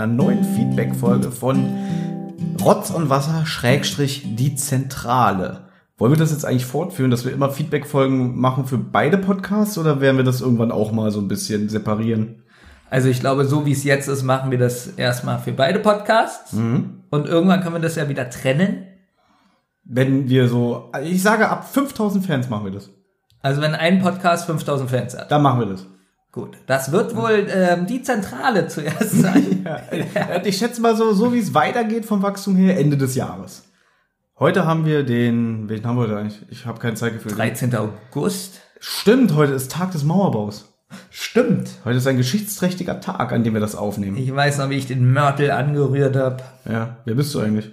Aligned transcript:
einer 0.00 0.12
neuen 0.12 0.42
Feedback-Folge 0.42 1.30
von 1.30 1.76
Rotz 2.62 2.90
und 2.90 3.10
Wasser 3.10 3.44
Schrägstrich 3.44 4.34
die 4.34 4.54
Zentrale. 4.54 5.68
Wollen 5.98 6.12
wir 6.12 6.18
das 6.18 6.30
jetzt 6.30 6.46
eigentlich 6.46 6.64
fortführen, 6.64 7.10
dass 7.10 7.26
wir 7.26 7.32
immer 7.32 7.50
Feedback-Folgen 7.50 8.40
machen 8.40 8.64
für 8.64 8.78
beide 8.78 9.18
Podcasts 9.18 9.76
oder 9.76 10.00
werden 10.00 10.16
wir 10.16 10.24
das 10.24 10.40
irgendwann 10.40 10.72
auch 10.72 10.92
mal 10.92 11.10
so 11.10 11.20
ein 11.20 11.28
bisschen 11.28 11.68
separieren? 11.68 12.42
Also 12.88 13.08
ich 13.08 13.20
glaube, 13.20 13.44
so 13.44 13.66
wie 13.66 13.72
es 13.72 13.84
jetzt 13.84 14.08
ist, 14.08 14.22
machen 14.22 14.50
wir 14.50 14.58
das 14.58 14.86
erstmal 14.86 15.38
für 15.38 15.52
beide 15.52 15.78
Podcasts. 15.78 16.54
Mhm. 16.54 17.02
Und 17.10 17.28
irgendwann 17.28 17.60
können 17.60 17.74
wir 17.74 17.80
das 17.80 17.96
ja 17.96 18.08
wieder 18.08 18.30
trennen. 18.30 18.86
Wenn 19.84 20.30
wir 20.30 20.48
so, 20.48 20.90
ich 21.04 21.22
sage, 21.22 21.48
ab 21.48 21.68
5000 21.70 22.24
Fans 22.24 22.48
machen 22.48 22.64
wir 22.64 22.72
das. 22.72 22.90
Also 23.42 23.60
wenn 23.60 23.74
ein 23.74 24.00
Podcast 24.00 24.46
5000 24.46 24.88
Fans 24.90 25.18
hat. 25.18 25.30
Dann 25.30 25.42
machen 25.42 25.60
wir 25.60 25.66
das. 25.66 25.86
Gut, 26.32 26.56
das 26.66 26.92
wird 26.92 27.16
wohl 27.16 27.48
ähm, 27.50 27.86
die 27.86 28.02
Zentrale 28.02 28.68
zuerst 28.68 29.10
sein. 29.20 29.64
Ja, 29.64 30.40
ich 30.44 30.58
schätze 30.58 30.80
mal 30.80 30.96
so, 30.96 31.12
so 31.12 31.32
wie 31.32 31.40
es 31.40 31.54
weitergeht 31.54 32.04
vom 32.04 32.22
Wachstum 32.22 32.54
her, 32.56 32.78
Ende 32.78 32.96
des 32.96 33.16
Jahres. 33.16 33.64
Heute 34.38 34.64
haben 34.64 34.84
wir 34.86 35.02
den, 35.02 35.68
welchen 35.68 35.86
haben 35.86 35.96
wir 35.96 36.02
heute 36.02 36.16
eigentlich? 36.16 36.40
Ich 36.48 36.66
habe 36.66 36.78
kein 36.78 36.96
Zeitgefühl. 36.96 37.32
13. 37.32 37.74
August. 37.74 38.60
Stimmt, 38.78 39.34
heute 39.34 39.52
ist 39.52 39.72
Tag 39.72 39.90
des 39.90 40.04
Mauerbaus. 40.04 40.72
Stimmt. 41.10 41.68
Heute 41.84 41.98
ist 41.98 42.06
ein 42.06 42.16
geschichtsträchtiger 42.16 43.00
Tag, 43.00 43.32
an 43.32 43.44
dem 43.44 43.54
wir 43.54 43.60
das 43.60 43.74
aufnehmen. 43.74 44.16
Ich 44.16 44.34
weiß 44.34 44.58
noch, 44.58 44.70
wie 44.70 44.76
ich 44.76 44.86
den 44.86 45.12
Mörtel 45.12 45.50
angerührt 45.50 46.16
habe. 46.16 46.38
Ja, 46.64 46.96
wer 47.04 47.14
bist 47.14 47.34
du 47.34 47.40
eigentlich? 47.40 47.70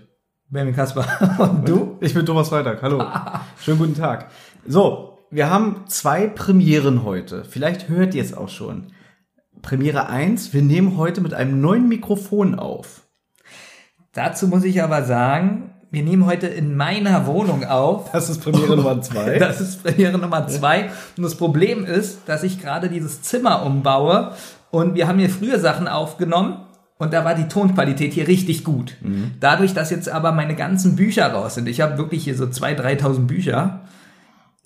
Benjamin 0.49 0.75
Kasper. 0.75 1.05
Und 1.39 1.67
du? 1.67 1.97
Ich 2.01 2.13
bin 2.13 2.25
Thomas 2.25 2.49
Freitag. 2.49 2.81
Hallo. 2.81 3.03
Schönen 3.61 3.79
guten 3.79 3.95
Tag. 3.95 4.29
So, 4.67 5.16
wir 5.29 5.49
haben 5.49 5.83
zwei 5.87 6.27
Premieren 6.27 7.03
heute. 7.03 7.43
Vielleicht 7.43 7.89
hört 7.89 8.13
ihr 8.15 8.23
es 8.23 8.33
auch 8.33 8.49
schon. 8.49 8.87
Premiere 9.61 10.07
1, 10.07 10.53
wir 10.53 10.61
nehmen 10.61 10.97
heute 10.97 11.21
mit 11.21 11.33
einem 11.33 11.59
neuen 11.59 11.87
Mikrofon 11.89 12.55
auf. 12.55 13.01
Dazu 14.13 14.47
muss 14.47 14.63
ich 14.63 14.81
aber 14.81 15.03
sagen, 15.03 15.71
wir 15.91 16.03
nehmen 16.03 16.25
heute 16.25 16.47
in 16.47 16.75
meiner 16.75 17.25
Wohnung 17.27 17.63
auf. 17.65 18.11
Das 18.11 18.29
ist 18.29 18.43
Premiere 18.43 18.75
Nummer 18.75 19.01
2. 19.01 19.37
Das 19.39 19.61
ist 19.61 19.83
Premiere 19.83 20.17
Nummer 20.17 20.47
zwei. 20.47 20.89
Und 21.15 21.23
das 21.23 21.35
Problem 21.35 21.85
ist, 21.85 22.19
dass 22.27 22.43
ich 22.43 22.61
gerade 22.61 22.89
dieses 22.89 23.21
Zimmer 23.21 23.63
umbaue 23.65 24.33
und 24.71 24.95
wir 24.95 25.07
haben 25.07 25.19
hier 25.19 25.29
früher 25.29 25.59
Sachen 25.59 25.87
aufgenommen 25.87 26.57
und 26.97 27.13
da 27.13 27.23
war 27.25 27.35
die 27.35 27.47
Tonqualität 27.47 28.13
hier 28.13 28.27
richtig 28.27 28.63
gut. 28.63 28.95
Dadurch, 29.39 29.73
dass 29.73 29.89
jetzt 29.91 30.09
aber 30.09 30.31
meine 30.31 30.55
ganzen 30.55 30.95
Bücher 30.95 31.31
raus 31.31 31.55
sind, 31.55 31.67
ich 31.67 31.79
habe 31.81 31.97
wirklich 31.97 32.23
hier 32.23 32.35
so 32.35 32.45
2.000, 32.45 32.99
3.000 33.01 33.19
Bücher, 33.27 33.81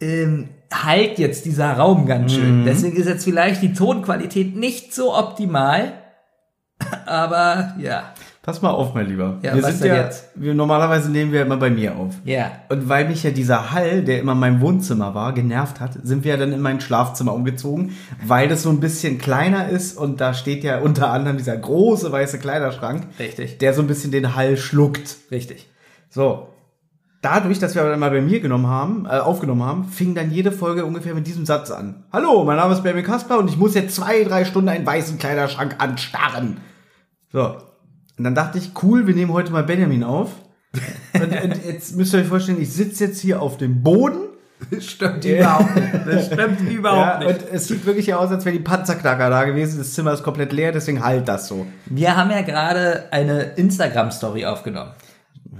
ähm, 0.01 0.49
halt 0.73 1.19
jetzt 1.19 1.45
dieser 1.45 1.73
Raum 1.73 2.05
ganz 2.05 2.33
schön. 2.33 2.65
Deswegen 2.65 2.97
ist 2.97 3.07
jetzt 3.07 3.23
vielleicht 3.23 3.61
die 3.61 3.73
Tonqualität 3.73 4.55
nicht 4.55 4.93
so 4.93 5.15
optimal, 5.15 5.93
aber 7.05 7.75
ja, 7.79 8.13
Pass 8.43 8.63
mal 8.63 8.71
auf, 8.71 8.95
mein 8.95 9.05
Lieber. 9.05 9.37
Ja, 9.43 9.53
wir 9.53 9.61
was 9.61 9.77
sind 9.77 9.87
ja, 9.87 9.97
jetzt? 9.97 10.29
wir, 10.33 10.55
normalerweise 10.55 11.11
nehmen 11.11 11.31
wir 11.31 11.43
immer 11.43 11.57
bei 11.57 11.69
mir 11.69 11.95
auf. 11.95 12.15
ja. 12.25 12.51
Und 12.69 12.89
weil 12.89 13.07
mich 13.07 13.21
ja 13.21 13.29
dieser 13.29 13.71
Hall, 13.71 14.01
der 14.01 14.19
immer 14.19 14.31
in 14.31 14.39
meinem 14.39 14.61
Wohnzimmer 14.61 15.13
war, 15.13 15.33
genervt 15.33 15.79
hat, 15.79 15.99
sind 16.01 16.23
wir 16.23 16.31
ja 16.31 16.37
dann 16.37 16.51
in 16.51 16.59
mein 16.59 16.81
Schlafzimmer 16.81 17.35
umgezogen, 17.35 17.95
weil 18.25 18.47
das 18.47 18.63
so 18.63 18.71
ein 18.71 18.79
bisschen 18.79 19.19
kleiner 19.19 19.69
ist 19.69 19.95
und 19.95 20.21
da 20.21 20.33
steht 20.33 20.63
ja 20.63 20.79
unter 20.79 21.11
anderem 21.11 21.37
dieser 21.37 21.55
große 21.55 22.11
weiße 22.11 22.39
Kleiderschrank, 22.39 23.09
Richtig, 23.19 23.59
der 23.59 23.75
so 23.75 23.81
ein 23.83 23.87
bisschen 23.87 24.11
den 24.11 24.35
Hall 24.35 24.57
schluckt. 24.57 25.17
richtig. 25.29 25.69
So. 26.09 26.47
Dadurch, 27.21 27.59
dass 27.59 27.75
wir 27.75 27.81
aber 27.81 27.91
dann 27.91 27.99
mal 27.99 28.09
bei 28.09 28.21
mir 28.21 28.39
genommen 28.39 28.65
haben, 28.65 29.05
äh, 29.05 29.19
aufgenommen 29.19 29.63
haben, 29.63 29.85
fing 29.85 30.15
dann 30.15 30.31
jede 30.31 30.51
Folge 30.51 30.85
ungefähr 30.85 31.13
mit 31.13 31.27
diesem 31.27 31.45
Satz 31.45 31.69
an. 31.69 32.03
Hallo, 32.11 32.43
mein 32.43 32.57
Name 32.57 32.73
ist 32.73 32.81
Benjamin 32.81 33.05
Kasper 33.05 33.37
und 33.37 33.47
ich 33.47 33.57
muss 33.57 33.75
jetzt 33.75 33.95
zwei, 33.95 34.23
drei 34.23 34.43
Stunden 34.43 34.69
einen 34.69 34.85
weißen 34.87 35.19
Kleiderschrank 35.19 35.75
anstarren. 35.77 36.57
So. 37.31 37.57
Und 38.17 38.23
dann 38.23 38.33
dachte 38.33 38.57
ich, 38.57 38.71
cool, 38.81 39.05
wir 39.05 39.13
nehmen 39.13 39.31
heute 39.33 39.51
mal 39.51 39.63
Benjamin 39.63 40.03
auf. 40.03 40.31
Und, 41.13 41.43
und 41.43 41.65
jetzt 41.65 41.95
müsst 41.95 42.13
ihr 42.13 42.21
euch 42.21 42.27
vorstellen, 42.27 42.59
ich 42.59 42.73
sitze 42.73 43.05
jetzt 43.05 43.19
hier 43.19 43.39
auf 43.41 43.57
dem 43.57 43.83
Boden. 43.83 44.21
Das 44.71 44.85
stimmt 44.85 45.23
überhaupt 45.25 45.75
nicht. 45.75 45.93
Das 46.07 46.25
stimmt 46.27 46.61
Ja, 46.65 46.69
überhaupt 46.71 47.19
nicht. 47.19 47.29
und 47.29 47.51
es 47.51 47.67
sieht 47.67 47.85
wirklich 47.85 48.07
ja 48.07 48.17
aus, 48.17 48.31
als 48.31 48.45
wäre 48.45 48.55
die 48.55 48.63
Panzerknacker 48.63 49.29
da 49.29 49.43
gewesen. 49.43 49.77
Das 49.79 49.93
Zimmer 49.93 50.13
ist 50.13 50.23
komplett 50.23 50.53
leer, 50.53 50.71
deswegen 50.71 51.03
halt 51.03 51.27
das 51.27 51.47
so. 51.47 51.65
Wir 51.85 52.15
haben 52.15 52.31
ja 52.31 52.41
gerade 52.41 53.05
eine 53.11 53.41
Instagram-Story 53.55 54.45
aufgenommen, 54.45 54.91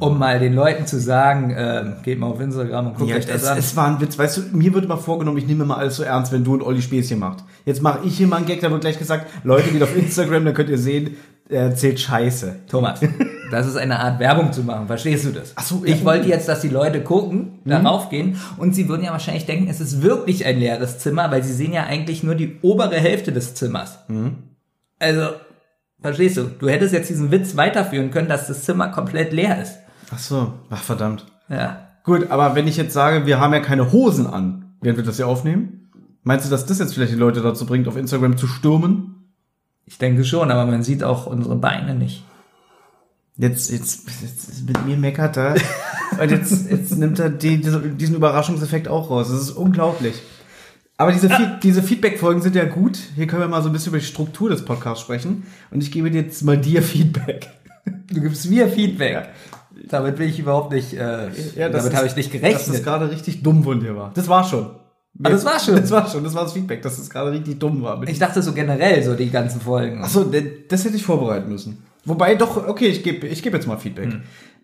um 0.02 0.18
mal 0.18 0.40
den 0.40 0.54
Leuten 0.54 0.88
zu 0.88 1.00
sagen, 1.00 1.54
ähm, 1.56 1.94
geht 2.04 2.20
mal 2.20 2.28
auf 2.28 2.42
Instagram 2.42 2.88
und 2.88 2.98
guckt 2.98 3.10
Ja, 3.12 3.18
euch 3.18 3.28
das 3.28 3.44
es, 3.44 3.48
an. 3.48 3.58
es 3.58 3.76
war 3.76 3.88
ein 3.88 4.02
Witz. 4.02 4.18
Weißt 4.18 4.38
du, 4.38 4.42
mir 4.52 4.74
wird 4.74 4.86
immer 4.86 4.98
vorgenommen, 4.98 5.38
ich 5.38 5.46
nehme 5.46 5.64
immer 5.64 5.78
alles 5.78 5.96
so 5.96 6.04
ernst, 6.04 6.32
wenn 6.32 6.44
du 6.44 6.56
und 6.56 6.64
Olli 6.64 6.82
Späßchen 6.82 7.20
macht. 7.20 7.44
Jetzt 7.66 7.82
mache 7.84 8.00
ich 8.04 8.18
hier 8.18 8.26
mal 8.28 8.38
einen 8.38 8.48
Gag, 8.48 8.62
da 8.62 8.72
wird 8.72 8.82
gleich 8.82 8.98
gesagt, 8.98 9.28
Leute, 9.44 9.70
geht 9.70 9.84
auf 9.84 9.96
Instagram, 9.96 10.44
dann 10.44 10.54
könnt 10.56 10.70
ihr 10.70 10.80
sehen, 10.80 11.18
er 11.48 11.64
erzählt 11.66 12.00
Scheiße. 12.00 12.62
Thomas, 12.68 13.00
das 13.52 13.68
ist 13.68 13.76
eine 13.78 14.00
Art 14.00 14.20
Werbung 14.20 14.52
zu 14.52 14.64
machen, 14.64 14.88
verstehst 14.88 15.26
du 15.26 15.32
das? 15.32 15.54
Ach 15.56 15.64
so, 15.64 15.84
ja. 15.86 15.94
ich 15.94 16.04
wollte 16.04 16.28
jetzt, 16.30 16.48
dass 16.48 16.62
die 16.62 16.70
Leute 16.70 17.02
gucken, 17.02 17.60
darauf 17.66 18.10
gehen 18.10 18.38
und 18.58 18.74
sie 18.74 18.90
würden 18.90 19.04
ja 19.04 19.12
wahrscheinlich 19.12 19.46
denken, 19.46 19.70
es 19.70 19.80
ist 19.82 20.02
wirklich 20.02 20.46
ein 20.46 20.58
leeres 20.58 20.98
Zimmer, 20.98 21.30
weil 21.30 21.44
sie 21.44 21.54
sehen 21.54 21.74
ja 21.74 21.84
eigentlich 21.84 22.24
nur 22.24 22.34
die 22.34 22.58
obere 22.64 22.96
Hälfte 22.96 23.32
des 23.32 23.54
Zimmers. 23.54 24.00
Also, 24.98 25.28
verstehst 26.02 26.38
du, 26.38 26.44
du 26.58 26.70
hättest 26.70 26.94
jetzt 26.94 27.10
diesen 27.10 27.30
Witz 27.32 27.56
weiterführen 27.56 28.10
können, 28.12 28.28
dass 28.30 28.48
das 28.48 28.64
Zimmer 28.64 28.88
komplett 28.88 29.34
leer 29.34 29.62
ist. 29.62 29.78
Ach 30.14 30.20
so, 30.20 30.54
ach 30.70 30.82
verdammt. 30.82 31.26
Ja. 31.50 31.88
Gut, 32.04 32.32
aber 32.32 32.56
wenn 32.56 32.68
ich 32.68 32.78
jetzt 32.78 32.94
sage, 32.94 33.26
wir 33.26 33.40
haben 33.40 33.54
ja 33.54 33.60
keine 33.60 33.92
Hosen 33.92 34.28
an, 34.28 34.76
während 34.82 34.98
wir 34.98 35.06
das 35.06 35.18
hier 35.18 35.28
aufnehmen, 35.28 35.90
meinst 36.24 36.46
du, 36.46 36.50
dass 36.50 36.66
das 36.66 36.80
jetzt 36.80 36.94
vielleicht 36.94 37.14
die 37.14 37.18
Leute 37.18 37.42
dazu 37.42 37.66
bringt, 37.66 37.88
auf 37.88 37.96
Instagram 37.96 38.38
zu 38.38 38.48
stürmen? 38.48 39.32
Ich 39.86 39.98
denke 39.98 40.24
schon, 40.24 40.52
aber 40.52 40.70
man 40.70 40.84
sieht 40.84 41.04
auch 41.04 41.28
unsere 41.28 41.56
Beine 41.56 41.96
nicht. 41.96 42.24
Jetzt, 43.38 43.72
jetzt, 43.72 44.10
jetzt 44.22 44.68
mit 44.68 44.86
mir 44.86 44.98
meckert 44.98 45.38
er. 45.38 45.56
Und 46.20 46.32
jetzt, 46.32 46.70
jetzt 46.70 46.98
nimmt 46.98 47.20
er 47.20 47.30
die, 47.30 47.60
diesen 47.60 48.16
Überraschungseffekt 48.16 48.88
auch 48.88 49.10
raus. 49.10 49.30
Das 49.30 49.42
ist 49.42 49.52
unglaublich. 49.52 50.22
Aber 50.98 51.12
diese, 51.12 51.30
Fe 51.30 51.58
diese 51.64 51.82
Feedback-Folgen 51.82 52.42
sind 52.42 52.56
ja 52.56 52.66
gut. 52.66 53.00
Hier 53.16 53.26
können 53.26 53.42
wir 53.42 53.48
mal 53.48 53.64
so 53.64 53.70
ein 53.70 53.74
bisschen 53.74 53.92
über 53.92 54.00
die 54.00 54.06
Struktur 54.06 54.50
des 54.50 54.64
Podcasts 54.66 55.02
sprechen. 55.02 55.44
Und 55.72 55.82
ich 55.82 55.92
gebe 55.92 56.10
jetzt 56.10 56.44
mal 56.44 56.58
dir 56.58 56.84
Feedback. 56.84 57.50
Du 58.14 58.22
gibst 58.22 58.50
mir 58.50 58.68
Feedback. 58.68 59.30
Damit 59.90 60.18
bin 60.18 60.30
ich 60.30 60.40
überhaupt 60.40 60.72
nicht, 60.72 60.94
äh, 60.94 61.30
damit 61.56 61.96
habe 61.96 62.08
ich 62.08 62.16
nicht 62.16 62.34
Dass 62.34 62.42
das 62.42 62.42
gerechnet. 62.42 62.84
gerade 62.84 63.10
richtig 63.10 63.44
dumm 63.44 63.64
von 63.64 63.80
dir 63.80 63.96
war. 63.96 64.12
Das 64.14 64.28
war 64.28 64.44
schon. 64.44 64.70
Ah, 65.24 65.30
das 65.30 65.46
war 65.46 65.60
schon? 65.60 65.76
Das 65.82 65.92
war 65.92 66.08
schon. 66.08 66.24
Das 66.24 66.34
war 66.34 66.44
das 66.44 66.54
Feedback, 66.54 66.82
dass 66.82 66.98
das 66.98 67.10
gerade 67.10 67.32
richtig 67.32 67.60
dumm 67.60 67.82
war. 67.82 68.02
Ich 68.08 68.20
dachte 68.20 68.42
so 68.42 68.54
generell, 68.54 69.04
so 69.04 69.16
die 69.16 69.30
ganzen 69.30 69.62
Folgen. 69.62 70.04
Achso, 70.04 70.24
das 70.70 70.86
hätte 70.86 70.96
ich 70.96 71.04
vorbereiten 71.04 71.50
müssen. 71.50 71.84
Wobei 72.06 72.36
doch, 72.36 72.68
okay, 72.68 72.88
ich 72.88 73.04
gebe 73.04 73.28
ich 73.28 73.44
geb 73.44 73.54
jetzt 73.54 73.68
mal 73.68 73.78
Feedback. 73.78 74.10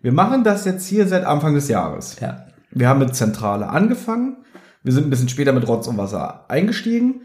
Wir 0.02 0.12
machen 0.12 0.44
das 0.44 0.64
jetzt 0.64 0.86
hier 0.86 1.06
seit 1.06 1.24
Anfang 1.24 1.54
des 1.54 1.68
Jahres. 1.68 2.16
Ja. 2.20 2.46
Wir 2.70 2.88
haben 2.88 2.98
mit 2.98 3.14
Zentrale 3.14 3.68
angefangen. 3.68 4.36
Wir 4.82 4.92
sind 4.92 5.06
ein 5.06 5.10
bisschen 5.10 5.28
später 5.28 5.52
mit 5.52 5.66
Rotz 5.66 5.86
und 5.86 5.98
Wasser 5.98 6.44
eingestiegen. 6.48 7.22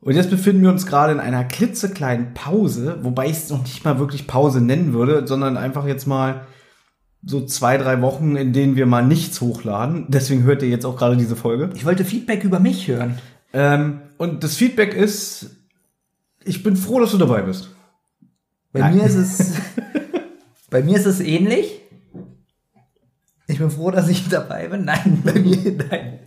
Und 0.00 0.14
jetzt 0.14 0.30
befinden 0.30 0.62
wir 0.62 0.70
uns 0.70 0.86
gerade 0.86 1.12
in 1.12 1.20
einer 1.20 1.44
klitzekleinen 1.44 2.32
Pause, 2.32 2.98
wobei 3.02 3.26
ich 3.26 3.32
es 3.32 3.50
noch 3.50 3.62
nicht 3.62 3.84
mal 3.84 3.98
wirklich 3.98 4.26
Pause 4.26 4.62
nennen 4.62 4.94
würde, 4.94 5.26
sondern 5.26 5.58
einfach 5.58 5.86
jetzt 5.86 6.06
mal 6.06 6.46
so 7.24 7.44
zwei, 7.44 7.76
drei 7.76 8.00
Wochen, 8.00 8.36
in 8.36 8.52
denen 8.52 8.76
wir 8.76 8.86
mal 8.86 9.04
nichts 9.04 9.40
hochladen. 9.40 10.06
Deswegen 10.08 10.44
hört 10.44 10.62
ihr 10.62 10.68
jetzt 10.68 10.86
auch 10.86 10.96
gerade 10.96 11.16
diese 11.16 11.36
Folge. 11.36 11.70
Ich 11.74 11.84
wollte 11.84 12.04
Feedback 12.04 12.44
über 12.44 12.60
mich 12.60 12.88
hören. 12.88 13.18
Ähm, 13.52 14.00
und 14.16 14.42
das 14.44 14.56
Feedback 14.56 14.94
ist, 14.94 15.56
ich 16.44 16.62
bin 16.62 16.76
froh, 16.76 17.00
dass 17.00 17.10
du 17.10 17.18
dabei 17.18 17.42
bist. 17.42 17.70
Bei 18.72 18.80
Nein. 18.80 18.96
mir 18.96 19.04
ist 19.04 19.16
es, 19.16 19.54
bei 20.70 20.82
mir 20.82 20.96
ist 20.96 21.06
es 21.06 21.20
ähnlich. 21.20 21.80
Ich 23.48 23.58
bin 23.58 23.70
froh, 23.70 23.90
dass 23.90 24.08
ich 24.08 24.28
dabei 24.28 24.68
bin. 24.68 24.84
Nein, 24.84 25.22
bei 25.24 25.34
mir, 25.34 25.56
nein. 25.90 26.20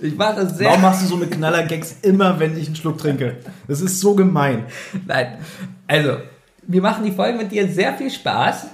Ich 0.00 0.16
mache 0.16 0.48
sehr, 0.48 0.68
Warum 0.68 0.82
machst 0.82 1.02
du 1.02 1.06
so 1.06 1.16
eine 1.16 1.26
Knaller-Gags 1.26 1.96
immer, 2.02 2.40
wenn 2.40 2.56
ich 2.56 2.66
einen 2.66 2.76
Schluck 2.76 2.98
trinke? 2.98 3.36
Das 3.68 3.80
ist 3.80 4.00
so 4.00 4.14
gemein. 4.14 4.64
nein. 5.06 5.38
Also, 5.86 6.16
wir 6.62 6.82
machen 6.82 7.04
die 7.04 7.12
Folgen 7.12 7.38
mit 7.38 7.52
dir 7.52 7.68
sehr 7.68 7.94
viel 7.94 8.10
Spaß. 8.10 8.66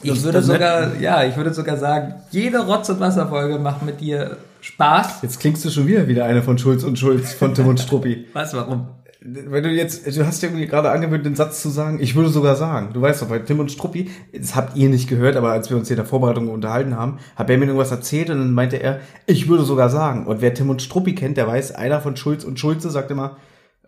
Das 0.00 0.04
Ich 0.04 0.18
ist 0.18 0.24
würde 0.24 0.42
sogar, 0.42 0.96
ja, 1.00 1.24
ich 1.24 1.36
würde 1.36 1.52
sogar 1.52 1.76
sagen, 1.76 2.14
jede 2.30 2.58
Rotz- 2.58 2.88
und 2.90 3.00
Wasserfolge 3.00 3.58
macht 3.58 3.82
mit 3.84 4.00
dir 4.00 4.36
Spaß. 4.60 5.22
Jetzt 5.22 5.40
klingst 5.40 5.64
du 5.64 5.70
schon 5.70 5.86
wieder 5.86 6.06
wieder 6.08 6.24
eine 6.24 6.42
von 6.42 6.58
Schulz 6.58 6.84
und 6.84 6.98
Schulz 6.98 7.32
von 7.32 7.54
Tim 7.54 7.66
und 7.66 7.80
Struppi. 7.80 8.26
Was, 8.32 8.54
warum? 8.54 8.88
Wenn 9.20 9.64
du 9.64 9.70
jetzt, 9.70 10.06
du 10.06 10.26
hast 10.26 10.42
ja 10.42 10.48
irgendwie 10.48 10.66
gerade 10.68 10.90
angewöhnt, 10.90 11.26
den 11.26 11.34
Satz 11.34 11.60
zu 11.60 11.70
sagen, 11.70 11.98
ich 12.00 12.14
würde 12.14 12.30
sogar 12.30 12.54
sagen. 12.54 12.90
Du 12.92 13.00
weißt 13.00 13.20
doch, 13.20 13.28
bei 13.28 13.40
Tim 13.40 13.58
und 13.58 13.72
Struppi, 13.72 14.10
das 14.32 14.54
habt 14.54 14.76
ihr 14.76 14.88
nicht 14.88 15.08
gehört, 15.08 15.36
aber 15.36 15.50
als 15.50 15.70
wir 15.70 15.76
uns 15.76 15.88
hier 15.88 15.96
in 15.96 16.02
der 16.02 16.08
Vorbereitung 16.08 16.48
unterhalten 16.48 16.96
haben, 16.96 17.18
hat 17.34 17.50
er 17.50 17.58
mir 17.58 17.64
irgendwas 17.64 17.90
erzählt 17.90 18.30
und 18.30 18.38
dann 18.38 18.54
meinte 18.54 18.76
er, 18.76 19.00
ich 19.26 19.48
würde 19.48 19.64
sogar 19.64 19.90
sagen. 19.90 20.26
Und 20.26 20.40
wer 20.40 20.54
Tim 20.54 20.70
und 20.70 20.82
Struppi 20.82 21.16
kennt, 21.16 21.36
der 21.36 21.48
weiß, 21.48 21.74
einer 21.74 22.00
von 22.00 22.16
Schulz 22.16 22.44
und 22.44 22.60
Schulze 22.60 22.90
sagt 22.90 23.10
immer, 23.10 23.38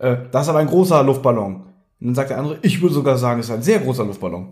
äh, 0.01 0.17
das 0.33 0.43
ist 0.43 0.49
aber 0.49 0.59
ein 0.59 0.67
großer 0.67 1.03
Luftballon. 1.05 1.55
Und 2.01 2.07
dann 2.07 2.15
sagt 2.15 2.31
der 2.31 2.39
andere, 2.39 2.59
ich 2.63 2.83
würde 2.83 2.95
sogar 2.95 3.17
sagen, 3.17 3.39
es 3.39 3.47
ist 3.47 3.53
ein 3.53 3.63
sehr 3.63 3.79
großer 3.79 4.05
Luftballon. 4.05 4.49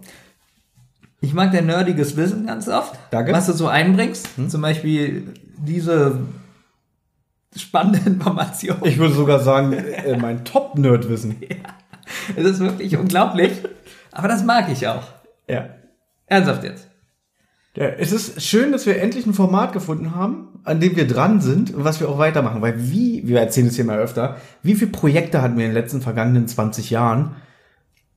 Ich 1.20 1.34
mag 1.34 1.52
dein 1.52 1.66
nerdiges 1.66 2.16
Wissen 2.16 2.46
ganz 2.46 2.68
oft. 2.68 2.94
Danke. 3.10 3.32
Was 3.32 3.46
du 3.46 3.52
so 3.52 3.66
einbringst. 3.66 4.28
Zum 4.48 4.60
Beispiel 4.60 5.34
diese 5.56 6.20
spannende 7.56 7.98
Information. 8.06 8.78
Ich 8.84 8.98
würde 8.98 9.14
sogar 9.14 9.40
sagen, 9.40 9.72
äh, 9.72 10.16
mein 10.16 10.44
Top-Nerd-Wissen. 10.44 11.36
Es 12.36 12.44
ist 12.44 12.60
wirklich 12.60 12.96
unglaublich. 12.96 13.52
Aber 14.12 14.28
das 14.28 14.44
mag 14.44 14.70
ich 14.70 14.86
auch. 14.86 15.02
Ja. 15.48 15.70
Ernsthaft 16.26 16.62
jetzt. 16.64 16.88
Ja, 17.74 17.86
es 17.86 18.12
ist 18.12 18.42
schön, 18.42 18.72
dass 18.72 18.86
wir 18.86 19.00
endlich 19.00 19.26
ein 19.26 19.34
Format 19.34 19.72
gefunden 19.72 20.14
haben, 20.14 20.60
an 20.64 20.80
dem 20.80 20.96
wir 20.96 21.06
dran 21.06 21.40
sind 21.40 21.72
und 21.72 21.84
was 21.84 22.00
wir 22.00 22.08
auch 22.08 22.18
weitermachen. 22.18 22.62
Weil 22.62 22.90
wie, 22.90 23.26
wir 23.26 23.40
erzählen 23.40 23.68
es 23.68 23.76
hier 23.76 23.84
mal 23.84 23.98
öfter, 23.98 24.36
wie 24.62 24.74
viele 24.74 24.90
Projekte 24.90 25.42
hatten 25.42 25.56
wir 25.56 25.64
in 25.64 25.70
den 25.70 25.80
letzten 25.80 26.00
vergangenen 26.00 26.48
20 26.48 26.90
Jahren? 26.90 27.36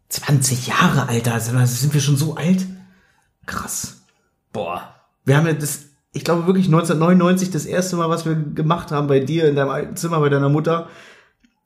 20 0.10 0.68
Jahre, 0.68 1.10
Alter, 1.10 1.40
sind 1.40 1.94
wir 1.94 2.02
schon 2.02 2.18
so 2.18 2.36
alt? 2.36 2.66
Krass. 3.52 4.02
Boah. 4.54 4.96
Wir 5.26 5.38
haben 5.38 5.46
ja 5.48 5.54
das, 5.54 5.82
ich 6.14 6.24
glaube 6.24 6.48
wirklich 6.48 6.66
1999 6.66 7.52
das 7.52 7.66
erste 7.66 7.96
Mal, 7.96 8.10
was 8.10 8.26
wir 8.26 8.36
gemacht 8.36 8.92
haben 8.92 9.08
bei 9.08 9.20
dir 9.20 9.48
in 9.48 9.56
deinem 9.56 9.70
alten 9.70 9.96
Zimmer 9.96 10.20
bei 10.20 10.30
deiner 10.30 10.50
Mutter, 10.50 10.88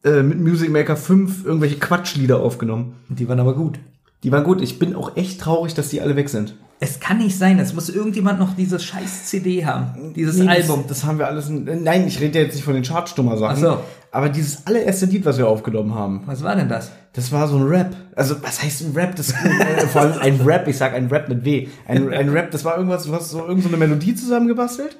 äh, 0.04 0.22
mit 0.22 0.40
Music 0.40 0.70
Maker 0.72 0.98
5 0.98 1.46
irgendwelche 1.46 1.78
Quatschlieder 1.80 2.40
aufgenommen. 2.40 2.96
Die 3.10 3.28
waren 3.30 3.40
aber 3.40 3.56
gut. 3.56 3.80
Die 4.24 4.32
waren 4.32 4.44
gut. 4.44 4.62
Ich 4.62 4.80
bin 4.80 4.96
auch 4.96 5.16
echt 5.16 5.40
traurig, 5.42 5.74
dass 5.74 5.90
die 5.90 6.02
alle 6.02 6.16
weg 6.16 6.30
sind. 6.30 6.56
Es 6.82 7.00
kann 7.00 7.20
nicht 7.20 7.38
sein, 7.38 7.58
es 7.60 7.74
muss 7.74 7.88
irgendjemand 7.90 8.38
noch 8.38 8.54
diese 8.56 8.80
scheiß 8.80 9.28
CD 9.28 9.66
haben. 9.66 10.14
Dieses 10.14 10.38
Nee, 10.38 10.50
Album. 10.50 10.82
Das, 10.88 11.00
das 11.00 11.04
haben 11.06 11.20
wir 11.20 11.28
alles. 11.28 11.48
in- 11.48 11.84
Nein, 11.84 12.06
ich 12.06 12.20
rede 12.20 12.38
jetzt 12.40 12.56
nicht 12.56 12.66
von 12.66 12.74
den 12.74 12.84
Chartstummer-Sachen. 12.84 13.56
Ach 13.56 13.78
so. 13.78 13.80
Aber 14.16 14.30
dieses 14.30 14.66
allererste 14.66 15.08
Lied, 15.08 15.26
was 15.26 15.38
wir 15.38 15.46
aufgenommen 15.46 15.94
haben, 15.94 16.22
Was 16.26 16.42
war 16.42 16.56
denn 16.56 16.70
das? 16.70 16.90
das 17.12 17.34
war 17.34 17.50
so 17.50 17.58
ein 17.58 17.64
Rap. 17.68 17.94
Also, 18.16 18.42
was 18.42 18.64
heißt 18.64 18.84
ein 18.84 18.94
Rap? 18.94 19.14
Das, 19.18 19.32
äh, 19.32 19.88
vor 19.88 20.04
allem 20.04 20.20
ein 20.22 20.40
Rap, 20.40 20.70
ich 20.70 20.78
sag 20.78 20.94
ein 20.94 21.08
Rap 21.08 21.28
mit 21.28 21.44
W. 21.44 21.68
Ein, 21.86 22.14
ein 22.14 22.30
Rap, 22.30 22.50
das 22.50 22.64
war 22.64 22.78
irgendwas, 22.78 23.04
du 23.04 23.12
hast 23.12 23.32
so 23.32 23.40
irgendeine 23.40 23.64
so 23.64 23.68
eine 23.68 23.78
Melodie 23.78 24.16
zusammengebastelt. 24.16 24.96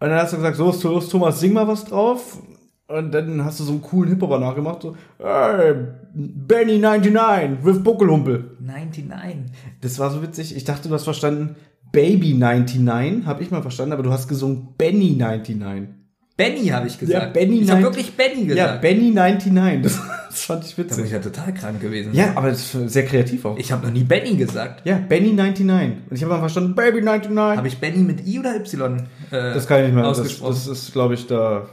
Und 0.00 0.08
dann 0.08 0.18
hast 0.18 0.32
du 0.32 0.38
gesagt, 0.38 0.56
so, 0.56 0.98
ist 0.98 1.08
Thomas, 1.12 1.38
sing 1.38 1.52
mal 1.52 1.68
was 1.68 1.84
drauf. 1.84 2.42
Und 2.88 3.14
dann 3.14 3.44
hast 3.44 3.60
du 3.60 3.64
so 3.64 3.70
einen 3.74 3.82
coolen 3.82 4.10
Hip-Hopper 4.10 4.40
nachgemacht, 4.40 4.82
so, 4.82 4.96
hey, 5.18 5.74
Benny 6.12 6.80
99 6.80 7.64
with 7.64 7.80
Buckelhumpel. 7.84 8.56
99. 8.58 9.52
Das 9.82 10.00
war 10.00 10.10
so 10.10 10.20
witzig. 10.20 10.56
Ich 10.56 10.64
dachte, 10.64 10.88
du 10.88 10.94
hast 10.96 11.04
verstanden 11.04 11.54
Baby 11.92 12.34
99, 12.34 13.24
habe 13.24 13.44
ich 13.44 13.52
mal 13.52 13.62
verstanden, 13.62 13.92
aber 13.92 14.02
du 14.02 14.10
hast 14.10 14.26
gesungen 14.26 14.74
Benny 14.76 15.14
99. 15.16 16.01
Benny 16.42 16.66
habe 16.68 16.86
ich 16.86 16.98
gesagt. 16.98 17.22
Ja, 17.22 17.28
Benny 17.28 17.60
ich 17.60 17.70
habe 17.70 17.80
99. 17.82 17.84
wirklich 17.84 18.16
Benny 18.16 18.48
Ja, 18.48 18.54
gesagt. 18.54 18.80
Benny 18.82 19.10
99. 19.10 19.82
Das, 19.82 20.00
das 20.28 20.42
fand 20.42 20.64
ich 20.64 20.74
da 20.74 20.82
bin 20.82 20.90
ich 20.90 20.98
witzig. 20.98 21.12
ja 21.12 21.18
total 21.18 21.54
krank 21.54 21.80
gewesen. 21.80 22.14
Ja, 22.14 22.32
aber 22.34 22.48
das 22.50 22.74
ist 22.74 22.92
sehr 22.92 23.04
kreativ 23.04 23.44
auch. 23.44 23.58
Ich 23.58 23.70
habe 23.72 23.86
noch 23.86 23.92
nie 23.92 24.04
Benny 24.04 24.36
gesagt. 24.36 24.86
ja, 24.86 24.96
Benny 24.96 25.32
99. 25.32 25.96
Und 26.10 26.16
ich 26.16 26.22
habe 26.22 26.32
mal 26.32 26.40
verstanden 26.40 26.74
Baby 26.74 27.02
99. 27.02 27.56
Habe 27.56 27.68
ich 27.68 27.78
Benny 27.78 27.98
mit 27.98 28.26
I 28.26 28.38
oder 28.40 28.56
Y 28.56 28.96
äh, 29.30 29.54
das 29.54 29.66
kann 29.66 29.80
ich 29.80 29.86
nicht 29.86 29.94
mehr. 29.94 30.04
Das, 30.04 30.18
ausgesprochen? 30.20 30.50
das 30.50 30.66
ist, 30.66 30.92
glaube 30.92 31.14
ich, 31.14 31.26
da 31.26 31.66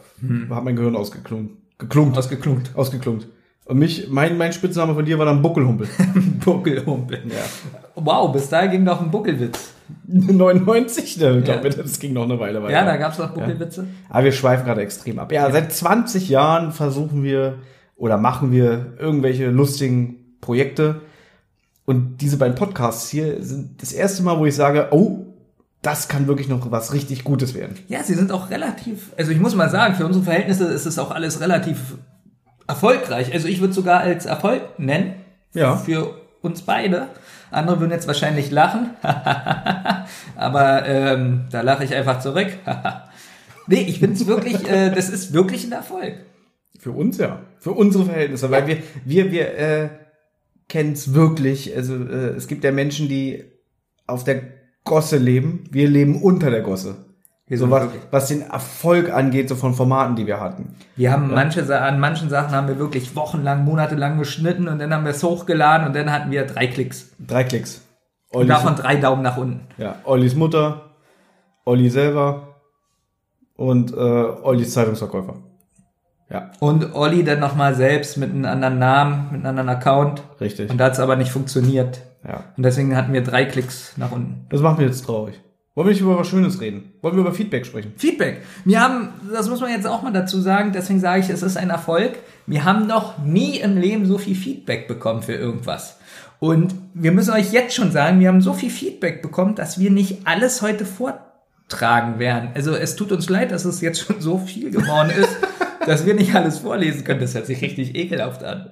hat 0.50 0.64
mein 0.64 0.76
Gehirn 0.76 0.96
ausgeklunkt. 0.96 1.54
Geklunkt. 1.78 2.18
ausgeklunkt. 2.18 2.72
ausgeklunkt. 2.76 3.28
Und 3.66 3.78
mich, 3.78 4.08
mein, 4.10 4.36
mein 4.38 4.52
Spitzname 4.52 4.96
von 4.96 5.06
dir 5.06 5.20
war 5.20 5.26
dann 5.28 5.42
Buckelhumpel. 5.44 5.88
Buckelhumpel. 6.44 7.22
Ja. 7.30 7.36
Wow, 8.06 8.32
bis 8.32 8.50
da 8.50 8.66
ging 8.68 8.84
noch 8.84 9.02
ein 9.02 9.12
Buckelwitz. 9.12 9.74
99? 10.08 11.18
Ne, 11.18 11.44
Ja. 11.46 11.58
das 11.58 12.00
ging 12.00 12.14
noch 12.14 12.24
eine 12.24 12.40
Weile 12.40 12.62
weiter. 12.62 12.74
Ja, 12.74 12.86
da 12.86 12.98
gab's 12.98 13.18
noch 13.18 13.32
Buckelwitze. 13.32 13.88
Aber 14.10 14.24
wir 14.24 14.32
schweifen 14.32 14.66
gerade 14.66 14.82
extrem 14.82 15.20
ab. 15.20 15.32
Ja, 15.32 15.52
seit 15.52 15.72
20 15.74 16.30
Jahren 16.30 16.72
versuchen 16.72 17.24
wir 17.24 17.60
oder 17.96 18.18
machen 18.18 18.52
wir 18.52 18.94
irgendwelche 19.00 19.50
lustigen 19.50 20.38
Projekte. 20.42 21.02
Und 21.86 22.18
diese 22.22 22.38
beiden 22.38 22.56
Podcasts 22.56 23.10
hier 23.10 23.44
sind 23.44 23.82
das 23.82 23.92
erste 23.92 24.22
Mal, 24.24 24.38
wo 24.40 24.46
ich 24.46 24.56
sage, 24.56 24.90
oh, 24.92 25.26
das 25.82 26.08
kann 26.08 26.28
wirklich 26.28 26.48
noch 26.50 26.70
was 26.72 26.94
richtig 26.94 27.24
Gutes 27.24 27.56
werden. 27.56 27.76
Ja, 27.88 28.04
sie 28.04 28.14
sind 28.14 28.32
auch 28.32 28.50
relativ, 28.50 29.12
also 29.18 29.32
ich 29.32 29.40
muss 29.40 29.56
mal 29.56 29.70
sagen, 29.70 29.96
für 29.96 30.06
unsere 30.06 30.24
Verhältnisse 30.24 30.66
ist 30.66 30.86
es 30.86 31.00
auch 31.00 31.10
alles 31.12 31.40
relativ 31.42 31.98
erfolgreich. 32.68 33.34
Also 33.34 33.48
ich 33.48 33.62
würde 33.62 33.74
sogar 33.74 34.02
als 34.02 34.26
Erfolg 34.26 34.62
nennen. 34.78 35.14
Ja. 35.54 35.78
Für 35.78 36.14
uns 36.42 36.62
beide. 36.62 37.08
Andere 37.52 37.80
würden 37.80 37.92
jetzt 37.92 38.08
wahrscheinlich 38.08 38.52
lachen. 38.52 38.92
Aber 40.36 40.86
ähm, 40.86 41.46
da 41.52 41.62
lache 41.62 41.84
ich 41.84 41.94
einfach 41.94 42.20
zurück. 42.20 42.48
nee, 43.68 43.82
ich 43.82 44.00
finde 44.00 44.16
es 44.16 44.28
wirklich, 44.28 44.70
äh, 44.70 44.92
das 44.92 45.10
ist 45.10 45.34
wirklich 45.34 45.66
ein 45.66 45.72
Erfolg. 45.72 46.16
Für 46.80 46.92
uns 46.92 47.18
ja. 47.18 47.42
Für 47.60 47.72
unsere 47.72 48.06
Verhältnisse. 48.06 48.52
Weil 48.52 48.68
wir, 48.68 48.78
wir, 49.04 49.32
wir 49.32 49.58
äh, 49.58 49.90
kennen 50.68 50.94
es 50.94 51.14
wirklich. 51.14 51.76
Also 51.76 51.96
äh, 51.96 52.36
es 52.36 52.48
gibt 52.48 52.64
ja 52.64 52.72
Menschen, 52.72 53.10
die 53.10 53.44
auf 54.08 54.24
der 54.24 54.42
Gosse 54.86 55.18
leben. 55.18 55.66
Wir 55.72 55.90
leben 55.90 56.22
unter 56.22 56.50
der 56.50 56.62
Gosse. 56.62 57.09
So 57.58 57.72
was, 57.72 57.88
was 58.12 58.28
den 58.28 58.42
Erfolg 58.42 59.12
angeht, 59.12 59.50
so 59.50 59.56
von 59.56 59.74
Formaten, 59.74 60.16
die 60.16 60.28
wir 60.28 60.40
hatten. 60.40 60.76
Wir 60.96 61.12
haben 61.12 61.32
manche, 61.34 61.66
Sa- 61.66 61.80
an 61.80 62.00
manchen 62.00 62.30
Sachen 62.30 62.52
haben 62.52 62.68
wir 62.68 62.78
wirklich 62.78 63.16
wochenlang, 63.16 63.64
monatelang 63.66 64.20
geschnitten 64.20 64.68
und 64.68 64.78
dann 64.80 64.94
haben 64.94 65.04
wir 65.04 65.12
es 65.12 65.24
hochgeladen 65.24 65.88
und 65.88 65.96
dann 65.96 66.12
hatten 66.12 66.30
wir 66.30 66.46
drei 66.46 66.68
Klicks. 66.68 67.10
Drei 67.26 67.44
Klicks. 67.44 67.82
Und 68.32 68.42
Ollis, 68.42 68.50
davon 68.50 68.76
drei 68.76 68.98
Daumen 68.98 69.24
nach 69.24 69.38
unten. 69.38 69.62
ja, 69.80 69.96
Ollis 70.04 70.36
Mutter, 70.36 70.92
Olli 71.66 71.90
selber 71.90 72.56
und 73.56 73.92
äh, 73.94 73.96
Ollis 73.96 74.74
Zeitungsverkäufer. 74.74 75.36
Ja, 76.30 76.52
Und 76.60 76.94
Olli 76.94 77.24
dann 77.24 77.40
nochmal 77.40 77.74
selbst 77.74 78.18
mit 78.18 78.30
einem 78.30 78.46
anderen 78.46 78.78
Namen, 78.78 79.30
mit 79.32 79.40
einem 79.40 79.48
anderen 79.58 79.70
Account. 79.70 80.22
richtig. 80.40 80.70
Und 80.70 80.78
da 80.78 80.86
hat 80.86 80.94
es 80.94 81.00
aber 81.00 81.16
nicht 81.16 81.32
funktioniert. 81.32 82.02
Ja. 82.24 82.44
Und 82.56 82.62
deswegen 82.64 82.96
hatten 82.96 83.14
wir 83.14 83.24
drei 83.24 83.46
Klicks 83.46 83.94
nach 83.98 84.12
unten. 84.12 84.46
Das 84.50 84.62
macht 84.62 84.78
mich 84.78 84.86
jetzt 84.88 85.04
traurig. 85.06 85.42
Wollen 85.76 85.88
wir 85.88 85.94
nicht 85.94 86.02
über 86.02 86.18
was 86.18 86.28
Schönes 86.28 86.60
reden? 86.60 86.94
Wollen 87.02 87.16
wir 87.16 87.22
über 87.22 87.32
Feedback 87.32 87.66
sprechen? 87.66 87.94
Feedback. 87.96 88.42
Wir 88.66 88.82
haben, 88.82 89.10
das 89.32 89.50
muss 89.50 89.62
man 89.62 89.70
jetzt 89.70 89.86
auch 89.86 90.02
mal 90.02 90.12
dazu 90.12 90.42
sagen, 90.42 90.72
deswegen 90.74 91.00
sage 91.00 91.22
ich, 91.22 91.30
es 91.30 91.44
ist 91.44 91.58
ein 91.58 91.70
Erfolg. 91.70 92.14
Wir 92.48 92.66
haben 92.66 92.88
noch 92.88 93.20
nie 93.20 93.60
im 93.60 93.78
Leben 93.78 94.06
so 94.06 94.18
viel 94.18 94.36
Feedback 94.36 94.88
bekommen 94.88 95.22
für 95.22 95.36
irgendwas. 95.36 95.98
Und 96.40 96.74
wir 96.94 97.12
müssen 97.12 97.34
euch 97.34 97.52
jetzt 97.52 97.76
schon 97.76 97.92
sagen, 97.92 98.20
wir 98.20 98.30
haben 98.30 98.42
so 98.42 98.54
viel 98.54 98.72
Feedback 98.72 99.22
bekommen, 99.22 99.56
dass 99.56 99.80
wir 99.80 99.92
nicht 99.92 100.26
alles 100.26 100.62
heute 100.62 100.86
vortragen 100.86 102.18
werden. 102.18 102.50
Also 102.56 102.74
es 102.74 102.96
tut 102.96 103.12
uns 103.12 103.30
leid, 103.30 103.52
dass 103.52 103.66
es 103.66 103.82
jetzt 103.82 104.00
schon 104.00 104.22
so 104.22 104.40
viel 104.40 104.72
geworden 104.72 105.12
ist, 105.12 105.38
dass 105.90 106.06
wir 106.06 106.14
nicht 106.14 106.36
alles 106.36 106.60
vorlesen 106.60 107.04
können. 107.04 107.20
Das 107.20 107.34
hört 107.34 107.48
sich 107.48 107.60
richtig 107.64 107.96
ekelhaft 107.96 108.44
an. 108.44 108.70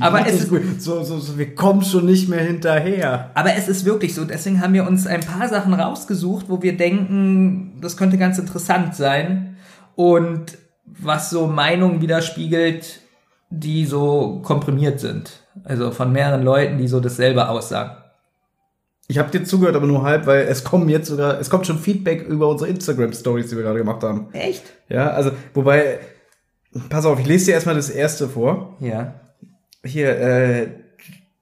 Aber 0.00 0.26
es 0.26 0.40
ist, 0.40 0.48
gut. 0.48 0.62
So, 0.82 1.04
so, 1.04 1.18
so, 1.18 1.38
wir 1.38 1.54
kommen 1.54 1.82
schon 1.82 2.06
nicht 2.06 2.28
mehr 2.28 2.40
hinterher. 2.40 3.30
aber 3.34 3.54
es 3.54 3.68
ist 3.68 3.84
wirklich 3.84 4.16
so. 4.16 4.24
Deswegen 4.24 4.60
haben 4.60 4.74
wir 4.74 4.84
uns 4.84 5.06
ein 5.06 5.20
paar 5.20 5.48
Sachen 5.48 5.72
rausgesucht, 5.72 6.46
wo 6.48 6.60
wir 6.60 6.76
denken, 6.76 7.78
das 7.80 7.96
könnte 7.96 8.18
ganz 8.18 8.36
interessant 8.38 8.96
sein. 8.96 9.58
Und 9.94 10.58
was 10.84 11.30
so 11.30 11.46
Meinungen 11.46 12.00
widerspiegelt, 12.00 12.98
die 13.50 13.86
so 13.86 14.40
komprimiert 14.42 14.98
sind. 14.98 15.44
Also 15.62 15.92
von 15.92 16.10
mehreren 16.10 16.42
Leuten, 16.42 16.78
die 16.78 16.88
so 16.88 16.98
dasselbe 16.98 17.48
aussagen. 17.48 17.92
Ich 19.06 19.18
habe 19.18 19.30
dir 19.30 19.44
zugehört, 19.44 19.76
aber 19.76 19.86
nur 19.86 20.02
halb, 20.02 20.26
weil 20.26 20.46
es 20.48 20.64
kommen 20.64 20.88
jetzt 20.88 21.06
sogar, 21.06 21.38
es 21.38 21.48
kommt 21.48 21.68
schon 21.68 21.78
Feedback 21.78 22.26
über 22.26 22.48
unsere 22.48 22.70
Instagram-Stories, 22.70 23.50
die 23.50 23.56
wir 23.56 23.62
gerade 23.62 23.78
gemacht 23.78 24.02
haben. 24.02 24.28
Echt? 24.32 24.62
Ja, 24.88 25.10
also, 25.10 25.30
wobei, 25.54 26.00
pass 26.88 27.06
auf, 27.06 27.20
ich 27.20 27.26
lese 27.26 27.46
dir 27.46 27.52
erstmal 27.52 27.74
das 27.74 27.90
erste 27.90 28.28
vor. 28.28 28.76
Ja. 28.80 29.14
Hier, 29.84 30.18
äh, 30.18 30.68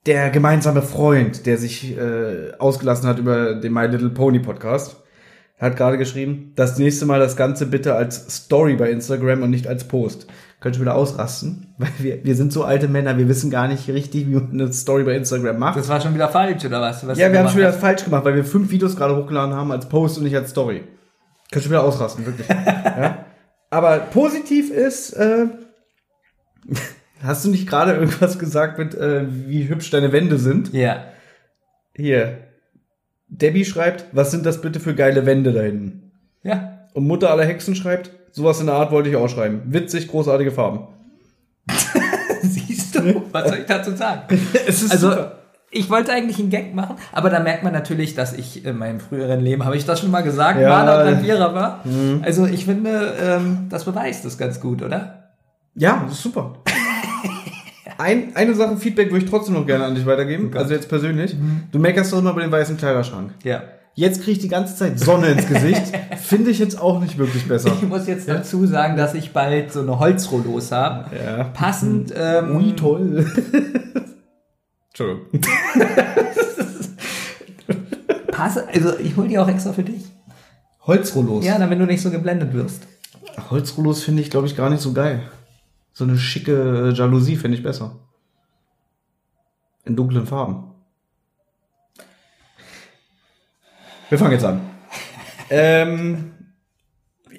der 0.07 0.31
gemeinsame 0.31 0.83
Freund, 0.83 1.45
der 1.47 1.59
sich 1.59 1.97
äh, 1.97 2.53
ausgelassen 2.59 3.09
hat 3.09 3.19
über 3.19 3.55
den 3.55 3.73
My 3.73 3.87
Little 3.87 4.11
Pony 4.11 4.39
Podcast, 4.39 4.97
hat 5.59 5.77
gerade 5.77 5.99
geschrieben, 5.99 6.53
das 6.55 6.79
nächste 6.79 7.05
Mal 7.05 7.19
das 7.19 7.37
Ganze 7.37 7.67
bitte 7.67 7.95
als 7.95 8.45
Story 8.45 8.77
bei 8.77 8.91
Instagram 8.91 9.43
und 9.43 9.51
nicht 9.51 9.67
als 9.67 9.85
Post. 9.85 10.27
Könnt 10.61 10.77
ihr 10.77 10.81
wieder 10.81 10.95
ausrasten, 10.95 11.67
weil 11.79 11.91
wir, 11.99 12.25
wir 12.25 12.37
sind 12.37 12.53
so 12.53 12.65
alte 12.65 12.89
Männer, 12.89 13.19
wir 13.19 13.29
wissen 13.29 13.51
gar 13.51 13.69
nicht 13.69 13.89
richtig, 13.89 14.29
wie 14.29 14.35
man 14.35 14.51
eine 14.53 14.73
Story 14.73 15.05
bei 15.05 15.15
Instagram 15.15 15.59
macht. 15.59 15.79
Das 15.79 15.89
war 15.89 16.01
schon 16.01 16.15
wieder 16.15 16.29
falsch, 16.29 16.65
oder 16.65 16.81
was? 16.81 17.07
was 17.07 17.19
ja, 17.19 17.31
wir 17.31 17.41
haben 17.41 17.49
schon 17.49 17.59
wieder 17.59 17.69
hast? 17.69 17.81
falsch 17.81 18.05
gemacht, 18.05 18.25
weil 18.25 18.35
wir 18.35 18.45
fünf 18.45 18.71
Videos 18.71 18.97
gerade 18.97 19.17
hochgeladen 19.17 19.55
haben 19.55 19.73
als 19.73 19.89
Post 19.89 20.19
und 20.19 20.25
nicht 20.25 20.37
als 20.37 20.51
Story. 20.51 20.85
Könnt 21.51 21.65
ihr 21.65 21.71
wieder 21.71 21.85
ausrasten, 21.85 22.25
wirklich. 22.25 22.49
ja? 22.49 23.18
Aber 23.71 23.99
positiv 23.99 24.71
ist, 24.71 25.13
äh, 25.13 25.47
hast 27.23 27.45
du 27.45 27.51
nicht 27.51 27.69
gerade 27.69 27.93
irgendwas 27.93 28.39
gesagt 28.39 28.79
mit, 28.79 28.95
äh, 28.95 29.27
wie 29.49 29.69
hübsch 29.69 29.91
deine 29.91 30.13
Wände 30.13 30.39
sind? 30.39 30.73
Ja. 30.73 31.05
Hier. 31.95 32.39
Debbie 33.29 33.65
schreibt, 33.65 34.07
was 34.13 34.31
sind 34.31 34.47
das 34.47 34.61
bitte 34.63 34.81
für 34.81 34.95
geile 34.95 35.27
Wände 35.27 35.53
da 35.53 35.61
hinten? 35.61 36.13
Ja. 36.43 36.89
Und 36.95 37.07
Mutter 37.07 37.31
aller 37.31 37.45
Hexen 37.45 37.75
schreibt, 37.75 38.11
sowas 38.33 38.61
in 38.61 38.67
der 38.67 38.77
Art 38.77 38.91
wollte 38.91 39.11
ich 39.11 39.17
auch 39.17 39.29
schreiben. 39.29 39.63
Witzig, 39.67 40.09
großartige 40.09 40.51
Farben. 40.51 40.89
Siehst 42.43 42.95
du, 42.95 43.23
was 43.33 43.49
soll 43.49 43.59
ich 43.59 43.67
dazu 43.67 43.95
sagen? 43.95 44.23
es 44.67 44.83
ist 44.83 44.93
Also, 44.93 45.11
super. 45.11 45.38
Ich 45.71 45.91
wollte 45.91 46.13
eigentlich 46.13 46.39
einen 46.39 46.51
Gag 46.51 46.75
machen, 46.75 46.97
aber 47.13 47.31
da 47.31 47.41
merkt 47.41 47.63
man 47.63 47.73
natürlich, 47.73 48.15
dass 48.15 48.33
ich 48.33 48.65
in 48.65 48.79
meinem 48.79 49.01
früheren 49.01 49.41
Leben, 49.41 49.65
habe 49.65 49.77
ich 49.77 49.85
das 49.85 50.01
schon 50.01 50.11
mal 50.11 50.23
gesagt, 50.23 50.61
Ja. 50.61 50.69
Maler 50.71 51.05
und 51.05 51.13
Lackierer 51.13 51.55
war. 51.55 51.85
Also 52.23 52.47
ich 52.47 52.65
finde, 52.65 53.13
ähm, 53.23 53.67
das 53.69 53.85
beweist 53.85 54.25
das 54.25 54.39
ganz 54.39 54.61
gut, 54.61 54.83
oder? 54.83 55.31
Ja, 55.75 56.03
das 56.07 56.15
ist 56.19 56.23
super. 56.23 56.55
Ein, 57.99 58.37
eine 58.37 58.55
Sache, 58.55 58.77
Feedback 58.77 59.11
würde 59.11 59.25
ich 59.25 59.31
trotzdem 59.31 59.55
noch 59.55 59.67
gerne 59.67 59.85
an 59.85 59.95
dich 59.97 60.07
weitergeben. 60.07 60.53
Gott. 60.53 60.63
Also 60.63 60.75
jetzt 60.75 60.89
persönlich. 60.89 61.35
Du 61.73 61.81
meckerst 61.81 62.13
doch 62.13 62.19
immer 62.19 62.33
bei 62.33 62.43
dem 62.43 62.53
weißen 62.53 62.77
Kleiderschrank. 62.77 63.33
Ja. 63.43 63.63
Jetzt 63.95 64.21
kriege 64.23 64.33
ich 64.33 64.39
die 64.39 64.49
ganze 64.49 64.77
Zeit 64.77 65.01
Sonne 65.01 65.27
ins 65.31 65.49
Gesicht. 65.49 65.83
Finde 66.23 66.51
ich 66.53 66.61
jetzt 66.61 66.81
auch 66.81 67.01
nicht 67.01 67.19
wirklich 67.19 67.49
besser. 67.49 67.73
Ich 67.75 67.89
muss 67.89 68.07
jetzt 68.07 68.29
dazu 68.29 68.65
sagen, 68.67 68.97
dass 68.97 69.15
ich 69.15 69.33
bald 69.33 69.73
so 69.73 69.81
eine 69.81 69.99
Holzrollos 69.99 70.71
habe. 70.71 71.07
Ja. 71.17 71.45
Passend. 71.53 72.15
Ähm, 72.17 72.57
Ui, 72.57 72.77
toll. 72.77 73.27
Entschuldigung. 74.99 75.41
passe, 78.39 78.69
also 78.69 78.97
ich 78.99 79.17
hol 79.17 79.27
die 79.27 79.39
auch 79.39 79.49
extra 79.49 79.73
für 79.73 79.83
dich. 79.83 80.05
Holzrollos. 80.83 81.45
Ja, 81.45 81.59
damit 81.59 81.81
du 81.81 81.87
nicht 81.87 82.01
so 82.01 82.11
geblendet 82.11 82.55
wirst. 82.55 82.87
Holzrollos 83.51 84.05
finde 84.05 84.23
ich, 84.23 84.31
glaube 84.31 84.47
ich, 84.47 84.57
gar 84.57 84.71
nicht 84.71 84.81
so 84.81 84.93
geil. 84.93 85.23
So 85.93 86.05
eine 86.05 86.17
schicke 86.17 86.93
Jalousie 86.95 87.35
finde 87.35 87.59
ich 87.59 87.65
besser. 87.65 87.97
In 89.85 89.97
dunklen 89.97 90.27
Farben. 90.27 90.71
Wir 94.09 94.19
fangen 94.19 94.33
jetzt 94.33 94.45
an. 94.45 94.61
ähm, 95.51 96.31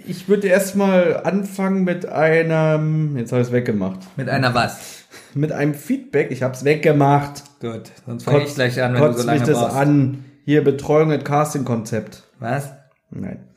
ich 0.05 0.27
würde 0.27 0.47
erstmal 0.47 1.23
anfangen 1.23 1.85
mit 1.85 2.05
einem, 2.05 3.17
jetzt 3.17 3.31
habe 3.31 3.41
ich 3.41 3.47
es 3.47 3.53
weggemacht, 3.53 3.99
Mit 4.17 4.27
einer 4.27 4.53
was? 4.53 4.99
Mit 5.33 5.51
einem 5.51 5.74
Feedback. 5.74 6.31
Ich 6.31 6.43
habe 6.43 6.53
es 6.53 6.63
weggemacht. 6.63 7.43
Gut, 7.59 7.91
sonst 8.05 8.24
fange 8.24 8.43
ich 8.43 8.55
gleich 8.55 8.81
an, 8.81 8.93
wenn 8.93 9.01
du 9.01 9.13
so 9.13 9.24
lange 9.24 9.39
mich 9.39 9.48
das 9.48 9.57
brauchst. 9.57 9.75
an. 9.75 10.25
Hier 10.45 10.63
Betreuung 10.63 11.12
und 11.12 11.24
Casting-Konzept. 11.24 12.24
Was? 12.39 12.71
Nein. 13.12 13.48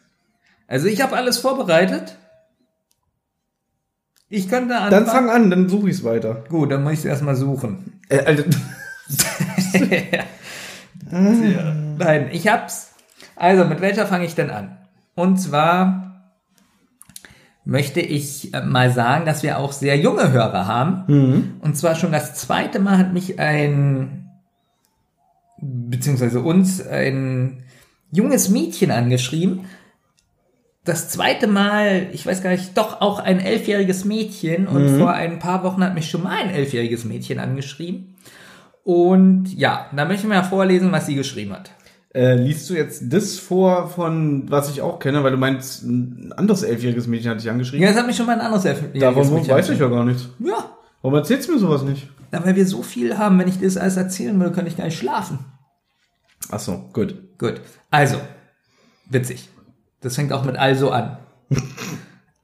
Also 0.66 0.88
ich 0.88 1.02
habe 1.02 1.16
alles 1.16 1.38
vorbereitet. 1.38 2.16
Ich 4.28 4.48
könnte 4.48 4.74
anfangen. 4.76 4.90
Dann 4.90 5.06
fang 5.06 5.30
an, 5.30 5.50
dann 5.50 5.68
suche 5.68 5.90
ich 5.90 5.96
es 5.96 6.04
weiter. 6.04 6.44
Gut, 6.48 6.70
dann 6.70 6.82
muss 6.82 6.94
ich 6.94 6.98
es 7.00 7.04
erstmal 7.04 7.36
suchen. 7.36 8.00
Äh, 8.08 8.20
also. 8.20 8.44
Nein, 11.10 12.28
ich 12.32 12.48
hab's. 12.48 12.92
Also, 13.36 13.64
mit 13.64 13.80
welcher 13.80 14.06
fange 14.06 14.24
ich 14.24 14.34
denn 14.34 14.50
an? 14.50 14.78
Und 15.14 15.38
zwar 15.38 16.11
möchte 17.64 18.00
ich 18.00 18.52
äh, 18.54 18.62
mal 18.62 18.90
sagen, 18.90 19.24
dass 19.26 19.42
wir 19.42 19.58
auch 19.58 19.72
sehr 19.72 19.96
junge 19.96 20.32
Hörer 20.32 20.66
haben. 20.66 21.04
Und 21.60 21.76
zwar 21.76 21.94
schon 21.94 22.12
das 22.12 22.34
zweite 22.34 22.78
Mal 22.78 22.98
hat 22.98 23.12
mich 23.12 23.38
ein, 23.38 24.30
beziehungsweise 25.60 26.40
uns, 26.40 26.84
ein 26.86 27.64
junges 28.10 28.48
Mädchen 28.48 28.90
angeschrieben. 28.90 29.66
Das 30.84 31.08
zweite 31.08 31.46
Mal, 31.46 32.08
ich 32.12 32.26
weiß 32.26 32.42
gar 32.42 32.50
nicht, 32.50 32.76
doch 32.76 33.00
auch 33.00 33.20
ein 33.20 33.38
elfjähriges 33.38 34.04
Mädchen. 34.04 34.66
Und 34.66 34.98
vor 34.98 35.12
ein 35.12 35.38
paar 35.38 35.62
Wochen 35.62 35.84
hat 35.84 35.94
mich 35.94 36.10
schon 36.10 36.24
mal 36.24 36.36
ein 36.36 36.50
elfjähriges 36.50 37.04
Mädchen 37.04 37.38
angeschrieben. 37.38 38.16
Und 38.82 39.56
ja, 39.56 39.86
da 39.94 40.04
möchte 40.04 40.24
ich 40.26 40.28
mal 40.28 40.42
vorlesen, 40.42 40.90
was 40.90 41.06
sie 41.06 41.14
geschrieben 41.14 41.52
hat. 41.52 41.70
Äh, 42.14 42.34
liest 42.34 42.68
du 42.68 42.74
jetzt 42.74 43.04
das 43.10 43.38
vor 43.38 43.88
von, 43.88 44.50
was 44.50 44.70
ich 44.70 44.82
auch 44.82 44.98
kenne, 44.98 45.24
weil 45.24 45.30
du 45.30 45.38
meinst, 45.38 45.82
ein 45.82 46.32
anderes 46.36 46.62
elfjähriges 46.62 47.06
Mädchen 47.06 47.30
hat 47.30 47.40
dich 47.40 47.50
angeschrieben? 47.50 47.82
Ja, 47.82 47.88
das 47.88 47.98
hat 47.98 48.06
mich 48.06 48.16
schon 48.16 48.26
mal 48.26 48.34
ein 48.34 48.40
anderes 48.40 48.64
elfjähriges 48.66 49.00
Davon 49.00 49.34
Mädchen 49.34 49.54
weiß 49.54 49.70
ich 49.70 49.78
ja 49.78 49.88
gar 49.88 50.04
nicht. 50.04 50.28
Ja, 50.40 50.76
Warum 51.00 51.16
erzählst 51.16 51.48
du 51.48 51.52
mir 51.52 51.58
sowas 51.58 51.82
nicht? 51.82 52.08
na, 52.32 52.44
weil 52.44 52.56
wir 52.56 52.66
so 52.66 52.82
viel 52.82 53.18
haben, 53.18 53.38
wenn 53.38 53.48
ich 53.48 53.58
dir 53.58 53.66
das 53.66 53.76
alles 53.76 53.96
erzählen 53.96 54.38
würde, 54.40 54.52
könnte 54.52 54.70
ich 54.70 54.76
gar 54.76 54.84
nicht 54.84 54.98
schlafen. 54.98 55.38
Ach 56.50 56.58
so, 56.58 56.88
gut. 56.92 57.38
Gut, 57.38 57.60
also, 57.90 58.16
witzig. 59.10 59.48
Das 60.00 60.16
fängt 60.16 60.32
auch 60.32 60.44
mit 60.44 60.56
also 60.56 60.90
an. 60.90 61.18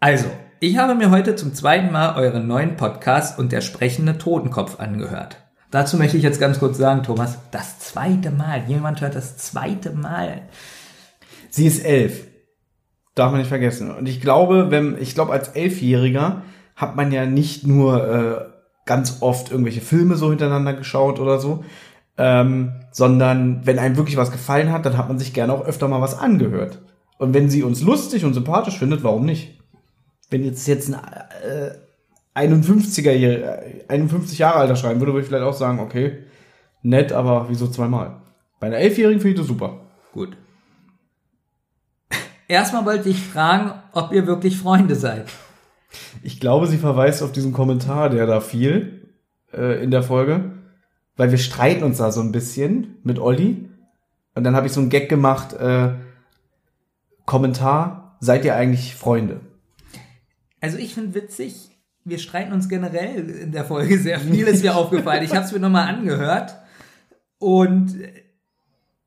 Also, 0.01 0.27
ich 0.61 0.77
habe 0.77 0.95
mir 0.95 1.11
heute 1.11 1.35
zum 1.37 1.55
zweiten 1.55 1.91
Mal 1.91 2.17
euren 2.17 2.47
neuen 2.47 2.77
Podcast 2.77 3.39
und 3.39 3.51
der 3.51 3.61
sprechende 3.61 4.19
Totenkopf 4.19 4.79
angehört. 4.79 5.39
Dazu 5.71 5.99
möchte 5.99 6.17
ich 6.17 6.23
jetzt 6.23 6.41
ganz 6.41 6.59
kurz 6.59 6.79
sagen, 6.79 7.03
Thomas, 7.03 7.39
das 7.51 7.79
zweite 7.79 8.31
Mal. 8.31 8.65
Jemand 8.69 9.01
hört 9.01 9.15
das 9.15 9.37
zweite 9.37 9.91
Mal. 9.91 10.43
Sie 11.51 11.67
ist 11.67 11.85
elf. 11.85 12.27
Darf 13.15 13.31
man 13.31 13.41
nicht 13.41 13.49
vergessen. 13.49 13.91
Und 13.95 14.09
ich 14.09 14.21
glaube, 14.21 14.71
wenn, 14.71 14.97
ich 15.01 15.15
glaube, 15.15 15.33
als 15.33 15.49
Elfjähriger 15.49 16.43
hat 16.77 16.97
man 16.97 17.13
ja 17.13 17.27
nicht 17.27 17.67
nur 17.67 18.09
äh, 18.09 18.45
ganz 18.87 19.19
oft 19.21 19.51
irgendwelche 19.51 19.81
Filme 19.81 20.17
so 20.17 20.31
hintereinander 20.31 20.73
geschaut 20.73 21.21
oder 21.21 21.39
so, 21.39 21.65
ähm, 22.17 22.73
sondern 22.91 23.67
wenn 23.67 23.79
einem 23.79 23.97
wirklich 23.97 24.17
was 24.17 24.33
gefallen 24.33 24.73
hat, 24.73 24.87
dann 24.87 24.97
hat 24.97 25.09
man 25.09 25.19
sich 25.19 25.35
gerne 25.35 25.53
auch 25.53 25.67
öfter 25.67 25.89
mal 25.89 26.01
was 26.01 26.19
angehört. 26.19 26.81
Und 27.19 27.35
wenn 27.35 27.51
sie 27.51 27.63
uns 27.63 27.83
lustig 27.83 28.25
und 28.25 28.35
sympathisch 28.35 28.79
findet, 28.79 29.03
warum 29.03 29.27
nicht? 29.27 29.61
Wenn 30.31 30.45
jetzt 30.45 30.67
jetzt 30.67 30.89
ein 30.89 30.95
äh, 30.95 31.71
51er 32.35 33.13
Jähr- 33.13 33.63
äh, 33.63 33.85
51 33.89 34.39
Jahre 34.39 34.59
alter 34.59 34.77
schreiben 34.77 35.01
würde, 35.01 35.13
würde 35.13 35.23
ich 35.23 35.29
vielleicht 35.29 35.45
auch 35.45 35.53
sagen, 35.55 35.81
okay, 35.81 36.25
nett, 36.83 37.13
aber 37.13 37.49
wieso 37.49 37.69
zweimal? 37.69 38.21
Bei 38.61 38.69
einer 38.69 38.77
Elfjährigen 38.79 39.21
finde 39.21 39.35
ich 39.35 39.41
das 39.41 39.49
super. 39.49 39.81
Gut. 40.13 40.37
Erstmal 42.49 42.85
wollte 42.85 43.09
ich 43.09 43.21
fragen, 43.23 43.73
ob 43.93 44.13
ihr 44.13 44.27
wirklich 44.27 44.57
Freunde 44.57 44.95
seid. 44.95 45.27
Ich 46.23 46.39
glaube, 46.41 46.67
sie 46.67 46.79
verweist 46.79 47.23
auf 47.23 47.33
diesen 47.33 47.53
Kommentar, 47.53 48.11
der 48.11 48.27
da 48.27 48.41
fiel 48.41 49.15
äh, 49.53 49.83
in 49.83 49.91
der 49.91 50.03
Folge, 50.03 50.53
weil 51.17 51.31
wir 51.31 51.39
streiten 51.39 51.83
uns 51.83 51.99
da 51.99 52.13
so 52.13 52.21
ein 52.21 52.33
bisschen 52.33 52.97
mit 53.05 53.19
Olli. 53.19 53.69
Und 54.35 54.45
dann 54.45 54.55
habe 54.55 54.67
ich 54.67 54.73
so 54.73 54.81
einen 54.81 54.91
Gag 54.91 55.09
gemacht, 55.09 55.55
äh, 55.55 55.95
Kommentar, 57.25 58.17
seid 58.21 58.45
ihr 58.45 58.55
eigentlich 58.55 58.95
Freunde? 58.95 59.41
Also 60.61 60.79
ich 60.79 60.95
finde 60.95 61.15
witzig, 61.15 61.78
wir 62.05 62.19
streiten 62.19 62.53
uns 62.53 62.69
generell 62.69 63.29
in 63.29 63.53
der 63.53 63.65
Folge 63.65 63.99
sehr 63.99 64.21
viel, 64.21 64.47
ist 64.47 64.63
mir 64.63 64.77
aufgefallen. 64.77 65.25
Ich 65.25 65.35
habe 65.35 65.45
es 65.45 65.53
mir 65.53 65.61
nochmal 65.61 65.89
angehört 65.89 66.57
und 67.39 67.95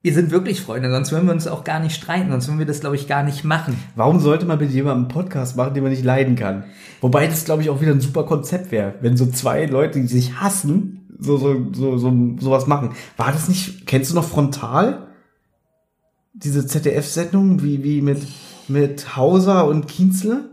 wir 0.04 0.14
sind 0.14 0.32
wirklich 0.32 0.62
Freunde, 0.62 0.90
sonst 0.90 1.12
würden 1.12 1.28
wir 1.28 1.34
uns 1.34 1.48
auch 1.48 1.64
gar 1.64 1.80
nicht 1.80 1.96
streiten, 1.96 2.32
sonst 2.32 2.48
würden 2.48 2.58
wir 2.58 2.66
das, 2.66 2.80
glaube 2.80 2.96
ich, 2.96 3.08
gar 3.08 3.24
nicht 3.24 3.44
machen. 3.44 3.78
Warum 3.96 4.20
sollte 4.20 4.48
man 4.48 4.58
mit 4.58 4.72
jemandem 4.72 5.04
einen 5.04 5.14
Podcast 5.14 5.56
machen, 5.58 5.76
den 5.76 5.84
man 5.84 5.92
nicht 5.92 6.04
leiden 6.04 6.36
kann? 6.36 6.64
Wobei 7.02 7.28
das, 7.28 7.46
glaube 7.46 7.62
ich, 7.62 7.70
auch 7.70 7.82
wieder 7.82 7.92
ein 7.92 8.02
super 8.02 8.24
Konzept 8.24 8.72
wäre, 8.72 8.96
wenn 9.02 9.16
so 9.16 9.28
zwei 9.28 9.66
Leute, 9.68 10.00
die 10.00 10.08
sich 10.08 10.42
hassen, 10.42 11.08
so, 11.20 11.38
so, 11.38 11.72
so, 11.72 11.98
so, 11.98 12.36
sowas 12.40 12.66
machen. 12.66 12.94
War 13.16 13.32
das 13.32 13.48
nicht, 13.48 13.86
kennst 13.86 14.10
du 14.10 14.16
noch 14.16 14.28
Frontal? 14.28 15.08
Diese 16.34 16.66
ZDF-Sendung, 16.66 17.62
wie, 17.62 17.84
wie 17.84 18.02
mit, 18.02 18.24
mit 18.68 19.16
Hauser 19.16 19.68
und 19.68 19.88
Kienzle? 19.88 20.50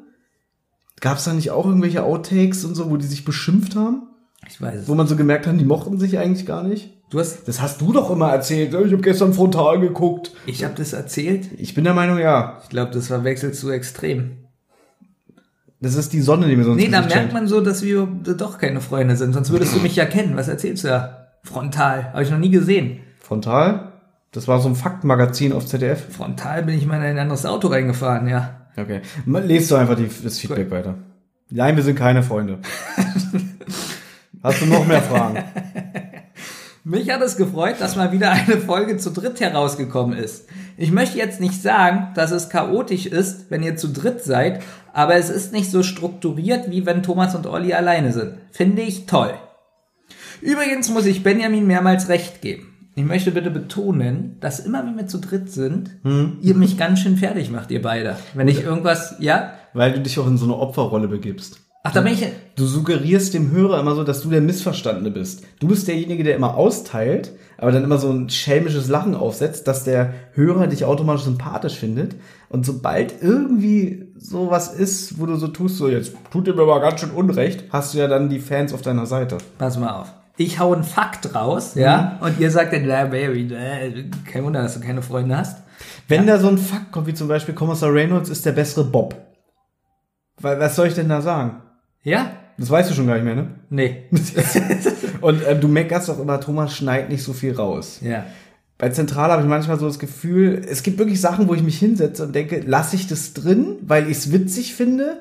Gab's 1.01 1.25
da 1.25 1.33
nicht 1.33 1.51
auch 1.51 1.67
irgendwelche 1.67 2.03
Outtakes 2.05 2.65
und 2.65 2.75
so, 2.75 2.91
wo 2.91 2.97
die 2.97 3.07
sich 3.07 3.25
beschimpft 3.25 3.77
haben? 3.77 4.03
Ich 4.49 4.61
weiß 4.61 4.83
es. 4.83 4.89
Wo 4.89 4.95
man 4.95 5.07
so 5.07 5.17
gemerkt 5.17 5.47
hat, 5.47 5.59
die 5.61 5.65
mochten 5.65 5.99
sich 5.99 6.19
eigentlich 6.19 6.47
gar 6.47 6.63
nicht? 6.63 6.95
Du 7.11 7.19
hast, 7.19 7.47
Das 7.49 7.61
hast 7.63 7.81
du 7.81 7.93
doch 7.93 8.11
immer 8.11 8.31
erzählt. 8.31 8.69
Ich 8.75 8.93
habe 8.93 8.99
gestern 9.03 9.33
Frontal 9.33 9.81
geguckt. 9.81 10.33
ich 10.47 10.65
habe 10.65 10.75
das 10.77 10.93
erzählt. 10.93 11.49
Ich 11.57 11.75
bin 11.75 11.85
der 11.85 11.95
Meinung, 11.95 12.19
ja. 12.19 12.59
Ich 12.63 12.69
glaube, 12.69 12.91
das 12.93 13.07
verwechselst 13.07 13.63
du 13.63 13.71
extrem. 13.71 14.33
Das 15.81 15.95
ist 15.95 16.13
die 16.13 16.21
Sonne, 16.21 16.49
die 16.49 16.57
mir 16.57 16.65
sonst 16.65 16.77
Nee, 16.79 16.87
da 16.89 16.99
merkt 17.01 17.13
scheint. 17.13 17.33
man 17.33 17.47
so, 17.47 17.61
dass 17.61 17.83
wir 17.83 18.07
doch 18.07 18.59
keine 18.59 18.81
Freunde 18.81 19.17
sind, 19.17 19.33
sonst 19.33 19.51
würdest 19.51 19.77
du 19.77 19.81
mich 19.81 19.95
ja 19.97 20.07
kennen. 20.07 20.37
Was 20.37 20.49
erzählst 20.49 20.85
du 20.85 20.89
da? 20.89 21.29
Frontal. 21.45 22.13
Habe 22.13 22.23
ich 22.25 22.31
noch 22.31 22.39
nie 22.39 22.51
gesehen. 22.51 22.99
Frontal? 23.21 23.93
Das 24.33 24.49
war 24.49 24.61
so 24.61 24.69
ein 24.69 24.75
Faktenmagazin 24.75 25.53
auf 25.53 25.65
ZDF. 25.67 26.15
Frontal 26.15 26.65
bin 26.65 26.77
ich 26.77 26.85
mal 26.85 26.97
in 26.97 27.03
ein 27.03 27.19
anderes 27.19 27.47
Auto 27.47 27.69
reingefahren, 27.69 28.29
ja. 28.29 28.58
Okay. 28.79 29.01
Lest 29.27 29.71
du 29.71 29.77
einfach 29.77 29.97
die, 29.97 30.09
das 30.23 30.39
Feedback 30.39 30.71
weiter. 30.71 30.95
Nein, 31.51 31.77
wir 31.77 31.83
sind 31.83 31.97
keine 31.97 32.23
Freunde. 32.23 32.59
Hast 34.43 34.63
du 34.63 34.67
noch 34.67 34.87
mehr 34.87 35.03
Fragen? 35.03 35.43
Mich 36.85 37.11
hat 37.11 37.21
es 37.21 37.37
gefreut, 37.37 37.77
dass 37.81 37.97
mal 37.97 38.13
wieder 38.13 38.31
eine 38.31 38.59
Folge 38.59 38.97
zu 38.97 39.11
dritt 39.11 39.41
herausgekommen 39.41 40.17
ist. 40.17 40.49
Ich 40.77 40.93
möchte 40.93 41.19
jetzt 41.19 41.41
nicht 41.41 41.61
sagen, 41.61 42.09
dass 42.15 42.31
es 42.31 42.49
chaotisch 42.49 43.07
ist, 43.07 43.51
wenn 43.51 43.63
ihr 43.63 43.77
zu 43.77 43.89
dritt 43.89 44.23
seid, 44.23 44.63
aber 44.93 45.17
es 45.17 45.29
ist 45.29 45.53
nicht 45.53 45.71
so 45.71 45.83
strukturiert, 45.83 46.71
wie 46.71 46.87
wenn 46.87 47.03
Thomas 47.03 47.35
und 47.35 47.47
Olli 47.47 47.75
alleine 47.75 48.13
sind. 48.13 48.39
Finde 48.53 48.83
ich 48.83 49.07
toll. 49.07 49.35
Übrigens 50.41 50.89
muss 50.89 51.07
ich 51.07 51.23
Benjamin 51.23 51.67
mehrmals 51.67 52.09
recht 52.09 52.41
geben. 52.41 52.78
Ich 52.99 53.05
möchte 53.05 53.31
bitte 53.31 53.53
betonen, 53.53 54.39
dass 54.41 54.59
immer 54.59 54.85
wenn 54.85 54.97
wir 54.97 55.07
zu 55.07 55.19
dritt 55.19 55.53
sind, 55.53 55.91
ihr 56.43 56.57
mich 56.57 56.77
ganz 56.77 56.99
schön 56.99 57.17
fertig 57.17 57.49
macht, 57.49 57.71
ihr 57.71 57.81
beide. 57.81 58.17
Wenn 58.35 58.49
ich 58.49 58.65
irgendwas, 58.65 59.15
ja? 59.21 59.53
Weil 59.73 59.93
du 59.93 60.01
dich 60.01 60.19
auch 60.19 60.27
in 60.27 60.37
so 60.37 60.47
eine 60.47 60.57
Opferrolle 60.57 61.07
begibst. 61.07 61.61
Ach, 61.85 61.93
da 61.93 62.01
bin 62.01 62.15
ich, 62.15 62.27
Du 62.57 62.67
suggerierst 62.67 63.35
dem 63.35 63.53
Hörer 63.53 63.79
immer 63.79 63.95
so, 63.95 64.03
dass 64.03 64.23
du 64.23 64.31
der 64.31 64.41
Missverstandene 64.41 65.13
bist. 65.13 65.45
Du 65.61 65.69
bist 65.69 65.87
derjenige, 65.87 66.25
der 66.25 66.35
immer 66.35 66.57
austeilt, 66.57 67.31
aber 67.57 67.71
dann 67.71 67.85
immer 67.85 67.99
so 67.99 68.11
ein 68.11 68.31
schelmisches 68.31 68.89
Lachen 68.89 69.15
aufsetzt, 69.15 69.69
dass 69.69 69.85
der 69.85 70.13
Hörer 70.33 70.67
dich 70.67 70.85
automatisch 70.85 71.23
sympathisch 71.23 71.77
findet. 71.77 72.17
Und 72.49 72.67
sobald 72.67 73.23
irgendwie 73.23 74.09
sowas 74.17 74.75
ist, 74.75 75.21
wo 75.21 75.27
du 75.27 75.37
so 75.37 75.47
tust, 75.47 75.77
so 75.77 75.89
jetzt 75.89 76.15
tut 76.33 76.49
dir 76.49 76.55
mir 76.55 76.63
aber 76.63 76.81
ganz 76.81 76.99
schön 76.99 77.13
Unrecht, 77.13 77.63
hast 77.71 77.95
du 77.95 77.99
ja 77.99 78.09
dann 78.09 78.29
die 78.29 78.41
Fans 78.41 78.75
auf 78.75 78.83
deiner 78.83 79.07
Seite. 79.07 79.39
Pass 79.57 79.79
mal 79.79 80.01
auf. 80.01 80.18
Ich 80.39 80.61
hau 80.61 80.73
einen 80.73 80.85
Fakt 80.85 81.35
raus, 81.35 81.75
ja, 81.75 82.17
und 82.21 82.39
ihr 82.39 82.51
sagt 82.51 82.73
dann, 82.73 82.87
na, 82.87 83.07
Baby, 83.07 83.53
äh, 83.53 84.05
kein 84.25 84.45
Wunder, 84.45 84.63
dass 84.63 84.75
du 84.75 84.81
keine 84.81 85.03
Freunde 85.03 85.37
hast. 85.37 85.59
Wenn 86.07 86.27
da 86.27 86.39
so 86.39 86.49
ein 86.49 86.59
Fakt 86.59 86.93
kommt, 86.93 87.09
wie 87.09 87.15
zum 87.15 87.27
Beispiel 87.27 87.55
Kommissar 87.55 87.93
Reynolds 87.93 88.31
ist 88.31 88.47
der 88.47 88.53
bessere 88.53 88.85
Bob. 88.85 89.17
Was 90.41 90.77
soll 90.77 90.87
ich 90.87 90.95
denn 90.95 91.09
da 91.09 91.21
sagen? 91.21 91.61
Ja? 92.05 92.31
Das 92.57 92.71
weißt 92.71 92.91
du 92.91 92.95
schon 92.95 93.09
gar 93.09 93.15
nicht 93.15 93.25
mehr, 93.25 93.35
ne? 93.35 93.49
Nee. 93.71 94.05
Und 95.21 95.43
ähm, 95.47 95.61
du 95.61 95.69
meckerst 95.69 96.09
doch 96.09 96.21
immer, 96.21 96.41
Thomas 96.41 96.77
schneidet 96.77 97.11
nicht 97.11 97.23
so 97.23 97.33
viel 97.33 97.55
raus. 97.55 97.99
ja. 98.03 98.25
bei 98.79 98.91
Zentral 98.91 99.31
habe 99.33 99.43
ich 99.43 99.49
manchmal 99.49 99.79
so 99.79 99.87
das 99.87 99.99
Gefühl, 99.99 100.65
es 100.69 100.85
gibt 100.85 100.99
wirklich 100.99 101.21
Sachen, 101.21 101.49
wo 101.49 101.55
ich 101.55 101.63
mich 101.63 101.79
hinsetze 101.79 102.25
und 102.25 102.35
denke, 102.35 102.63
lasse 102.65 102.95
ich 102.95 103.09
das 103.09 103.35
drin, 103.35 103.77
weil 103.83 104.09
ich 104.09 104.19
es 104.19 104.33
witzig 104.33 104.75
finde, 104.75 105.21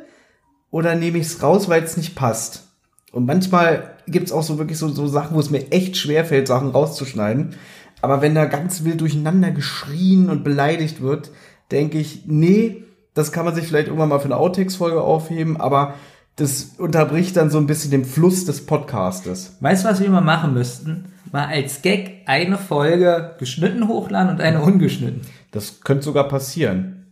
oder 0.70 0.96
nehme 0.96 1.18
ich 1.18 1.26
es 1.26 1.42
raus, 1.42 1.70
weil 1.70 1.84
es 1.84 1.98
nicht 1.98 2.16
passt. 2.16 2.68
Und 3.12 3.26
manchmal 3.26 3.97
gibt 4.08 4.28
es 4.28 4.32
auch 4.32 4.44
so 4.44 4.58
wirklich 4.58 4.78
so, 4.78 4.88
so 4.88 5.08
Sachen, 5.08 5.36
wo 5.36 5.40
es 5.40 5.50
mir 5.50 5.72
echt 5.72 5.98
schwer 5.98 6.26
fällt, 6.26 6.48
Sachen 6.48 6.72
rauszuschneiden. 6.72 7.56
Aber 8.02 8.22
wenn 8.22 8.36
da 8.36 8.46
ganz 8.46 8.84
wild 8.84 9.02
durcheinander 9.02 9.52
geschrien 9.52 10.30
und 10.30 10.44
beleidigt 10.44 11.02
wird, 11.02 11.32
denke 11.72 11.98
ich, 11.98 12.24
nee, 12.26 12.84
das 13.14 13.32
kann 13.32 13.46
man 13.46 13.56
sich 13.56 13.68
vielleicht 13.68 13.88
irgendwann 13.88 14.10
mal 14.10 14.20
für 14.20 14.26
eine 14.26 14.38
Outtakes-Folge 14.38 15.02
aufheben, 15.02 15.60
aber 15.60 15.96
das 16.36 16.76
unterbricht 16.78 17.36
dann 17.36 17.50
so 17.50 17.58
ein 17.58 17.66
bisschen 17.66 17.90
den 17.90 18.06
Fluss 18.06 18.46
des 18.46 18.66
Podcastes. 18.66 19.58
Weißt 19.60 19.84
du, 19.84 19.90
was 19.90 20.02
wir 20.02 20.10
mal 20.10 20.22
machen 20.22 20.54
müssten? 20.54 21.06
Mal 21.32 21.48
als 21.48 21.82
Gag 21.82 22.22
eine 22.28 22.60
Folge 22.60 23.36
geschnitten 23.40 23.88
hochladen 23.88 24.30
und 24.30 24.40
eine 24.40 24.62
ungeschnitten. 24.62 25.22
Das 25.52 25.82
könnte 25.82 26.04
sogar 26.04 26.28
passieren. 26.28 27.08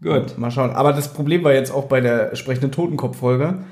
Gut. 0.00 0.38
Mal 0.38 0.52
schauen. 0.52 0.70
Aber 0.70 0.92
das 0.92 1.12
Problem 1.12 1.42
war 1.42 1.52
jetzt 1.52 1.72
auch 1.72 1.86
bei 1.86 2.00
der 2.00 2.36
sprechenden 2.36 2.70
Totenkopf-Folge. 2.70 3.64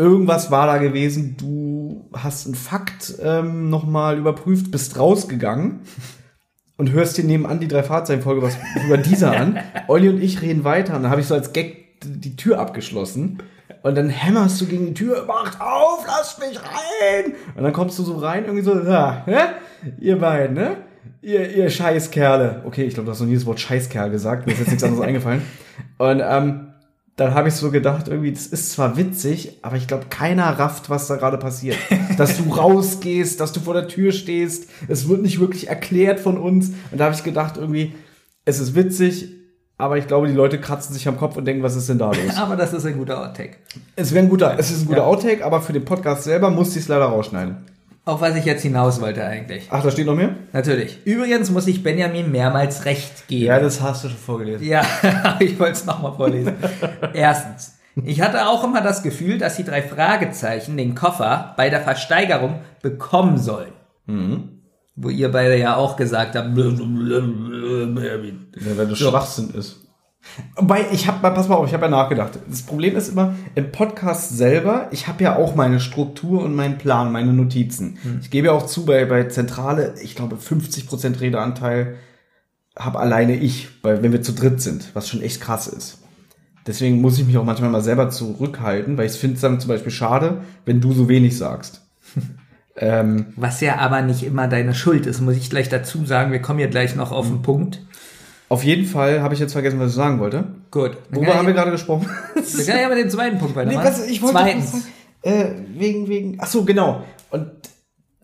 Irgendwas 0.00 0.50
war 0.50 0.66
da 0.66 0.78
gewesen, 0.78 1.36
du 1.38 2.08
hast 2.14 2.46
einen 2.46 2.54
Fakt 2.54 3.16
ähm, 3.22 3.68
nochmal 3.68 4.16
überprüft, 4.16 4.70
bist 4.70 4.98
rausgegangen 4.98 5.80
und 6.78 6.90
hörst 6.90 7.18
dir 7.18 7.24
nebenan 7.24 7.60
die 7.60 7.68
drei 7.68 7.82
Fahrzeugen-Folge 7.82 8.40
was 8.40 8.56
über 8.86 8.96
dieser 8.96 9.32
an. 9.38 9.58
Olli 9.88 10.08
und 10.08 10.22
ich 10.22 10.40
reden 10.40 10.64
weiter 10.64 10.96
und 10.96 11.02
dann 11.02 11.10
habe 11.10 11.20
ich 11.20 11.26
so 11.26 11.34
als 11.34 11.52
Gag 11.52 12.00
die 12.02 12.34
Tür 12.34 12.58
abgeschlossen. 12.58 13.42
Und 13.82 13.94
dann 13.94 14.08
hämmerst 14.08 14.58
du 14.62 14.66
gegen 14.66 14.86
die 14.86 14.94
Tür, 14.94 15.26
macht 15.26 15.60
auf, 15.60 16.06
lass 16.06 16.38
mich 16.38 16.58
rein! 16.58 17.34
Und 17.54 17.62
dann 17.62 17.74
kommst 17.74 17.98
du 17.98 18.02
so 18.02 18.16
rein, 18.16 18.44
irgendwie 18.44 18.64
so, 18.64 18.78
ja, 18.82 19.22
hä? 19.26 19.38
ihr 20.00 20.18
beiden, 20.18 20.54
ne? 20.54 20.78
Ihr, 21.20 21.54
ihr 21.54 21.68
Scheißkerle. 21.68 22.62
Okay, 22.64 22.84
ich 22.84 22.94
glaube, 22.94 23.04
du 23.04 23.12
hast 23.12 23.20
noch 23.20 23.26
nie 23.26 23.34
das 23.34 23.44
Wort 23.44 23.60
Scheißkerl 23.60 24.10
gesagt, 24.10 24.46
mir 24.46 24.54
ist 24.54 24.60
jetzt 24.60 24.70
nichts 24.70 24.84
anderes 24.84 25.04
eingefallen. 25.06 25.42
Und 25.98 26.22
ähm, 26.24 26.69
dann 27.16 27.34
habe 27.34 27.48
ich 27.48 27.54
so 27.54 27.70
gedacht, 27.70 28.08
irgendwie, 28.08 28.32
das 28.32 28.46
ist 28.46 28.72
zwar 28.72 28.96
witzig, 28.96 29.58
aber 29.62 29.76
ich 29.76 29.86
glaube, 29.86 30.06
keiner 30.08 30.46
rafft, 30.58 30.88
was 30.88 31.06
da 31.06 31.16
gerade 31.16 31.36
passiert. 31.36 31.76
dass 32.16 32.38
du 32.38 32.50
rausgehst, 32.50 33.40
dass 33.40 33.52
du 33.52 33.60
vor 33.60 33.74
der 33.74 33.88
Tür 33.88 34.12
stehst, 34.12 34.70
es 34.88 35.08
wird 35.08 35.22
nicht 35.22 35.40
wirklich 35.40 35.68
erklärt 35.68 36.20
von 36.20 36.38
uns. 36.38 36.70
Und 36.90 36.98
da 36.98 37.04
habe 37.04 37.14
ich 37.14 37.24
gedacht, 37.24 37.56
irgendwie, 37.56 37.94
es 38.44 38.58
ist 38.58 38.74
witzig, 38.74 39.34
aber 39.76 39.96
ich 39.96 40.06
glaube, 40.06 40.28
die 40.28 40.34
Leute 40.34 40.60
kratzen 40.60 40.94
sich 40.94 41.08
am 41.08 41.16
Kopf 41.16 41.36
und 41.36 41.44
denken, 41.44 41.62
was 41.62 41.76
ist 41.76 41.88
denn 41.88 41.98
da 41.98 42.10
los? 42.10 42.34
aber 42.36 42.56
das 42.56 42.72
ist 42.72 42.84
ein 42.84 42.96
guter 42.96 43.20
Outtake. 43.20 43.56
Es 43.96 44.12
wäre 44.12 44.24
ein 44.24 44.28
guter, 44.28 44.58
es 44.58 44.70
ist 44.70 44.82
ein 44.82 44.86
guter 44.86 44.98
ja. 44.98 45.06
Outtake, 45.06 45.44
aber 45.44 45.60
für 45.60 45.72
den 45.72 45.84
Podcast 45.84 46.24
selber 46.24 46.50
musste 46.50 46.78
ich 46.78 46.84
es 46.84 46.88
leider 46.88 47.06
rausschneiden. 47.06 47.56
Auf 48.04 48.20
was 48.22 48.34
ich 48.34 48.44
jetzt 48.44 48.62
hinaus 48.62 49.00
wollte 49.00 49.24
eigentlich. 49.24 49.68
Ach, 49.70 49.82
da 49.82 49.90
steht 49.90 50.06
noch 50.06 50.14
mehr? 50.14 50.34
Natürlich. 50.52 50.98
Übrigens 51.04 51.50
muss 51.50 51.66
ich 51.66 51.82
Benjamin 51.82 52.32
mehrmals 52.32 52.86
recht 52.86 53.28
geben. 53.28 53.44
Ja, 53.44 53.60
das 53.60 53.82
hast 53.82 54.04
du 54.04 54.08
schon 54.08 54.18
vorgelesen. 54.18 54.66
Ja, 54.66 54.82
ich 55.40 55.58
wollte 55.58 55.72
es 55.72 55.84
nochmal 55.84 56.14
vorlesen. 56.14 56.54
Erstens. 57.12 57.76
Ich 58.04 58.22
hatte 58.22 58.46
auch 58.46 58.62
immer 58.64 58.80
das 58.80 59.02
Gefühl, 59.02 59.36
dass 59.38 59.56
die 59.56 59.64
drei 59.64 59.82
Fragezeichen 59.82 60.76
den 60.76 60.94
Koffer 60.94 61.54
bei 61.56 61.70
der 61.70 61.80
Versteigerung 61.80 62.60
bekommen 62.82 63.36
sollen. 63.36 63.72
Mhm. 64.06 64.60
Wo 64.96 65.10
ihr 65.10 65.30
beide 65.30 65.56
ja 65.58 65.76
auch 65.76 65.96
gesagt 65.96 66.36
habt, 66.36 66.48
ja, 66.56 66.64
weil 66.64 66.76
das 68.86 68.98
so. 68.98 69.10
Schwachsinn 69.10 69.50
ist. 69.50 69.89
Wobei, 70.54 70.86
ich 70.92 71.06
habe, 71.06 71.18
pass 71.30 71.48
mal 71.48 71.56
auf, 71.56 71.66
ich 71.66 71.74
habe 71.74 71.86
ja 71.86 71.90
nachgedacht. 71.90 72.38
Das 72.48 72.62
Problem 72.62 72.96
ist 72.96 73.08
immer, 73.08 73.34
im 73.54 73.72
Podcast 73.72 74.36
selber, 74.36 74.88
ich 74.90 75.08
habe 75.08 75.24
ja 75.24 75.36
auch 75.36 75.54
meine 75.54 75.80
Struktur 75.80 76.44
und 76.44 76.54
meinen 76.54 76.78
Plan, 76.78 77.10
meine 77.10 77.32
Notizen. 77.32 77.98
Hm. 78.02 78.18
Ich 78.22 78.30
gebe 78.30 78.48
ja 78.48 78.52
auch 78.52 78.66
zu, 78.66 78.84
bei, 78.84 79.04
bei 79.06 79.24
Zentrale, 79.24 79.94
ich 80.02 80.14
glaube, 80.14 80.36
50% 80.36 81.20
Redeanteil 81.20 81.96
habe 82.78 82.98
alleine 83.00 83.34
ich, 83.34 83.68
weil, 83.82 84.02
wenn 84.02 84.12
wir 84.12 84.22
zu 84.22 84.32
dritt 84.32 84.60
sind, 84.60 84.94
was 84.94 85.08
schon 85.08 85.22
echt 85.22 85.40
krass 85.40 85.66
ist. 85.66 85.98
Deswegen 86.66 87.00
muss 87.00 87.18
ich 87.18 87.26
mich 87.26 87.36
auch 87.38 87.44
manchmal 87.44 87.70
mal 87.70 87.82
selber 87.82 88.10
zurückhalten, 88.10 88.96
weil 88.96 89.06
ich 89.06 89.12
finde 89.12 89.36
es 89.36 89.40
dann 89.40 89.60
zum 89.60 89.68
Beispiel 89.68 89.92
schade, 89.92 90.42
wenn 90.66 90.80
du 90.80 90.92
so 90.92 91.08
wenig 91.08 91.36
sagst. 91.36 91.86
ähm, 92.76 93.32
was 93.36 93.60
ja 93.60 93.78
aber 93.78 94.02
nicht 94.02 94.22
immer 94.22 94.46
deine 94.46 94.74
Schuld 94.74 95.06
ist, 95.06 95.20
muss 95.20 95.36
ich 95.36 95.50
gleich 95.50 95.68
dazu 95.68 96.04
sagen. 96.04 96.32
Wir 96.32 96.42
kommen 96.42 96.60
ja 96.60 96.68
gleich 96.68 96.94
noch 96.94 97.12
auf 97.12 97.26
den 97.26 97.36
hm. 97.36 97.42
Punkt. 97.42 97.86
Auf 98.50 98.64
jeden 98.64 98.84
Fall 98.84 99.22
habe 99.22 99.32
ich 99.32 99.38
jetzt 99.38 99.52
vergessen, 99.52 99.78
was 99.78 99.90
ich 99.90 99.94
sagen 99.96 100.18
wollte. 100.18 100.44
Gut. 100.72 100.98
Worüber 101.10 101.34
haben 101.34 101.46
wir 101.46 101.54
gerade 101.54 101.70
gesprochen? 101.70 102.08
Wir 102.34 102.64
können 102.64 102.80
ja 102.80 102.88
mit 102.88 102.98
dem 102.98 103.08
zweiten 103.08 103.38
Punkt 103.38 103.54
weitermachen. 103.54 103.84
Nee, 103.84 103.88
was, 103.88 104.08
ich 104.08 104.20
wollte 104.20 104.38
Zweitens. 104.38 104.72
Sagen, 104.72 104.84
äh, 105.22 105.44
wegen, 105.78 106.08
wegen, 106.08 106.36
ach 106.40 106.48
so, 106.48 106.64
genau. 106.64 107.04
Und 107.30 107.48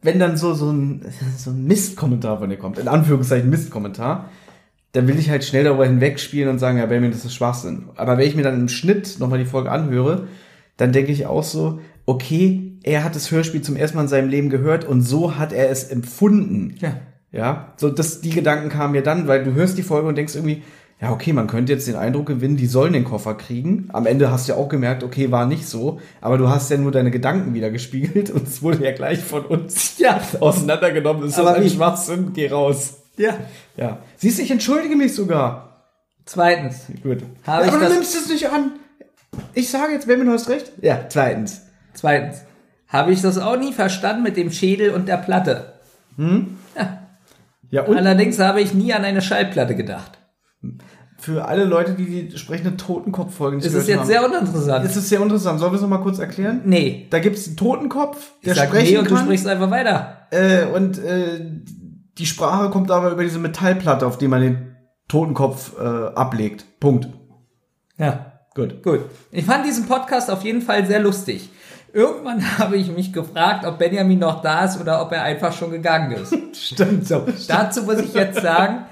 wenn 0.02 0.18
dann 0.18 0.36
so, 0.36 0.52
so 0.54 0.72
ein, 0.72 1.04
so 1.38 1.50
ein 1.50 1.64
Mistkommentar 1.64 2.40
von 2.40 2.50
dir 2.50 2.56
kommt, 2.56 2.76
in 2.80 2.88
Anführungszeichen 2.88 3.48
Mistkommentar, 3.48 4.30
dann 4.90 5.06
will 5.06 5.16
ich 5.16 5.30
halt 5.30 5.44
schnell 5.44 5.62
darüber 5.62 5.86
hinwegspielen 5.86 6.48
und 6.48 6.58
sagen, 6.58 6.78
ja, 6.78 6.86
Benjamin, 6.86 7.12
das 7.12 7.24
ist 7.24 7.34
Schwachsinn. 7.34 7.90
Aber 7.94 8.18
wenn 8.18 8.26
ich 8.26 8.34
mir 8.34 8.42
dann 8.42 8.58
im 8.58 8.68
Schnitt 8.68 9.20
nochmal 9.20 9.38
die 9.38 9.44
Folge 9.44 9.70
anhöre, 9.70 10.26
dann 10.76 10.90
denke 10.90 11.12
ich 11.12 11.26
auch 11.26 11.44
so, 11.44 11.78
okay, 12.04 12.78
er 12.82 13.04
hat 13.04 13.14
das 13.14 13.30
Hörspiel 13.30 13.62
zum 13.62 13.76
ersten 13.76 13.96
Mal 13.96 14.02
in 14.02 14.08
seinem 14.08 14.28
Leben 14.28 14.50
gehört 14.50 14.84
und 14.84 15.02
so 15.02 15.36
hat 15.36 15.52
er 15.52 15.70
es 15.70 15.84
empfunden. 15.84 16.74
Ja. 16.80 16.96
Ja, 17.32 17.72
so 17.76 17.90
das, 17.90 18.20
die 18.20 18.30
Gedanken 18.30 18.68
kamen 18.68 18.92
mir 18.92 19.02
dann, 19.02 19.28
weil 19.28 19.44
du 19.44 19.52
hörst 19.52 19.76
die 19.76 19.82
Folge 19.82 20.08
und 20.08 20.16
denkst 20.16 20.34
irgendwie, 20.34 20.62
ja, 21.00 21.10
okay, 21.12 21.34
man 21.34 21.46
könnte 21.46 21.72
jetzt 21.72 21.86
den 21.86 21.96
Eindruck 21.96 22.26
gewinnen, 22.26 22.56
die 22.56 22.66
sollen 22.66 22.94
den 22.94 23.04
Koffer 23.04 23.34
kriegen. 23.34 23.88
Am 23.92 24.06
Ende 24.06 24.30
hast 24.30 24.48
du 24.48 24.52
ja 24.52 24.58
auch 24.58 24.68
gemerkt, 24.68 25.02
okay, 25.02 25.30
war 25.30 25.44
nicht 25.44 25.68
so, 25.68 26.00
aber 26.22 26.38
du 26.38 26.48
hast 26.48 26.70
ja 26.70 26.78
nur 26.78 26.90
deine 26.90 27.10
Gedanken 27.10 27.52
wieder 27.52 27.70
gespiegelt 27.70 28.30
und 28.34 28.48
es 28.48 28.62
wurde 28.62 28.84
ja 28.84 28.92
gleich 28.92 29.18
von 29.18 29.44
uns 29.44 29.98
ja, 29.98 30.20
auseinandergenommen. 30.40 31.22
Das 31.22 31.32
ist 31.32 31.38
aber 31.38 31.54
ein 31.54 31.68
Schwachsinn, 31.68 32.32
geh 32.32 32.48
raus. 32.48 32.94
Ja. 33.18 33.34
Ja. 33.76 33.98
Siehst 34.16 34.38
du, 34.38 34.42
ich 34.42 34.50
entschuldige 34.50 34.96
mich 34.96 35.14
sogar. 35.14 35.84
Zweitens. 36.24 36.86
Gut. 37.02 37.18
Habe 37.46 37.66
ja, 37.66 37.72
aber 37.72 37.86
du 37.86 37.92
nimmst 37.92 38.16
es 38.16 38.28
nicht 38.28 38.48
an. 38.48 38.72
Ich 39.54 39.70
sage 39.70 39.92
jetzt, 39.92 40.06
Benjamin, 40.06 40.28
du 40.28 40.32
hast 40.32 40.48
recht. 40.48 40.72
Ja, 40.80 41.06
zweitens. 41.08 41.62
Zweitens. 41.94 42.42
Habe 42.88 43.12
ich 43.12 43.20
das 43.20 43.38
auch 43.38 43.58
nie 43.58 43.72
verstanden 43.72 44.22
mit 44.22 44.36
dem 44.36 44.50
Schädel 44.50 44.90
und 44.90 45.08
der 45.08 45.18
Platte. 45.18 45.74
Hm? 46.16 46.56
Ja. 47.76 47.82
Und 47.84 47.98
Allerdings 47.98 48.38
habe 48.38 48.62
ich 48.62 48.72
nie 48.72 48.94
an 48.94 49.04
eine 49.04 49.20
Schallplatte 49.20 49.74
gedacht. 49.74 50.12
Für 51.18 51.44
alle 51.44 51.64
Leute, 51.64 51.92
die 51.92 52.28
die 52.28 52.38
sprechende 52.38 52.78
Totenkopf-Folgen 52.78 53.58
nicht 53.58 53.66
ist 53.66 53.86
jetzt 53.86 53.98
haben. 53.98 54.06
sehr 54.06 54.24
uninteressant. 54.24 54.86
Es 54.86 54.96
ist 54.96 55.10
sehr 55.10 55.20
interessant. 55.20 55.60
Sollen 55.60 55.72
wir 55.72 55.76
es 55.76 55.82
nochmal 55.82 56.00
kurz 56.00 56.18
erklären? 56.18 56.62
Nee. 56.64 57.06
Da 57.10 57.18
gibt 57.18 57.36
es 57.36 57.46
einen 57.46 57.58
Totenkopf, 57.58 58.32
der 58.44 58.52
ich 58.52 58.58
sag 58.58 58.68
sprechen 58.68 58.92
nee 58.92 58.98
und 58.98 59.08
kann. 59.08 59.16
du 59.18 59.22
sprichst 59.24 59.46
einfach 59.46 59.70
weiter. 59.70 60.26
Äh, 60.30 60.64
und 60.74 60.96
äh, 60.98 61.40
die 62.16 62.26
Sprache 62.26 62.70
kommt 62.70 62.90
aber 62.90 63.10
über 63.10 63.22
diese 63.22 63.38
Metallplatte, 63.38 64.06
auf 64.06 64.16
die 64.16 64.28
man 64.28 64.40
den 64.40 64.76
Totenkopf 65.08 65.78
äh, 65.78 65.82
ablegt. 65.82 66.64
Punkt. 66.80 67.08
Ja. 67.98 68.32
Gut. 68.54 68.82
Gut. 68.82 69.00
Ich 69.32 69.44
fand 69.44 69.66
diesen 69.66 69.84
Podcast 69.84 70.30
auf 70.30 70.42
jeden 70.44 70.62
Fall 70.62 70.86
sehr 70.86 71.00
lustig. 71.00 71.50
Irgendwann 71.96 72.42
habe 72.58 72.76
ich 72.76 72.92
mich 72.92 73.14
gefragt, 73.14 73.64
ob 73.64 73.78
Benjamin 73.78 74.18
noch 74.18 74.42
da 74.42 74.66
ist 74.66 74.78
oder 74.78 75.00
ob 75.00 75.12
er 75.12 75.22
einfach 75.22 75.54
schon 75.54 75.70
gegangen 75.70 76.12
ist. 76.12 76.36
Stimmt 76.52 77.08
so. 77.08 77.26
Dazu 77.48 77.84
muss 77.84 78.00
ich 78.00 78.12
jetzt 78.12 78.42
sagen, 78.42 78.84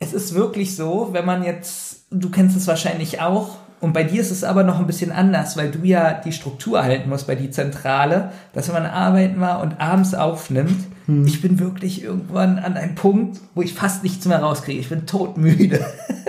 es 0.00 0.12
ist 0.12 0.34
wirklich 0.34 0.74
so, 0.74 1.10
wenn 1.12 1.24
man 1.24 1.44
jetzt, 1.44 2.06
du 2.10 2.30
kennst 2.30 2.56
es 2.56 2.66
wahrscheinlich 2.66 3.20
auch, 3.20 3.58
und 3.80 3.92
bei 3.92 4.02
dir 4.02 4.20
ist 4.20 4.32
es 4.32 4.42
aber 4.42 4.64
noch 4.64 4.80
ein 4.80 4.86
bisschen 4.88 5.12
anders, 5.12 5.56
weil 5.56 5.70
du 5.70 5.84
ja 5.84 6.14
die 6.14 6.32
Struktur 6.32 6.82
halten 6.82 7.10
musst 7.10 7.28
bei 7.28 7.36
die 7.36 7.50
Zentrale, 7.50 8.32
dass 8.54 8.66
wenn 8.68 8.82
man 8.82 8.86
arbeiten 8.86 9.40
war 9.40 9.60
und 9.60 9.80
abends 9.80 10.14
aufnimmt, 10.14 10.86
hm. 11.06 11.26
ich 11.26 11.42
bin 11.42 11.60
wirklich 11.60 12.02
irgendwann 12.02 12.58
an 12.58 12.76
einem 12.76 12.96
Punkt, 12.96 13.38
wo 13.54 13.62
ich 13.62 13.74
fast 13.74 14.02
nichts 14.02 14.26
mehr 14.26 14.40
rauskriege. 14.40 14.80
Ich 14.80 14.88
bin 14.88 15.06
todmüde. 15.06 15.84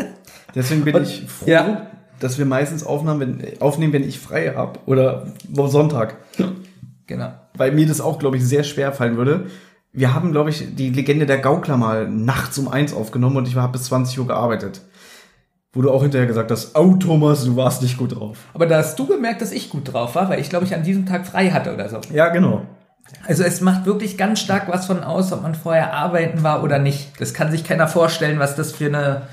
Deswegen 0.53 0.83
bin 0.83 0.95
und, 0.95 1.03
ich 1.03 1.25
froh, 1.27 1.49
ja 1.49 1.87
dass 2.19 2.37
wir 2.37 2.45
meistens 2.45 2.85
aufnehmen, 2.85 3.19
wenn, 3.19 3.61
aufnehmen, 3.61 3.93
wenn 3.93 4.07
ich 4.07 4.19
frei 4.19 4.53
habe 4.55 4.79
oder 4.85 5.27
Sonntag. 5.53 6.17
Genau. 7.07 7.31
Weil 7.55 7.71
mir 7.71 7.87
das 7.87 8.01
auch, 8.01 8.19
glaube 8.19 8.37
ich, 8.37 8.45
sehr 8.45 8.63
schwer 8.63 8.91
fallen 8.91 9.17
würde. 9.17 9.47
Wir 9.93 10.13
haben, 10.13 10.31
glaube 10.31 10.49
ich, 10.49 10.75
die 10.75 10.89
Legende 10.89 11.25
der 11.25 11.37
Gaukler 11.37 11.77
mal 11.77 12.09
nachts 12.09 12.57
um 12.57 12.67
eins 12.67 12.93
aufgenommen 12.93 13.37
und 13.37 13.47
ich 13.47 13.55
habe 13.55 13.71
bis 13.73 13.83
20 13.85 14.19
Uhr 14.19 14.27
gearbeitet. 14.27 14.81
Wo 15.71 15.81
du 15.81 15.91
auch 15.91 16.01
hinterher 16.01 16.27
gesagt 16.27 16.51
hast, 16.51 16.77
oh 16.77 16.95
Thomas, 16.95 17.43
du 17.43 17.55
warst 17.55 17.81
nicht 17.81 17.97
gut 17.97 18.15
drauf. 18.15 18.39
Aber 18.53 18.65
da 18.65 18.77
hast 18.77 18.97
du 18.97 19.05
gemerkt, 19.05 19.41
dass 19.41 19.51
ich 19.51 19.69
gut 19.69 19.93
drauf 19.93 20.15
war, 20.15 20.29
weil 20.29 20.39
ich, 20.39 20.49
glaube 20.49 20.65
ich, 20.65 20.73
an 20.73 20.83
diesem 20.83 21.05
Tag 21.05 21.27
frei 21.27 21.51
hatte 21.51 21.73
oder 21.73 21.89
so. 21.89 21.99
Ja, 22.13 22.29
genau. 22.29 22.65
Also 23.27 23.43
es 23.43 23.61
macht 23.61 23.85
wirklich 23.85 24.17
ganz 24.17 24.39
stark 24.39 24.67
was 24.67 24.85
von 24.85 25.03
aus, 25.03 25.31
ob 25.31 25.43
man 25.43 25.53
vorher 25.53 25.93
arbeiten 25.93 26.43
war 26.43 26.63
oder 26.63 26.79
nicht. 26.79 27.19
Das 27.19 27.33
kann 27.33 27.51
sich 27.51 27.63
keiner 27.63 27.87
vorstellen, 27.87 28.39
was 28.39 28.55
das 28.55 28.71
für 28.71 28.87
eine 28.87 29.23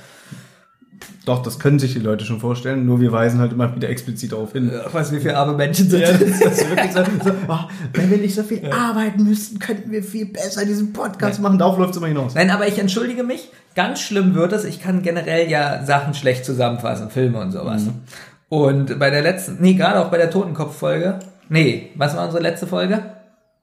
doch, 1.25 1.43
das 1.43 1.59
können 1.61 1.79
sich 1.79 1.93
die 1.93 2.01
Leute 2.01 2.25
schon 2.25 2.41
vorstellen, 2.41 2.85
nur 2.85 3.01
wir 3.01 3.13
weisen 3.13 3.39
halt 3.39 3.53
immer 3.53 3.75
wieder 3.77 3.89
explizit 3.89 4.33
darauf 4.33 4.53
hin. 4.53 4.71
Ja, 4.73 4.93
was 4.93 5.13
wir 5.13 5.21
für 5.21 5.37
arme 5.37 5.57
Menschen 5.57 5.89
sind. 5.89 6.01
Ja, 6.01 6.13
das, 6.13 6.41
das 6.41 6.69
wirklich 6.69 6.93
so, 6.93 7.05
so 7.25 7.33
oh, 7.49 7.59
wenn 7.93 8.11
wir 8.11 8.19
nicht 8.19 8.35
so 8.35 8.43
viel 8.43 8.63
ja. 8.65 8.73
arbeiten 8.73 9.23
müssten, 9.23 9.61
könnten 9.61 9.93
wir 9.93 10.03
viel 10.03 10.27
besser 10.27 10.67
diesen 10.67 10.93
Podcast 10.93 11.39
ja. 11.39 11.43
machen. 11.43 11.59
Darauf 11.59 11.79
läuft 11.79 11.93
es 11.93 11.99
immer 11.99 12.09
hinaus. 12.09 12.35
Nein, 12.35 12.51
aber 12.51 12.67
ich 12.67 12.79
entschuldige 12.79 13.23
mich. 13.23 13.51
Ganz 13.77 14.01
schlimm 14.01 14.35
wird 14.35 14.53
es. 14.53 14.65
Ich 14.65 14.83
kann 14.83 15.03
generell 15.03 15.49
ja 15.49 15.85
Sachen 15.85 16.15
schlecht 16.15 16.45
zusammenfassen, 16.45 17.11
Filme 17.11 17.39
und 17.39 17.53
sowas. 17.53 17.85
Mhm. 17.85 18.01
Und 18.49 18.99
bei 18.99 19.11
der 19.11 19.23
letzten, 19.23 19.59
nee, 19.61 19.75
gerade 19.75 20.01
auch 20.01 20.11
bei 20.11 20.19
der 20.19 20.31
Totenkopf-Folge. 20.31 21.21
Nee, 21.49 21.91
was 21.95 22.17
war 22.17 22.25
unsere 22.25 22.43
letzte 22.43 22.67
Folge? 22.67 23.03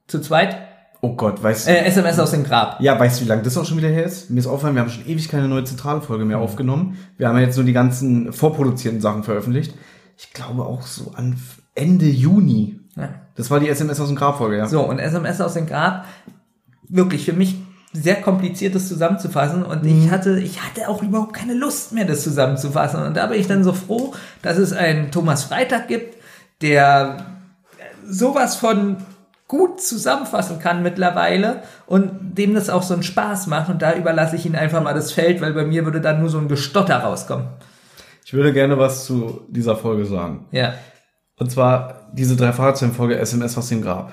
Zu 0.06 0.20
zweit? 0.20 0.56
Oh 1.02 1.14
Gott, 1.14 1.42
weißt 1.42 1.66
du. 1.66 1.70
Äh, 1.70 1.84
SMS 1.84 2.18
aus 2.18 2.32
dem 2.32 2.44
Grab. 2.44 2.80
Ja, 2.80 2.98
weißt 2.98 3.20
du, 3.20 3.24
wie 3.24 3.28
lange 3.28 3.42
das 3.42 3.56
auch 3.56 3.64
schon 3.64 3.78
wieder 3.78 3.88
her 3.88 4.04
ist? 4.04 4.30
Mir 4.30 4.40
ist 4.40 4.46
aufgefallen, 4.46 4.74
wir 4.74 4.82
haben 4.82 4.90
schon 4.90 5.06
ewig 5.06 5.28
keine 5.28 5.48
neue 5.48 5.64
Zentralfolge 5.64 6.24
mehr 6.24 6.38
aufgenommen. 6.38 6.98
Wir 7.16 7.28
haben 7.28 7.36
ja 7.36 7.44
jetzt 7.44 7.56
nur 7.56 7.64
die 7.64 7.72
ganzen 7.72 8.32
vorproduzierten 8.32 9.00
Sachen 9.00 9.22
veröffentlicht. 9.22 9.74
Ich 10.18 10.32
glaube 10.32 10.64
auch 10.64 10.82
so 10.82 11.12
an 11.14 11.36
Ende 11.74 12.06
Juni. 12.06 12.80
Ja. 12.96 13.08
Das 13.34 13.50
war 13.50 13.60
die 13.60 13.68
SMS 13.68 13.98
aus 14.00 14.08
dem 14.08 14.16
Grab-Folge, 14.16 14.58
ja. 14.58 14.66
So, 14.66 14.82
und 14.82 14.98
SMS 14.98 15.40
aus 15.40 15.54
dem 15.54 15.66
Grab, 15.66 16.04
wirklich 16.88 17.24
für 17.24 17.32
mich 17.32 17.56
sehr 17.92 18.16
kompliziert, 18.16 18.74
das 18.74 18.86
zusammenzufassen. 18.88 19.64
Und 19.64 19.84
ich 19.84 20.10
hatte, 20.10 20.38
ich 20.38 20.62
hatte 20.62 20.88
auch 20.88 21.02
überhaupt 21.02 21.32
keine 21.32 21.54
Lust 21.54 21.92
mehr, 21.92 22.04
das 22.04 22.22
zusammenzufassen. 22.22 23.02
Und 23.02 23.16
da 23.16 23.26
bin 23.26 23.40
ich 23.40 23.46
dann 23.46 23.64
so 23.64 23.72
froh, 23.72 24.14
dass 24.42 24.58
es 24.58 24.72
einen 24.72 25.10
Thomas 25.10 25.44
Freitag 25.44 25.88
gibt, 25.88 26.16
der 26.60 27.24
sowas 28.06 28.56
von 28.56 28.98
gut 29.50 29.80
zusammenfassen 29.82 30.60
kann 30.60 30.84
mittlerweile 30.84 31.64
und 31.86 32.38
dem 32.38 32.54
das 32.54 32.70
auch 32.70 32.84
so 32.84 32.94
einen 32.94 33.02
Spaß 33.02 33.48
macht. 33.48 33.68
Und 33.68 33.82
da 33.82 33.94
überlasse 33.94 34.36
ich 34.36 34.46
ihn 34.46 34.54
einfach 34.54 34.80
mal 34.80 34.94
das 34.94 35.10
Feld, 35.10 35.40
weil 35.40 35.52
bei 35.54 35.64
mir 35.64 35.84
würde 35.84 36.00
dann 36.00 36.20
nur 36.20 36.28
so 36.30 36.38
ein 36.38 36.46
Gestotter 36.46 36.98
rauskommen. 36.98 37.48
Ich 38.24 38.32
würde 38.32 38.52
gerne 38.52 38.78
was 38.78 39.06
zu 39.06 39.40
dieser 39.48 39.74
Folge 39.74 40.04
sagen. 40.06 40.46
Ja. 40.52 40.74
Und 41.36 41.50
zwar 41.50 42.08
diese 42.12 42.36
drei 42.36 42.52
Fahrzeugen-Folge 42.52 43.18
SMS 43.18 43.58
aus 43.58 43.68
dem 43.70 43.82
Grab. 43.82 44.12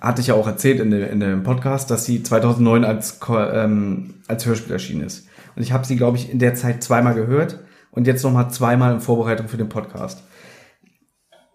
Hatte 0.00 0.20
ich 0.20 0.26
ja 0.26 0.34
auch 0.34 0.48
erzählt 0.48 0.80
in, 0.80 0.90
dem- 0.90 1.08
in 1.08 1.20
dem 1.20 1.42
Podcast, 1.44 1.88
dass 1.92 2.04
sie 2.04 2.24
2009 2.24 2.84
als, 2.84 3.20
ähm, 3.30 4.14
als 4.26 4.44
Hörspiel 4.46 4.72
erschienen 4.72 5.04
ist. 5.04 5.28
Und 5.54 5.62
ich 5.62 5.70
habe 5.72 5.86
sie, 5.86 5.94
glaube 5.94 6.16
ich, 6.16 6.28
in 6.28 6.40
der 6.40 6.54
Zeit 6.56 6.82
zweimal 6.82 7.14
gehört 7.14 7.60
und 7.92 8.08
jetzt 8.08 8.24
nochmal 8.24 8.50
zweimal 8.50 8.92
in 8.94 9.00
Vorbereitung 9.00 9.46
für 9.46 9.58
den 9.58 9.68
Podcast. 9.68 10.24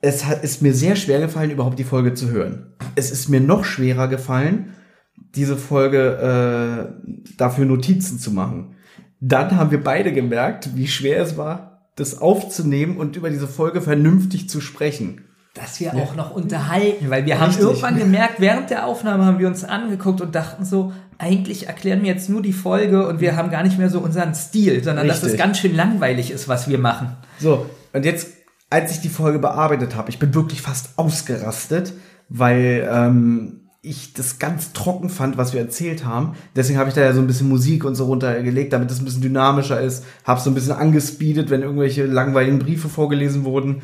Es 0.01 0.25
hat, 0.25 0.43
ist 0.43 0.61
mir 0.61 0.73
sehr 0.73 0.95
schwer 0.95 1.19
gefallen, 1.19 1.51
überhaupt 1.51 1.79
die 1.79 1.83
Folge 1.83 2.13
zu 2.13 2.29
hören. 2.29 2.73
Es 2.95 3.11
ist 3.11 3.29
mir 3.29 3.41
noch 3.41 3.65
schwerer 3.65 4.07
gefallen, 4.07 4.75
diese 5.35 5.57
Folge 5.57 6.91
äh, 7.01 7.33
dafür 7.37 7.65
Notizen 7.65 8.19
zu 8.19 8.31
machen. 8.31 8.75
Dann 9.19 9.57
haben 9.57 9.71
wir 9.71 9.83
beide 9.83 10.13
gemerkt, 10.13 10.75
wie 10.75 10.87
schwer 10.87 11.21
es 11.21 11.37
war, 11.37 11.89
das 11.95 12.21
aufzunehmen 12.21 12.97
und 12.97 13.15
über 13.15 13.29
diese 13.31 13.47
Folge 13.47 13.81
vernünftig 13.81 14.49
zu 14.49 14.61
sprechen. 14.61 15.25
dass 15.55 15.79
wir 15.79 15.95
auch 15.95 16.15
noch 16.15 16.29
unterhalten, 16.31 17.09
weil 17.09 17.25
wir 17.25 17.39
haben 17.39 17.49
Richtig. 17.49 17.65
irgendwann 17.65 17.97
gemerkt, 17.97 18.39
während 18.39 18.69
der 18.69 18.85
Aufnahme 18.85 19.25
haben 19.25 19.39
wir 19.39 19.47
uns 19.47 19.63
angeguckt 19.63 20.21
und 20.21 20.35
dachten 20.35 20.63
so, 20.63 20.93
eigentlich 21.17 21.65
erklären 21.65 22.03
wir 22.03 22.09
jetzt 22.09 22.29
nur 22.29 22.43
die 22.43 22.53
Folge 22.53 23.07
und 23.07 23.19
wir 23.19 23.35
haben 23.35 23.49
gar 23.49 23.63
nicht 23.63 23.79
mehr 23.79 23.89
so 23.89 23.99
unseren 23.99 24.35
Stil, 24.35 24.83
sondern 24.83 25.07
dass 25.07 25.17
es 25.17 25.23
Richtig. 25.23 25.39
ganz 25.39 25.57
schön 25.57 25.75
langweilig 25.75 26.29
ist, 26.29 26.47
was 26.47 26.69
wir 26.69 26.77
machen. 26.77 27.15
So, 27.39 27.65
und 27.93 28.05
jetzt, 28.05 28.27
als 28.69 28.91
ich 28.91 29.01
die 29.01 29.09
Folge 29.09 29.39
bearbeitet 29.39 29.95
habe, 29.95 30.09
ich 30.09 30.19
bin 30.19 30.33
wirklich 30.33 30.61
fast 30.61 30.97
ausgerastet, 30.97 31.93
weil 32.29 32.87
ähm, 32.91 33.61
ich 33.81 34.13
das 34.13 34.39
ganz 34.39 34.73
trocken 34.73 35.09
fand, 35.09 35.37
was 35.37 35.53
wir 35.53 35.61
erzählt 35.61 36.05
haben. 36.05 36.33
Deswegen 36.55 36.77
habe 36.77 36.89
ich 36.89 36.95
da 36.95 37.01
ja 37.01 37.13
so 37.13 37.21
ein 37.21 37.27
bisschen 37.27 37.47
Musik 37.47 37.85
und 37.85 37.95
so 37.95 38.05
runtergelegt, 38.05 38.73
damit 38.73 38.91
es 38.91 38.99
ein 38.99 39.05
bisschen 39.05 39.21
dynamischer 39.21 39.79
ist. 39.79 40.03
Habe 40.25 40.41
so 40.41 40.49
ein 40.49 40.53
bisschen 40.53 40.73
angespeedet, 40.73 41.49
wenn 41.49 41.61
irgendwelche 41.61 42.05
langweiligen 42.05 42.59
Briefe 42.59 42.89
vorgelesen 42.89 43.45
wurden. 43.45 43.81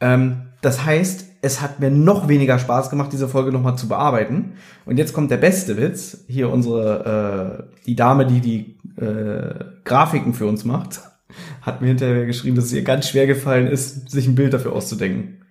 Ähm, 0.00 0.42
das 0.60 0.84
heißt, 0.84 1.26
es 1.42 1.60
hat 1.60 1.80
mir 1.80 1.90
noch 1.90 2.28
weniger 2.28 2.58
Spaß 2.58 2.90
gemacht, 2.90 3.12
diese 3.12 3.28
Folge 3.28 3.52
nochmal 3.52 3.78
zu 3.78 3.88
bearbeiten. 3.88 4.54
Und 4.84 4.98
jetzt 4.98 5.12
kommt 5.12 5.30
der 5.30 5.36
beste 5.36 5.76
Witz. 5.76 6.24
Hier 6.28 6.50
unsere, 6.50 7.68
äh, 7.68 7.76
die 7.86 7.96
Dame, 7.96 8.26
die 8.26 8.40
die 8.40 9.00
äh, 9.00 9.64
Grafiken 9.84 10.34
für 10.34 10.46
uns 10.46 10.64
macht, 10.64 11.00
hat 11.62 11.80
mir 11.80 11.88
hinterher 11.88 12.26
geschrieben, 12.26 12.56
dass 12.56 12.66
es 12.66 12.72
ihr 12.72 12.82
ganz 12.82 13.08
schwer 13.08 13.26
gefallen 13.26 13.66
ist, 13.66 14.10
sich 14.10 14.26
ein 14.26 14.34
Bild 14.34 14.52
dafür 14.52 14.72
auszudenken. 14.72 15.42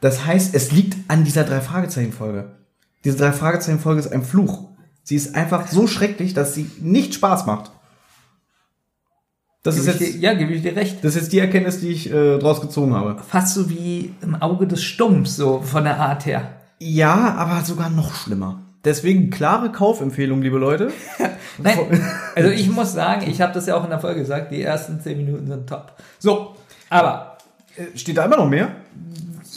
Das 0.00 0.26
heißt, 0.26 0.54
es 0.54 0.72
liegt 0.72 0.96
an 1.08 1.24
dieser 1.24 1.44
Drei-Fragezeichen-Folge. 1.44 2.56
Diese 3.04 3.16
Drei-Fragezeichen-Folge 3.16 4.00
ist 4.00 4.12
ein 4.12 4.24
Fluch. 4.24 4.68
Sie 5.02 5.16
ist 5.16 5.34
einfach 5.34 5.68
so 5.68 5.86
schrecklich, 5.86 6.34
dass 6.34 6.54
sie 6.54 6.70
nicht 6.80 7.14
Spaß 7.14 7.46
macht. 7.46 7.72
Das 9.62 9.76
ist, 9.76 9.84
Gebe 9.84 9.94
ich 9.94 10.00
jetzt, 10.00 10.14
dir, 10.14 10.20
ja, 10.20 10.34
gebe 10.34 10.52
ich 10.52 10.62
dir 10.62 10.74
recht. 10.74 11.04
das 11.04 11.14
ist 11.14 11.22
jetzt 11.22 11.32
die 11.32 11.38
Erkenntnis, 11.38 11.80
die 11.80 11.88
ich 11.88 12.12
äh, 12.12 12.38
draus 12.38 12.60
gezogen 12.60 12.94
habe. 12.94 13.22
Fast 13.22 13.54
so 13.54 13.70
wie 13.70 14.12
im 14.20 14.34
Auge 14.34 14.66
des 14.66 14.82
Stumms, 14.82 15.36
so 15.36 15.60
von 15.60 15.84
der 15.84 16.00
Art 16.00 16.26
her. 16.26 16.56
Ja, 16.80 17.34
aber 17.34 17.64
sogar 17.64 17.88
noch 17.88 18.12
schlimmer. 18.12 18.60
Deswegen 18.84 19.30
klare 19.30 19.70
Kaufempfehlung, 19.70 20.42
liebe 20.42 20.58
Leute. 20.58 20.90
Nein, 21.58 21.78
also 22.34 22.50
ich 22.50 22.68
muss 22.70 22.92
sagen, 22.92 23.30
ich 23.30 23.40
habe 23.40 23.52
das 23.52 23.66
ja 23.66 23.76
auch 23.76 23.84
in 23.84 23.90
der 23.90 24.00
Folge 24.00 24.20
gesagt, 24.20 24.50
die 24.50 24.62
ersten 24.62 25.00
zehn 25.00 25.18
Minuten 25.18 25.46
sind 25.46 25.68
top. 25.68 25.92
So, 26.18 26.56
aber 26.90 27.36
Äh, 27.76 27.96
Steht 27.96 28.16
da 28.18 28.24
immer 28.24 28.36
noch 28.38 28.48
mehr? 28.48 28.72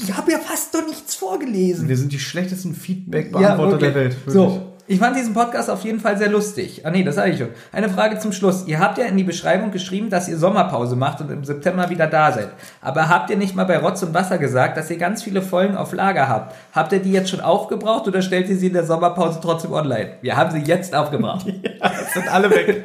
ich 0.01 0.13
habe 0.15 0.31
ja 0.31 0.38
fast 0.39 0.73
noch 0.73 0.85
nichts 0.85 1.15
vorgelesen. 1.15 1.88
Wir 1.89 1.97
sind 1.97 2.11
die 2.11 2.19
schlechtesten 2.19 2.75
Feedback-Beantworter 2.75 3.77
der 3.77 3.95
Welt. 3.95 4.11
wirklich. 4.25 4.33
So, 4.33 4.73
ich 4.88 5.00
fand 5.00 5.15
diesen 5.15 5.34
Podcast 5.34 5.69
auf 5.69 5.84
jeden 5.84 6.00
Fall 6.00 6.17
sehr 6.17 6.30
lustig. 6.30 6.82
Ah 6.86 6.91
nee, 6.91 7.04
das 7.04 7.15
sage 7.15 7.32
ich 7.32 7.39
schon. 7.39 7.50
Eine 7.71 7.89
Frage 7.89 8.19
zum 8.19 8.32
Schluss. 8.32 8.67
Ihr 8.67 8.80
habt 8.80 9.00
ja 9.00 9.06
in 9.06 9.17
die 9.17 9.24
Beschreibung 9.24 9.71
geschrieben, 9.71 10.12
dass 10.12 10.30
ihr 10.30 10.38
Sommerpause 10.38 10.95
macht 10.95 11.21
und 11.21 11.32
im 11.32 11.43
September 11.43 11.89
wieder 11.89 12.06
da 12.06 12.32
seid. 12.32 12.50
Aber 12.82 13.10
habt 13.10 13.32
ihr 13.32 13.38
nicht 13.38 13.56
mal 13.56 13.63
bei 13.63 13.80
Rotz 13.80 14.04
und 14.04 14.13
Wasser 14.13 14.38
gesagt, 14.38 14.78
dass 14.78 14.91
ihr 14.91 14.98
ganz 14.98 15.24
viele 15.24 15.41
Folgen 15.41 15.76
auf 15.76 15.91
Lager 15.93 16.30
habt? 16.30 16.56
Habt 16.71 16.91
ihr 16.93 17.00
die 17.00 17.12
jetzt 17.12 17.32
schon 17.32 17.41
aufgebraucht 17.41 18.08
oder 18.08 18.21
stellt 18.21 18.48
ihr 18.48 18.58
sie 18.58 18.67
in 18.67 18.74
der 18.74 18.86
Sommerpause 18.86 19.39
trotzdem 19.41 19.74
online? 19.74 20.17
Wir 20.21 20.38
haben 20.38 20.52
sie 20.52 20.60
jetzt 20.60 20.93
aufgebraucht. 20.93 21.48
Jetzt 21.95 22.13
sind 22.13 22.32
alle 22.32 22.50
weg. 22.50 22.84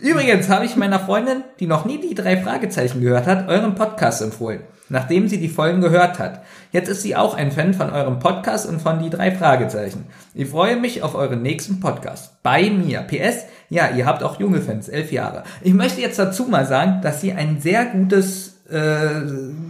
Übrigens 0.00 0.48
habe 0.48 0.64
ich 0.64 0.76
meiner 0.76 1.00
Freundin, 1.00 1.42
die 1.58 1.66
noch 1.66 1.84
nie 1.84 2.00
die 2.00 2.14
drei 2.14 2.36
Fragezeichen 2.36 3.00
gehört 3.00 3.26
hat, 3.26 3.48
euren 3.48 3.74
Podcast 3.74 4.22
empfohlen, 4.22 4.60
nachdem 4.90 5.28
sie 5.28 5.38
die 5.38 5.48
Folgen 5.48 5.80
gehört 5.80 6.18
hat. 6.18 6.42
Jetzt 6.72 6.88
ist 6.88 7.02
sie 7.02 7.16
auch 7.16 7.34
ein 7.34 7.52
Fan 7.52 7.72
von 7.72 7.90
eurem 7.90 8.18
Podcast 8.18 8.68
und 8.68 8.82
von 8.82 9.02
die 9.02 9.08
drei 9.08 9.32
Fragezeichen. 9.32 10.06
Ich 10.34 10.48
freue 10.48 10.76
mich 10.76 11.02
auf 11.02 11.14
euren 11.14 11.42
nächsten 11.42 11.80
Podcast. 11.80 12.42
Bei 12.42 12.68
mir. 12.68 13.00
PS, 13.00 13.46
ja, 13.70 13.90
ihr 13.96 14.04
habt 14.04 14.22
auch 14.22 14.38
junge 14.38 14.60
Fans, 14.60 14.88
elf 14.88 15.12
Jahre. 15.12 15.44
Ich 15.62 15.72
möchte 15.72 16.00
jetzt 16.00 16.18
dazu 16.18 16.44
mal 16.44 16.66
sagen, 16.66 17.00
dass 17.02 17.20
sie 17.20 17.32
ein 17.32 17.60
sehr 17.60 17.86
gutes 17.86 18.60
äh, 18.68 19.22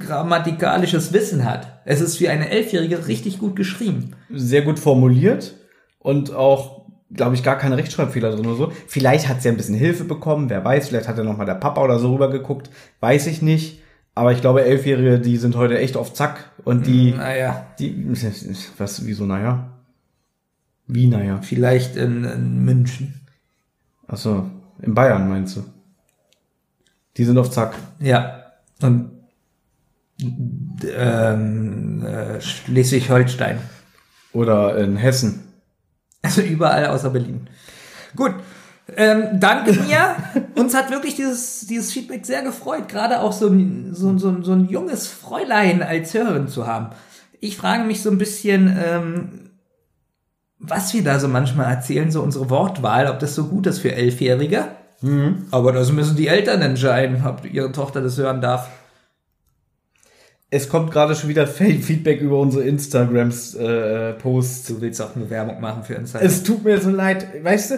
grammatikalisches 0.04 1.12
Wissen 1.12 1.44
hat. 1.44 1.80
Es 1.84 2.00
ist 2.00 2.16
für 2.16 2.30
eine 2.30 2.50
Elfjährige 2.50 3.06
richtig 3.06 3.38
gut 3.38 3.56
geschrieben. 3.56 4.12
Sehr 4.30 4.62
gut 4.62 4.78
formuliert 4.78 5.54
und 5.98 6.34
auch, 6.34 6.86
glaube 7.12 7.34
ich, 7.34 7.42
gar 7.42 7.58
keine 7.58 7.76
Rechtschreibfehler 7.76 8.32
drin 8.32 8.46
oder 8.46 8.56
so. 8.56 8.72
Vielleicht 8.86 9.28
hat 9.28 9.42
sie 9.42 9.48
ein 9.48 9.56
bisschen 9.56 9.74
Hilfe 9.74 10.04
bekommen, 10.04 10.50
wer 10.50 10.64
weiß. 10.64 10.88
Vielleicht 10.88 11.08
hat 11.08 11.18
ja 11.18 11.24
noch 11.24 11.36
mal 11.36 11.46
der 11.46 11.54
Papa 11.54 11.82
oder 11.82 11.98
so 11.98 12.12
rübergeguckt. 12.12 12.70
Weiß 13.00 13.26
ich 13.26 13.42
nicht. 13.42 13.80
Aber 14.14 14.32
ich 14.32 14.40
glaube, 14.40 14.64
Elfjährige, 14.64 15.18
die 15.20 15.36
sind 15.36 15.56
heute 15.56 15.78
echt 15.78 15.96
auf 15.96 16.12
Zack. 16.12 16.50
Und 16.64 16.86
die, 16.86 17.12
Naja, 17.12 17.66
die, 17.78 18.06
was, 18.78 19.06
wieso, 19.06 19.24
naja? 19.24 19.78
Wie, 20.86 21.06
naja? 21.06 21.40
vielleicht 21.42 21.96
in, 21.96 22.24
in 22.24 22.64
München. 22.64 23.20
Ach 24.08 24.16
so, 24.16 24.50
in 24.82 24.94
Bayern 24.94 25.28
meinst 25.28 25.56
du? 25.56 25.64
Die 27.16 27.24
sind 27.24 27.38
auf 27.38 27.50
Zack. 27.50 27.74
Ja. 28.00 28.44
Und 28.82 29.10
ähm, 30.96 32.04
äh, 32.04 32.40
Schleswig-Holstein. 32.40 33.58
Oder 34.32 34.76
in 34.78 34.96
Hessen. 34.96 35.44
Also 36.22 36.42
überall 36.42 36.86
außer 36.86 37.10
Berlin. 37.10 37.48
Gut. 38.14 38.34
Ähm, 38.96 39.40
danke 39.40 39.72
mir. 39.72 40.16
Uns 40.54 40.74
hat 40.74 40.90
wirklich 40.90 41.14
dieses, 41.16 41.66
dieses 41.66 41.92
Feedback 41.92 42.26
sehr 42.26 42.42
gefreut, 42.42 42.88
gerade 42.88 43.20
auch 43.20 43.32
so 43.32 43.48
ein, 43.48 43.90
so, 43.94 44.16
so, 44.18 44.42
so 44.42 44.52
ein 44.52 44.68
junges 44.68 45.06
Fräulein 45.06 45.82
als 45.82 46.14
Hörerin 46.14 46.48
zu 46.48 46.66
haben. 46.66 46.90
Ich 47.40 47.56
frage 47.56 47.84
mich 47.84 48.02
so 48.02 48.10
ein 48.10 48.18
bisschen, 48.18 48.76
ähm, 48.84 49.50
was 50.58 50.92
wir 50.92 51.02
da 51.02 51.18
so 51.18 51.28
manchmal 51.28 51.72
erzählen, 51.72 52.10
so 52.10 52.22
unsere 52.22 52.50
Wortwahl, 52.50 53.08
ob 53.08 53.18
das 53.18 53.34
so 53.34 53.46
gut 53.46 53.66
ist 53.66 53.78
für 53.78 53.92
Elfjährige. 53.92 54.66
Aber 55.50 55.72
das 55.72 55.92
müssen 55.92 56.16
die 56.16 56.28
Eltern 56.28 56.60
entscheiden, 56.60 57.24
ob 57.26 57.50
ihre 57.50 57.72
Tochter 57.72 58.02
das 58.02 58.18
hören 58.18 58.42
darf. 58.42 58.68
Es 60.50 60.68
kommt 60.68 60.90
gerade 60.90 61.14
schon 61.14 61.30
wieder 61.30 61.46
Feedback 61.46 62.20
über 62.20 62.38
unsere 62.38 62.64
Instagrams 62.64 63.54
äh, 63.54 64.12
Posts. 64.14 64.66
Du 64.66 64.80
willst 64.80 65.00
auch 65.00 65.14
eine 65.16 65.30
Werbung 65.30 65.60
machen 65.60 65.84
für 65.84 65.94
Instagram. 65.94 66.26
Es 66.26 66.42
tut 66.42 66.64
mir 66.64 66.80
so 66.80 66.90
leid, 66.90 67.42
weißt 67.42 67.70
du? 67.70 67.74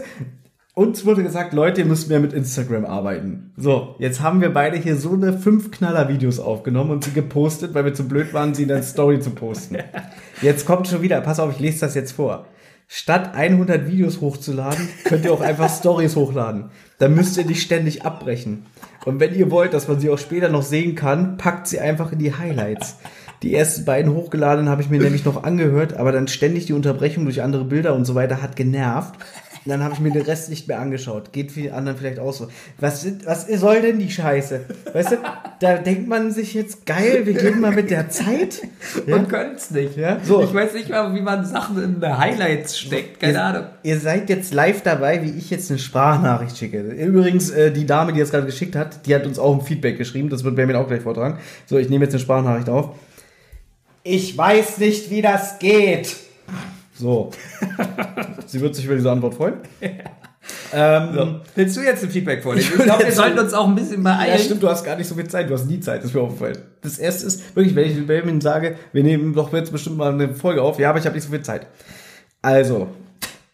Uns 0.74 1.04
wurde 1.04 1.22
gesagt, 1.22 1.52
Leute, 1.52 1.82
ihr 1.82 1.86
müsst 1.86 2.08
mehr 2.08 2.18
mit 2.18 2.32
Instagram 2.32 2.86
arbeiten. 2.86 3.52
So, 3.58 3.94
jetzt 3.98 4.22
haben 4.22 4.40
wir 4.40 4.54
beide 4.54 4.78
hier 4.78 4.96
so 4.96 5.12
eine 5.12 5.34
fünf 5.34 5.70
Knaller 5.70 6.08
Videos 6.08 6.40
aufgenommen 6.40 6.92
und 6.92 7.04
sie 7.04 7.12
gepostet, 7.12 7.74
weil 7.74 7.84
wir 7.84 7.92
zu 7.92 8.08
blöd 8.08 8.32
waren, 8.32 8.54
sie 8.54 8.62
in 8.62 8.68
der 8.68 8.82
Story 8.82 9.20
zu 9.20 9.30
posten. 9.30 9.76
Jetzt 10.40 10.64
kommt 10.64 10.88
schon 10.88 11.02
wieder, 11.02 11.20
pass 11.20 11.40
auf, 11.40 11.52
ich 11.52 11.60
lese 11.60 11.80
das 11.80 11.94
jetzt 11.94 12.12
vor. 12.12 12.46
Statt 12.88 13.34
100 13.34 13.86
Videos 13.86 14.22
hochzuladen, 14.22 14.88
könnt 15.04 15.24
ihr 15.26 15.32
auch 15.32 15.42
einfach 15.42 15.70
Stories 15.70 16.16
hochladen. 16.16 16.70
Dann 16.98 17.14
müsst 17.14 17.36
ihr 17.36 17.44
nicht 17.44 17.62
ständig 17.62 18.04
abbrechen. 18.04 18.64
Und 19.04 19.20
wenn 19.20 19.34
ihr 19.34 19.50
wollt, 19.50 19.74
dass 19.74 19.88
man 19.88 20.00
sie 20.00 20.08
auch 20.10 20.18
später 20.18 20.48
noch 20.48 20.62
sehen 20.62 20.94
kann, 20.94 21.36
packt 21.36 21.68
sie 21.68 21.80
einfach 21.80 22.12
in 22.12 22.18
die 22.18 22.34
Highlights. 22.34 22.96
Die 23.42 23.54
ersten 23.54 23.84
beiden 23.84 24.12
hochgeladenen 24.14 24.70
habe 24.70 24.82
ich 24.82 24.90
mir 24.90 25.00
nämlich 25.00 25.24
noch 25.24 25.42
angehört, 25.42 25.94
aber 25.94 26.12
dann 26.12 26.28
ständig 26.28 26.66
die 26.66 26.72
Unterbrechung 26.72 27.24
durch 27.24 27.42
andere 27.42 27.64
Bilder 27.64 27.94
und 27.94 28.04
so 28.04 28.14
weiter 28.14 28.40
hat 28.40 28.56
genervt. 28.56 29.14
Dann 29.64 29.82
habe 29.82 29.94
ich 29.94 30.00
mir 30.00 30.10
den 30.10 30.22
Rest 30.22 30.50
nicht 30.50 30.66
mehr 30.66 30.80
angeschaut. 30.80 31.32
Geht 31.32 31.54
die 31.54 31.70
anderen 31.70 31.96
vielleicht 31.96 32.18
auch 32.18 32.32
so. 32.32 32.48
Was, 32.78 33.06
was 33.24 33.46
soll 33.46 33.80
denn 33.80 33.98
die 33.98 34.10
Scheiße? 34.10 34.62
Weißt 34.92 35.12
du, 35.12 35.16
da 35.60 35.76
denkt 35.78 36.08
man 36.08 36.32
sich 36.32 36.54
jetzt, 36.54 36.84
geil, 36.84 37.24
wir 37.24 37.34
gehen 37.34 37.60
mal 37.60 37.72
mit 37.72 37.90
der 37.90 38.08
Zeit. 38.10 38.62
Ja? 39.06 39.16
Und 39.16 39.28
können's 39.28 39.70
nicht. 39.70 39.96
Ja, 39.96 40.18
so. 40.22 40.42
Ich 40.42 40.52
weiß 40.52 40.74
nicht 40.74 40.90
mal, 40.90 41.14
wie 41.14 41.20
man 41.20 41.44
Sachen 41.44 41.82
in 41.82 42.18
Highlights 42.18 42.78
steckt. 42.78 43.20
Keine 43.20 43.42
Ahnung. 43.42 43.64
Ihr 43.82 43.98
seid 43.98 44.28
jetzt 44.28 44.52
live 44.52 44.82
dabei, 44.82 45.22
wie 45.22 45.30
ich 45.30 45.50
jetzt 45.50 45.70
eine 45.70 45.78
Sprachnachricht 45.78 46.58
schicke. 46.58 46.80
Übrigens, 46.80 47.50
äh, 47.50 47.72
die 47.72 47.86
Dame, 47.86 48.12
die 48.12 48.20
das 48.20 48.30
gerade 48.30 48.46
geschickt 48.46 48.76
hat, 48.76 49.06
die 49.06 49.14
hat 49.14 49.26
uns 49.26 49.38
auch 49.38 49.54
ein 49.54 49.64
Feedback 49.64 49.98
geschrieben. 49.98 50.28
Das 50.28 50.44
wird 50.44 50.56
Benjamin 50.56 50.76
auch 50.76 50.88
gleich 50.88 51.02
vortragen. 51.02 51.38
So, 51.66 51.78
ich 51.78 51.88
nehme 51.88 52.04
jetzt 52.04 52.12
eine 52.12 52.20
Sprachnachricht 52.20 52.68
auf. 52.68 52.90
Ich 54.02 54.36
weiß 54.36 54.78
nicht, 54.78 55.10
wie 55.10 55.22
das 55.22 55.58
geht. 55.58 56.16
So. 56.92 57.30
Sie 58.46 58.60
wird 58.60 58.74
sich 58.74 58.84
über 58.84 58.94
diese 58.94 59.10
Antwort 59.10 59.34
freuen. 59.34 59.54
Ähm, 60.74 61.40
Willst 61.54 61.76
du 61.76 61.82
jetzt 61.82 62.02
ein 62.02 62.10
Feedback 62.10 62.42
vorlesen? 62.42 62.72
Ich 62.76 62.82
glaube, 62.82 63.04
wir 63.04 63.12
sollten 63.12 63.38
uns 63.38 63.52
auch 63.54 63.68
ein 63.68 63.74
bisschen 63.76 64.02
Ja, 64.04 64.16
beeilen. 64.16 64.38
stimmt, 64.40 64.62
du 64.62 64.68
hast 64.68 64.82
gar 64.82 64.96
nicht 64.96 65.06
so 65.06 65.14
viel 65.14 65.28
Zeit. 65.28 65.48
Du 65.48 65.54
hast 65.54 65.66
nie 65.66 65.78
Zeit, 65.78 65.98
das 66.00 66.06
ist 66.06 66.14
mir 66.14 66.22
aufgefallen. 66.22 66.58
Das 66.80 66.98
erste 66.98 67.26
ist, 67.26 67.54
wirklich, 67.54 67.76
wenn 67.76 67.88
ich 67.90 68.06
Benjamin 68.06 68.40
sage, 68.40 68.76
wir 68.92 69.02
nehmen 69.04 69.34
doch 69.34 69.52
jetzt 69.52 69.70
bestimmt 69.70 69.98
mal 69.98 70.12
eine 70.12 70.34
Folge 70.34 70.62
auf. 70.62 70.78
Ja, 70.80 70.90
aber 70.90 70.98
ich 70.98 71.04
habe 71.04 71.14
nicht 71.14 71.24
so 71.24 71.30
viel 71.30 71.42
Zeit. 71.42 71.66
Also, 72.40 72.88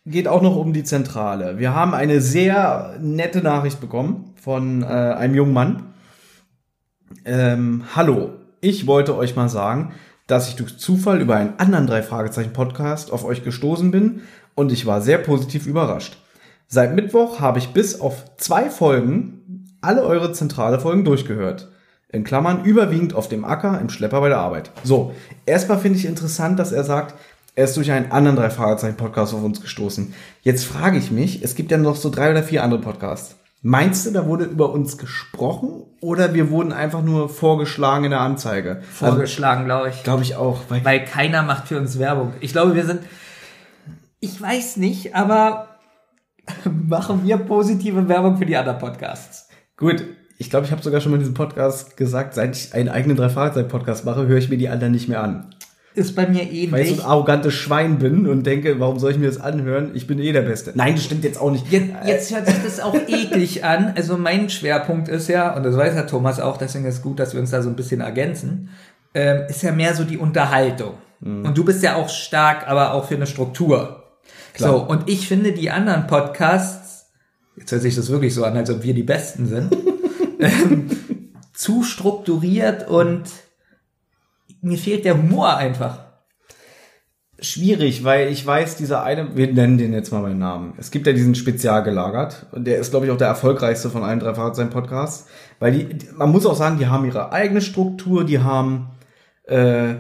geht 0.07 0.29
auch 0.29 0.41
noch 0.41 0.57
um 0.57 0.73
die 0.73 0.85
Zentrale. 0.85 1.59
Wir 1.59 1.75
haben 1.75 1.93
eine 1.93 2.21
sehr 2.23 2.97
nette 3.01 3.43
Nachricht 3.43 3.81
bekommen 3.81 4.33
von 4.41 4.83
äh, 4.83 4.87
einem 4.87 5.35
jungen 5.35 5.53
Mann. 5.53 5.83
Ähm, 7.25 7.85
hallo, 7.97 8.31
ich 8.61 8.87
wollte 8.87 9.17
euch 9.17 9.37
mal 9.37 9.49
sagen, 9.49 9.93
dass 10.29 10.49
ich 10.49 10.55
durch 10.55 10.79
Zufall 10.79 11.21
über 11.21 11.35
einen 11.35 11.59
anderen 11.59 11.89
drei 11.89 12.03
Fragezeichen 12.03 12.53
Podcast 12.53 13.11
auf 13.11 13.25
euch 13.25 13.43
gestoßen 13.43 13.91
bin 13.91 14.23
und 14.55 14.71
ich 14.71 14.87
war 14.87 15.01
sehr 15.01 15.19
positiv 15.19 15.67
überrascht. 15.67 16.19
Seit 16.69 16.95
Mittwoch 16.95 17.41
habe 17.41 17.59
ich 17.59 17.73
bis 17.73 18.01
auf 18.01 18.25
zwei 18.37 18.71
Folgen 18.71 19.75
alle 19.81 20.03
eure 20.03 20.33
zentrale 20.33 20.79
Folgen 20.79 21.05
durchgehört. 21.05 21.69
In 22.11 22.25
Klammern 22.25 22.65
überwiegend 22.65 23.15
auf 23.15 23.29
dem 23.29 23.45
Acker 23.45 23.81
im 23.81 23.89
Schlepper 23.89 24.21
bei 24.21 24.29
der 24.29 24.39
Arbeit. 24.39 24.71
So, 24.85 25.15
erstmal 25.47 25.79
finde 25.79 25.99
ich 25.99 26.05
interessant, 26.05 26.59
dass 26.59 26.73
er 26.73 26.85
sagt, 26.85 27.15
er 27.55 27.65
ist 27.65 27.77
durch 27.77 27.91
einen 27.91 28.13
anderen 28.13 28.37
drei 28.37 28.51
Fragezeichen 28.51 28.97
Podcast 28.97 29.35
auf 29.35 29.43
uns 29.43 29.61
gestoßen. 29.61 30.15
Jetzt 30.43 30.65
frage 30.65 30.99
ich 30.99 31.11
mich, 31.11 31.43
es 31.43 31.55
gibt 31.55 31.71
ja 31.71 31.79
noch 31.79 31.97
so 31.97 32.11
drei 32.11 32.31
oder 32.31 32.43
vier 32.43 32.63
andere 32.63 32.81
Podcasts. 32.81 33.37
Meinst 33.63 34.07
du, 34.07 34.13
da 34.13 34.27
wurde 34.27 34.45
über 34.45 34.71
uns 34.71 34.99
gesprochen 34.99 35.83
oder 36.01 36.33
wir 36.33 36.51
wurden 36.51 36.73
einfach 36.73 37.03
nur 37.03 37.29
vorgeschlagen 37.29 38.05
in 38.05 38.11
der 38.13 38.21
Anzeige? 38.21 38.77
Also, 38.77 39.07
Vorgeschlagen, 39.07 39.65
glaube 39.65 39.89
ich. 39.89 40.05
glaube 40.05 40.23
ich 40.23 40.37
auch. 40.37 40.61
Weil, 40.69 40.85
Weil 40.85 41.05
keiner 41.05 41.43
macht 41.43 41.69
für 41.69 41.79
uns 41.79 41.99
Werbung. 41.99 42.35
Ich 42.41 42.53
glaube, 42.53 42.75
wir 42.77 42.87
sind. 42.87 43.01
Ich 44.21 44.41
weiß 44.41 44.77
nicht, 44.77 45.15
aber 45.17 45.69
machen 46.65 47.25
wir 47.25 47.37
positive 47.39 48.09
Werbung 48.09 48.37
für 48.37 48.47
die 48.47 48.57
anderen 48.57 48.79
Podcasts. 48.79 49.49
gut, 49.77 50.05
ich 50.41 50.51
glaube, 50.51 50.67
ich 50.67 50.73
habe 50.73 50.83
sogar 50.83 51.01
schon 51.01 51.11
mal 51.11 51.17
in 51.17 51.23
diesem 51.23 51.35
Podcast 51.35 51.97
gesagt, 51.97 52.35
seit 52.35 52.57
ich 52.57 52.73
einen 52.73 52.89
eigenen 52.89 53.17
drei 53.17 53.29
Fragezeichen 53.29 53.67
Podcast 53.67 54.05
mache, 54.05 54.29
höre 54.29 54.39
ich 54.39 54.49
mir 54.49 54.57
die 54.57 54.69
anderen 54.69 54.93
nicht 54.93 55.09
mehr 55.09 55.21
an. 55.21 55.53
Ist 55.99 56.15
bei 56.15 56.29
mir 56.29 56.43
Weil 56.43 56.53
ich 56.53 56.73
ähnlich. 56.73 56.89
so 56.97 57.03
ein 57.03 57.09
arrogantes 57.09 57.55
Schwein 57.55 57.99
bin 57.99 58.29
und 58.29 58.47
denke, 58.47 58.79
warum 58.79 59.01
soll 59.01 59.11
ich 59.11 59.19
mir 59.19 59.27
das 59.27 59.41
anhören? 59.41 59.91
Ich 59.95 60.07
bin 60.07 60.21
eh 60.21 60.31
der 60.31 60.43
Beste. 60.43 60.73
Nein, 60.75 60.95
das 60.95 61.05
stimmt 61.05 61.25
jetzt 61.25 61.41
auch 61.41 61.51
nicht. 61.51 61.71
Jetzt, 61.73 61.91
jetzt 62.07 62.35
hört 62.35 62.47
sich 62.47 62.63
das 62.63 62.79
auch 62.79 62.95
eklig 62.95 63.65
an. 63.65 63.95
Also 63.97 64.17
mein 64.17 64.49
Schwerpunkt 64.49 65.09
ist 65.09 65.29
ja, 65.29 65.57
und 65.57 65.65
das 65.65 65.77
weiß 65.77 65.97
ja 65.97 66.03
Thomas 66.03 66.39
auch, 66.39 66.57
deswegen 66.57 66.85
ist 66.85 66.99
es 66.99 67.03
gut, 67.03 67.19
dass 67.19 67.35
wir 67.35 67.41
uns 67.41 67.51
da 67.51 67.63
so 67.63 67.69
ein 67.69 67.75
bisschen 67.75 68.01
ergänzen, 68.01 68.71
ähm, 69.13 69.43
ist 69.49 69.63
ja 69.63 69.73
mehr 69.73 69.95
so 69.95 70.05
die 70.05 70.19
Unterhaltung. 70.19 70.95
Und 71.21 71.59
du 71.59 71.65
bist 71.65 71.83
ja 71.83 71.97
auch 71.97 72.09
stark, 72.09 72.69
aber 72.69 72.95
auch 72.95 73.07
für 73.07 73.17
eine 73.17 73.27
Struktur. 73.27 74.05
Klar. 74.55 74.71
So, 74.71 74.85
und 74.85 75.09
ich 75.09 75.27
finde 75.27 75.51
die 75.51 75.69
anderen 75.69 76.07
Podcasts, 76.07 77.07
jetzt 77.57 77.73
hört 77.73 77.83
sich 77.83 77.97
das 77.97 78.09
wirklich 78.09 78.35
so 78.35 78.45
an, 78.45 78.57
als 78.57 78.71
ob 78.71 78.85
wir 78.85 78.95
die 78.95 79.03
Besten 79.03 79.47
sind, 79.49 79.77
ähm, 80.39 80.89
zu 81.53 81.83
strukturiert 81.83 82.89
und 82.89 83.25
mir 84.61 84.79
fehlt 84.79 85.05
der 85.05 85.17
Humor 85.17 85.57
einfach. 85.57 86.01
Schwierig, 87.41 88.03
weil 88.03 88.29
ich 88.33 88.45
weiß, 88.45 88.77
dieser 88.77 89.05
eine, 89.05 89.37
wir 89.37 89.53
nennen 89.53 89.79
den 89.79 89.93
jetzt 89.93 90.11
mal 90.11 90.23
beim 90.23 90.39
Namen. 90.39 90.75
Es 90.77 90.91
gibt 90.91 91.07
ja 91.07 91.13
diesen 91.13 91.37
Spezial 91.37 91.85
gelagert 91.85 92.47
und 92.51 92.65
der 92.67 92.79
ist, 92.79 92.91
glaube 92.91 93.07
ich, 93.07 93.13
auch 93.13 93.17
der 93.17 93.29
erfolgreichste 93.29 93.91
von 93.91 94.03
allen 94.03 94.19
drei 94.19 94.35
Fragezeichen 94.35 94.71
Podcasts. 94.71 95.29
Weil 95.61 95.73
die- 95.73 95.99
man 96.17 96.33
muss 96.33 96.47
auch 96.47 96.57
sagen, 96.57 96.79
die 96.79 96.89
haben 96.89 97.05
ihre 97.05 97.31
eigene 97.31 97.61
Struktur, 97.61 98.25
die 98.25 98.41
haben, 98.41 98.91
äh, 99.45 99.95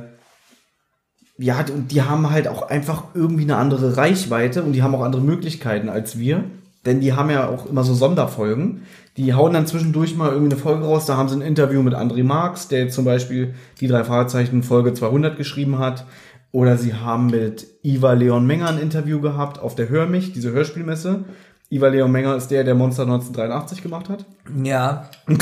ja, 1.36 1.64
und 1.72 1.92
die 1.92 2.02
haben 2.02 2.28
halt 2.30 2.48
auch 2.48 2.62
einfach 2.62 3.04
irgendwie 3.14 3.44
eine 3.44 3.56
andere 3.56 3.96
Reichweite 3.96 4.64
und 4.64 4.72
die 4.72 4.82
haben 4.82 4.96
auch 4.96 5.02
andere 5.04 5.22
Möglichkeiten 5.22 5.88
als 5.88 6.18
wir. 6.18 6.42
Denn 6.86 7.00
die 7.00 7.12
haben 7.12 7.30
ja 7.30 7.46
auch 7.48 7.66
immer 7.66 7.84
so 7.84 7.94
Sonderfolgen. 7.94 8.82
Die 9.18 9.34
hauen 9.34 9.52
dann 9.52 9.66
zwischendurch 9.66 10.16
mal 10.16 10.30
irgendwie 10.30 10.52
eine 10.52 10.60
Folge 10.62 10.84
raus. 10.84 11.04
Da 11.04 11.16
haben 11.16 11.28
sie 11.28 11.36
ein 11.36 11.42
Interview 11.42 11.82
mit 11.82 11.92
André 11.94 12.22
Marx, 12.22 12.68
der 12.68 12.88
zum 12.88 13.04
Beispiel 13.04 13.52
die 13.80 13.88
drei 13.88 14.04
Fragezeichen 14.04 14.62
Folge 14.62 14.94
200 14.94 15.36
geschrieben 15.36 15.78
hat. 15.78 16.06
Oder 16.52 16.78
sie 16.78 16.94
haben 16.94 17.26
mit 17.26 17.66
Iva 17.82 18.12
Leon 18.12 18.46
Menger 18.46 18.68
ein 18.68 18.78
Interview 18.78 19.20
gehabt 19.20 19.58
auf 19.58 19.74
der 19.74 19.88
Hör 19.88 20.06
mich, 20.06 20.32
diese 20.32 20.52
Hörspielmesse. 20.52 21.24
Iva 21.68 21.88
Leon 21.88 22.12
Menger 22.12 22.36
ist 22.36 22.48
der, 22.48 22.62
der 22.62 22.76
Monster 22.76 23.02
1983 23.02 23.82
gemacht 23.82 24.08
hat. 24.08 24.24
Ja, 24.64 25.10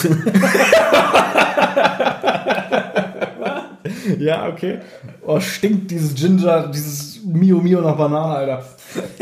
Ja, 4.18 4.48
okay. 4.48 4.78
Oh, 5.26 5.40
stinkt 5.40 5.90
dieses 5.90 6.14
Ginger, 6.14 6.68
dieses 6.68 7.20
Mio 7.24 7.58
Mio 7.58 7.80
nach 7.80 7.96
Banane, 7.96 8.34
Alter. 8.34 8.64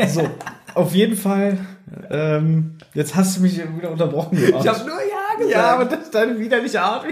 So, 0.07 0.21
auf 0.75 0.93
jeden 0.93 1.15
Fall. 1.15 1.57
Ähm, 2.09 2.77
jetzt 2.93 3.15
hast 3.15 3.37
du 3.37 3.41
mich 3.41 3.57
wieder 3.57 3.91
unterbrochen. 3.91 4.37
Arsch. 4.37 4.65
ich 4.65 4.67
habe 4.67 4.79
nur 4.79 4.99
Ja 4.99 5.37
gesagt. 5.37 5.51
Ja, 5.51 5.73
aber 5.73 5.85
das 5.85 6.03
ist 6.03 6.15
deine 6.15 6.39
widerliche 6.39 6.81
Art. 6.81 7.05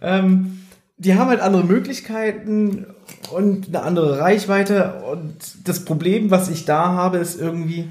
ähm, 0.00 0.60
die 0.98 1.14
haben 1.14 1.28
halt 1.28 1.40
andere 1.40 1.64
Möglichkeiten 1.64 2.86
und 3.30 3.68
eine 3.68 3.82
andere 3.82 4.18
Reichweite. 4.18 5.02
Und 5.10 5.34
das 5.64 5.84
Problem, 5.84 6.30
was 6.30 6.48
ich 6.48 6.64
da 6.64 6.88
habe, 6.92 7.18
ist 7.18 7.38
irgendwie, 7.38 7.90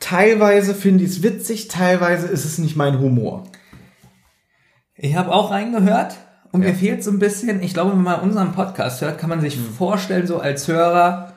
teilweise 0.00 0.74
finde 0.74 1.04
ich 1.04 1.10
es 1.10 1.22
witzig, 1.22 1.68
teilweise 1.68 2.26
ist 2.26 2.44
es 2.44 2.58
nicht 2.58 2.76
mein 2.76 3.00
Humor. 3.00 3.44
Ich 4.94 5.16
habe 5.16 5.32
auch 5.32 5.50
reingehört 5.50 6.16
und 6.50 6.60
mir 6.60 6.74
fehlt 6.74 7.04
so 7.04 7.10
ein 7.10 7.18
bisschen, 7.18 7.62
ich 7.62 7.74
glaube, 7.74 7.92
wenn 7.92 8.02
man 8.02 8.20
unseren 8.20 8.52
Podcast 8.52 9.00
hört, 9.00 9.18
kann 9.18 9.28
man 9.30 9.40
sich 9.40 9.56
vorstellen, 9.56 10.26
so 10.26 10.38
als 10.38 10.66
Hörer, 10.66 11.27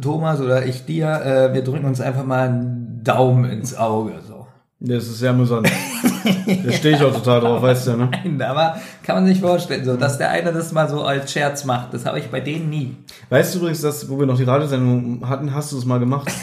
Thomas 0.00 0.40
oder 0.40 0.66
ich 0.66 0.84
dir, 0.84 1.08
äh, 1.08 1.54
wir 1.54 1.62
drücken 1.62 1.86
uns 1.86 2.00
einfach 2.00 2.24
mal 2.24 2.48
einen 2.48 3.00
Daumen 3.02 3.44
ins 3.44 3.76
Auge. 3.76 4.14
So. 4.26 4.46
Das 4.82 5.04
ist 5.04 5.18
sehr 5.18 5.30
amüsant. 5.30 5.70
da 6.64 6.72
stehe 6.72 6.96
ich 6.96 7.02
auch 7.02 7.12
total 7.12 7.40
drauf, 7.40 7.60
weißt 7.60 7.88
du, 7.88 7.96
ne? 7.98 8.10
Nein, 8.24 8.40
aber 8.40 8.76
kann 9.02 9.16
man 9.16 9.26
sich 9.26 9.38
vorstellen, 9.38 9.84
so, 9.84 9.94
dass 9.96 10.16
der 10.16 10.30
eine 10.30 10.54
das 10.54 10.72
mal 10.72 10.88
so 10.88 11.02
als 11.02 11.30
Scherz 11.30 11.66
macht. 11.66 11.92
Das 11.92 12.06
habe 12.06 12.18
ich 12.18 12.30
bei 12.30 12.40
denen 12.40 12.70
nie. 12.70 12.96
Weißt 13.28 13.54
du 13.54 13.58
übrigens, 13.58 13.82
dass, 13.82 14.08
wo 14.08 14.18
wir 14.18 14.24
noch 14.24 14.38
die 14.38 14.44
Radiosendung 14.44 15.28
hatten, 15.28 15.54
hast 15.54 15.72
du 15.72 15.78
es 15.78 15.84
mal 15.84 15.98
gemacht? 15.98 16.30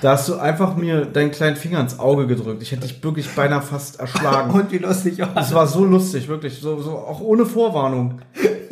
Da 0.00 0.12
hast 0.12 0.28
du 0.28 0.36
einfach 0.36 0.74
mir 0.74 1.04
deinen 1.04 1.30
kleinen 1.30 1.54
Finger 1.54 1.78
ins 1.78 2.00
Auge 2.00 2.26
gedrückt. 2.26 2.60
Ich 2.60 2.72
hätte 2.72 2.82
dich 2.82 3.04
wirklich 3.04 3.28
beinahe 3.36 3.62
fast 3.62 4.00
erschlagen. 4.00 4.50
Und 4.50 4.72
wie 4.72 4.78
lustig 4.78 5.18
war 5.18 5.36
Es 5.36 5.54
war 5.54 5.68
so 5.68 5.84
lustig, 5.84 6.26
wirklich. 6.26 6.58
So, 6.58 6.80
so 6.80 6.92
auch 6.92 7.20
ohne 7.20 7.46
Vorwarnung. 7.46 8.20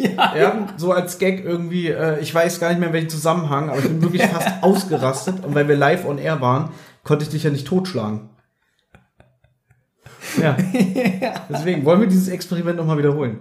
Ja, 0.16 0.36
Ja, 0.36 0.66
so 0.76 0.92
als 0.92 1.18
Gag 1.18 1.44
irgendwie, 1.44 1.88
äh, 1.88 2.20
ich 2.20 2.34
weiß 2.34 2.60
gar 2.60 2.68
nicht 2.70 2.78
mehr 2.78 2.88
in 2.88 2.94
welchem 2.94 3.08
Zusammenhang, 3.10 3.68
aber 3.68 3.78
ich 3.78 3.84
bin 3.84 4.02
wirklich 4.02 4.22
fast 4.26 4.62
ausgerastet. 4.62 5.44
Und 5.44 5.54
weil 5.54 5.68
wir 5.68 5.76
live 5.76 6.04
on 6.04 6.18
air 6.18 6.40
waren, 6.40 6.70
konnte 7.04 7.24
ich 7.24 7.30
dich 7.30 7.44
ja 7.44 7.50
nicht 7.50 7.66
totschlagen. 7.66 8.30
Ja. 10.40 10.56
Deswegen 11.48 11.84
wollen 11.84 12.00
wir 12.00 12.08
dieses 12.08 12.28
Experiment 12.28 12.76
nochmal 12.76 12.98
wiederholen. 12.98 13.38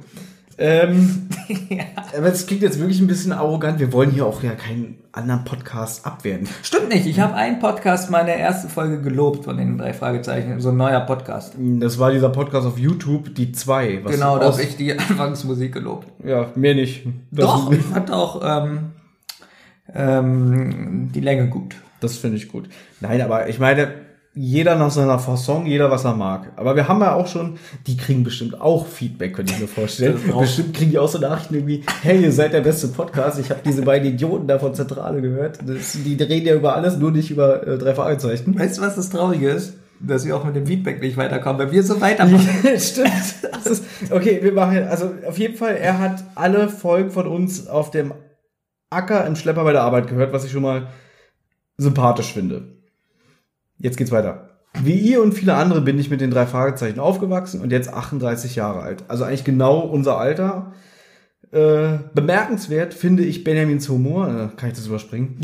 Ähm, 0.59 1.29
Aber 2.17 2.27
es 2.27 2.45
klingt 2.45 2.61
jetzt 2.61 2.79
wirklich 2.79 2.99
ein 2.99 3.07
bisschen 3.07 3.31
arrogant. 3.31 3.79
Wir 3.79 3.93
wollen 3.93 4.11
hier 4.11 4.25
auch 4.25 4.43
ja 4.43 4.51
keinen 4.51 4.97
anderen 5.13 5.45
Podcast 5.45 6.05
abwerten. 6.05 6.49
Stimmt 6.63 6.89
nicht. 6.89 7.05
Ich 7.05 7.21
habe 7.21 7.33
einen 7.33 7.59
Podcast 7.59 8.11
mal 8.11 8.19
in 8.19 8.25
der 8.25 8.39
ersten 8.39 8.67
Folge 8.67 9.01
gelobt 9.01 9.45
von 9.45 9.55
den 9.55 9.77
drei 9.77 9.93
Fragezeichen. 9.93 10.59
So 10.59 10.69
ein 10.69 10.77
neuer 10.77 10.99
Podcast. 10.99 11.53
Das 11.57 11.97
war 11.97 12.11
dieser 12.11 12.29
Podcast 12.29 12.67
auf 12.67 12.77
YouTube, 12.77 13.33
die 13.35 13.53
zwei. 13.53 14.03
was 14.03 14.11
Genau, 14.11 14.37
da 14.37 14.51
habe 14.51 14.61
ich 14.61 14.75
die 14.75 14.91
Anfangsmusik 14.99 15.73
gelobt. 15.73 16.07
Ja, 16.25 16.49
mehr 16.55 16.75
nicht. 16.75 17.05
Das, 17.31 17.45
Doch, 17.45 17.71
ich 17.71 17.81
fand 17.81 18.11
auch 18.11 18.41
ähm, 18.43 18.91
ähm, 19.95 21.09
die 21.13 21.21
Länge 21.21 21.47
gut. 21.47 21.75
Das 22.01 22.17
finde 22.17 22.35
ich 22.35 22.49
gut. 22.49 22.67
Nein, 22.99 23.21
aber 23.21 23.47
ich 23.47 23.59
meine, 23.59 23.93
jeder 24.41 24.77
nach 24.77 24.89
seiner 24.89 25.19
Fasson, 25.19 25.65
jeder 25.65 25.91
was 25.91 26.05
er 26.05 26.15
mag. 26.15 26.53
Aber 26.55 26.73
wir 26.73 26.87
haben 26.87 27.01
ja 27.01 27.13
auch 27.13 27.27
schon, 27.27 27.57
die 27.87 27.97
kriegen 27.97 28.23
bestimmt 28.23 28.61
auch 28.61 28.87
Feedback, 28.87 29.35
könnte 29.35 29.53
ich 29.53 29.59
mir 29.59 29.67
vorstellen. 29.67 30.17
Bestimmt 30.39 30.73
kriegen 30.73 30.91
die 30.91 30.97
auch 30.97 31.09
so 31.09 31.19
Nachrichten 31.19 31.55
irgendwie, 31.55 31.83
hey, 32.03 32.23
ihr 32.23 32.31
seid 32.31 32.53
der 32.53 32.61
beste 32.61 32.87
Podcast. 32.87 33.37
Ich 33.37 33.49
habe 33.49 33.59
diese 33.65 33.81
beiden 33.81 34.07
Idioten 34.07 34.47
da 34.47 34.57
von 34.57 34.73
Zentrale 34.73 35.21
gehört. 35.21 35.59
Das, 35.67 35.91
die 35.91 36.13
reden 36.23 36.47
ja 36.47 36.55
über 36.55 36.73
alles, 36.73 36.95
nur 36.95 37.11
nicht 37.11 37.31
über 37.31 37.67
äh, 37.67 37.77
drei 37.77 37.93
Fragezeichen. 37.93 38.57
Weißt 38.57 38.77
du, 38.77 38.81
was 38.81 38.95
das 38.95 39.09
Traurige 39.09 39.49
ist? 39.49 39.73
Dass 39.99 40.25
wir 40.25 40.37
auch 40.37 40.45
mit 40.45 40.55
dem 40.55 40.67
Feedback 40.67 41.01
nicht 41.01 41.17
weiterkommen, 41.17 41.59
weil 41.59 41.73
wir 41.73 41.83
so 41.83 41.99
weitermachen. 41.99 42.47
Stimmt. 42.79 43.09
Ist, 43.65 43.83
okay, 44.09 44.39
wir 44.41 44.53
machen, 44.53 44.87
also 44.87 45.11
auf 45.27 45.37
jeden 45.37 45.57
Fall, 45.57 45.75
er 45.75 45.99
hat 45.99 46.23
alle 46.35 46.69
Folgen 46.69 47.11
von 47.11 47.27
uns 47.27 47.67
auf 47.67 47.91
dem 47.91 48.13
Acker 48.89 49.27
im 49.27 49.35
Schlepper 49.35 49.65
bei 49.65 49.73
der 49.73 49.81
Arbeit 49.81 50.07
gehört, 50.07 50.31
was 50.31 50.45
ich 50.45 50.51
schon 50.51 50.63
mal 50.63 50.87
sympathisch 51.75 52.31
finde. 52.31 52.78
Jetzt 53.79 53.97
geht's 53.97 54.11
weiter. 54.11 54.49
Wie 54.83 54.93
ihr 54.93 55.21
und 55.21 55.33
viele 55.33 55.55
andere 55.55 55.81
bin 55.81 55.97
ich 55.97 56.09
mit 56.09 56.21
den 56.21 56.31
drei 56.31 56.45
Fragezeichen 56.45 56.99
aufgewachsen 56.99 57.61
und 57.61 57.71
jetzt 57.71 57.91
38 57.91 58.55
Jahre 58.55 58.81
alt. 58.81 59.03
Also 59.07 59.23
eigentlich 59.23 59.43
genau 59.43 59.79
unser 59.79 60.17
Alter. 60.17 60.73
Äh, 61.51 61.97
bemerkenswert 62.13 62.93
finde 62.93 63.23
ich 63.23 63.43
Benjamins 63.43 63.89
Humor, 63.89 64.27
äh, 64.27 64.55
kann 64.55 64.69
ich 64.69 64.75
das 64.75 64.85
überspringen, 64.85 65.41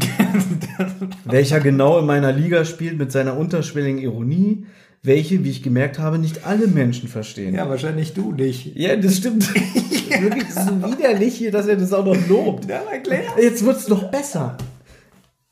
welcher 1.25 1.59
genau 1.59 1.97
in 1.97 2.05
meiner 2.05 2.31
Liga 2.31 2.63
spielt 2.63 2.99
mit 2.99 3.11
seiner 3.11 3.35
unterschwelligen 3.35 3.97
Ironie, 3.97 4.67
welche, 5.01 5.43
wie 5.43 5.49
ich 5.49 5.63
gemerkt 5.63 5.97
habe, 5.97 6.19
nicht 6.19 6.45
alle 6.45 6.67
Menschen 6.67 7.09
verstehen. 7.09 7.55
Ja, 7.55 7.67
wahrscheinlich 7.67 8.13
du 8.13 8.33
nicht. 8.33 8.75
Ja, 8.75 8.95
das 8.95 9.17
stimmt. 9.17 9.51
Wirklich, 10.21 10.43
das 10.43 10.57
ist 10.57 10.67
so 10.67 10.91
widerlich 10.91 11.35
hier, 11.35 11.51
dass 11.51 11.65
er 11.65 11.75
das 11.75 11.91
auch 11.91 12.05
noch 12.05 12.27
lobt. 12.27 12.69
Ja, 12.69 12.83
erklär. 12.91 13.23
Jetzt 13.41 13.65
wird's 13.65 13.87
noch 13.87 14.11
besser. 14.11 14.57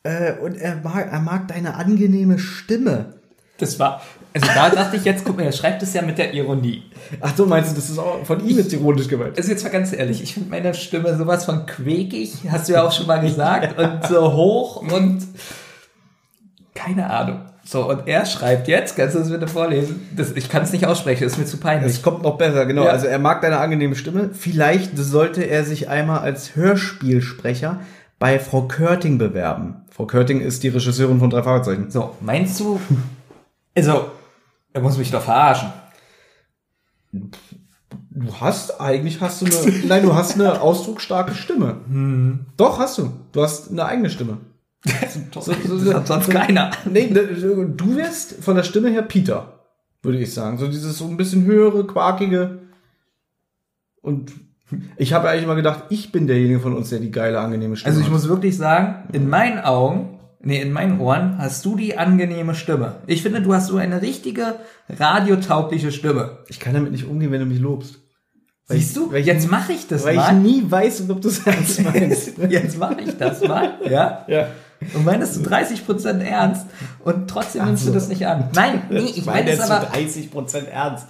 Äh, 0.04 0.34
und 0.34 0.56
er 0.56 0.76
mag, 0.76 1.10
er 1.10 1.20
mag 1.20 1.48
deine 1.48 1.74
angenehme 1.74 2.38
Stimme. 2.38 3.14
Das 3.58 3.78
war, 3.78 4.02
also 4.34 4.46
da 4.52 4.68
dachte 4.68 4.96
ich 4.96 5.04
jetzt, 5.04 5.24
guck 5.24 5.36
mal, 5.36 5.44
er 5.44 5.52
schreibt 5.52 5.82
es 5.82 5.94
ja 5.94 6.02
mit 6.02 6.18
der 6.18 6.34
Ironie. 6.34 6.82
Ach 7.20 7.32
so, 7.36 7.46
meinst 7.46 7.70
du, 7.70 7.76
das 7.76 7.88
ist 7.88 7.98
auch 7.98 8.24
von 8.24 8.46
ihm 8.46 8.58
jetzt 8.58 8.72
ironisch 8.72 9.08
gemeint? 9.08 9.38
Also 9.38 9.50
jetzt 9.50 9.62
mal 9.62 9.70
ganz 9.70 9.92
ehrlich, 9.92 10.22
ich 10.22 10.34
finde 10.34 10.50
meine 10.50 10.74
Stimme 10.74 11.16
sowas 11.16 11.44
von 11.44 11.64
quäkig, 11.66 12.34
hast 12.50 12.68
du 12.68 12.74
ja 12.74 12.82
auch 12.82 12.92
schon 12.92 13.06
mal 13.06 13.20
gesagt, 13.20 13.78
und 13.78 14.06
so 14.06 14.32
hoch 14.32 14.82
und 14.82 15.22
keine 16.74 17.08
Ahnung. 17.08 17.40
So, 17.64 17.88
und 17.88 18.06
er 18.06 18.26
schreibt 18.26 18.68
jetzt, 18.68 18.96
kannst 18.96 19.14
du 19.14 19.20
das 19.20 19.30
bitte 19.30 19.48
vorlesen? 19.48 20.06
Das, 20.14 20.32
ich 20.32 20.50
kann 20.50 20.64
es 20.64 20.72
nicht 20.72 20.84
aussprechen, 20.86 21.24
das 21.24 21.34
ist 21.34 21.38
mir 21.38 21.46
zu 21.46 21.56
peinlich. 21.56 21.92
Es 21.92 22.02
kommt 22.02 22.22
noch 22.22 22.36
besser, 22.36 22.66
genau. 22.66 22.84
Ja. 22.84 22.90
Also 22.90 23.06
er 23.06 23.18
mag 23.18 23.40
deine 23.40 23.58
angenehme 23.58 23.94
Stimme. 23.94 24.30
Vielleicht 24.34 24.98
sollte 24.98 25.44
er 25.44 25.64
sich 25.64 25.88
einmal 25.88 26.18
als 26.18 26.56
Hörspielsprecher 26.56 27.80
bei 28.18 28.38
Frau 28.38 28.62
Körting 28.62 29.16
bewerben. 29.16 29.83
Frau 29.94 30.06
Körting 30.06 30.40
ist 30.40 30.64
die 30.64 30.68
Regisseurin 30.70 31.20
von 31.20 31.30
drei 31.30 31.44
Fragezeichen. 31.44 31.88
So, 31.88 32.16
meinst 32.20 32.58
du, 32.58 32.80
also, 33.76 34.10
er 34.72 34.80
muss 34.80 34.98
mich 34.98 35.12
doch 35.12 35.22
verarschen. 35.22 35.72
Du 37.12 38.40
hast, 38.40 38.80
eigentlich 38.80 39.20
hast 39.20 39.42
du 39.42 39.46
eine, 39.46 39.78
nein, 39.86 40.02
du 40.02 40.12
hast 40.12 40.34
eine 40.34 40.60
ausdrucksstarke 40.60 41.36
Stimme. 41.36 41.76
Doch, 42.56 42.80
hast 42.80 42.98
du. 42.98 43.12
Du 43.30 43.40
hast 43.40 43.70
eine 43.70 43.84
eigene 43.84 44.10
Stimme. 44.10 44.38
So, 45.32 45.40
so, 45.40 45.52
Das 45.52 45.94
hat 45.94 46.06
sonst 46.08 46.30
keiner. 46.30 46.72
Nee, 46.90 47.06
ne, 47.06 47.26
du 47.26 47.96
wärst 47.96 48.42
von 48.42 48.56
der 48.56 48.64
Stimme 48.64 48.90
her 48.90 49.02
Peter, 49.02 49.60
würde 50.02 50.18
ich 50.18 50.34
sagen. 50.34 50.58
So 50.58 50.66
dieses 50.66 50.98
so 50.98 51.06
ein 51.06 51.16
bisschen 51.16 51.44
höhere, 51.44 51.86
quakige. 51.86 52.58
Und 54.02 54.32
ich 54.96 55.12
habe 55.12 55.28
eigentlich 55.28 55.44
immer 55.44 55.54
gedacht, 55.54 55.84
ich 55.90 56.12
bin 56.12 56.26
derjenige 56.26 56.60
von 56.60 56.74
uns, 56.74 56.90
der 56.90 57.00
die 57.00 57.10
geile, 57.10 57.40
angenehme 57.40 57.76
Stimme 57.76 57.90
Also 57.90 58.00
ich 58.00 58.06
hat. 58.06 58.12
muss 58.12 58.28
wirklich 58.28 58.56
sagen, 58.56 59.08
in 59.12 59.28
meinen 59.28 59.58
Augen, 59.60 60.18
nee, 60.40 60.60
in 60.60 60.72
meinen 60.72 61.00
Ohren 61.00 61.38
hast 61.38 61.64
du 61.64 61.76
die 61.76 61.96
angenehme 61.98 62.54
Stimme. 62.54 62.96
Ich 63.06 63.22
finde, 63.22 63.42
du 63.42 63.52
hast 63.54 63.68
so 63.68 63.76
eine 63.76 64.02
richtige 64.02 64.54
radiotaugliche 64.88 65.92
Stimme. 65.92 66.38
Ich 66.48 66.60
kann 66.60 66.74
damit 66.74 66.92
nicht 66.92 67.06
umgehen, 67.06 67.30
wenn 67.32 67.40
du 67.40 67.46
mich 67.46 67.60
lobst. 67.60 68.00
Weil 68.66 68.78
Siehst 68.78 68.96
ich, 68.96 69.02
du? 69.02 69.12
Weil 69.12 69.20
ich, 69.20 69.26
Jetzt 69.26 69.50
mache 69.50 69.72
ich 69.72 69.86
das 69.86 70.04
weil 70.04 70.14
ich 70.14 70.20
mal. 70.20 70.34
nie 70.34 70.62
weiß, 70.66 71.08
ob 71.10 71.20
du 71.20 71.28
es 71.28 71.46
ernst 71.46 71.82
meinst. 71.84 72.32
Jetzt 72.48 72.78
mache 72.78 73.00
ich 73.04 73.16
das 73.18 73.46
mal. 73.46 73.74
Ja. 73.88 74.24
ja. 74.26 74.48
Und 74.94 75.04
meinst 75.04 75.36
du 75.36 75.48
30% 75.48 76.20
ernst 76.20 76.66
und 77.04 77.28
trotzdem 77.28 77.64
nimmst 77.66 77.84
so. 77.84 77.90
du 77.90 77.94
das 77.94 78.08
nicht 78.08 78.26
an. 78.26 78.48
Nein, 78.54 78.82
nee, 78.90 78.98
ich 79.16 79.24
meine 79.26 79.50
es 79.50 79.60
aber. 79.60 79.86
30 79.86 80.30
ernst. 80.72 81.06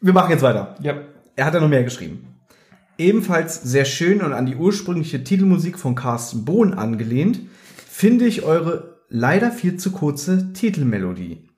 Wir 0.00 0.12
machen 0.12 0.30
jetzt 0.30 0.42
weiter. 0.42 0.74
Ja. 0.80 0.94
Er 1.36 1.44
hat 1.44 1.54
ja 1.54 1.60
noch 1.60 1.68
mehr 1.68 1.84
geschrieben. 1.84 2.26
Ebenfalls 3.00 3.62
sehr 3.62 3.86
schön 3.86 4.20
und 4.20 4.34
an 4.34 4.44
die 4.44 4.56
ursprüngliche 4.56 5.24
Titelmusik 5.24 5.78
von 5.78 5.94
Carsten 5.94 6.44
Bohn 6.44 6.74
angelehnt, 6.74 7.40
finde 7.88 8.26
ich 8.26 8.42
eure 8.42 8.98
leider 9.08 9.50
viel 9.50 9.78
zu 9.78 9.90
kurze 9.90 10.52
Titelmelodie. 10.52 11.48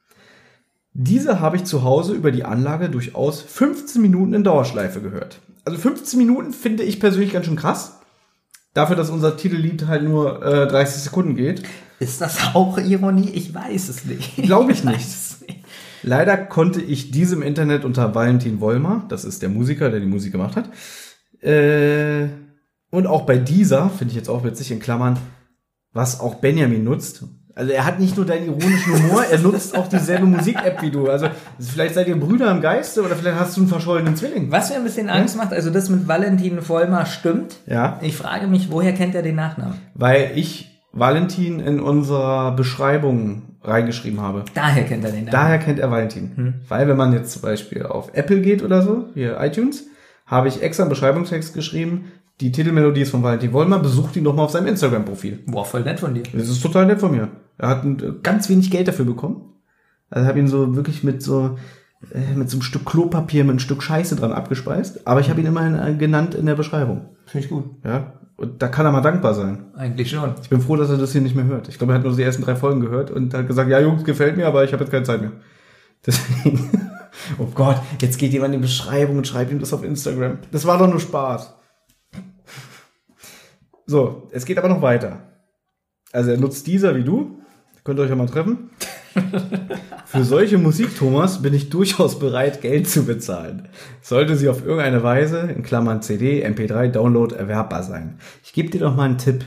Diese 0.92 1.40
habe 1.40 1.56
ich 1.56 1.64
zu 1.64 1.82
Hause 1.82 2.14
über 2.14 2.30
die 2.30 2.44
Anlage 2.44 2.90
durchaus 2.90 3.42
15 3.42 4.00
Minuten 4.00 4.34
in 4.34 4.44
Dauerschleife 4.44 5.00
gehört. 5.00 5.40
Also 5.64 5.78
15 5.78 6.16
Minuten 6.16 6.52
finde 6.52 6.84
ich 6.84 7.00
persönlich 7.00 7.32
ganz 7.32 7.46
schön 7.46 7.56
krass. 7.56 7.98
Dafür, 8.72 8.94
dass 8.94 9.10
unser 9.10 9.36
Titellied 9.36 9.88
halt 9.88 10.04
nur 10.04 10.44
äh, 10.44 10.68
30 10.68 11.02
Sekunden 11.02 11.34
geht. 11.34 11.64
Ist 11.98 12.20
das 12.20 12.54
auch 12.54 12.78
Ironie? 12.78 13.30
Ich 13.30 13.52
weiß 13.52 13.88
es 13.88 14.04
nicht. 14.04 14.36
Glaube 14.36 14.70
ich 14.70 14.86
weiß 14.86 15.40
nicht. 15.40 15.48
nicht. 15.48 15.64
Leider 16.04 16.36
konnte 16.36 16.80
ich 16.80 17.10
diese 17.10 17.34
im 17.34 17.42
Internet 17.42 17.84
unter 17.84 18.14
Valentin 18.14 18.60
Wollmer, 18.60 19.04
das 19.08 19.24
ist 19.24 19.42
der 19.42 19.48
Musiker, 19.48 19.90
der 19.90 19.98
die 19.98 20.06
Musik 20.06 20.30
gemacht 20.30 20.54
hat, 20.54 20.70
äh, 21.42 22.28
und 22.90 23.06
auch 23.06 23.22
bei 23.22 23.38
dieser, 23.38 23.88
finde 23.90 24.10
ich 24.12 24.16
jetzt 24.16 24.28
auch 24.28 24.44
witzig, 24.44 24.70
in 24.70 24.78
Klammern, 24.80 25.18
was 25.92 26.20
auch 26.20 26.36
Benjamin 26.36 26.84
nutzt. 26.84 27.24
Also 27.54 27.72
er 27.72 27.84
hat 27.84 28.00
nicht 28.00 28.16
nur 28.16 28.24
deinen 28.24 28.46
ironischen 28.46 28.94
Humor, 28.94 29.24
er 29.30 29.38
nutzt 29.38 29.76
auch 29.76 29.86
dieselbe 29.86 30.24
Musik-App 30.24 30.80
wie 30.80 30.90
du. 30.90 31.08
Also 31.10 31.26
vielleicht 31.60 31.94
seid 31.94 32.08
ihr 32.08 32.18
Brüder 32.18 32.50
im 32.50 32.62
Geiste 32.62 33.02
oder 33.02 33.14
vielleicht 33.14 33.38
hast 33.38 33.56
du 33.56 33.60
einen 33.60 33.68
verschollenen 33.68 34.16
Zwilling. 34.16 34.50
Was 34.50 34.70
mir 34.70 34.76
ein 34.76 34.84
bisschen 34.84 35.10
Angst 35.10 35.36
macht, 35.36 35.52
also 35.52 35.68
das 35.68 35.90
mit 35.90 36.08
Valentin 36.08 36.62
Vollmer 36.62 37.04
stimmt. 37.04 37.56
Ja, 37.66 37.98
Ich 38.00 38.16
frage 38.16 38.46
mich, 38.46 38.70
woher 38.70 38.92
kennt 38.94 39.14
er 39.14 39.22
den 39.22 39.36
Nachnamen? 39.36 39.74
weil 39.94 40.32
ich 40.34 40.80
Valentin 40.92 41.60
in 41.60 41.80
unserer 41.80 42.52
Beschreibung 42.56 43.42
reingeschrieben 43.62 44.20
habe. 44.20 44.44
Daher 44.54 44.84
kennt 44.84 45.04
er 45.04 45.10
den 45.10 45.20
Namen. 45.24 45.30
Daher 45.32 45.58
kennt 45.58 45.78
er 45.78 45.90
Valentin. 45.90 46.54
Weil 46.68 46.88
wenn 46.88 46.96
man 46.96 47.12
jetzt 47.12 47.32
zum 47.32 47.42
Beispiel 47.42 47.84
auf 47.84 48.10
Apple 48.14 48.40
geht 48.40 48.62
oder 48.62 48.82
so, 48.82 49.06
hier 49.14 49.38
iTunes, 49.40 49.84
habe 50.32 50.48
ich 50.48 50.62
extra 50.62 50.84
einen 50.84 50.90
Beschreibungstext 50.90 51.54
geschrieben, 51.54 52.06
die 52.40 52.50
Titelmelodie 52.50 53.02
ist 53.02 53.10
von 53.10 53.22
Valentin 53.22 53.52
Wollmer, 53.52 53.78
besucht 53.78 54.16
ihn 54.16 54.24
doch 54.24 54.34
mal 54.34 54.44
auf 54.44 54.50
seinem 54.50 54.66
Instagram-Profil. 54.66 55.44
Boah, 55.46 55.64
voll 55.64 55.82
nett 55.82 56.00
von 56.00 56.14
dir. 56.14 56.22
Das 56.32 56.48
ist 56.48 56.62
total 56.62 56.86
nett 56.86 57.00
von 57.00 57.12
mir. 57.12 57.28
Er 57.58 57.68
hat 57.68 57.84
äh, 57.84 58.14
ganz 58.22 58.48
wenig 58.48 58.70
Geld 58.70 58.88
dafür 58.88 59.04
bekommen. 59.04 59.52
Also 60.10 60.26
habe 60.26 60.38
ihn 60.38 60.48
so 60.48 60.74
wirklich 60.74 61.04
mit 61.04 61.22
so 61.22 61.58
äh, 62.12 62.34
mit 62.34 62.50
so 62.50 62.56
einem 62.56 62.62
Stück 62.62 62.84
Klopapier, 62.86 63.44
mit 63.44 63.50
einem 63.50 63.58
Stück 63.58 63.82
Scheiße 63.82 64.16
dran 64.16 64.32
abgespeist. 64.32 65.06
Aber 65.06 65.20
ich 65.20 65.30
habe 65.30 65.40
ihn 65.40 65.46
immerhin 65.46 65.78
äh, 65.78 65.94
genannt 65.94 66.34
in 66.34 66.46
der 66.46 66.54
Beschreibung. 66.54 67.10
Finde 67.26 67.44
ich 67.44 67.50
gut. 67.50 67.64
Ja, 67.84 68.14
und 68.36 68.60
da 68.60 68.68
kann 68.68 68.86
er 68.86 68.92
mal 68.92 69.02
dankbar 69.02 69.34
sein. 69.34 69.66
Eigentlich 69.76 70.10
schon. 70.10 70.34
Ich 70.42 70.48
bin 70.48 70.60
froh, 70.60 70.76
dass 70.76 70.90
er 70.90 70.96
das 70.96 71.12
hier 71.12 71.20
nicht 71.20 71.36
mehr 71.36 71.44
hört. 71.44 71.68
Ich 71.68 71.78
glaube, 71.78 71.92
er 71.92 71.96
hat 71.98 72.04
nur 72.04 72.16
die 72.16 72.22
ersten 72.22 72.42
drei 72.42 72.56
Folgen 72.56 72.80
gehört 72.80 73.10
und 73.10 73.32
hat 73.34 73.46
gesagt, 73.46 73.70
ja 73.70 73.78
Jungs, 73.78 74.02
gefällt 74.04 74.36
mir, 74.36 74.46
aber 74.46 74.64
ich 74.64 74.72
habe 74.72 74.82
jetzt 74.82 74.90
keine 74.90 75.04
Zeit 75.04 75.20
mehr. 75.20 75.32
Deswegen, 76.04 76.58
oh 77.38 77.48
Gott, 77.54 77.80
jetzt 78.00 78.18
geht 78.18 78.32
jemand 78.32 78.54
in 78.54 78.60
die 78.60 78.66
Beschreibung 78.66 79.18
und 79.18 79.26
schreibt 79.26 79.50
ihm 79.50 79.60
das 79.60 79.72
auf 79.72 79.84
Instagram. 79.84 80.38
Das 80.50 80.66
war 80.66 80.78
doch 80.78 80.88
nur 80.88 81.00
Spaß. 81.00 81.54
So, 83.86 84.28
es 84.30 84.46
geht 84.46 84.58
aber 84.58 84.68
noch 84.68 84.82
weiter. 84.82 85.20
Also 86.12 86.30
er 86.30 86.38
nutzt 86.38 86.66
dieser 86.66 86.94
wie 86.94 87.04
du. 87.04 87.38
Könnt 87.84 87.98
ihr 87.98 88.04
euch 88.04 88.10
ja 88.10 88.16
mal 88.16 88.28
treffen. 88.28 88.70
Für 90.06 90.24
solche 90.24 90.58
Musik, 90.58 90.96
Thomas, 90.96 91.42
bin 91.42 91.54
ich 91.54 91.70
durchaus 91.70 92.18
bereit, 92.18 92.60
Geld 92.60 92.88
zu 92.88 93.04
bezahlen. 93.04 93.68
Sollte 94.00 94.36
sie 94.36 94.48
auf 94.48 94.64
irgendeine 94.64 95.02
Weise, 95.02 95.40
in 95.40 95.62
Klammern 95.62 96.02
CD, 96.02 96.46
MP3, 96.46 96.88
Download, 96.88 97.34
erwerbbar 97.34 97.82
sein. 97.82 98.18
Ich 98.44 98.52
gebe 98.52 98.70
dir 98.70 98.80
doch 98.80 98.94
mal 98.94 99.04
einen 99.04 99.18
Tipp. 99.18 99.44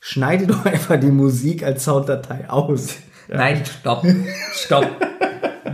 Schneide 0.00 0.46
doch 0.46 0.64
einfach 0.64 0.98
die 0.98 1.08
Musik 1.08 1.62
als 1.62 1.84
Sounddatei 1.84 2.48
aus. 2.48 2.96
Nein, 3.28 3.64
stopp. 3.64 4.06
Stopp. 4.52 4.86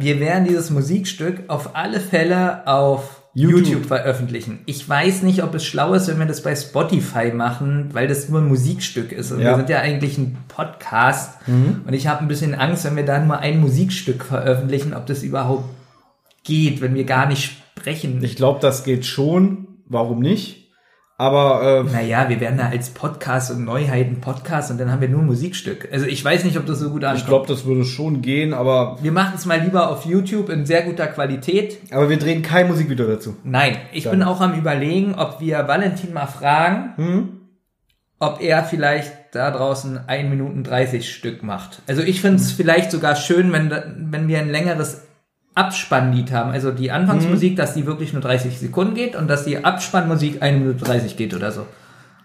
Wir 0.00 0.18
werden 0.20 0.44
dieses 0.44 0.70
Musikstück 0.70 1.44
auf 1.48 1.76
alle 1.76 2.00
Fälle 2.00 2.66
auf 2.66 3.22
YouTube. 3.32 3.66
YouTube. 3.66 3.86
veröffentlichen. 3.86 4.58
Ich 4.66 4.88
weiß 4.88 5.22
nicht, 5.22 5.42
ob 5.44 5.54
es 5.54 5.64
schlau 5.64 5.94
ist, 5.94 6.08
wenn 6.08 6.18
wir 6.18 6.26
das 6.26 6.42
bei 6.42 6.56
Spotify 6.56 7.30
machen, 7.32 7.90
weil 7.92 8.08
das 8.08 8.28
nur 8.28 8.40
ein 8.40 8.48
Musikstück 8.48 9.12
ist. 9.12 9.30
Und 9.30 9.40
Ja. 9.40 9.50
wir 9.52 9.56
sind 9.56 9.68
ja 9.68 9.78
eigentlich 9.80 10.18
ein 10.18 10.36
Podcast. 10.48 11.38
Und 11.46 11.92
ich 11.92 12.08
habe 12.08 12.22
ein 12.22 12.28
bisschen 12.28 12.54
Angst, 12.54 12.84
wenn 12.84 12.96
wir 12.96 13.04
da 13.04 13.20
nur 13.24 13.38
ein 13.38 13.60
Musikstück 13.60 14.24
veröffentlichen, 14.24 14.94
ob 14.94 15.06
das 15.06 15.22
überhaupt 15.22 15.64
geht, 16.42 16.80
wenn 16.80 16.94
wir 16.94 17.04
gar 17.04 17.26
nicht 17.28 17.52
sprechen. 17.76 18.22
Ich 18.24 18.34
glaube, 18.36 18.58
das 18.60 18.82
geht 18.84 19.06
schon. 19.06 19.68
Warum 19.86 20.20
nicht? 20.20 20.59
Aber 21.20 21.84
äh, 21.86 21.92
naja, 21.92 22.30
wir 22.30 22.40
werden 22.40 22.56
da 22.56 22.70
als 22.70 22.88
Podcast 22.88 23.50
und 23.50 23.62
Neuheiten 23.66 24.22
Podcast 24.22 24.70
und 24.70 24.78
dann 24.80 24.90
haben 24.90 25.02
wir 25.02 25.08
nur 25.10 25.20
ein 25.20 25.26
Musikstück. 25.26 25.86
Also 25.92 26.06
ich 26.06 26.24
weiß 26.24 26.44
nicht, 26.44 26.56
ob 26.56 26.64
das 26.64 26.78
so 26.78 26.88
gut 26.88 27.04
ankommt. 27.04 27.20
ich 27.20 27.26
glaube, 27.26 27.46
das 27.46 27.66
würde 27.66 27.84
schon 27.84 28.22
gehen. 28.22 28.54
Aber, 28.54 28.96
wir 29.02 29.12
machen 29.12 29.34
es 29.36 29.44
mal 29.44 29.60
lieber 29.60 29.90
auf 29.90 30.06
YouTube 30.06 30.48
in 30.48 30.64
sehr 30.64 30.80
guter 30.80 31.06
Qualität. 31.08 31.76
aber 31.90 32.08
wir 32.08 32.18
drehen 32.18 32.40
kein 32.40 32.68
Musikvideo 32.68 33.06
dazu. 33.06 33.36
Nein, 33.44 33.76
ich 33.92 34.04
Dann- 34.04 34.12
bin 34.20 34.22
auch 34.22 34.40
am 34.40 34.54
überlegen, 34.54 35.14
ob 35.14 35.40
wir 35.40 35.68
Valentin 35.68 36.14
mal 36.14 36.24
fragen, 36.26 36.94
Hm? 36.96 37.28
ob 38.18 38.40
er 38.40 38.64
vielleicht 38.64 39.12
da 39.32 39.50
draußen 39.50 40.00
1 40.08 40.30
Minuten 40.30 40.64
30 40.64 41.14
Stück 41.14 41.42
macht. 41.42 41.82
Also 41.86 42.00
ich 42.00 42.22
finde 42.22 42.36
es 42.38 42.50
vielleicht 42.50 42.90
sogar 42.90 43.14
schön, 43.14 43.52
wenn, 43.52 43.70
wenn 44.10 44.26
wir 44.26 44.38
ein 44.38 44.48
längeres 44.50 45.02
Abspannlied 45.54 46.32
haben. 46.32 46.50
Also 46.50 46.70
die 46.70 46.90
Anfangsmusik, 46.90 47.56
dass 47.56 47.74
die 47.74 47.86
wirklich 47.86 48.12
nur 48.12 48.22
30 48.22 48.58
Sekunden 48.58 48.94
geht 48.94 49.16
und 49.16 49.28
dass 49.28 49.44
die 49.44 49.64
Abspannmusik 49.64 50.42
1 50.42 50.58
Minute 50.58 50.84
30 50.84 51.16
geht 51.16 51.34
oder 51.34 51.50
so. 51.50 51.66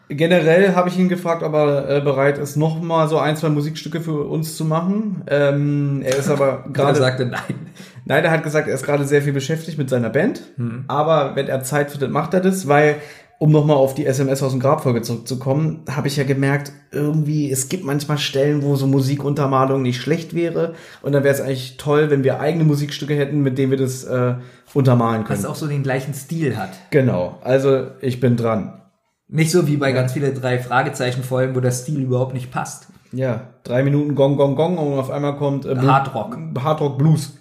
Generell 0.08 0.76
habe 0.76 0.90
ich 0.90 1.00
ihn 1.00 1.10
gefragt, 1.10 1.42
ob 1.42 1.54
er 1.56 1.90
äh, 1.90 2.02
bereit 2.02 2.38
ist, 2.38 2.58
noch 2.58 2.80
mal 2.80 3.08
so 3.08 3.18
ein, 3.18 3.36
zwei 3.36 3.50
Musikstücke 3.50 4.02
für 4.02 4.26
uns 4.26 4.56
zu 4.56 4.64
machen. 4.64 5.24
Ähm, 5.26 6.04
er 6.04 6.18
ist 6.18 6.30
aber 6.30 6.64
Gerade 6.72 6.74
gerade 6.74 7.00
sagte 7.00 7.26
nein. 7.26 7.72
Nein, 8.06 8.24
er 8.24 8.30
hat 8.30 8.44
gesagt, 8.44 8.68
er 8.68 8.76
ist 8.76 8.86
gerade 8.86 9.06
sehr 9.06 9.24
viel 9.24 9.34
beschäftigt 9.34 9.80
mit 9.80 9.90
seiner 9.90 10.12
Band. 10.12 10.42
Hm. 10.58 10.84
Aber 10.88 11.36
wenn 11.36 11.48
er 11.48 11.64
Zeit 11.64 11.90
findet, 11.90 12.12
macht 12.12 12.36
er 12.36 12.42
das, 12.42 12.68
weil 12.68 12.98
um 13.38 13.52
nochmal 13.52 13.76
auf 13.76 13.94
die 13.94 14.06
SMS 14.06 14.42
aus 14.42 14.52
dem 14.52 14.60
Grabfolge 14.60 15.02
zurückzukommen, 15.02 15.82
habe 15.90 16.08
ich 16.08 16.16
ja 16.16 16.24
gemerkt, 16.24 16.72
irgendwie, 16.92 17.52
es 17.52 17.68
gibt 17.68 17.84
manchmal 17.84 18.18
Stellen, 18.18 18.64
wo 18.64 18.76
so 18.76 18.88
Musikuntermalung 18.88 19.82
nicht 19.82 20.00
schlecht 20.00 20.34
wäre. 20.34 20.74
Und 21.02 21.12
dann 21.12 21.24
wäre 21.24 21.34
es 21.34 21.42
eigentlich 21.42 21.78
toll, 21.78 22.10
wenn 22.10 22.24
wir 22.24 22.40
eigene 22.40 22.64
Musikstücke 22.64 23.16
hätten, 23.16 23.42
mit 23.42 23.58
denen 23.58 23.72
wir 23.72 23.78
das 23.78 24.06
äh, 24.06 24.36
untermalen 24.74 25.26
können. 25.26 25.40
Was 25.40 25.46
auch 25.46 25.56
so 25.56 25.68
den 25.68 25.84
gleichen 25.84 26.14
Stil 26.14 26.58
hat. 26.58 26.70
Genau, 26.92 27.38
also 27.42 27.88
ich 28.02 28.20
bin 28.20 28.38
dran. 28.38 28.82
Nicht 29.28 29.52
so 29.52 29.68
wie 29.68 29.78
bei 29.78 29.92
ganz 29.92 30.14
viele 30.14 30.34
drei 30.34 30.60
Fragezeichen-Folgen, 30.60 31.56
wo 31.56 31.60
der 31.60 31.72
Stil 31.72 32.02
überhaupt 32.02 32.34
nicht 32.34 32.52
passt. 32.52 32.88
Ja, 33.12 33.48
drei 33.64 33.84
Minuten 33.84 34.16
Gong, 34.16 34.38
Gong, 34.38 34.56
Gong 34.56 34.78
und 34.78 35.00
auf 35.00 35.10
einmal 35.10 35.36
kommt 35.38 35.66
äh, 35.66 35.76
Hardrock. 35.76 36.38
Hardrock 36.62 36.98
Blues. 36.98 37.34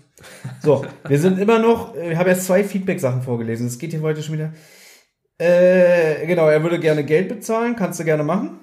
So, 0.62 0.84
wir 1.06 1.18
sind 1.18 1.38
immer 1.38 1.58
noch, 1.58 1.94
ich 1.94 2.16
habe 2.16 2.30
erst 2.30 2.46
zwei 2.46 2.64
Feedback-Sachen 2.64 3.22
vorgelesen. 3.22 3.66
Es 3.66 3.78
geht 3.78 3.90
hier 3.90 4.00
heute 4.00 4.22
schon 4.22 4.34
wieder. 4.34 4.52
Äh, 5.38 6.26
genau, 6.26 6.48
er 6.48 6.62
würde 6.62 6.78
gerne 6.78 7.04
Geld 7.04 7.28
bezahlen, 7.28 7.76
kannst 7.76 8.00
du 8.00 8.04
gerne 8.04 8.24
machen. 8.24 8.60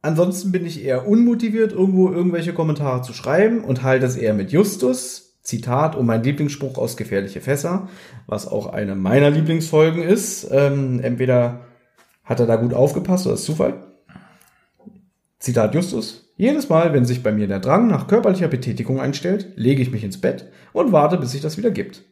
Ansonsten 0.00 0.52
bin 0.52 0.64
ich 0.64 0.84
eher 0.84 1.06
unmotiviert, 1.06 1.72
irgendwo 1.72 2.10
irgendwelche 2.10 2.54
Kommentare 2.54 3.02
zu 3.02 3.12
schreiben 3.12 3.64
und 3.64 3.82
halte 3.82 4.06
es 4.06 4.16
eher 4.16 4.34
mit 4.34 4.52
Justus. 4.52 5.24
Zitat 5.42 5.96
um 5.96 6.06
mein 6.06 6.22
Lieblingsspruch 6.22 6.76
aus 6.76 6.96
Gefährliche 6.96 7.40
Fässer, 7.40 7.88
was 8.26 8.46
auch 8.46 8.66
eine 8.66 8.94
meiner 8.94 9.30
Lieblingsfolgen 9.30 10.02
ist. 10.02 10.46
Ähm, 10.50 11.00
entweder 11.00 11.60
hat 12.22 12.40
er 12.40 12.46
da 12.46 12.56
gut 12.56 12.74
aufgepasst 12.74 13.26
oder 13.26 13.34
ist 13.34 13.44
Zufall. 13.44 13.82
Zitat 15.38 15.74
Justus. 15.74 16.32
Jedes 16.36 16.68
Mal, 16.68 16.92
wenn 16.92 17.04
sich 17.04 17.22
bei 17.22 17.32
mir 17.32 17.48
der 17.48 17.60
Drang 17.60 17.88
nach 17.88 18.06
körperlicher 18.06 18.48
Betätigung 18.48 19.00
einstellt, 19.00 19.48
lege 19.56 19.82
ich 19.82 19.90
mich 19.90 20.04
ins 20.04 20.20
Bett 20.20 20.50
und 20.72 20.92
warte, 20.92 21.16
bis 21.16 21.32
sich 21.32 21.40
das 21.40 21.56
wieder 21.56 21.70
gibt. 21.70 22.04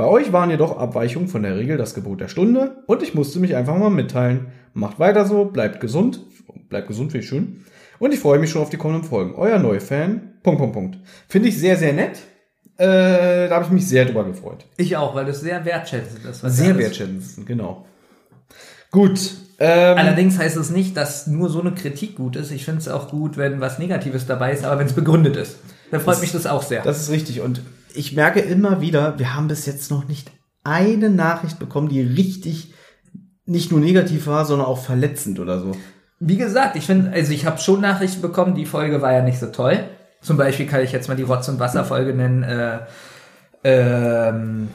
Bei 0.00 0.06
euch 0.06 0.32
waren 0.32 0.48
jedoch 0.48 0.78
Abweichungen 0.78 1.28
von 1.28 1.42
der 1.42 1.58
Regel 1.58 1.76
das 1.76 1.92
Gebot 1.92 2.22
der 2.22 2.28
Stunde 2.28 2.82
und 2.86 3.02
ich 3.02 3.12
musste 3.12 3.38
mich 3.38 3.54
einfach 3.54 3.76
mal 3.76 3.90
mitteilen. 3.90 4.46
Macht 4.72 4.98
weiter 4.98 5.26
so, 5.26 5.44
bleibt 5.44 5.78
gesund, 5.78 6.20
bleibt 6.70 6.88
gesund, 6.88 7.12
wie 7.12 7.22
schön. 7.22 7.66
Und 7.98 8.14
ich 8.14 8.18
freue 8.20 8.38
mich 8.38 8.48
schon 8.48 8.62
auf 8.62 8.70
die 8.70 8.78
kommenden 8.78 9.04
Folgen. 9.06 9.34
Euer 9.34 9.58
Neufan, 9.58 10.36
Punkt, 10.42 10.58
Punkt, 10.58 10.72
Punkt. 10.72 10.98
Finde 11.28 11.48
ich 11.48 11.58
sehr, 11.58 11.76
sehr 11.76 11.92
nett. 11.92 12.18
Äh, 12.78 13.48
da 13.48 13.50
habe 13.56 13.66
ich 13.66 13.70
mich 13.72 13.86
sehr 13.86 14.06
drüber 14.06 14.24
gefreut. 14.24 14.64
Ich 14.78 14.96
auch, 14.96 15.14
weil 15.14 15.26
das 15.26 15.42
sehr 15.42 15.62
wertschätzend 15.66 16.24
ist. 16.24 16.42
Was 16.42 16.56
Sehr 16.56 16.78
wertschätzend, 16.78 17.46
genau. 17.46 17.84
Gut. 18.90 19.20
Ähm, 19.58 19.98
Allerdings 19.98 20.38
heißt 20.38 20.56
es 20.56 20.70
nicht, 20.70 20.96
dass 20.96 21.26
nur 21.26 21.50
so 21.50 21.60
eine 21.60 21.72
Kritik 21.72 22.16
gut 22.16 22.36
ist. 22.36 22.52
Ich 22.52 22.64
finde 22.64 22.80
es 22.80 22.88
auch 22.88 23.10
gut, 23.10 23.36
wenn 23.36 23.60
was 23.60 23.78
Negatives 23.78 24.24
dabei 24.24 24.52
ist, 24.52 24.64
aber 24.64 24.78
wenn 24.78 24.86
es 24.86 24.94
begründet 24.94 25.36
ist. 25.36 25.58
Dann 25.90 26.00
freut 26.00 26.14
Das- 26.14 26.22
mich 26.22 26.32
das 26.32 26.46
auch 26.46 26.62
sehr. 26.62 26.80
Das 26.80 27.02
ist 27.02 27.10
richtig. 27.10 27.42
Und 27.42 27.60
ich 27.94 28.14
merke 28.14 28.40
immer 28.40 28.80
wieder, 28.80 29.18
wir 29.18 29.34
haben 29.34 29.48
bis 29.48 29.66
jetzt 29.66 29.90
noch 29.90 30.06
nicht 30.06 30.30
eine 30.64 31.10
Nachricht 31.10 31.58
bekommen, 31.58 31.88
die 31.88 32.00
richtig 32.00 32.74
nicht 33.46 33.70
nur 33.70 33.80
negativ 33.80 34.26
war, 34.26 34.44
sondern 34.44 34.68
auch 34.68 34.78
verletzend 34.78 35.40
oder 35.40 35.60
so. 35.60 35.76
Wie 36.20 36.36
gesagt, 36.36 36.76
ich 36.76 36.84
finde, 36.84 37.12
also 37.12 37.32
ich 37.32 37.46
habe 37.46 37.58
schon 37.58 37.80
Nachrichten 37.80 38.20
bekommen, 38.20 38.54
die 38.54 38.66
Folge 38.66 39.00
war 39.00 39.12
ja 39.12 39.22
nicht 39.22 39.38
so 39.38 39.46
toll. 39.46 39.84
Zum 40.20 40.36
Beispiel 40.36 40.66
kann 40.66 40.82
ich 40.82 40.92
jetzt 40.92 41.08
mal 41.08 41.16
die 41.16 41.22
Rotz- 41.22 41.48
und 41.48 41.58
Wasser-Folge 41.58 42.14
nennen, 42.14 42.42
äh, 42.42 42.80
ähm, 43.64 44.68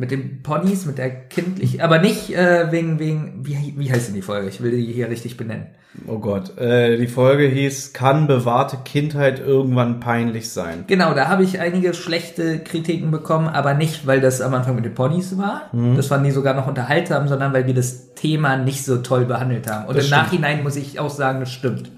mit 0.00 0.10
den 0.10 0.42
Ponys, 0.42 0.86
mit 0.86 0.98
der 0.98 1.10
kindlich, 1.10 1.84
aber 1.84 1.98
nicht 1.98 2.34
äh, 2.34 2.72
wegen, 2.72 2.98
wegen, 2.98 3.40
wie, 3.46 3.74
wie 3.76 3.92
heißt 3.92 4.08
denn 4.08 4.14
die 4.14 4.22
Folge? 4.22 4.48
Ich 4.48 4.62
will 4.62 4.70
die 4.70 4.92
hier 4.92 5.08
richtig 5.10 5.36
benennen. 5.36 5.66
Oh 6.06 6.18
Gott. 6.18 6.56
Äh, 6.56 6.96
die 6.96 7.08
Folge 7.08 7.46
hieß, 7.46 7.92
kann 7.92 8.26
bewahrte 8.26 8.78
Kindheit 8.84 9.40
irgendwann 9.40 10.00
peinlich 10.00 10.48
sein? 10.50 10.84
Genau, 10.86 11.14
da 11.14 11.28
habe 11.28 11.42
ich 11.42 11.60
einige 11.60 11.94
schlechte 11.94 12.60
Kritiken 12.60 13.10
bekommen, 13.10 13.48
aber 13.48 13.74
nicht, 13.74 14.06
weil 14.06 14.20
das 14.20 14.40
am 14.40 14.54
Anfang 14.54 14.76
mit 14.76 14.84
den 14.84 14.94
Ponys 14.94 15.36
war. 15.36 15.68
Mhm. 15.72 15.96
Das 15.96 16.06
fanden 16.06 16.24
die 16.26 16.30
sogar 16.30 16.54
noch 16.54 16.66
unterhaltsam, 16.66 17.28
sondern 17.28 17.52
weil 17.52 17.66
wir 17.66 17.74
das 17.74 18.14
Thema 18.14 18.56
nicht 18.56 18.84
so 18.84 18.98
toll 18.98 19.24
behandelt 19.26 19.68
haben. 19.70 19.86
Und 19.86 19.96
Das 19.96 20.04
im 20.04 20.08
stimmt. 20.12 20.22
Nachhinein 20.22 20.62
muss 20.62 20.76
ich 20.76 20.98
auch 21.00 21.10
sagen, 21.10 21.40
das 21.40 21.50
stimmt. 21.50 21.90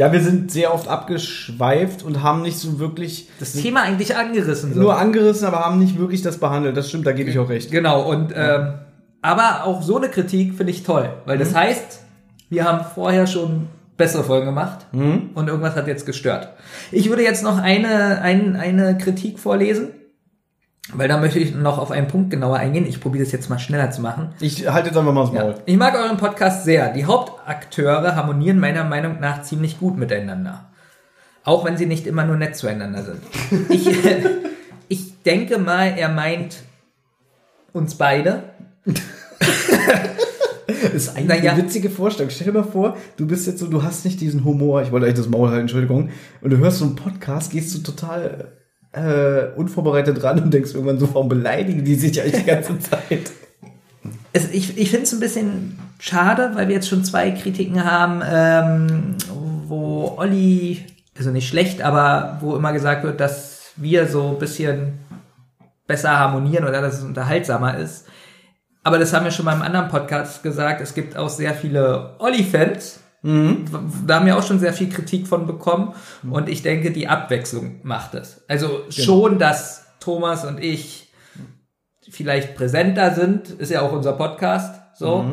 Ja, 0.00 0.12
wir 0.12 0.22
sind 0.22 0.50
sehr 0.50 0.72
oft 0.72 0.88
abgeschweift 0.88 2.02
und 2.02 2.22
haben 2.22 2.40
nicht 2.40 2.58
so 2.58 2.78
wirklich 2.78 3.28
Das 3.38 3.52
Thema 3.52 3.82
eigentlich 3.82 4.16
angerissen. 4.16 4.72
So. 4.72 4.80
nur 4.80 4.96
angerissen, 4.98 5.46
aber 5.46 5.58
haben 5.60 5.78
nicht 5.78 5.98
wirklich 5.98 6.22
das 6.22 6.38
behandelt. 6.38 6.74
Das 6.76 6.88
stimmt, 6.88 7.06
da 7.06 7.12
gebe 7.12 7.28
ich 7.28 7.38
auch 7.38 7.50
recht. 7.50 7.70
Genau, 7.70 8.08
und 8.10 8.32
ähm, 8.34 8.72
aber 9.20 9.64
auch 9.64 9.82
so 9.82 9.98
eine 9.98 10.08
Kritik 10.08 10.54
finde 10.54 10.72
ich 10.72 10.84
toll, 10.84 11.10
weil 11.26 11.36
Mhm. 11.36 11.40
das 11.40 11.54
heißt, 11.54 12.00
wir 12.48 12.64
haben 12.64 12.84
vorher 12.94 13.26
schon 13.26 13.66
bessere 13.98 14.24
Folgen 14.24 14.46
gemacht 14.46 14.86
Mhm. 14.92 15.30
und 15.34 15.48
irgendwas 15.48 15.76
hat 15.76 15.86
jetzt 15.86 16.06
gestört. 16.06 16.48
Ich 16.90 17.10
würde 17.10 17.22
jetzt 17.22 17.44
noch 17.44 17.58
eine, 17.58 18.22
ein, 18.22 18.56
eine 18.56 18.96
Kritik 18.96 19.38
vorlesen, 19.38 19.88
weil 20.94 21.08
da 21.08 21.18
möchte 21.18 21.38
ich 21.38 21.54
noch 21.54 21.78
auf 21.78 21.90
einen 21.90 22.08
Punkt 22.08 22.30
genauer 22.30 22.56
eingehen. 22.56 22.86
Ich 22.86 23.00
probiere 23.00 23.24
das 23.24 23.32
jetzt 23.32 23.48
mal 23.50 23.58
schneller 23.58 23.90
zu 23.90 24.00
machen. 24.00 24.30
Ich 24.40 24.68
halte 24.68 24.88
jetzt 24.88 24.98
einfach 24.98 25.12
mal 25.12 25.22
das 25.24 25.32
Maul. 25.32 25.50
Ja. 25.52 25.58
Ich 25.66 25.76
mag 25.76 25.94
euren 25.94 26.16
Podcast 26.16 26.64
sehr. 26.64 26.92
Die 26.92 27.04
Hauptakteure 27.04 28.16
harmonieren 28.16 28.58
meiner 28.58 28.84
Meinung 28.84 29.20
nach 29.20 29.42
ziemlich 29.42 29.78
gut 29.78 29.96
miteinander. 29.96 30.66
Auch 31.44 31.64
wenn 31.64 31.76
sie 31.76 31.86
nicht 31.86 32.06
immer 32.06 32.24
nur 32.24 32.36
nett 32.36 32.56
zueinander 32.56 33.02
sind. 33.02 33.20
Ich, 33.70 33.88
ich 34.88 35.22
denke 35.22 35.58
mal, 35.58 35.94
er 35.96 36.08
meint 36.08 36.56
uns 37.72 37.94
beide. 37.94 38.42
Das 40.66 40.94
ist 40.94 41.16
eigentlich 41.16 41.28
Naja. 41.40 41.52
eine 41.52 41.62
witzige 41.62 41.90
Vorstellung. 41.90 42.30
Stell 42.30 42.46
dir 42.48 42.52
mal 42.52 42.64
vor, 42.64 42.96
du 43.16 43.26
bist 43.26 43.46
jetzt 43.46 43.58
so, 43.58 43.66
du 43.66 43.82
hast 43.82 44.04
nicht 44.04 44.20
diesen 44.20 44.44
Humor, 44.44 44.82
ich 44.82 44.92
wollte 44.92 45.06
eigentlich 45.06 45.18
das 45.18 45.28
Maul 45.28 45.48
halten, 45.48 45.62
Entschuldigung, 45.62 46.10
und 46.40 46.50
du 46.50 46.58
hörst 46.58 46.78
so 46.78 46.84
einen 46.84 46.96
Podcast, 46.96 47.52
gehst 47.52 47.74
du 47.74 47.78
total 47.80 48.52
äh, 48.92 49.46
unvorbereitet 49.56 50.22
ran 50.22 50.40
und 50.40 50.52
denkst 50.52 50.74
irgendwann 50.74 50.98
so, 50.98 51.12
warum 51.14 51.28
beleidigen 51.28 51.84
die 51.84 51.94
sich 51.94 52.20
eigentlich 52.20 52.42
die 52.42 52.50
ganze 52.50 52.78
Zeit? 52.80 53.30
Es, 54.32 54.50
ich 54.50 54.78
ich 54.78 54.90
finde 54.90 55.04
es 55.04 55.12
ein 55.12 55.20
bisschen 55.20 55.78
schade, 55.98 56.52
weil 56.54 56.68
wir 56.68 56.76
jetzt 56.76 56.88
schon 56.88 57.04
zwei 57.04 57.30
Kritiken 57.32 57.84
haben, 57.84 58.22
ähm, 58.28 59.16
wo 59.66 60.14
Olli, 60.16 60.84
also 61.18 61.30
nicht 61.30 61.48
schlecht, 61.48 61.82
aber 61.82 62.38
wo 62.40 62.56
immer 62.56 62.72
gesagt 62.72 63.04
wird, 63.04 63.20
dass 63.20 63.72
wir 63.76 64.06
so 64.06 64.30
ein 64.30 64.38
bisschen 64.38 64.98
besser 65.86 66.18
harmonieren 66.18 66.64
oder 66.64 66.80
dass 66.80 66.98
es 66.98 67.04
unterhaltsamer 67.04 67.78
ist. 67.78 68.06
Aber 68.82 68.98
das 68.98 69.12
haben 69.12 69.24
wir 69.24 69.30
schon 69.30 69.44
mal 69.44 69.54
im 69.54 69.62
anderen 69.62 69.88
Podcast 69.88 70.42
gesagt. 70.42 70.80
Es 70.80 70.94
gibt 70.94 71.16
auch 71.16 71.28
sehr 71.28 71.54
viele 71.54 72.14
Olli-Fans. 72.18 73.00
Da 73.22 74.14
haben 74.14 74.26
wir 74.26 74.38
auch 74.38 74.46
schon 74.46 74.58
sehr 74.58 74.72
viel 74.72 74.88
Kritik 74.88 75.26
von 75.26 75.46
bekommen. 75.46 75.94
Und 76.28 76.48
ich 76.48 76.62
denke, 76.62 76.90
die 76.90 77.08
Abwechslung 77.08 77.80
macht 77.82 78.14
es. 78.14 78.42
Also 78.48 78.80
schon, 78.88 79.38
dass 79.38 79.86
Thomas 80.00 80.44
und 80.44 80.62
ich 80.62 81.12
vielleicht 82.08 82.54
präsenter 82.56 83.14
sind, 83.14 83.50
ist 83.50 83.70
ja 83.70 83.82
auch 83.82 83.92
unser 83.92 84.14
Podcast 84.14 84.80
so. 84.96 85.24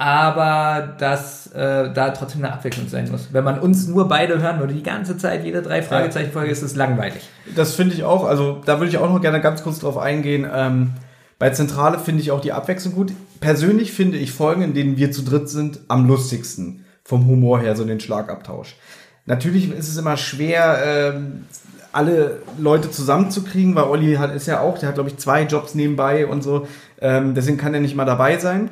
Aber 0.00 0.94
dass 0.98 1.48
äh, 1.48 1.92
da 1.92 2.10
trotzdem 2.10 2.44
eine 2.44 2.52
Abwechslung 2.52 2.86
sein 2.88 3.10
muss. 3.10 3.32
Wenn 3.32 3.42
man 3.42 3.58
uns 3.58 3.88
nur 3.88 4.06
beide 4.06 4.40
hören 4.40 4.60
würde, 4.60 4.72
die 4.72 4.84
ganze 4.84 5.16
Zeit, 5.16 5.44
jede 5.44 5.60
drei 5.60 5.82
Fragezeichen-Folge, 5.82 6.52
ist 6.52 6.62
es 6.62 6.76
langweilig. 6.76 7.28
Das 7.56 7.74
finde 7.74 7.94
ich 7.96 8.04
auch, 8.04 8.24
also 8.24 8.60
da 8.64 8.78
würde 8.78 8.90
ich 8.90 8.98
auch 8.98 9.12
noch 9.12 9.20
gerne 9.20 9.40
ganz 9.40 9.64
kurz 9.64 9.80
drauf 9.80 9.98
eingehen. 9.98 10.46
Ähm, 10.52 10.92
bei 11.40 11.50
Zentrale 11.50 11.98
finde 11.98 12.22
ich 12.22 12.30
auch 12.30 12.40
die 12.40 12.52
Abwechslung 12.52 12.94
gut. 12.94 13.12
Persönlich 13.40 13.92
finde 13.92 14.18
ich 14.18 14.30
Folgen, 14.30 14.62
in 14.62 14.74
denen 14.74 14.96
wir 14.96 15.10
zu 15.10 15.22
dritt 15.22 15.48
sind, 15.48 15.80
am 15.88 16.06
lustigsten. 16.06 16.84
Vom 17.08 17.26
Humor 17.26 17.58
her, 17.60 17.74
so 17.74 17.86
den 17.86 18.00
Schlagabtausch. 18.00 18.76
Natürlich 19.24 19.72
ist 19.72 19.88
es 19.88 19.96
immer 19.96 20.18
schwer, 20.18 20.78
ähm, 20.84 21.46
alle 21.90 22.42
Leute 22.58 22.90
zusammenzukriegen, 22.90 23.74
weil 23.74 23.84
Olli 23.84 24.16
hat, 24.16 24.34
ist 24.34 24.46
ja 24.46 24.60
auch, 24.60 24.76
der 24.76 24.88
hat 24.88 24.96
glaube 24.96 25.08
ich 25.08 25.16
zwei 25.16 25.44
Jobs 25.44 25.74
nebenbei 25.74 26.26
und 26.26 26.42
so. 26.42 26.68
Ähm, 27.00 27.34
deswegen 27.34 27.56
kann 27.56 27.72
er 27.72 27.80
nicht 27.80 27.96
mal 27.96 28.04
dabei 28.04 28.36
sein. 28.36 28.70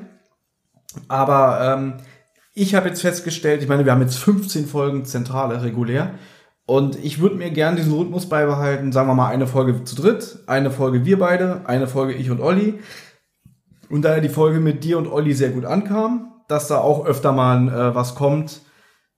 Aber 1.08 1.60
ähm, 1.62 1.94
ich 2.52 2.74
habe 2.74 2.88
jetzt 2.88 3.00
festgestellt, 3.00 3.62
ich 3.62 3.68
meine, 3.68 3.86
wir 3.86 3.92
haben 3.92 4.02
jetzt 4.02 4.18
15 4.18 4.66
Folgen 4.66 5.06
Zentrale 5.06 5.62
regulär. 5.62 6.10
Und 6.66 7.02
ich 7.02 7.20
würde 7.20 7.36
mir 7.36 7.50
gern 7.50 7.76
diesen 7.76 7.94
Rhythmus 7.94 8.28
beibehalten. 8.28 8.92
Sagen 8.92 9.08
wir 9.08 9.14
mal 9.14 9.28
eine 9.28 9.46
Folge 9.46 9.84
zu 9.84 9.96
dritt, 9.96 10.40
eine 10.46 10.70
Folge 10.70 11.06
wir 11.06 11.18
beide, 11.18 11.62
eine 11.64 11.86
Folge 11.86 12.12
ich 12.12 12.30
und 12.30 12.40
Olli. 12.40 12.80
Und 13.88 14.02
da 14.02 14.20
die 14.20 14.28
Folge 14.28 14.60
mit 14.60 14.84
dir 14.84 14.98
und 14.98 15.06
Olli 15.06 15.32
sehr 15.32 15.50
gut 15.50 15.64
ankam, 15.64 16.35
dass 16.48 16.68
da 16.68 16.78
auch 16.78 17.04
öfter 17.06 17.32
mal 17.32 17.68
äh, 17.68 17.94
was 17.94 18.14
kommt, 18.14 18.62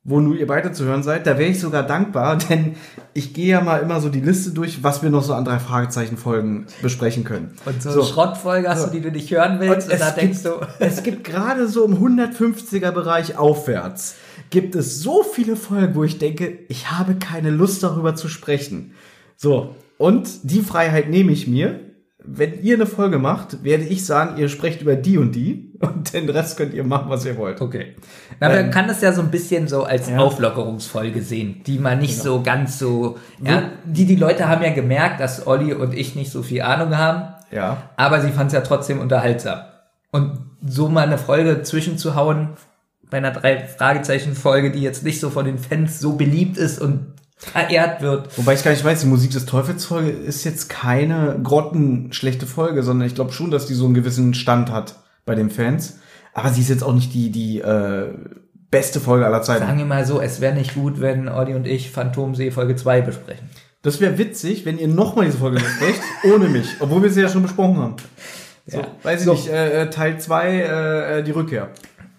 wo 0.05 0.21
nur 0.21 0.37
ihr 0.37 0.47
beide 0.47 0.73
zu 0.73 0.85
hören 0.85 1.03
seid, 1.03 1.27
da 1.27 1.39
wäre 1.39 1.51
ich 1.51 1.61
sogar 1.61 1.83
dankbar, 1.83 2.37
denn 2.49 2.77
ich 3.15 3.35
gehe 3.35 3.49
ja 3.49 3.61
mal 3.61 3.79
immer 3.79 4.01
so 4.01 4.09
die 4.09 4.21
Liste 4.21 4.51
durch, 4.51 4.83
was 4.83 5.03
wir 5.03 5.11
noch 5.11 5.23
so 5.23 5.35
an 5.35 5.45
drei 5.45 5.59
Fragezeichen-Folgen 5.59 6.67
besprechen 6.81 7.25
können. 7.25 7.55
Und 7.67 7.83
so, 7.83 7.91
So. 7.91 8.01
eine 8.01 8.09
Schrottfolge 8.09 8.69
hast 8.69 8.87
du, 8.87 8.91
die 8.91 9.01
du 9.01 9.11
nicht 9.11 9.31
hören 9.31 9.61
willst, 9.61 9.93
und, 9.93 10.01
da 10.01 10.11
denkst 10.11 10.43
du, 10.45 10.61
es 10.79 11.03
gibt 11.03 11.25
gerade 11.25 11.69
so 11.69 11.85
im 11.85 11.97
150er 11.97 12.91
Bereich 12.93 13.37
aufwärts, 13.37 14.17
gibt 14.51 14.75
es 14.75 15.03
so 15.03 15.23
viele 15.23 15.57
Folgen, 15.57 15.95
wo 15.95 16.05
ich 16.05 16.19
denke, 16.19 16.59
ich 16.69 16.91
habe 16.91 17.17
keine 17.17 17.51
Lust 17.51 17.83
darüber 17.83 18.15
zu 18.15 18.29
sprechen. 18.29 18.95
So, 19.37 19.75
und 19.99 20.29
die 20.45 20.63
Freiheit 20.63 21.11
nehme 21.11 21.33
ich 21.33 21.47
mir. 21.47 21.81
Wenn 22.31 22.63
ihr 22.63 22.75
eine 22.75 22.87
Folge 22.87 23.19
macht, 23.19 23.65
werde 23.65 23.85
ich 23.85 24.05
sagen, 24.05 24.37
ihr 24.39 24.49
sprecht 24.49 24.83
über 24.83 24.97
die 24.97 25.17
und 25.19 25.33
die 25.35 25.73
und 25.81 26.13
den 26.13 26.29
Rest 26.29 26.57
könnt 26.57 26.75
ihr 26.75 26.85
machen, 26.85 27.09
was 27.09 27.25
ihr 27.25 27.37
wollt. 27.37 27.61
okay. 27.61 27.97
Na, 28.41 28.49
man 28.49 28.71
kann 28.71 28.87
das 28.89 29.01
ja 29.01 29.13
so 29.13 29.23
ein 29.23 29.31
bisschen 29.31 29.67
so 29.69 29.85
als 29.85 30.09
Ja. 30.11 30.19
Auflockerungsfolge 30.19 31.23
sehen, 31.23 31.63
die 31.67 31.79
man 31.79 31.99
nicht 31.99 32.19
so 32.19 32.43
ganz 32.43 32.79
so, 32.79 33.17
ja, 33.43 33.71
die, 33.85 34.05
die 34.07 34.17
Leute 34.17 34.49
haben 34.49 34.63
ja 34.63 34.73
gemerkt, 34.73 35.21
dass 35.21 35.47
Olli 35.47 35.73
und 35.73 35.95
ich 35.95 36.15
nicht 36.17 36.31
so 36.31 36.43
viel 36.43 36.63
Ahnung 36.63 36.97
haben, 36.97 37.35
Ja. 37.51 37.79
aber 37.97 38.21
sie 38.21 38.29
fanden 38.29 38.49
es 38.49 38.53
ja 38.55 38.61
trotzdem 38.61 39.01
unterhaltsam. 39.01 39.61
Und 40.11 40.39
so 40.67 40.89
mal 40.89 41.07
eine 41.07 41.19
Folge 41.19 41.63
zwischenzuhauen, 41.63 42.51
bei 43.11 43.19
einer 43.19 43.31
drei 43.31 43.67
Fragezeichen 43.67 44.35
Folge, 44.35 44.71
die 44.71 44.81
jetzt 44.83 45.03
nicht 45.05 45.19
so 45.21 45.31
von 45.31 45.45
den 45.47 45.59
Fans 45.59 45.99
so 46.01 46.17
beliebt 46.17 46.59
ist 46.59 46.79
und 46.81 47.15
verehrt 47.39 48.03
wird. 48.03 48.37
Wobei 48.37 48.55
ich 48.55 48.65
gar 48.65 48.73
nicht 48.73 48.85
weiß, 48.85 49.01
die 49.01 49.07
Musik 49.07 49.31
des 49.31 49.47
Teufels 49.47 49.85
Folge 49.85 50.11
ist 50.11 50.45
jetzt 50.45 50.69
keine 50.69 51.39
grottenschlechte 51.43 52.47
Folge, 52.47 52.83
sondern 52.83 53.07
ich 53.07 53.15
glaube 53.15 53.33
schon, 53.33 53.51
dass 53.51 53.67
die 53.67 53.75
so 53.75 53.85
einen 53.87 53.95
gewissen 53.95 54.35
Stand 54.35 54.71
hat 54.73 54.97
bei 55.25 55.35
den 55.35 55.51
Fans. 55.51 55.99
Aber 56.35 56.51
sie 56.51 56.61
ist 56.61 56.69
jetzt 56.69 56.83
auch 56.85 56.93
nicht 56.95 57.15
die, 57.15 57.31
die 57.31 57.61
äh, 57.61 58.09
beste 58.71 59.01
Folge 59.01 59.25
aller 59.27 59.43
Zeiten. 59.43 59.65
Sagen 59.67 59.79
wir 59.79 59.87
mal 59.87 60.05
so, 60.05 60.21
es 60.21 60.41
wäre 60.41 60.55
nicht 60.55 60.75
gut, 60.75 61.01
wenn 61.01 61.29
Audi 61.29 61.55
und 61.55 61.67
ich 61.67 61.91
Phantomsee 61.91 62.51
Folge 62.51 62.77
2 62.77 63.01
besprechen. 63.03 63.49
Das 63.83 64.01
wäre 64.01 64.19
witzig, 64.19 64.67
wenn 64.67 64.79
ihr 64.79 64.89
nochmal 64.89 65.25
diese 65.27 65.39
Folge 65.39 65.59
besprecht, 65.61 66.01
ohne 66.25 66.49
mich, 66.49 66.67
obwohl 66.81 67.03
wir 67.03 67.11
sie 67.11 67.23
ja 67.23 67.29
schon 67.29 67.43
besprochen 67.43 67.77
haben. 67.79 67.97
So, 68.67 68.79
Ja. 68.79 68.87
weiß 69.05 69.21
ich 69.21 69.27
So. 69.27 69.33
nicht, 69.33 69.49
äh, 69.49 69.83
äh, 69.83 69.91
Teil 69.91 70.19
2, 70.21 70.49
äh, 70.51 71.19
äh, 71.19 71.23
die 71.23 71.31
Rückkehr. 71.31 71.71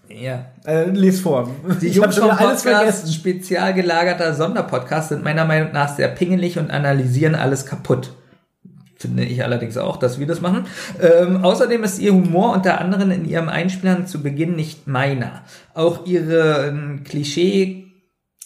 Ja. 0.09 0.45
Äh, 0.65 0.89
les 0.89 1.21
vor. 1.21 1.49
Die 1.81 1.89
Jungs 1.89 2.17
vom 2.17 2.31
alles 2.31 2.63
vergessen. 2.63 3.11
spezial 3.11 3.73
gelagerter 3.73 4.33
Sonderpodcast, 4.33 5.09
sind 5.09 5.23
meiner 5.23 5.45
Meinung 5.45 5.71
nach 5.71 5.95
sehr 5.95 6.07
pingelig 6.07 6.57
und 6.57 6.71
analysieren 6.71 7.35
alles 7.35 7.65
kaputt. 7.65 8.13
Finde 8.97 9.23
ich 9.23 9.43
allerdings 9.43 9.77
auch, 9.77 9.95
dass 9.95 10.19
wir 10.19 10.27
das 10.27 10.41
machen. 10.41 10.65
Ähm, 11.01 11.43
außerdem 11.45 11.83
ist 11.83 11.99
ihr 11.99 12.13
Humor 12.13 12.53
unter 12.53 12.81
anderem 12.81 13.11
in 13.11 13.23
ihrem 13.23 13.47
Einspielern 13.47 14.07
zu 14.07 14.21
Beginn 14.21 14.55
nicht 14.57 14.87
meiner. 14.87 15.43
Auch 15.73 16.05
ihre 16.05 16.67
ähm, 16.67 17.03
Klischee 17.05 17.85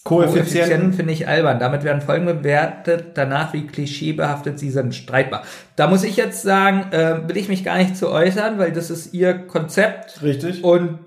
Koeffizienten. 0.04 0.94
finde 0.94 1.14
ich 1.14 1.28
albern. 1.28 1.60
Damit 1.60 1.84
werden 1.84 2.02
Folgen 2.02 2.26
bewertet, 2.26 3.12
danach 3.16 3.54
wie 3.54 3.66
klischeebehaftet 3.66 4.60
sie 4.60 4.70
sind, 4.70 4.94
streitbar. 4.94 5.44
Da 5.76 5.88
muss 5.88 6.04
ich 6.04 6.18
jetzt 6.18 6.44
sagen, 6.44 6.92
äh, 6.92 7.28
will 7.28 7.38
ich 7.38 7.48
mich 7.48 7.64
gar 7.64 7.78
nicht 7.78 7.96
zu 7.96 8.12
äußern, 8.12 8.60
weil 8.60 8.74
das 8.74 8.90
ist 8.90 9.14
ihr 9.14 9.34
Konzept 9.34 10.22
Richtig. 10.22 10.64
und 10.64 11.00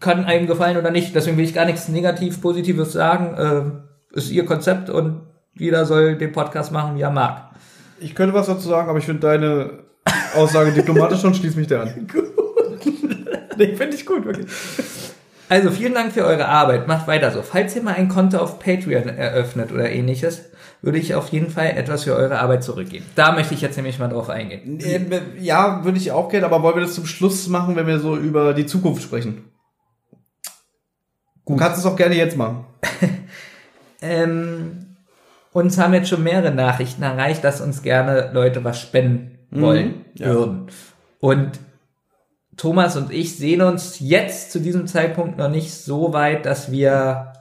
kann 0.00 0.24
einem 0.24 0.46
gefallen 0.46 0.76
oder 0.76 0.90
nicht. 0.90 1.14
Deswegen 1.14 1.36
will 1.36 1.44
ich 1.44 1.54
gar 1.54 1.64
nichts 1.64 1.88
negativ 1.88 2.40
Positives 2.40 2.92
sagen. 2.92 3.34
Äh, 3.36 4.16
ist 4.16 4.30
ihr 4.30 4.44
Konzept 4.44 4.90
und 4.90 5.22
jeder 5.54 5.84
soll 5.84 6.16
den 6.16 6.32
Podcast 6.32 6.72
machen, 6.72 6.96
wie 6.96 7.02
er 7.02 7.10
mag. 7.10 7.50
Ich 8.00 8.14
könnte 8.14 8.34
was 8.34 8.46
dazu 8.46 8.68
sagen, 8.68 8.88
aber 8.88 8.98
ich 8.98 9.04
finde 9.04 9.20
deine 9.20 9.70
Aussage 10.34 10.72
diplomatisch 10.72 11.22
und 11.24 11.36
schließe 11.36 11.58
mich 11.58 11.66
der 11.66 11.82
an. 11.82 12.08
nee, 13.56 13.76
finde 13.76 13.96
ich 13.96 14.06
gut, 14.06 14.24
wirklich. 14.24 14.46
Also 15.48 15.70
vielen 15.70 15.94
Dank 15.94 16.12
für 16.12 16.24
eure 16.24 16.46
Arbeit. 16.46 16.86
Macht 16.86 17.08
weiter 17.08 17.32
so. 17.32 17.42
Falls 17.42 17.74
ihr 17.74 17.82
mal 17.82 17.94
ein 17.94 18.08
Konto 18.08 18.38
auf 18.38 18.60
Patreon 18.60 19.08
eröffnet 19.08 19.72
oder 19.72 19.90
ähnliches, 19.90 20.50
würde 20.80 20.98
ich 20.98 21.14
auf 21.14 21.28
jeden 21.30 21.50
Fall 21.50 21.72
etwas 21.76 22.04
für 22.04 22.14
eure 22.14 22.38
Arbeit 22.38 22.64
zurückgeben. 22.64 23.04
Da 23.16 23.32
möchte 23.32 23.54
ich 23.54 23.60
jetzt 23.60 23.76
nämlich 23.76 23.98
mal 23.98 24.08
drauf 24.08 24.30
eingehen. 24.30 24.78
Ja, 25.40 25.84
würde 25.84 25.98
ich 25.98 26.12
auch 26.12 26.28
gerne, 26.28 26.46
aber 26.46 26.62
wollen 26.62 26.76
wir 26.76 26.82
das 26.82 26.94
zum 26.94 27.04
Schluss 27.04 27.48
machen, 27.48 27.76
wenn 27.76 27.86
wir 27.86 27.98
so 27.98 28.16
über 28.16 28.54
die 28.54 28.66
Zukunft 28.66 29.02
sprechen? 29.02 29.49
Du 31.50 31.56
kannst 31.56 31.78
es 31.78 31.86
auch 31.86 31.96
gerne 31.96 32.16
jetzt 32.16 32.36
machen. 32.36 32.64
Ähm, 34.02 34.96
uns 35.52 35.76
haben 35.76 35.92
jetzt 35.92 36.08
schon 36.08 36.22
mehrere 36.22 36.54
Nachrichten 36.54 37.02
erreicht, 37.02 37.44
dass 37.44 37.60
uns 37.60 37.82
gerne 37.82 38.30
Leute 38.32 38.64
was 38.64 38.80
spenden 38.80 39.38
wollen 39.50 40.06
ja. 40.14 40.28
würden. 40.28 40.68
Und 41.18 41.60
Thomas 42.56 42.96
und 42.96 43.12
ich 43.12 43.36
sehen 43.36 43.62
uns 43.62 44.00
jetzt 44.00 44.52
zu 44.52 44.60
diesem 44.60 44.86
Zeitpunkt 44.86 45.38
noch 45.38 45.50
nicht 45.50 45.72
so 45.72 46.12
weit, 46.12 46.46
dass 46.46 46.70
wir 46.70 47.32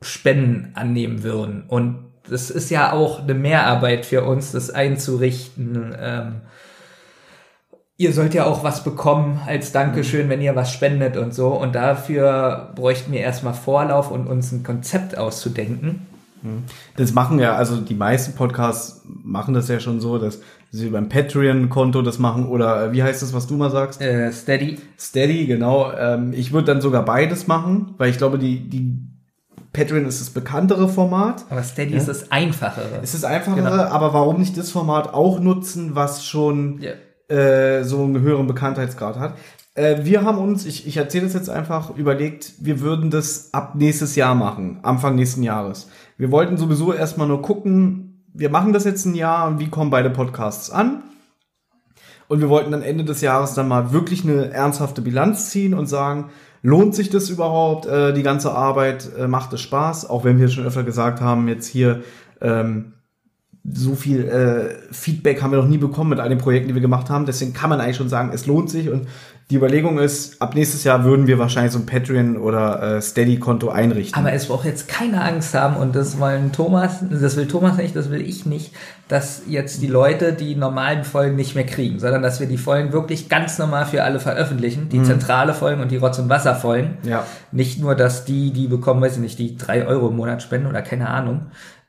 Spenden 0.00 0.72
annehmen 0.74 1.22
würden. 1.22 1.64
Und 1.68 2.06
das 2.28 2.50
ist 2.50 2.70
ja 2.70 2.92
auch 2.92 3.22
eine 3.22 3.34
Mehrarbeit 3.34 4.06
für 4.06 4.24
uns, 4.24 4.52
das 4.52 4.70
einzurichten. 4.70 5.94
Ähm, 5.98 6.40
ihr 7.96 8.12
sollt 8.12 8.34
ja 8.34 8.44
auch 8.44 8.64
was 8.64 8.82
bekommen 8.84 9.40
als 9.46 9.72
Dankeschön, 9.72 10.28
wenn 10.28 10.40
ihr 10.40 10.56
was 10.56 10.72
spendet 10.72 11.16
und 11.16 11.32
so. 11.34 11.48
Und 11.48 11.74
dafür 11.74 12.72
bräuchten 12.74 13.12
wir 13.12 13.20
erstmal 13.20 13.54
Vorlauf 13.54 14.10
und 14.10 14.26
uns 14.26 14.52
ein 14.52 14.62
Konzept 14.62 15.16
auszudenken. 15.16 16.06
Das 16.96 17.14
machen 17.14 17.38
ja, 17.38 17.54
also 17.54 17.80
die 17.80 17.94
meisten 17.94 18.34
Podcasts 18.34 19.00
machen 19.06 19.54
das 19.54 19.68
ja 19.68 19.80
schon 19.80 20.00
so, 20.00 20.18
dass 20.18 20.40
sie 20.70 20.90
beim 20.90 21.08
Patreon-Konto 21.08 22.02
das 22.02 22.18
machen 22.18 22.46
oder 22.46 22.86
äh, 22.88 22.92
wie 22.92 23.02
heißt 23.02 23.22
das, 23.22 23.32
was 23.32 23.46
du 23.46 23.54
mal 23.56 23.70
sagst? 23.70 24.02
Äh, 24.02 24.30
Steady. 24.30 24.78
Steady, 24.98 25.46
genau. 25.46 25.90
Ähm, 25.92 26.34
ich 26.34 26.52
würde 26.52 26.66
dann 26.66 26.82
sogar 26.82 27.02
beides 27.04 27.46
machen, 27.46 27.94
weil 27.96 28.10
ich 28.10 28.18
glaube, 28.18 28.38
die, 28.38 28.68
die 28.68 28.92
Patreon 29.72 30.04
ist 30.04 30.20
das 30.20 30.28
bekanntere 30.30 30.86
Format. 30.88 31.46
Aber 31.48 31.62
Steady 31.62 31.94
ist 31.94 32.08
das 32.08 32.30
Einfachere. 32.30 33.00
Es 33.02 33.14
ist 33.14 33.24
einfacher, 33.24 33.56
Genau. 33.56 33.70
aber 33.70 34.12
warum 34.12 34.38
nicht 34.38 34.58
das 34.58 34.70
Format 34.70 35.14
auch 35.14 35.40
nutzen, 35.40 35.94
was 35.94 36.26
schon 36.26 36.78
Ja. 36.82 36.90
Äh, 37.28 37.82
so 37.84 38.02
einen 38.02 38.20
höheren 38.20 38.46
Bekanntheitsgrad 38.46 39.18
hat? 39.18 39.34
Äh, 39.74 40.04
wir 40.04 40.22
haben 40.22 40.38
uns, 40.38 40.66
ich, 40.66 40.86
ich 40.86 40.96
erzähle 40.96 41.24
das 41.24 41.34
jetzt 41.34 41.50
einfach, 41.50 41.96
überlegt, 41.96 42.54
wir 42.60 42.80
würden 42.80 43.10
das 43.10 43.52
ab 43.52 43.74
nächstes 43.74 44.16
Jahr 44.16 44.34
machen, 44.34 44.78
Anfang 44.82 45.16
nächsten 45.16 45.42
Jahres. 45.42 45.88
Wir 46.16 46.30
wollten 46.30 46.56
sowieso 46.56 46.92
erstmal 46.92 47.28
nur 47.28 47.42
gucken, 47.42 48.24
wir 48.32 48.50
machen 48.50 48.72
das 48.72 48.84
jetzt 48.84 49.04
ein 49.04 49.14
Jahr 49.14 49.46
und 49.48 49.60
wie 49.60 49.68
kommen 49.68 49.90
beide 49.90 50.10
Podcasts 50.10 50.70
an? 50.70 51.02
Und 52.26 52.40
wir 52.40 52.48
wollten 52.48 52.72
dann 52.72 52.82
Ende 52.82 53.04
des 53.04 53.20
Jahres 53.20 53.54
dann 53.54 53.68
mal 53.68 53.92
wirklich 53.92 54.24
eine 54.24 54.50
ernsthafte 54.50 55.02
Bilanz 55.02 55.50
ziehen 55.50 55.74
und 55.74 55.86
sagen, 55.86 56.30
lohnt 56.62 56.94
sich 56.94 57.10
das 57.10 57.28
überhaupt, 57.28 57.86
äh, 57.86 58.12
die 58.14 58.22
ganze 58.22 58.52
Arbeit, 58.52 59.10
äh, 59.18 59.28
macht 59.28 59.52
es 59.52 59.60
Spaß? 59.60 60.08
Auch 60.08 60.24
wenn 60.24 60.38
wir 60.38 60.48
schon 60.48 60.64
öfter 60.64 60.84
gesagt 60.84 61.20
haben, 61.20 61.46
jetzt 61.48 61.66
hier 61.66 62.02
ähm, 62.40 62.93
so 63.66 63.94
viel 63.94 64.28
äh, 64.28 64.92
Feedback 64.92 65.40
haben 65.40 65.50
wir 65.50 65.58
noch 65.58 65.68
nie 65.68 65.78
bekommen 65.78 66.10
mit 66.10 66.20
all 66.20 66.28
den 66.28 66.38
Projekten, 66.38 66.68
die 66.68 66.74
wir 66.74 66.82
gemacht 66.82 67.08
haben. 67.08 67.24
Deswegen 67.24 67.54
kann 67.54 67.70
man 67.70 67.80
eigentlich 67.80 67.96
schon 67.96 68.10
sagen, 68.10 68.30
es 68.34 68.44
lohnt 68.44 68.68
sich. 68.68 68.90
Und 68.90 69.08
die 69.50 69.56
Überlegung 69.56 69.98
ist, 69.98 70.40
ab 70.42 70.54
nächstes 70.54 70.84
Jahr 70.84 71.04
würden 71.04 71.26
wir 71.26 71.38
wahrscheinlich 71.38 71.72
so 71.72 71.78
ein 71.78 71.86
Patreon 71.86 72.36
oder 72.36 72.96
äh, 72.96 73.00
Steady-Konto 73.00 73.70
einrichten. 73.70 74.18
Aber 74.18 74.34
es 74.34 74.46
braucht 74.46 74.66
jetzt 74.66 74.86
keine 74.86 75.22
Angst 75.22 75.54
haben 75.54 75.76
und 75.76 75.96
das 75.96 76.18
wollen 76.18 76.52
Thomas, 76.52 77.04
das 77.10 77.36
will 77.36 77.46
Thomas 77.46 77.78
nicht, 77.78 77.96
das 77.96 78.10
will 78.10 78.20
ich 78.20 78.44
nicht, 78.44 78.72
dass 79.08 79.42
jetzt 79.46 79.80
die 79.80 79.86
Leute 79.86 80.34
die 80.34 80.56
normalen 80.56 81.04
Folgen 81.04 81.36
nicht 81.36 81.54
mehr 81.54 81.66
kriegen, 81.66 81.98
sondern 81.98 82.22
dass 82.22 82.40
wir 82.40 82.46
die 82.46 82.58
Folgen 82.58 82.92
wirklich 82.92 83.30
ganz 83.30 83.58
normal 83.58 83.86
für 83.86 84.02
alle 84.02 84.20
veröffentlichen, 84.20 84.90
die 84.90 85.02
zentrale 85.02 85.54
Folgen 85.54 85.80
und 85.80 85.90
die 85.90 85.96
Rotz- 85.96 86.18
und 86.18 86.28
Wasser-Folgen. 86.28 86.98
Ja. 87.02 87.26
Nicht 87.50 87.80
nur, 87.80 87.94
dass 87.94 88.26
die, 88.26 88.50
die 88.50 88.66
bekommen, 88.66 89.00
weiß 89.00 89.16
ich 89.16 89.22
nicht, 89.22 89.38
die 89.38 89.56
drei 89.56 89.86
Euro 89.86 90.08
im 90.08 90.16
Monat 90.16 90.42
spenden 90.42 90.66
oder 90.66 90.82
keine 90.82 91.08
Ahnung. 91.08 91.46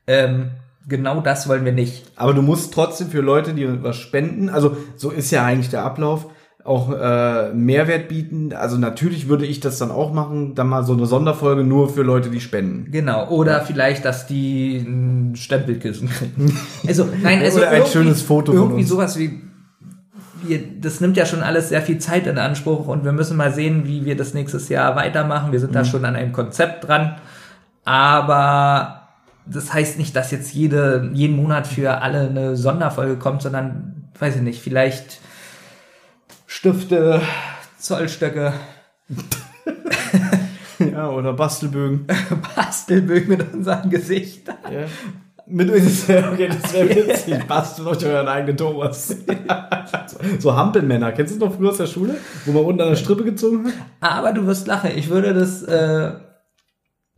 Ähm, 0.08 0.52
genau 0.88 1.22
das 1.22 1.48
wollen 1.50 1.66
wir 1.66 1.72
nicht. 1.74 2.12
Aber 2.16 2.34
du 2.34 2.42
musst 2.42 2.74
trotzdem 2.74 3.10
für 3.10 3.22
Leute, 3.22 3.54
die 3.54 3.84
was 3.84 3.98
spenden, 3.98 4.50
also 4.50 4.78
so 4.96 5.10
ist 5.12 5.32
ja 5.32 5.44
eigentlich 5.46 5.70
der 5.70 5.84
Ablauf, 5.84 6.28
auch 6.64 6.92
äh, 6.92 7.54
Mehrwert 7.54 8.08
bieten. 8.08 8.52
Also 8.52 8.78
natürlich 8.78 9.28
würde 9.30 9.46
ich 9.46 9.60
das 9.60 9.78
dann 9.78 9.92
auch 9.92 10.12
machen, 10.12 10.56
dann 10.56 10.68
mal 10.68 10.84
so 10.84 10.94
eine 10.94 11.06
Sonderfolge 11.06 11.64
nur 11.64 11.90
für 11.90 12.02
Leute, 12.02 12.32
die 12.32 12.42
spenden. 12.42 12.90
Genau. 12.92 13.28
Oder 13.30 13.62
vielleicht, 13.62 14.04
dass 14.04 14.26
die 14.26 14.78
ein 14.78 15.36
Stempelkissen 15.36 16.10
kriegen. 16.10 16.58
Also, 16.88 17.08
nein, 17.22 17.40
also 17.44 17.60
Oder 17.60 17.68
ein 17.70 17.74
irgendwie- 17.76 17.92
schönes 17.92 18.22
Foto 18.24 18.52
von 18.52 18.62
Irgendwie 18.62 18.84
sowas 18.84 19.20
wie, 19.20 19.42
wir, 20.42 20.60
das 20.82 21.02
nimmt 21.02 21.18
ja 21.18 21.28
schon 21.28 21.44
alles 21.44 21.70
sehr 21.70 21.84
viel 21.84 22.00
Zeit 22.00 22.26
in 22.26 22.40
Anspruch 22.40 22.88
und 22.88 23.04
wir 23.06 23.12
müssen 23.12 23.38
mal 23.38 23.54
sehen, 23.54 23.84
wie 23.86 24.04
wir 24.06 24.18
das 24.18 24.34
nächstes 24.34 24.68
Jahr 24.70 24.96
weitermachen. 24.96 25.52
Wir 25.52 25.60
sind 25.60 25.70
Mhm. 25.70 25.76
da 25.76 25.86
schon 25.86 26.04
an 26.04 26.16
einem 26.16 26.32
Konzept 26.34 26.88
dran. 26.88 27.16
Aber 27.84 29.05
das 29.46 29.74
heißt 29.74 29.98
nicht, 29.98 30.16
dass 30.16 30.32
jetzt 30.32 30.54
jede, 30.54 31.10
jeden 31.14 31.36
Monat 31.36 31.68
für 31.68 32.02
alle 32.02 32.30
eine 32.30 32.56
Sonderfolge 32.56 33.18
kommt, 33.18 33.42
sondern, 33.42 34.10
weiß 34.18 34.38
ich 34.38 34.42
nicht, 34.42 34.62
vielleicht 34.62 35.20
Stifte, 36.48 37.22
Zollstöcke, 37.78 38.54
Ja, 40.80 41.10
oder 41.10 41.34
Bastelbögen. 41.34 42.06
Bastelbögen 42.56 43.30
mit 43.30 43.54
unseren 43.54 43.90
Gesichtern. 43.90 44.58
Ja. 44.72 44.86
Mit 45.48 45.70
okay, 45.70 46.50
das 46.50 46.74
wäre 46.74 46.90
witzig. 46.90 47.46
Bastelt 47.48 47.88
euch 47.88 48.06
euren 48.06 48.28
eigenen 48.28 48.58
Thomas. 48.58 49.16
so 50.40 50.56
Hampelmänner. 50.56 51.12
Kennst 51.12 51.36
du 51.36 51.40
das 51.40 51.50
noch 51.50 51.56
früher 51.56 51.70
aus 51.70 51.78
der 51.78 51.86
Schule? 51.86 52.16
Wo 52.46 52.52
man 52.52 52.66
unten 52.66 52.82
an 52.82 52.90
der 52.90 52.96
Strippe 52.96 53.24
gezogen 53.24 53.68
hat? 53.68 53.74
Aber 54.02 54.34
du 54.34 54.48
wirst 54.48 54.66
lachen. 54.66 54.90
Ich 54.96 55.10
würde 55.10 55.36
das 55.36 55.62
äh, 55.62 56.14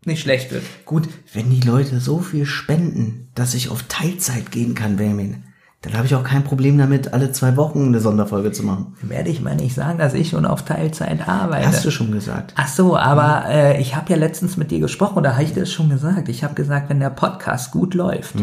nicht 0.07 0.21
schlecht 0.21 0.51
wird. 0.51 0.63
Gut, 0.85 1.07
wenn 1.33 1.49
die 1.49 1.61
Leute 1.61 1.99
so 1.99 2.19
viel 2.19 2.45
spenden, 2.45 3.29
dass 3.35 3.53
ich 3.53 3.69
auf 3.69 3.83
Teilzeit 3.83 4.51
gehen 4.51 4.73
kann, 4.73 4.97
Benjamin, 4.97 5.43
dann 5.81 5.93
habe 5.93 6.07
ich 6.07 6.15
auch 6.15 6.23
kein 6.23 6.43
Problem 6.43 6.77
damit, 6.77 7.13
alle 7.13 7.31
zwei 7.31 7.55
Wochen 7.55 7.87
eine 7.87 7.99
Sonderfolge 7.99 8.51
zu 8.51 8.63
machen. 8.63 8.95
Werde 9.03 9.29
ich 9.29 9.41
mal 9.41 9.55
nicht 9.55 9.75
sagen, 9.75 9.99
dass 9.99 10.15
ich 10.15 10.29
schon 10.29 10.45
auf 10.45 10.65
Teilzeit 10.65 11.27
arbeite. 11.27 11.67
Hast 11.67 11.85
du 11.85 11.91
schon 11.91 12.11
gesagt. 12.11 12.53
Ach 12.57 12.67
so, 12.67 12.97
aber 12.97 13.45
äh, 13.47 13.79
ich 13.79 13.95
habe 13.95 14.11
ja 14.11 14.17
letztens 14.17 14.57
mit 14.57 14.71
dir 14.71 14.79
gesprochen, 14.79 15.21
da 15.23 15.33
habe 15.33 15.43
ich 15.43 15.53
dir 15.53 15.61
das 15.61 15.71
schon 15.71 15.89
gesagt. 15.89 16.29
Ich 16.29 16.43
habe 16.43 16.55
gesagt, 16.55 16.89
wenn 16.89 16.99
der 16.99 17.11
Podcast 17.11 17.71
gut 17.71 17.93
läuft, 17.93 18.33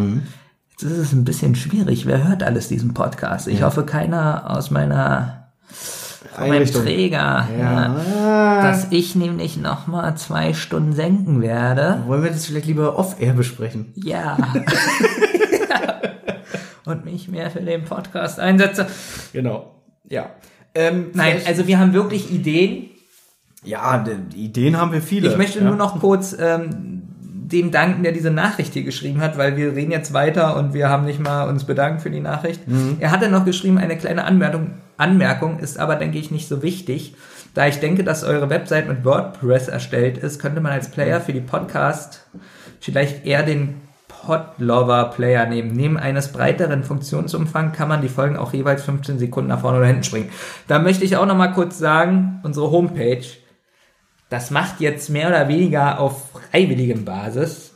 jetzt 0.70 0.82
ist 0.84 0.96
es 0.96 1.12
ein 1.12 1.24
bisschen 1.24 1.56
schwierig. 1.56 2.06
Wer 2.06 2.26
hört 2.26 2.44
alles 2.44 2.68
diesen 2.68 2.94
Podcast? 2.94 3.48
Ich 3.48 3.62
hoffe, 3.62 3.84
keiner 3.84 4.48
aus 4.48 4.70
meiner 4.70 5.48
von 6.32 6.40
meinem 6.40 6.52
Einrichtung. 6.52 6.82
Träger, 6.82 7.48
ja. 7.58 8.00
Ja. 8.00 8.62
dass 8.62 8.86
ich 8.90 9.14
nämlich 9.14 9.56
noch 9.56 9.86
mal 9.86 10.16
zwei 10.16 10.54
Stunden 10.54 10.92
senken 10.92 11.42
werde. 11.42 12.02
Wollen 12.06 12.22
wir 12.22 12.30
das 12.30 12.46
vielleicht 12.46 12.66
lieber 12.66 12.98
off-air 12.98 13.34
besprechen? 13.34 13.92
Ja. 13.94 14.36
Und 16.84 17.04
mich 17.04 17.28
mehr 17.28 17.50
für 17.50 17.60
den 17.60 17.84
Podcast 17.84 18.38
einsetze. 18.38 18.86
Genau. 19.32 19.82
Ja. 20.08 20.30
Ähm, 20.74 21.10
Nein, 21.14 21.40
also 21.46 21.66
wir 21.66 21.78
haben 21.78 21.92
wirklich 21.92 22.32
Ideen. 22.32 22.90
ja, 23.62 24.04
Ideen 24.34 24.76
haben 24.76 24.92
wir 24.92 25.00
viele. 25.00 25.30
Ich 25.30 25.36
möchte 25.36 25.60
ja. 25.60 25.64
nur 25.64 25.76
noch 25.76 26.00
kurz 26.00 26.36
ähm, 26.38 26.93
dem 27.54 27.70
danken, 27.70 28.02
der 28.02 28.12
diese 28.12 28.30
Nachricht 28.30 28.72
hier 28.72 28.82
geschrieben 28.82 29.20
hat, 29.20 29.38
weil 29.38 29.56
wir 29.56 29.74
reden 29.74 29.92
jetzt 29.92 30.12
weiter 30.12 30.56
und 30.56 30.74
wir 30.74 30.88
haben 30.88 31.04
nicht 31.04 31.20
mal 31.20 31.48
uns 31.48 31.64
bedankt 31.64 32.02
für 32.02 32.10
die 32.10 32.20
Nachricht. 32.20 32.60
Er 32.98 33.10
hatte 33.12 33.30
noch 33.30 33.44
geschrieben, 33.44 33.78
eine 33.78 33.96
kleine 33.96 34.24
Anmerkung, 34.24 34.72
Anmerkung 34.96 35.58
ist 35.60 35.78
aber, 35.78 35.96
denke 35.96 36.18
ich, 36.18 36.30
nicht 36.30 36.48
so 36.48 36.62
wichtig. 36.62 37.14
Da 37.54 37.68
ich 37.68 37.78
denke, 37.78 38.02
dass 38.02 38.24
eure 38.24 38.50
Website 38.50 38.88
mit 38.88 39.04
WordPress 39.04 39.68
erstellt 39.68 40.18
ist, 40.18 40.40
könnte 40.40 40.60
man 40.60 40.72
als 40.72 40.90
Player 40.90 41.20
für 41.20 41.32
die 41.32 41.40
Podcast 41.40 42.26
vielleicht 42.80 43.24
eher 43.24 43.44
den 43.44 43.80
Podlover 44.08 45.10
Player 45.14 45.46
nehmen. 45.46 45.72
Neben 45.72 45.96
eines 45.96 46.32
breiteren 46.32 46.82
Funktionsumfangs 46.82 47.76
kann 47.76 47.88
man 47.88 48.02
die 48.02 48.08
Folgen 48.08 48.36
auch 48.36 48.52
jeweils 48.52 48.82
15 48.82 49.18
Sekunden 49.18 49.50
nach 49.50 49.60
vorne 49.60 49.78
oder 49.78 49.86
hinten 49.86 50.04
springen. 50.04 50.30
Da 50.66 50.78
möchte 50.78 51.04
ich 51.04 51.16
auch 51.16 51.26
noch 51.26 51.36
mal 51.36 51.48
kurz 51.48 51.78
sagen, 51.78 52.40
unsere 52.42 52.70
Homepage, 52.70 53.24
das 54.28 54.50
macht 54.50 54.80
jetzt 54.80 55.10
mehr 55.10 55.28
oder 55.28 55.48
weniger 55.48 56.00
auf 56.00 56.30
freiwilligem 56.32 57.04
Basis 57.04 57.74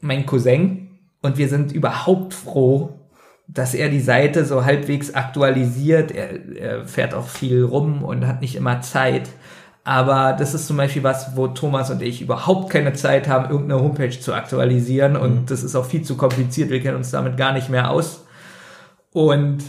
mein 0.00 0.26
Cousin 0.26 0.98
und 1.22 1.38
wir 1.38 1.48
sind 1.48 1.72
überhaupt 1.72 2.34
froh, 2.34 3.00
dass 3.48 3.74
er 3.74 3.88
die 3.88 4.00
Seite 4.00 4.44
so 4.44 4.64
halbwegs 4.64 5.14
aktualisiert. 5.14 6.12
Er, 6.12 6.56
er 6.56 6.86
fährt 6.86 7.14
auch 7.14 7.26
viel 7.26 7.62
rum 7.62 8.02
und 8.02 8.26
hat 8.26 8.40
nicht 8.40 8.56
immer 8.56 8.82
Zeit. 8.82 9.30
Aber 9.82 10.34
das 10.34 10.54
ist 10.54 10.66
zum 10.66 10.76
Beispiel 10.76 11.02
was, 11.02 11.36
wo 11.36 11.48
Thomas 11.48 11.90
und 11.90 12.02
ich 12.02 12.22
überhaupt 12.22 12.70
keine 12.70 12.94
Zeit 12.94 13.28
haben, 13.28 13.50
irgendeine 13.50 13.82
Homepage 13.82 14.18
zu 14.18 14.32
aktualisieren. 14.32 15.16
Und 15.16 15.50
das 15.50 15.62
ist 15.62 15.74
auch 15.76 15.84
viel 15.84 16.02
zu 16.02 16.16
kompliziert. 16.16 16.70
Wir 16.70 16.80
kennen 16.80 16.96
uns 16.96 17.10
damit 17.10 17.36
gar 17.36 17.52
nicht 17.52 17.68
mehr 17.68 17.90
aus. 17.90 18.24
Und 19.12 19.62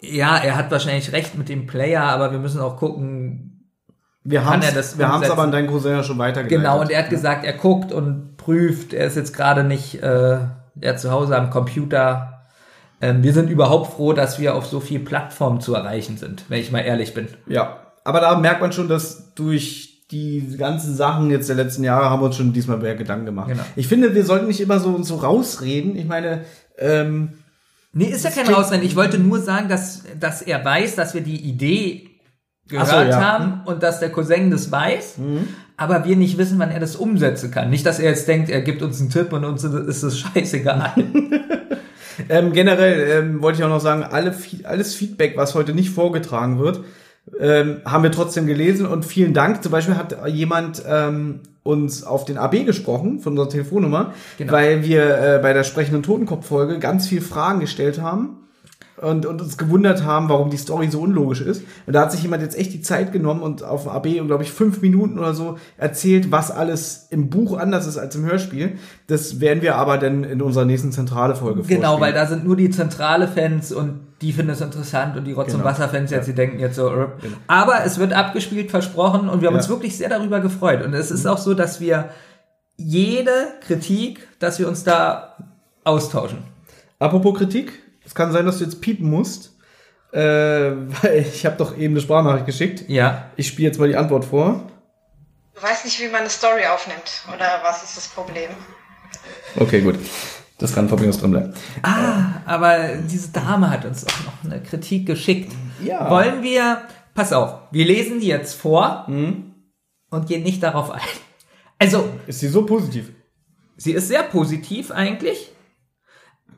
ja, 0.00 0.36
er 0.36 0.56
hat 0.56 0.70
wahrscheinlich 0.70 1.12
recht 1.12 1.36
mit 1.36 1.48
dem 1.48 1.66
Player, 1.66 2.02
aber 2.02 2.32
wir 2.32 2.38
müssen 2.38 2.60
auch 2.60 2.76
gucken, 2.76 3.55
wir 4.30 4.44
haben 4.44 4.62
es 4.62 5.30
aber 5.30 5.42
an 5.42 5.52
deinen 5.52 5.68
Cousin 5.68 5.92
ja 5.92 6.02
schon 6.02 6.18
weitergeleitet. 6.18 6.58
Genau, 6.58 6.80
und 6.80 6.90
er 6.90 7.02
hat 7.02 7.10
gesagt, 7.10 7.44
er 7.44 7.52
guckt 7.52 7.92
und 7.92 8.36
prüft. 8.36 8.92
Er 8.92 9.06
ist 9.06 9.16
jetzt 9.16 9.34
gerade 9.34 9.64
nicht 9.64 10.02
äh, 10.02 10.38
er 10.80 10.96
zu 10.96 11.10
Hause 11.10 11.36
am 11.36 11.50
Computer. 11.50 12.44
Ähm, 13.00 13.22
wir 13.22 13.32
sind 13.32 13.50
überhaupt 13.50 13.92
froh, 13.94 14.12
dass 14.12 14.38
wir 14.38 14.54
auf 14.54 14.66
so 14.66 14.80
viel 14.80 15.00
Plattformen 15.00 15.60
zu 15.60 15.74
erreichen 15.74 16.16
sind, 16.16 16.44
wenn 16.48 16.60
ich 16.60 16.72
mal 16.72 16.80
ehrlich 16.80 17.14
bin. 17.14 17.28
Ja, 17.46 17.78
aber 18.04 18.20
da 18.20 18.38
merkt 18.38 18.60
man 18.60 18.72
schon, 18.72 18.88
dass 18.88 19.34
durch 19.34 20.06
die 20.10 20.56
ganzen 20.56 20.94
Sachen 20.94 21.30
jetzt 21.30 21.48
der 21.48 21.56
letzten 21.56 21.82
Jahre 21.82 22.10
haben 22.10 22.20
wir 22.22 22.26
uns 22.26 22.36
schon 22.36 22.52
diesmal 22.52 22.78
mehr 22.78 22.94
Gedanken 22.94 23.26
gemacht. 23.26 23.48
Genau. 23.48 23.62
Ich 23.74 23.88
finde, 23.88 24.14
wir 24.14 24.24
sollten 24.24 24.46
nicht 24.46 24.60
immer 24.60 24.78
so 24.78 25.02
so 25.02 25.16
rausreden. 25.16 25.96
Ich 25.96 26.06
meine, 26.06 26.44
ähm, 26.78 27.30
Nee, 27.98 28.08
ist 28.08 28.24
ja 28.24 28.30
kein 28.30 28.46
Rausrennen. 28.46 28.84
Ich 28.84 28.94
wollte 28.94 29.18
nur 29.18 29.40
sagen, 29.40 29.70
dass, 29.70 30.02
dass 30.20 30.42
er 30.42 30.62
weiß, 30.62 30.96
dass 30.96 31.14
wir 31.14 31.22
die 31.22 31.40
Idee 31.40 32.10
gehört 32.68 32.88
so, 32.88 32.96
ja. 32.96 33.20
haben 33.20 33.60
und 33.64 33.82
dass 33.82 34.00
der 34.00 34.10
Cousin 34.10 34.50
das 34.50 34.70
weiß, 34.70 35.16
aber 35.76 36.04
wir 36.04 36.16
nicht 36.16 36.38
wissen, 36.38 36.58
wann 36.58 36.70
er 36.70 36.80
das 36.80 36.96
umsetzen 36.96 37.50
kann. 37.50 37.70
Nicht, 37.70 37.86
dass 37.86 37.98
er 37.98 38.10
jetzt 38.10 38.26
denkt, 38.28 38.48
er 38.50 38.62
gibt 38.62 38.82
uns 38.82 39.00
einen 39.00 39.10
Tipp 39.10 39.32
und 39.32 39.44
uns 39.44 39.62
ist 39.62 40.02
es 40.02 40.18
scheißegal. 40.18 40.92
ähm, 42.28 42.52
generell 42.52 43.18
ähm, 43.18 43.42
wollte 43.42 43.58
ich 43.58 43.64
auch 43.64 43.68
noch 43.68 43.80
sagen, 43.80 44.02
alle, 44.02 44.34
alles 44.64 44.94
Feedback, 44.94 45.36
was 45.36 45.54
heute 45.54 45.74
nicht 45.74 45.90
vorgetragen 45.90 46.58
wird, 46.58 46.80
ähm, 47.40 47.78
haben 47.84 48.04
wir 48.04 48.12
trotzdem 48.12 48.46
gelesen 48.46 48.86
und 48.86 49.04
vielen 49.04 49.34
Dank. 49.34 49.62
Zum 49.62 49.72
Beispiel 49.72 49.96
hat 49.96 50.16
jemand 50.28 50.82
ähm, 50.88 51.40
uns 51.62 52.04
auf 52.04 52.24
den 52.24 52.38
AB 52.38 52.64
gesprochen 52.64 53.18
von 53.20 53.32
unserer 53.32 53.48
Telefonnummer, 53.48 54.12
Genau. 54.38 54.52
weil 54.52 54.84
wir 54.84 55.18
äh, 55.18 55.38
bei 55.42 55.52
der 55.52 55.64
sprechenden 55.64 56.02
Totenkopf-Folge 56.02 56.78
ganz 56.78 57.08
viel 57.08 57.20
Fragen 57.20 57.60
gestellt 57.60 58.00
haben 58.00 58.45
und, 59.02 59.26
und 59.26 59.42
uns 59.42 59.58
gewundert 59.58 60.04
haben, 60.04 60.28
warum 60.28 60.50
die 60.50 60.56
Story 60.56 60.88
so 60.90 61.00
unlogisch 61.00 61.40
ist. 61.40 61.62
Und 61.86 61.92
da 61.92 62.02
hat 62.02 62.12
sich 62.12 62.22
jemand 62.22 62.42
jetzt 62.42 62.56
echt 62.58 62.72
die 62.72 62.80
Zeit 62.80 63.12
genommen 63.12 63.42
und 63.42 63.62
auf 63.62 63.82
dem 63.82 63.90
AB, 63.92 64.26
glaube 64.26 64.42
ich, 64.42 64.52
fünf 64.52 64.80
Minuten 64.80 65.18
oder 65.18 65.34
so 65.34 65.58
erzählt, 65.76 66.32
was 66.32 66.50
alles 66.50 67.06
im 67.10 67.28
Buch 67.28 67.58
anders 67.58 67.86
ist 67.86 67.98
als 67.98 68.16
im 68.16 68.24
Hörspiel. 68.24 68.78
Das 69.06 69.40
werden 69.40 69.62
wir 69.62 69.76
aber 69.76 69.98
dann 69.98 70.24
in 70.24 70.40
unserer 70.40 70.64
nächsten 70.64 70.92
zentrale 70.92 71.34
Folge 71.34 71.62
Genau, 71.62 72.00
weil 72.00 72.12
da 72.14 72.26
sind 72.26 72.44
nur 72.44 72.56
die 72.56 72.70
zentrale 72.70 73.28
Fans 73.28 73.72
und 73.72 74.00
die 74.22 74.32
finden 74.32 74.52
es 74.52 74.62
interessant 74.62 75.16
und 75.18 75.24
die 75.24 75.32
Rotz- 75.32 75.52
und 75.52 75.58
Genau. 75.60 75.64
Wasser-Fans 75.70 76.10
jetzt, 76.10 76.26
die 76.26 76.32
denken 76.32 76.58
jetzt 76.58 76.76
so, 76.76 76.88
äh. 76.88 77.06
aber 77.48 77.84
es 77.84 77.98
wird 77.98 78.14
abgespielt, 78.14 78.70
versprochen 78.70 79.28
und 79.28 79.42
wir 79.42 79.48
haben 79.48 79.54
Ja. 79.56 79.60
uns 79.60 79.68
wirklich 79.68 79.96
sehr 79.98 80.08
darüber 80.08 80.40
gefreut. 80.40 80.82
Und 80.82 80.94
es 80.94 81.10
ist 81.10 81.26
auch 81.26 81.36
so, 81.38 81.52
dass 81.52 81.80
wir 81.80 82.08
jede 82.78 83.30
Kritik, 83.60 84.26
dass 84.38 84.58
wir 84.58 84.68
uns 84.68 84.84
da 84.84 85.36
austauschen. 85.84 86.38
Apropos 86.98 87.36
Kritik, 87.38 87.72
es 88.06 88.14
kann 88.14 88.32
sein, 88.32 88.46
dass 88.46 88.58
du 88.58 88.64
jetzt 88.64 88.80
piepen 88.80 89.10
musst, 89.10 89.52
äh, 90.12 90.20
weil 90.20 91.26
ich 91.32 91.44
habe 91.44 91.56
doch 91.56 91.76
eben 91.76 91.94
eine 91.94 92.00
Sprachnachricht 92.00 92.46
geschickt. 92.46 92.84
Ja. 92.88 93.30
Ich 93.36 93.48
spiele 93.48 93.68
jetzt 93.68 93.78
mal 93.78 93.88
die 93.88 93.96
Antwort 93.96 94.24
vor. 94.24 94.70
Du 95.54 95.62
weißt 95.62 95.84
nicht, 95.84 96.00
wie 96.00 96.06
man 96.08 96.20
eine 96.20 96.30
Story 96.30 96.64
aufnimmt. 96.66 97.24
Oder 97.34 97.60
was 97.62 97.82
ist 97.82 97.96
das 97.96 98.08
Problem? 98.08 98.50
Okay, 99.58 99.80
gut. 99.80 99.96
Das 100.58 100.74
kann 100.74 100.88
problemlos 100.88 101.18
drin 101.18 101.32
bleiben. 101.32 101.54
Ah, 101.82 102.40
aber 102.46 102.96
diese 102.96 103.28
Dame 103.30 103.70
hat 103.70 103.84
uns 103.84 104.06
auch 104.06 104.24
noch 104.24 104.50
eine 104.52 104.62
Kritik 104.62 105.04
geschickt. 105.06 105.52
Ja. 105.82 106.08
Wollen 106.10 106.42
wir, 106.42 106.82
pass 107.14 107.32
auf, 107.32 107.58
wir 107.72 107.84
lesen 107.84 108.20
die 108.20 108.28
jetzt 108.28 108.54
vor 108.54 109.04
Mhm. 109.08 109.54
und 110.10 110.26
gehen 110.26 110.42
nicht 110.42 110.62
darauf 110.62 110.90
ein. 110.90 111.00
Also, 111.78 112.08
Ist 112.26 112.40
sie 112.40 112.48
so 112.48 112.64
positiv? 112.64 113.10
Sie 113.76 113.92
ist 113.92 114.08
sehr 114.08 114.22
positiv 114.22 114.90
eigentlich, 114.90 115.52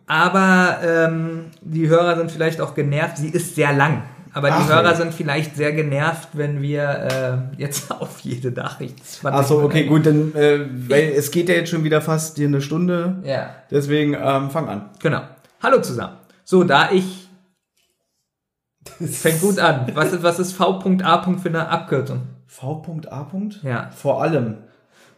aber 0.08 0.78
ähm, 0.82 1.44
die 1.60 1.88
Hörer 1.88 2.16
sind 2.16 2.32
vielleicht 2.32 2.60
auch 2.60 2.74
genervt. 2.74 3.18
Sie 3.18 3.28
ist 3.28 3.54
sehr 3.54 3.72
lang, 3.72 4.02
aber 4.32 4.48
die 4.48 4.54
Ach, 4.54 4.68
Hörer 4.68 4.90
ja. 4.90 4.94
sind 4.94 5.14
vielleicht 5.14 5.54
sehr 5.54 5.72
genervt, 5.72 6.30
wenn 6.32 6.62
wir 6.62 7.50
äh, 7.56 7.60
jetzt 7.60 7.90
auf 8.00 8.20
jede 8.20 8.50
Nachricht 8.50 9.06
20 9.06 9.40
Ach 9.40 9.46
so, 9.46 9.62
okay, 9.62 9.84
gut, 9.84 10.06
dann, 10.06 10.34
äh, 10.34 10.60
weil 10.88 11.12
es 11.16 11.30
geht 11.30 11.48
ja 11.48 11.54
jetzt 11.54 11.70
schon 11.70 11.84
wieder 11.84 12.00
fast 12.00 12.36
hier 12.36 12.48
eine 12.48 12.60
Stunde. 12.62 13.18
Ja, 13.22 13.50
Deswegen, 13.70 14.14
ähm, 14.14 14.50
fang 14.50 14.68
an. 14.68 14.90
genau. 14.98 15.20
Hallo 15.62 15.80
zusammen. 15.80 16.16
So, 16.44 16.64
da 16.64 16.90
ich 16.90 17.28
fängt 19.06 19.40
gut 19.40 19.58
an. 19.58 19.90
Was 19.94 20.12
ist, 20.12 20.22
was 20.22 20.38
ist 20.38 20.52
V.A. 20.52 21.22
für 21.36 21.48
eine 21.48 21.68
Abkürzung? 21.68 22.22
V.A. 22.46 23.26
Ja. 23.62 23.90
Vor 23.90 24.22
allem. 24.22 24.58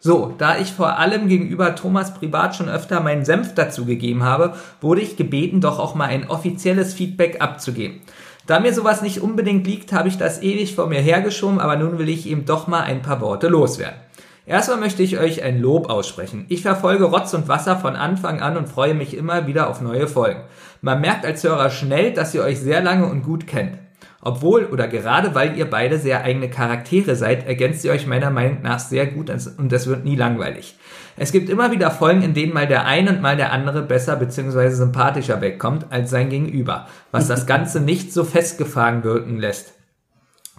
So, 0.03 0.33
da 0.35 0.57
ich 0.57 0.73
vor 0.73 0.97
allem 0.97 1.27
gegenüber 1.27 1.75
Thomas 1.75 2.15
privat 2.15 2.55
schon 2.55 2.67
öfter 2.67 3.01
meinen 3.01 3.23
Senf 3.23 3.53
dazu 3.53 3.85
gegeben 3.85 4.23
habe, 4.23 4.55
wurde 4.81 4.99
ich 4.99 5.15
gebeten, 5.15 5.61
doch 5.61 5.77
auch 5.77 5.93
mal 5.93 6.05
ein 6.05 6.27
offizielles 6.27 6.95
Feedback 6.95 7.39
abzugeben. 7.39 8.01
Da 8.47 8.59
mir 8.59 8.73
sowas 8.73 9.03
nicht 9.03 9.21
unbedingt 9.21 9.67
liegt, 9.67 9.93
habe 9.93 10.07
ich 10.07 10.17
das 10.17 10.41
ewig 10.41 10.73
vor 10.73 10.87
mir 10.87 11.01
hergeschoben, 11.01 11.59
aber 11.59 11.75
nun 11.75 11.99
will 11.99 12.09
ich 12.09 12.27
eben 12.27 12.45
doch 12.45 12.65
mal 12.65 12.81
ein 12.81 13.03
paar 13.03 13.21
Worte 13.21 13.47
loswerden. 13.47 13.99
Erstmal 14.47 14.79
möchte 14.79 15.03
ich 15.03 15.19
euch 15.19 15.43
ein 15.43 15.61
Lob 15.61 15.87
aussprechen. 15.87 16.47
Ich 16.49 16.63
verfolge 16.63 17.03
Rotz 17.03 17.35
und 17.35 17.47
Wasser 17.47 17.77
von 17.77 17.95
Anfang 17.95 18.41
an 18.41 18.57
und 18.57 18.69
freue 18.69 18.95
mich 18.95 19.15
immer 19.15 19.45
wieder 19.45 19.69
auf 19.69 19.81
neue 19.81 20.07
Folgen. 20.07 20.41
Man 20.81 20.99
merkt 20.99 21.27
als 21.27 21.43
Hörer 21.43 21.69
schnell, 21.69 22.11
dass 22.11 22.33
ihr 22.33 22.41
euch 22.41 22.59
sehr 22.59 22.81
lange 22.81 23.05
und 23.05 23.21
gut 23.21 23.45
kennt. 23.45 23.77
Obwohl 24.23 24.65
oder 24.65 24.87
gerade 24.87 25.33
weil 25.33 25.57
ihr 25.57 25.69
beide 25.69 25.97
sehr 25.97 26.23
eigene 26.23 26.49
Charaktere 26.49 27.15
seid, 27.15 27.47
ergänzt 27.47 27.83
ihr 27.83 27.91
euch 27.91 28.05
meiner 28.05 28.29
Meinung 28.29 28.61
nach 28.61 28.79
sehr 28.79 29.07
gut 29.07 29.29
und 29.29 29.73
es 29.73 29.87
wird 29.87 30.05
nie 30.05 30.15
langweilig. 30.15 30.77
Es 31.17 31.31
gibt 31.31 31.49
immer 31.49 31.71
wieder 31.71 31.91
Folgen, 31.91 32.21
in 32.21 32.33
denen 32.33 32.53
mal 32.53 32.67
der 32.67 32.85
eine 32.85 33.11
und 33.11 33.21
mal 33.21 33.35
der 33.35 33.51
andere 33.51 33.81
besser 33.81 34.15
bzw. 34.15 34.69
sympathischer 34.69 35.41
wegkommt 35.41 35.87
als 35.89 36.11
sein 36.11 36.29
Gegenüber, 36.29 36.87
was 37.11 37.27
das 37.27 37.47
Ganze 37.47 37.79
nicht 37.81 38.13
so 38.13 38.23
festgefahren 38.23 39.03
wirken 39.03 39.37
lässt. 39.37 39.73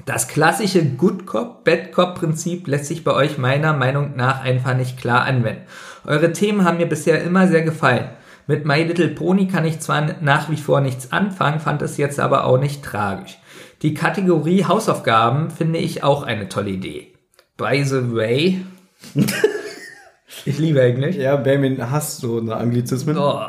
Das 0.06 0.26
klassische 0.26 0.84
Good 0.84 1.26
Cop, 1.26 1.64
Bad 1.64 1.92
Cop 1.92 2.16
Prinzip 2.16 2.66
lässt 2.66 2.86
sich 2.86 3.04
bei 3.04 3.12
euch 3.12 3.38
meiner 3.38 3.72
Meinung 3.72 4.16
nach 4.16 4.42
einfach 4.42 4.74
nicht 4.74 4.98
klar 4.98 5.22
anwenden. 5.22 5.62
Eure 6.04 6.32
Themen 6.32 6.64
haben 6.64 6.78
mir 6.78 6.88
bisher 6.88 7.22
immer 7.22 7.46
sehr 7.46 7.62
gefallen. 7.62 8.08
Mit 8.48 8.64
My 8.64 8.82
Little 8.82 9.08
Pony 9.08 9.46
kann 9.46 9.64
ich 9.64 9.78
zwar 9.78 10.16
nach 10.20 10.50
wie 10.50 10.56
vor 10.56 10.80
nichts 10.80 11.12
anfangen, 11.12 11.60
fand 11.60 11.82
es 11.82 11.96
jetzt 11.96 12.18
aber 12.18 12.44
auch 12.44 12.58
nicht 12.58 12.82
tragisch. 12.84 13.38
Die 13.83 13.95
Kategorie 13.95 14.64
Hausaufgaben 14.64 15.51
finde 15.51 15.80
ich 15.80 16.05
auch 16.05 16.22
eine 16.22 16.49
tolle 16.49 16.70
Idee. 16.70 17.14
By 17.57 17.83
the 17.83 18.14
way, 18.14 18.64
ich 20.45 20.59
liebe 20.59 20.80
Englisch. 20.80 21.16
Ja, 21.16 21.35
Benjamin 21.35 21.91
hasst 21.91 22.18
so 22.18 22.39
eine 22.39 22.57
Anglizismen. 22.57 23.18
Oh. 23.18 23.41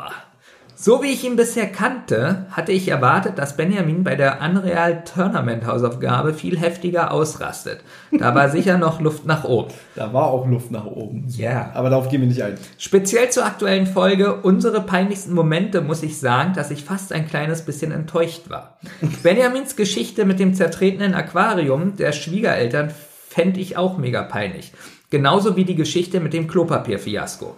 So 0.84 1.02
wie 1.02 1.12
ich 1.12 1.24
ihn 1.24 1.36
bisher 1.36 1.66
kannte, 1.66 2.44
hatte 2.50 2.70
ich 2.70 2.88
erwartet, 2.88 3.38
dass 3.38 3.56
Benjamin 3.56 4.04
bei 4.04 4.16
der 4.16 4.42
Unreal 4.42 5.02
Tournament 5.04 5.64
Hausaufgabe 5.64 6.34
viel 6.34 6.58
heftiger 6.58 7.10
ausrastet. 7.10 7.80
Da 8.12 8.34
war 8.34 8.50
sicher 8.50 8.76
noch 8.76 9.00
Luft 9.00 9.24
nach 9.24 9.44
oben. 9.44 9.72
Da 9.94 10.12
war 10.12 10.26
auch 10.26 10.46
Luft 10.46 10.70
nach 10.70 10.84
oben. 10.84 11.24
Ja. 11.38 11.70
Aber 11.72 11.88
darauf 11.88 12.10
gehen 12.10 12.20
wir 12.20 12.28
nicht 12.28 12.42
ein. 12.42 12.56
Speziell 12.76 13.30
zur 13.30 13.46
aktuellen 13.46 13.86
Folge 13.86 14.34
Unsere 14.42 14.82
peinlichsten 14.82 15.32
Momente 15.32 15.80
muss 15.80 16.02
ich 16.02 16.20
sagen, 16.20 16.52
dass 16.52 16.70
ich 16.70 16.84
fast 16.84 17.14
ein 17.14 17.26
kleines 17.26 17.62
bisschen 17.62 17.90
enttäuscht 17.90 18.50
war. 18.50 18.76
Benjamins 19.22 19.76
Geschichte 19.76 20.26
mit 20.26 20.38
dem 20.38 20.52
zertretenen 20.52 21.14
Aquarium 21.14 21.96
der 21.96 22.12
Schwiegereltern 22.12 22.92
fände 23.30 23.58
ich 23.58 23.78
auch 23.78 23.96
mega 23.96 24.22
peinlich. 24.22 24.74
Genauso 25.08 25.56
wie 25.56 25.64
die 25.64 25.76
Geschichte 25.76 26.20
mit 26.20 26.34
dem 26.34 26.46
Klopapierfiasko. 26.46 27.56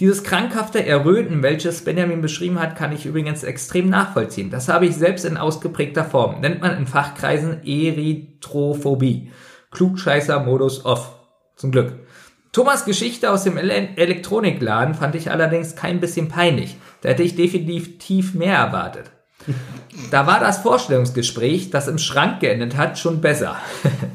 Dieses 0.00 0.24
krankhafte 0.24 0.84
Erröten, 0.84 1.44
welches 1.44 1.84
Benjamin 1.84 2.20
beschrieben 2.20 2.58
hat, 2.58 2.74
kann 2.74 2.90
ich 2.90 3.06
übrigens 3.06 3.44
extrem 3.44 3.88
nachvollziehen. 3.88 4.50
Das 4.50 4.68
habe 4.68 4.86
ich 4.86 4.96
selbst 4.96 5.24
in 5.24 5.36
ausgeprägter 5.36 6.04
Form. 6.04 6.40
Nennt 6.40 6.60
man 6.60 6.76
in 6.76 6.86
Fachkreisen 6.86 7.64
Erythrophobie. 7.64 9.30
Klugscheißer-Modus 9.70 10.84
off. 10.84 11.14
Zum 11.54 11.70
Glück. 11.70 12.00
Thomas 12.50 12.84
Geschichte 12.84 13.30
aus 13.30 13.44
dem 13.44 13.56
Ele 13.56 13.90
Elektronikladen 13.96 14.94
fand 14.94 15.14
ich 15.14 15.30
allerdings 15.30 15.76
kein 15.76 16.00
bisschen 16.00 16.28
peinlich. 16.28 16.76
Da 17.02 17.10
hätte 17.10 17.22
ich 17.22 17.36
definitiv 17.36 18.34
mehr 18.34 18.56
erwartet. 18.56 19.12
Da 20.10 20.26
war 20.26 20.40
das 20.40 20.58
Vorstellungsgespräch, 20.58 21.70
das 21.70 21.86
im 21.88 21.98
Schrank 21.98 22.40
geendet 22.40 22.76
hat, 22.76 22.98
schon 22.98 23.20
besser. 23.20 23.56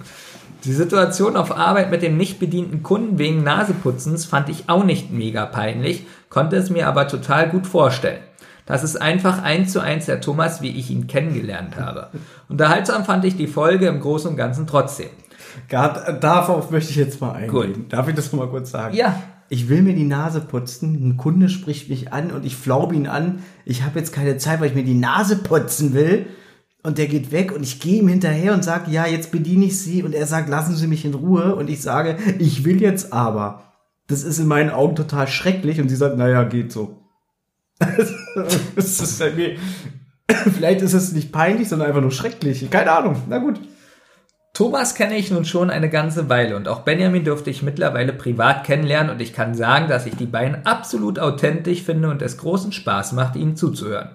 Die 0.65 0.73
Situation 0.73 1.37
auf 1.37 1.55
Arbeit 1.55 1.89
mit 1.89 2.01
dem 2.01 2.17
nicht 2.17 2.39
bedienten 2.39 2.83
Kunden 2.83 3.17
wegen 3.17 3.43
Naseputzens 3.43 4.25
fand 4.25 4.49
ich 4.49 4.67
auch 4.67 4.83
nicht 4.83 5.11
mega 5.11 5.45
peinlich, 5.45 6.05
konnte 6.29 6.57
es 6.57 6.69
mir 6.69 6.87
aber 6.87 7.07
total 7.07 7.49
gut 7.49 7.65
vorstellen. 7.65 8.19
Das 8.65 8.83
ist 8.83 9.01
einfach 9.01 9.41
eins 9.41 9.71
zu 9.71 9.79
eins 9.79 10.05
der 10.05 10.21
Thomas, 10.21 10.61
wie 10.61 10.69
ich 10.69 10.91
ihn 10.91 11.07
kennengelernt 11.07 11.77
habe. 11.77 12.09
Unterhaltsam 12.49 13.05
fand 13.05 13.25
ich 13.25 13.37
die 13.37 13.47
Folge 13.47 13.87
im 13.87 13.99
Großen 14.01 14.29
und 14.29 14.37
Ganzen 14.37 14.67
trotzdem. 14.67 15.09
Gard, 15.69 16.21
darauf 16.23 16.69
möchte 16.69 16.91
ich 16.91 16.97
jetzt 16.97 17.21
mal 17.21 17.31
eingehen. 17.31 17.73
Gut. 17.73 17.93
Darf 17.93 18.07
ich 18.09 18.15
das 18.15 18.31
noch 18.31 18.39
mal 18.39 18.49
kurz 18.49 18.71
sagen? 18.71 18.95
Ja. 18.95 19.19
Ich 19.51 19.67
will 19.69 19.81
mir 19.81 19.95
die 19.95 20.03
Nase 20.03 20.41
putzen, 20.41 20.93
ein 20.93 21.17
Kunde 21.17 21.49
spricht 21.49 21.89
mich 21.89 22.13
an 22.13 22.29
und 22.29 22.45
ich 22.45 22.55
flaube 22.55 22.93
ihn 22.93 23.07
an. 23.07 23.41
Ich 23.65 23.81
habe 23.83 23.97
jetzt 23.97 24.13
keine 24.13 24.37
Zeit, 24.37 24.59
weil 24.59 24.67
ich 24.67 24.75
mir 24.75 24.83
die 24.83 24.93
Nase 24.93 25.37
putzen 25.37 25.95
will. 25.95 26.27
Und 26.81 26.97
der 26.97 27.07
geht 27.07 27.31
weg 27.31 27.51
und 27.51 27.61
ich 27.61 27.79
gehe 27.79 28.01
ihm 28.01 28.07
hinterher 28.07 28.53
und 28.53 28.63
sage, 28.63 28.89
ja, 28.89 29.05
jetzt 29.05 29.31
bediene 29.31 29.65
ich 29.65 29.79
Sie. 29.79 30.01
Und 30.01 30.15
er 30.15 30.25
sagt, 30.25 30.47
lassen 30.47 30.75
Sie 30.75 30.87
mich 30.87 31.03
in 31.03 31.13
Ruhe. 31.13 31.55
Und 31.55 31.69
ich 31.69 31.81
sage, 31.81 32.17
ich 32.39 32.63
will 32.63 32.81
jetzt 32.81 33.11
aber. 33.11 33.73
Das 34.07 34.23
ist 34.23 34.39
in 34.39 34.47
meinen 34.47 34.69
Augen 34.69 34.95
total 34.95 35.27
schrecklich. 35.27 35.81
Und 35.81 35.89
sie 35.89 35.97
sagt, 35.97 36.17
naja, 36.17 36.43
geht 36.43 36.71
so. 36.71 37.03
ist 38.75 39.21
irgendwie, 39.21 39.57
vielleicht 40.57 40.81
ist 40.81 40.93
es 40.93 41.11
nicht 41.11 41.31
peinlich, 41.31 41.67
sondern 41.67 41.89
einfach 41.89 42.01
nur 42.01 42.11
schrecklich. 42.11 42.69
Keine 42.69 42.91
Ahnung. 42.91 43.21
Na 43.27 43.39
gut. 43.39 43.59
Thomas 44.53 44.95
kenne 44.95 45.15
ich 45.15 45.31
nun 45.31 45.45
schon 45.45 45.69
eine 45.69 45.89
ganze 45.89 46.27
Weile 46.27 46.55
und 46.55 46.67
auch 46.67 46.79
Benjamin 46.79 47.23
durfte 47.23 47.49
ich 47.49 47.61
mittlerweile 47.61 48.11
privat 48.11 48.65
kennenlernen 48.65 49.11
und 49.11 49.21
ich 49.21 49.31
kann 49.31 49.53
sagen, 49.53 49.87
dass 49.87 50.05
ich 50.05 50.15
die 50.15 50.25
beiden 50.25 50.65
absolut 50.65 51.19
authentisch 51.19 51.83
finde 51.83 52.09
und 52.09 52.21
es 52.21 52.37
großen 52.37 52.71
Spaß 52.71 53.13
macht, 53.13 53.35
ihnen 53.35 53.55
zuzuhören. 53.55 54.09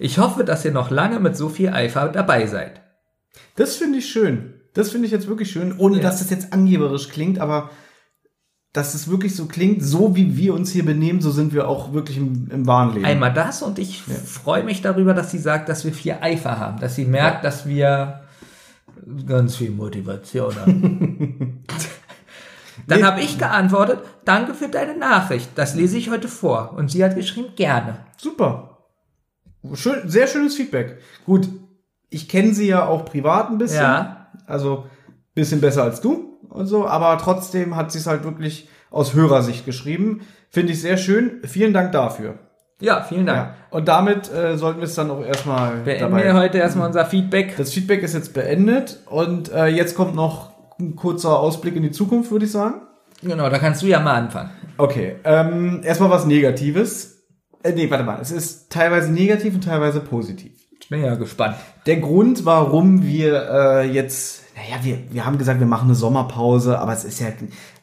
Ich 0.00 0.18
hoffe, 0.18 0.44
dass 0.44 0.64
ihr 0.64 0.72
noch 0.72 0.90
lange 0.90 1.20
mit 1.20 1.36
so 1.36 1.48
viel 1.48 1.68
Eifer 1.68 2.08
dabei 2.08 2.46
seid. 2.46 2.80
Das 3.56 3.76
finde 3.76 3.98
ich 3.98 4.06
schön. 4.10 4.54
Das 4.74 4.90
finde 4.90 5.06
ich 5.06 5.12
jetzt 5.12 5.28
wirklich 5.28 5.50
schön, 5.50 5.76
ohne 5.78 5.96
Ja. 5.96 6.02
dass 6.02 6.18
das 6.20 6.30
jetzt 6.30 6.52
angeberisch 6.52 7.08
klingt, 7.10 7.38
aber 7.38 7.70
dass 8.72 8.94
es 8.94 9.10
wirklich 9.10 9.34
so 9.34 9.46
klingt, 9.46 9.82
so 9.82 10.14
wie 10.16 10.36
wir 10.36 10.54
uns 10.54 10.70
hier 10.70 10.84
benehmen, 10.84 11.20
so 11.20 11.30
sind 11.32 11.52
wir 11.52 11.68
auch 11.68 11.92
wirklich 11.92 12.16
im, 12.16 12.48
im 12.50 12.66
wahren 12.66 12.94
Leben. 12.94 13.04
Einmal 13.04 13.32
das 13.32 13.62
und 13.62 13.78
ich 13.80 14.00
freue 14.02 14.62
mich 14.62 14.80
darüber, 14.80 15.12
dass 15.12 15.32
sie 15.32 15.38
sagt, 15.38 15.68
dass 15.68 15.84
wir 15.84 15.92
viel 15.92 16.16
Eifer 16.20 16.58
haben, 16.58 16.78
dass 16.80 16.94
sie 16.94 17.04
merkt, 17.04 17.44
dass 17.44 17.66
wir 17.66 18.22
ganz 19.26 19.56
viel 19.56 19.70
Motivation 19.70 20.54
haben. 20.56 21.64
Dann 22.86 23.00
Nee. 23.00 23.04
habe 23.04 23.20
ich 23.20 23.38
geantwortet, 23.38 23.98
danke 24.24 24.54
für 24.54 24.68
deine 24.68 24.96
Nachricht, 24.96 25.50
das 25.56 25.74
lese 25.74 25.98
ich 25.98 26.08
heute 26.10 26.28
vor. 26.28 26.72
Und 26.76 26.90
sie 26.90 27.04
hat 27.04 27.16
geschrieben, 27.16 27.48
gerne. 27.56 27.98
Super. 28.16 28.69
Schön, 29.74 30.08
sehr 30.08 30.26
schönes 30.26 30.54
Feedback. 30.54 30.98
Gut, 31.26 31.48
ich 32.08 32.28
kenne 32.28 32.54
sie 32.54 32.66
ja 32.66 32.86
auch 32.86 33.04
privat 33.04 33.50
ein 33.50 33.58
bisschen. 33.58 33.82
Ja. 33.82 34.28
Also 34.46 34.86
bisschen 35.34 35.60
besser 35.60 35.84
als 35.84 36.00
du 36.00 36.38
und 36.48 36.66
so, 36.66 36.86
aber 36.86 37.16
trotzdem 37.18 37.76
hat 37.76 37.92
sie 37.92 37.98
es 37.98 38.06
halt 38.06 38.24
wirklich 38.24 38.68
aus 38.90 39.14
Hörersicht 39.14 39.64
geschrieben. 39.64 40.22
Finde 40.48 40.72
ich 40.72 40.80
sehr 40.80 40.96
schön. 40.96 41.40
Vielen 41.44 41.72
Dank 41.72 41.92
dafür. 41.92 42.38
Ja, 42.80 43.02
vielen 43.02 43.26
Dank. 43.26 43.50
Ja. 43.50 43.54
Und 43.70 43.88
damit 43.88 44.32
äh, 44.32 44.56
sollten 44.56 44.80
wir 44.80 44.86
es 44.86 44.94
dann 44.94 45.10
auch 45.10 45.24
erstmal 45.24 45.76
Beenden 45.84 46.16
wir 46.16 46.34
heute 46.34 46.58
erstmal 46.58 46.88
unser 46.88 47.04
Feedback. 47.04 47.56
Das 47.56 47.72
Feedback 47.72 48.02
ist 48.02 48.14
jetzt 48.14 48.32
beendet 48.32 49.00
und 49.06 49.52
äh, 49.52 49.66
jetzt 49.66 49.94
kommt 49.94 50.14
noch 50.14 50.52
ein 50.80 50.96
kurzer 50.96 51.38
Ausblick 51.38 51.76
in 51.76 51.82
die 51.82 51.90
Zukunft, 51.90 52.30
würde 52.30 52.46
ich 52.46 52.52
sagen. 52.52 52.80
Genau, 53.22 53.50
da 53.50 53.58
kannst 53.58 53.82
du 53.82 53.86
ja 53.86 54.00
mal 54.00 54.14
anfangen. 54.14 54.50
Okay, 54.78 55.16
ähm, 55.24 55.82
erstmal 55.84 56.08
was 56.08 56.24
Negatives. 56.24 57.19
Äh, 57.62 57.72
nee, 57.72 57.90
warte 57.90 58.04
mal, 58.04 58.20
es 58.20 58.30
ist 58.30 58.70
teilweise 58.70 59.12
negativ 59.12 59.54
und 59.54 59.64
teilweise 59.64 60.00
positiv. 60.00 60.52
Ich 60.80 60.88
bin 60.88 61.04
ja 61.04 61.14
gespannt. 61.14 61.56
Der 61.86 61.98
Grund, 61.98 62.44
warum 62.44 63.04
wir 63.04 63.48
äh, 63.50 63.90
jetzt, 63.90 64.42
naja, 64.56 64.82
wir, 64.82 64.98
wir 65.12 65.26
haben 65.26 65.38
gesagt, 65.38 65.60
wir 65.60 65.66
machen 65.66 65.88
eine 65.88 65.94
Sommerpause, 65.94 66.78
aber 66.78 66.92
es 66.92 67.04
ist 67.04 67.20
ja 67.20 67.28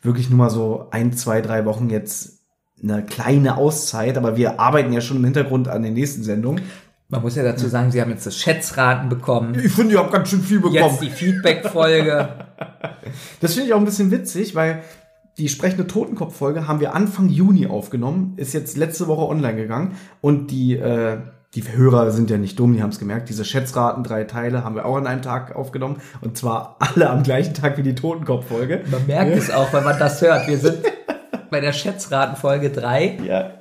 wirklich 0.02 0.30
nur 0.30 0.38
mal 0.40 0.50
so 0.50 0.88
ein, 0.92 1.14
zwei, 1.14 1.42
drei 1.42 1.66
Wochen 1.66 1.90
jetzt 1.90 2.40
eine 2.82 3.04
kleine 3.04 3.58
Auszeit, 3.58 4.18
aber 4.18 4.36
wir 4.36 4.60
arbeiten 4.60 4.94
ja 4.94 5.02
schon 5.02 5.18
im 5.18 5.24
Hintergrund 5.24 5.68
an 5.68 5.84
den 5.84 5.94
nächsten 5.94 6.24
Sendungen. 6.24 6.64
Man 7.10 7.22
muss 7.22 7.36
ja 7.36 7.44
dazu 7.44 7.68
sagen, 7.68 7.92
sie 7.92 8.02
haben 8.02 8.12
jetzt 8.12 8.26
das 8.26 8.38
Schätzraten 8.38 9.08
bekommen. 9.08 9.58
Ich 9.64 9.72
finde, 9.72 9.94
ihr 9.94 10.00
habt 10.00 10.12
ganz 10.12 10.30
schön 10.30 10.42
viel 10.42 10.62
Jetzt 10.72 11.02
die 11.02 11.10
Feedback-Folge. 11.10 12.30
Das 13.40 13.54
finde 13.54 13.68
ich 13.70 13.74
auch 13.74 13.80
ein 13.80 13.86
bisschen 13.86 14.12
witzig, 14.12 14.54
weil 14.54 14.84
die 15.38 15.50
sprechende 15.50 15.86
Totenkopf-Folge 15.86 16.68
haben 16.68 16.80
wir 16.80 16.96
Anfang 16.96 17.30
Juni 17.30 17.68
aufgenommen, 17.68 18.34
ist 18.38 18.54
jetzt 18.54 18.76
letzte 18.76 19.08
Woche 19.08 19.28
online 19.28 19.56
gegangen 19.56 19.98
und 20.20 20.50
die, 20.50 20.76
äh, 20.76 21.18
die 21.54 21.64
Hörer 21.64 22.12
sind 22.12 22.30
ja 22.30 22.38
nicht 22.38 22.60
dumm, 22.60 22.74
die 22.74 22.82
haben 22.82 22.90
es 22.90 23.00
gemerkt. 23.00 23.30
Diese 23.30 23.46
Schätzraten, 23.46 24.04
drei 24.04 24.24
Teile, 24.24 24.64
haben 24.64 24.76
wir 24.76 24.86
auch 24.86 24.98
an 24.98 25.08
einem 25.08 25.22
Tag 25.22 25.56
aufgenommen 25.56 25.98
und 26.22 26.38
zwar 26.38 26.78
alle 26.80 27.10
am 27.10 27.24
gleichen 27.24 27.54
Tag 27.54 27.78
wie 27.78 27.84
die 27.84 27.96
Totenkopf-Folge. 27.96 28.84
Man 28.92 29.06
merkt 29.06 29.38
es 29.38 29.52
auch, 29.52 29.72
wenn 29.74 29.84
man 29.84 30.00
das 30.00 30.22
hört. 30.22 30.48
Wir 30.48 30.58
sind 30.58 30.78
bei 31.52 31.60
der 31.60 31.74
Schätzraten-Folge 31.74 32.72
3 32.72 33.20
Ja. 33.26 33.52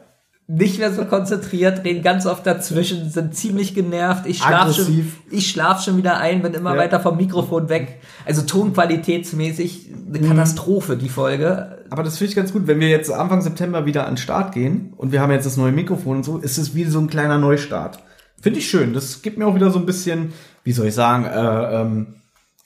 Nicht 0.49 0.79
mehr 0.79 0.93
so 0.93 1.05
konzentriert, 1.07 1.83
reden 1.85 2.03
ganz 2.03 2.25
oft 2.25 2.47
dazwischen, 2.47 3.11
sind 3.11 3.35
ziemlich 3.35 3.75
genervt. 3.75 4.27
Ich 4.27 4.39
schlaf 4.39 4.73
schon, 4.75 5.13
ich 5.31 5.51
schlaf 5.51 5.83
schon 5.83 5.97
wieder 5.97 6.19
ein, 6.19 6.41
bin 6.41 6.55
immer 6.55 6.75
Ja. 6.75 6.81
weiter 6.83 7.01
vom 7.01 7.17
Mikrofon 7.17 7.69
weg. 7.69 8.01
Also 8.25 8.43
tonqualitätsmäßig 8.43 9.91
eine 10.09 10.19
Mhm. 10.21 10.29
Katastrophe, 10.29 10.97
die 10.97 11.09
Folge. 11.09 11.79
Aber 11.91 12.03
das 12.03 12.19
finde 12.19 12.31
ich 12.31 12.37
ganz 12.37 12.53
gut, 12.53 12.67
wenn 12.67 12.79
wir 12.81 12.89
jetzt 12.89 13.11
Anfang 13.11 13.41
September 13.43 13.87
wieder 13.87 14.05
an 14.07 14.13
den 14.13 14.17
Start 14.19 14.53
gehen 14.53 14.93
und 14.97 15.13
wir 15.13 15.21
haben 15.21 15.33
jetzt 15.33 15.47
das 15.47 15.57
neue 15.57 15.73
Mikrofon 15.73 16.19
und 16.19 16.25
so, 16.25 16.39
ist 16.39 16.59
es 16.59 16.75
wie 16.75 16.85
so 16.85 17.01
ein 17.01 17.09
kleiner 17.09 17.39
Neustart. 17.39 17.99
Finde 18.41 18.61
ich 18.61 18.69
schön. 18.69 18.93
Das 18.93 19.23
gibt 19.23 19.39
mir 19.39 19.47
auch 19.47 19.55
wieder 19.55 19.71
so 19.71 19.79
ein 19.79 19.87
bisschen, 19.87 20.33
wie 20.63 20.73
soll 20.73 20.87
ich 20.87 20.95
sagen, 20.95 21.25
äh, 21.25 21.81
ähm, 21.81 22.07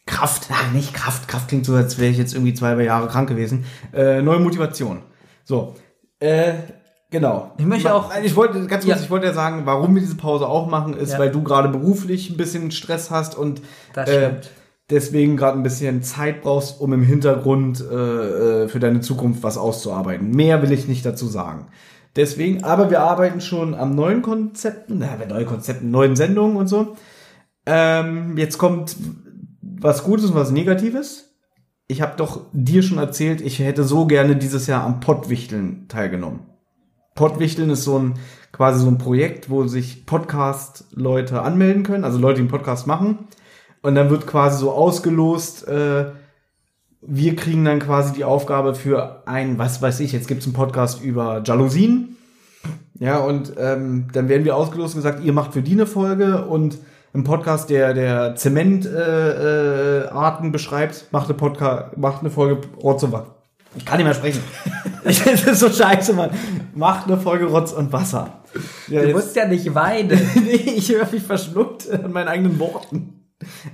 Kraft. 0.07 0.49
Ah, 0.51 0.71
nicht 0.75 0.93
Kraft. 0.93 1.29
Kraft 1.29 1.49
klingt 1.49 1.65
so, 1.65 1.75
als 1.75 1.99
wäre 1.99 2.11
ich 2.11 2.19
jetzt 2.19 2.35
irgendwie 2.35 2.53
zwei 2.55 2.75
Jahre 2.83 3.09
krank 3.09 3.29
gewesen. 3.29 3.65
Äh, 3.95 4.21
neue 4.21 4.41
Motivation. 4.41 5.03
So. 5.45 5.77
Äh, 6.19 6.55
genau. 7.11 7.53
Ich 7.59 7.67
möchte 7.67 7.95
auch- 7.95 8.11
Ich 8.23 8.37
wollte, 8.37 8.55
ganz 8.67 8.85
kurz, 8.85 8.99
Ja. 8.99 9.03
ich 9.05 9.11
wollte 9.11 9.27
ja 9.27 9.33
sagen, 9.33 9.63
warum 9.67 9.95
wir 9.95 10.01
diese 10.03 10.17
Pause 10.17 10.47
auch 10.49 10.69
machen, 10.69 10.95
ist, 10.95 11.13
Ja. 11.13 11.19
weil 11.19 11.31
du 11.31 11.43
gerade 11.43 11.69
beruflich 11.69 12.31
ein 12.31 12.37
bisschen 12.37 12.71
Stress 12.71 13.11
hast 13.11 13.37
und 13.37 13.61
äh, 13.97 14.31
deswegen 14.89 15.37
gerade 15.37 15.59
ein 15.59 15.63
bisschen 15.63 16.03
Zeit 16.03 16.43
brauchst, 16.43 16.81
um 16.81 16.93
im 16.93 17.03
Hintergrund 17.03 17.81
äh, 17.81 18.65
äh, 18.65 18.69
für 18.69 18.81
deine 18.81 19.01
Zukunft 19.01 19.43
was 19.43 19.59
auszuarbeiten. 19.59 20.31
Mehr 20.31 20.63
will 20.63 20.73
ich 20.73 20.89
nicht 20.89 21.05
dazu 21.07 21.27
sagen. 21.27 21.67
Deswegen, 22.17 22.65
aber 22.65 22.91
wir 22.91 23.01
arbeiten 23.01 23.41
schon 23.41 23.73
am 23.75 23.95
neuen 23.95 24.23
Konzepten, 24.23 24.99
na, 24.99 25.17
neue 25.29 25.45
Konzepten, 25.45 25.93
neuen 25.93 26.17
Sendungen 26.17 26.57
und 26.57 26.67
so. 26.67 26.97
Ähm, 27.67 28.37
jetzt 28.37 28.59
kommt 28.59 28.97
was 29.63 30.03
Gutes 30.03 30.27
und 30.31 30.35
was 30.35 30.51
Negatives. 30.51 31.27
Ich 31.87 32.03
habe 32.03 32.15
doch 32.17 32.47
dir 32.53 32.83
schon 32.83 32.99
erzählt, 32.99 33.41
ich 33.41 33.59
hätte 33.61 33.85
so 33.85 34.07
gerne 34.07 34.35
dieses 34.37 34.67
Jahr 34.67 34.85
am 34.85 35.01
Pottwichteln 35.01 35.87
teilgenommen. 35.89 36.41
Pottwichteln 37.21 37.69
ist 37.69 37.85
so 37.85 37.99
ein 37.99 38.15
quasi 38.51 38.81
so 38.81 38.89
ein 38.89 38.97
Projekt, 38.97 39.51
wo 39.51 39.67
sich 39.67 40.07
Podcast-Leute 40.07 41.43
anmelden 41.43 41.83
können, 41.83 42.03
also 42.03 42.19
Leute, 42.19 42.37
die 42.37 42.41
einen 42.41 42.51
Podcast 42.51 42.87
machen. 42.87 43.19
Und 43.83 43.95
dann 43.95 44.09
wird 44.09 44.27
quasi 44.27 44.59
so 44.59 44.73
ausgelost, 44.73 45.69
äh, 45.69 46.07
wir 47.03 47.37
kriegen 47.37 47.67
dann 47.67 47.79
quasi 47.79 48.15
die 48.15 48.25
Aufgabe 48.25 48.75
für 48.75 49.23
ein, 49.27 49.59
was 49.59 49.83
weiß 49.83 50.01
ich, 50.01 50.13
jetzt 50.13 50.29
gibt's 50.29 50.47
einen 50.47 50.55
Podcast 50.55 51.03
über 51.03 51.43
Jalousien. 51.45 52.17
Ja, 52.99 53.19
und 53.19 53.53
ähm, 53.59 54.07
dann 54.15 54.31
werden 54.31 54.47
wir 54.47 54.57
ausgelost 54.57 54.95
und 54.95 55.03
gesagt, 55.03 55.23
ihr 55.23 55.35
macht 55.35 55.53
für 55.53 55.61
die 55.61 55.73
eine 55.73 55.87
Folge 55.87 56.47
und 56.47 56.79
ein 57.13 57.25
Podcast, 57.25 57.69
der 57.69 57.93
der 57.93 58.35
Zementarten 58.35 58.95
äh, 60.45 60.49
äh, 60.49 60.51
beschreibt, 60.51 61.13
macht 61.13 61.29
eine 61.29 61.37
Podcast, 61.37 61.99
macht 61.99 62.21
eine 62.21 62.31
Folge 62.31 62.63
Wasser. 62.83 63.40
Ich 63.77 63.85
kann 63.85 63.99
nicht 63.99 64.07
mehr 64.07 64.15
sprechen. 64.15 64.43
das 65.05 65.21
ist 65.27 65.61
so 65.61 65.71
scheiße, 65.71 66.13
Mann. 66.13 66.31
Macht 66.75 67.07
eine 67.07 67.19
Folge 67.19 67.47
Rotz 67.47 67.73
und 67.73 67.93
Wasser. 67.93 68.43
Ja, 68.89 69.01
Du 69.01 69.07
jetzt, 69.09 69.17
musst 69.17 69.37
ja 69.37 69.47
nicht 69.47 69.75
weinen. 69.75 70.09
nee, 70.35 70.75
ich 70.77 70.91
höre 70.91 71.07
mich 71.11 71.23
verschluckt 71.23 71.89
an 71.91 72.13
meinen 72.13 72.29
eigenen 72.29 72.59
Worten. 72.59 73.27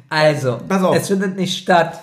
Also, 0.09 0.59
Pass 0.69 0.83
auf. 0.83 0.95
es 0.97 1.09
findet 1.09 1.37
nicht 1.37 1.57
statt. 1.57 1.99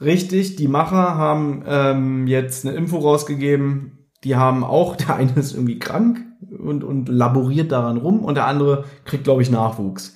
Richtig, 0.00 0.56
die 0.56 0.68
Macher 0.68 1.16
haben 1.16 1.64
ähm, 1.66 2.26
jetzt 2.26 2.66
eine 2.66 2.76
Info 2.76 2.98
rausgegeben. 2.98 4.08
Die 4.24 4.36
haben 4.36 4.64
auch, 4.64 4.96
der 4.96 5.16
eine 5.16 5.32
ist 5.32 5.52
irgendwie 5.52 5.78
krank 5.78 6.20
und, 6.58 6.84
und 6.84 7.08
laboriert 7.08 7.72
daran 7.72 7.96
rum 7.96 8.20
und 8.20 8.36
der 8.36 8.46
andere 8.46 8.84
kriegt, 9.04 9.24
glaube 9.24 9.42
ich, 9.42 9.50
Nachwuchs. 9.50 10.14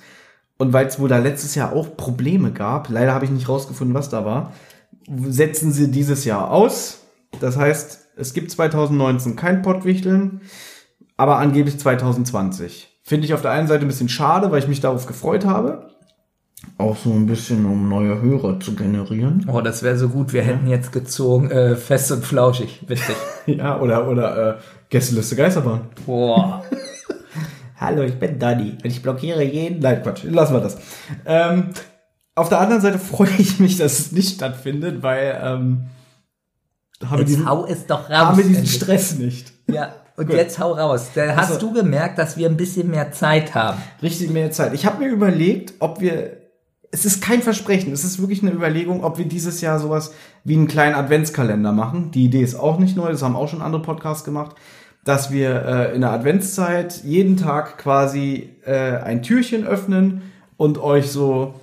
Und 0.57 0.73
weil 0.73 0.87
es 0.87 0.99
wohl 0.99 1.09
da 1.09 1.19
letztes 1.19 1.55
Jahr 1.55 1.73
auch 1.73 1.95
Probleme 1.97 2.51
gab, 2.51 2.89
leider 2.89 3.13
habe 3.13 3.25
ich 3.25 3.31
nicht 3.31 3.47
rausgefunden, 3.47 3.93
was 3.93 4.09
da 4.09 4.25
war, 4.25 4.53
setzen 5.07 5.71
sie 5.71 5.91
dieses 5.91 6.25
Jahr 6.25 6.51
aus. 6.51 7.03
Das 7.39 7.57
heißt, 7.57 8.07
es 8.15 8.33
gibt 8.33 8.51
2019 8.51 9.35
kein 9.35 9.61
Pottwichteln, 9.61 10.41
aber 11.17 11.37
angeblich 11.37 11.79
2020. 11.79 12.99
Finde 13.03 13.25
ich 13.25 13.33
auf 13.33 13.41
der 13.41 13.51
einen 13.51 13.67
Seite 13.67 13.85
ein 13.85 13.87
bisschen 13.87 14.09
schade, 14.09 14.51
weil 14.51 14.59
ich 14.59 14.67
mich 14.67 14.81
darauf 14.81 15.05
gefreut 15.05 15.45
habe. 15.45 15.89
Auch 16.77 16.97
so 16.97 17.11
ein 17.11 17.25
bisschen, 17.25 17.65
um 17.65 17.87
neue 17.87 18.21
Hörer 18.21 18.59
zu 18.59 18.75
generieren. 18.75 19.47
Oh, 19.51 19.61
das 19.61 19.83
wäre 19.83 19.97
so 19.97 20.09
gut. 20.09 20.33
Wir 20.33 20.41
hätten 20.41 20.67
jetzt 20.67 20.91
gezogen, 20.91 21.49
äh, 21.49 21.75
fest 21.75 22.11
und 22.11 22.25
flauschig. 22.25 22.83
Witzig. 22.87 23.15
Ja, 23.45 23.79
oder, 23.79 24.09
oder 24.09 24.57
äh, 24.57 24.59
Gästeliste 24.89 25.37
Geisterbahn. 25.37 25.87
Boah. 26.05 26.65
Hallo, 27.79 28.01
ich 28.01 28.19
bin 28.19 28.39
Dani 28.39 28.71
und 28.71 28.85
ich 28.85 29.01
blockiere 29.01 29.41
jeden. 29.41 29.79
Nein, 29.79 30.03
Quatsch, 30.03 30.23
lassen 30.25 30.53
wir 30.53 30.59
das. 30.59 30.77
Ähm, 31.25 31.69
auf 32.35 32.49
der 32.49 32.59
anderen 32.59 32.81
Seite 32.81 32.99
freue 32.99 33.29
ich 33.37 33.59
mich, 33.59 33.77
dass 33.77 33.99
es 33.99 34.11
nicht 34.11 34.35
stattfindet, 34.35 35.01
weil 35.01 35.39
ähm, 35.41 35.85
haben, 37.03 37.11
wir 37.11 37.19
Jetzt 37.19 37.29
diesen, 37.29 37.47
hau 37.49 37.65
es 37.65 37.85
doch 37.85 38.09
raus. 38.09 38.17
haben 38.17 38.37
wir 38.37 38.43
diesen 38.43 38.57
endlich. 38.59 38.75
Stress 38.75 39.15
nicht. 39.17 39.53
Ja, 39.67 39.93
und 40.15 40.31
jetzt 40.31 40.57
hau 40.59 40.71
raus. 40.73 41.09
Da 41.13 41.35
hast 41.35 41.51
Also- 41.53 41.67
du 41.67 41.73
gemerkt, 41.73 42.17
dass 42.17 42.37
wir 42.37 42.49
ein 42.49 42.57
bisschen 42.57 42.89
mehr 42.89 43.11
Zeit 43.11 43.53
haben. 43.53 43.77
Richtig 44.01 44.31
mehr 44.31 44.49
Zeit. 44.51 44.73
Ich 44.73 44.85
habe 44.85 45.03
mir 45.03 45.09
überlegt, 45.11 45.73
ob 45.79 45.99
wir. 46.01 46.37
Es 46.89 47.03
ist 47.05 47.21
kein 47.21 47.41
Versprechen, 47.41 47.91
es 47.91 48.05
ist 48.05 48.19
wirklich 48.21 48.41
eine 48.41 48.51
Überlegung, 48.51 49.03
ob 49.03 49.17
wir 49.17 49.25
dieses 49.25 49.59
Jahr 49.59 49.77
sowas 49.77 50.13
wie 50.45 50.55
einen 50.55 50.67
kleinen 50.69 50.95
Adventskalender 50.95 51.73
machen. 51.73 52.11
Die 52.11 52.23
Idee 52.23 52.41
ist 52.41 52.55
auch 52.55 52.79
nicht 52.79 52.95
neu, 52.95 53.11
das 53.11 53.21
haben 53.21 53.35
auch 53.35 53.49
schon 53.49 53.61
andere 53.61 53.81
Podcasts 53.81 54.23
gemacht, 54.23 54.55
dass 55.03 55.29
wir 55.29 55.65
äh, 55.65 55.95
in 55.95 55.99
der 56.01 56.11
Adventszeit 56.11 57.03
jeden 57.03 57.35
Tag 57.35 57.77
quasi 57.77 58.55
äh, 58.65 58.71
ein 58.99 59.21
Türchen 59.21 59.67
öffnen 59.67 60.21
und 60.55 60.77
euch 60.77 61.11
so 61.11 61.55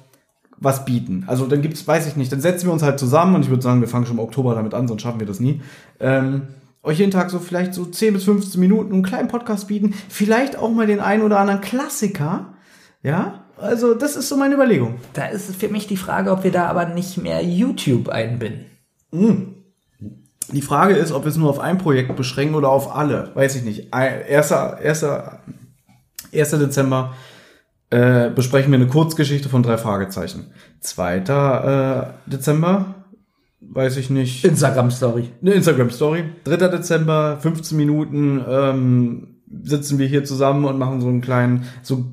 was 0.65 0.85
bieten. 0.85 1.25
Also 1.27 1.47
dann 1.47 1.63
gibt's, 1.63 1.87
weiß 1.87 2.07
ich 2.07 2.17
nicht, 2.17 2.33
dann 2.33 2.41
setzen 2.41 2.67
wir 2.67 2.73
uns 2.73 2.83
halt 2.83 2.99
zusammen 2.99 3.35
und 3.35 3.43
ich 3.43 3.51
würde 3.51 3.63
sagen, 3.63 3.81
wir 3.81 3.89
fangen 3.89 4.07
schon 4.07 4.17
im 4.17 4.25
Oktober 4.25 4.55
damit 4.55 4.75
an, 4.75 4.89
sonst 4.89 5.03
schaffen 5.03 5.21
wir 5.21 5.27
das 5.27 5.41
nie. 5.41 5.61
Ähm, 6.01 6.43
euch 6.83 6.99
jeden 6.99 7.11
Tag 7.11 7.31
so 7.31 7.39
vielleicht 7.39 7.75
so 7.75 7.85
10 7.85 8.15
bis 8.15 8.25
15 8.25 8.61
Minuten 8.61 8.93
einen 8.93 9.03
kleinen 9.03 9.29
Podcast 9.29 9.69
bieten, 9.69 9.95
vielleicht 10.09 10.57
auch 10.57 10.71
mal 10.71 10.87
den 10.87 11.01
einen 11.01 11.23
oder 11.23 11.39
anderen 11.39 11.61
Klassiker. 11.61 12.55
Ja, 13.03 13.45
also 13.57 13.95
das 13.95 14.17
ist 14.17 14.29
so 14.29 14.37
meine 14.37 14.55
Überlegung. 14.55 14.97
Da 15.13 15.27
ist 15.27 15.55
für 15.55 15.69
mich 15.69 15.87
die 15.87 15.97
Frage, 15.97 16.31
ob 16.31 16.45
wir 16.45 16.53
da 16.53 16.67
aber 16.67 16.87
nicht 16.87 17.19
mehr 17.19 17.43
YouTube 17.43 18.09
einbinden. 18.09 18.67
Die 20.53 20.63
Frage 20.63 20.95
ist, 20.95 21.13
ob 21.13 21.25
wir 21.25 21.31
es 21.31 21.37
nur 21.37 21.51
auf 21.51 21.61
ein 21.61 21.79
Projekt 21.79 22.15
beschränken 22.17 22.55
oder 22.55 22.69
auf 22.69 22.95
alle. 22.95 23.31
Weiß 23.35 23.57
ich 23.57 23.63
nicht. 23.63 23.95
1. 23.95 24.53
1. 24.53 25.05
1. 26.33 26.51
Dezember 26.51 27.15
äh, 27.91 28.31
besprechen 28.31 28.73
wir 28.73 28.79
eine 28.79 28.89
Kurzgeschichte 28.89 29.49
von 29.49 29.63
drei 29.63 29.77
Fragezeichen. 29.79 30.47
2. 30.81 31.17
Äh, 31.17 32.31
Dezember, 32.31 32.95
weiß 33.61 33.97
ich 33.97 34.11
nicht. 34.11 34.45
Instagram-Story. 34.45 35.31
Eine 35.43 35.53
Instagram-Story. 35.53 36.25
3. 36.45 36.57
Dezember, 36.69 37.39
15 37.41 37.77
Minuten 37.77 38.43
ähm, 38.49 39.37
sitzen 39.63 39.99
wir 39.99 40.07
hier 40.07 40.25
zusammen 40.25 40.65
und 40.65 40.79
machen 40.79 41.01
so 41.01 41.09
einen 41.09 41.21
kleinen, 41.21 41.65
so, 41.83 42.05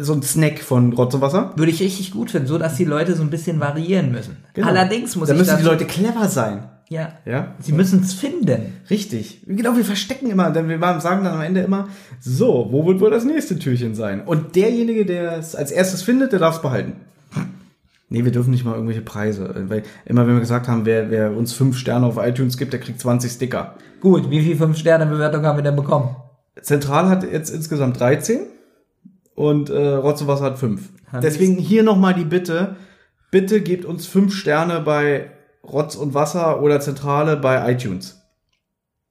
so 0.00 0.12
einen 0.12 0.22
Snack 0.22 0.60
von 0.60 0.92
Rotz 0.92 1.14
und 1.14 1.20
Wasser. 1.20 1.52
Würde 1.56 1.70
ich 1.70 1.80
richtig 1.80 2.10
gut 2.10 2.30
finden, 2.30 2.48
so 2.48 2.58
dass 2.58 2.76
die 2.76 2.84
Leute 2.84 3.14
so 3.14 3.22
ein 3.22 3.30
bisschen 3.30 3.60
variieren 3.60 4.10
müssen. 4.10 4.38
Genau. 4.54 4.66
Allerdings 4.68 5.14
muss 5.16 5.28
Da 5.28 5.34
ich 5.34 5.40
müssen 5.40 5.58
die 5.58 5.64
Leute 5.64 5.84
clever 5.84 6.28
sein. 6.28 6.68
Ja, 6.88 7.12
Ja? 7.24 7.54
sie 7.58 7.72
müssen 7.72 8.00
es 8.00 8.14
finden. 8.14 8.74
Richtig. 8.88 9.42
Genau, 9.46 9.76
wir 9.76 9.84
verstecken 9.84 10.30
immer, 10.30 10.50
denn 10.50 10.68
wir 10.68 10.78
sagen 11.00 11.24
dann 11.24 11.34
am 11.34 11.42
Ende 11.42 11.60
immer, 11.60 11.88
so, 12.20 12.68
wo 12.70 12.86
wird 12.86 13.00
wohl 13.00 13.10
das 13.10 13.24
nächste 13.24 13.58
Türchen 13.58 13.94
sein? 13.94 14.22
Und 14.22 14.54
derjenige, 14.56 15.04
der 15.04 15.38
es 15.38 15.54
als 15.56 15.72
erstes 15.72 16.02
findet, 16.02 16.32
der 16.32 16.38
darf 16.38 16.56
es 16.56 16.62
behalten. 16.62 16.92
Nee, 18.08 18.24
wir 18.24 18.30
dürfen 18.30 18.50
nicht 18.52 18.64
mal 18.64 18.74
irgendwelche 18.74 19.02
Preise. 19.02 19.64
Weil 19.68 19.82
immer 20.04 20.26
wenn 20.26 20.34
wir 20.34 20.40
gesagt 20.40 20.68
haben, 20.68 20.86
wer, 20.86 21.10
wer 21.10 21.36
uns 21.36 21.52
fünf 21.52 21.76
Sterne 21.76 22.06
auf 22.06 22.18
iTunes 22.18 22.56
gibt, 22.56 22.72
der 22.72 22.78
kriegt 22.78 23.00
20 23.00 23.32
Sticker. 23.32 23.74
Gut, 24.00 24.30
wie 24.30 24.42
viel 24.42 24.56
5-Sterne-Bewertung 24.56 25.44
haben 25.44 25.58
wir 25.58 25.64
denn 25.64 25.74
bekommen? 25.74 26.14
Zentral 26.60 27.08
hat 27.08 27.24
jetzt 27.24 27.50
insgesamt 27.50 27.98
13 27.98 28.40
und 29.34 29.70
äh, 29.70 29.94
Rotz 29.94 30.20
und 30.20 30.28
Wasser 30.28 30.44
hat 30.44 30.58
5. 30.58 30.80
Haben 31.10 31.20
Deswegen 31.20 31.56
hier 31.56 31.82
nochmal 31.82 32.14
die 32.14 32.24
Bitte, 32.24 32.76
bitte 33.32 33.60
gebt 33.60 33.84
uns 33.84 34.06
5 34.06 34.32
Sterne 34.32 34.80
bei 34.80 35.30
Rotz 35.70 35.96
und 35.96 36.14
Wasser 36.14 36.62
oder 36.62 36.80
Zentrale 36.80 37.36
bei 37.36 37.72
iTunes. 37.72 38.22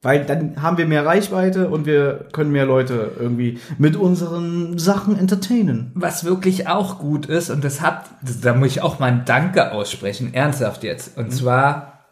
Weil 0.05 0.23
dann 0.23 0.61
haben 0.61 0.77
wir 0.77 0.85
mehr 0.85 1.03
Reichweite 1.03 1.67
und 1.67 1.87
wir 1.87 2.27
können 2.31 2.51
mehr 2.51 2.67
Leute 2.67 3.13
irgendwie 3.19 3.59
mit 3.79 3.95
unseren 3.95 4.77
Sachen 4.77 5.17
entertainen. 5.17 5.91
Was 5.95 6.23
wirklich 6.23 6.67
auch 6.67 6.99
gut 6.99 7.25
ist, 7.25 7.49
und 7.49 7.63
das 7.63 7.81
hat, 7.81 8.05
da 8.43 8.53
muss 8.53 8.67
ich 8.67 8.83
auch 8.83 8.99
mal 8.99 9.07
ein 9.07 9.25
Danke 9.25 9.71
aussprechen, 9.71 10.31
ernsthaft 10.35 10.83
jetzt. 10.83 11.17
Und 11.17 11.31
zwar, 11.31 12.05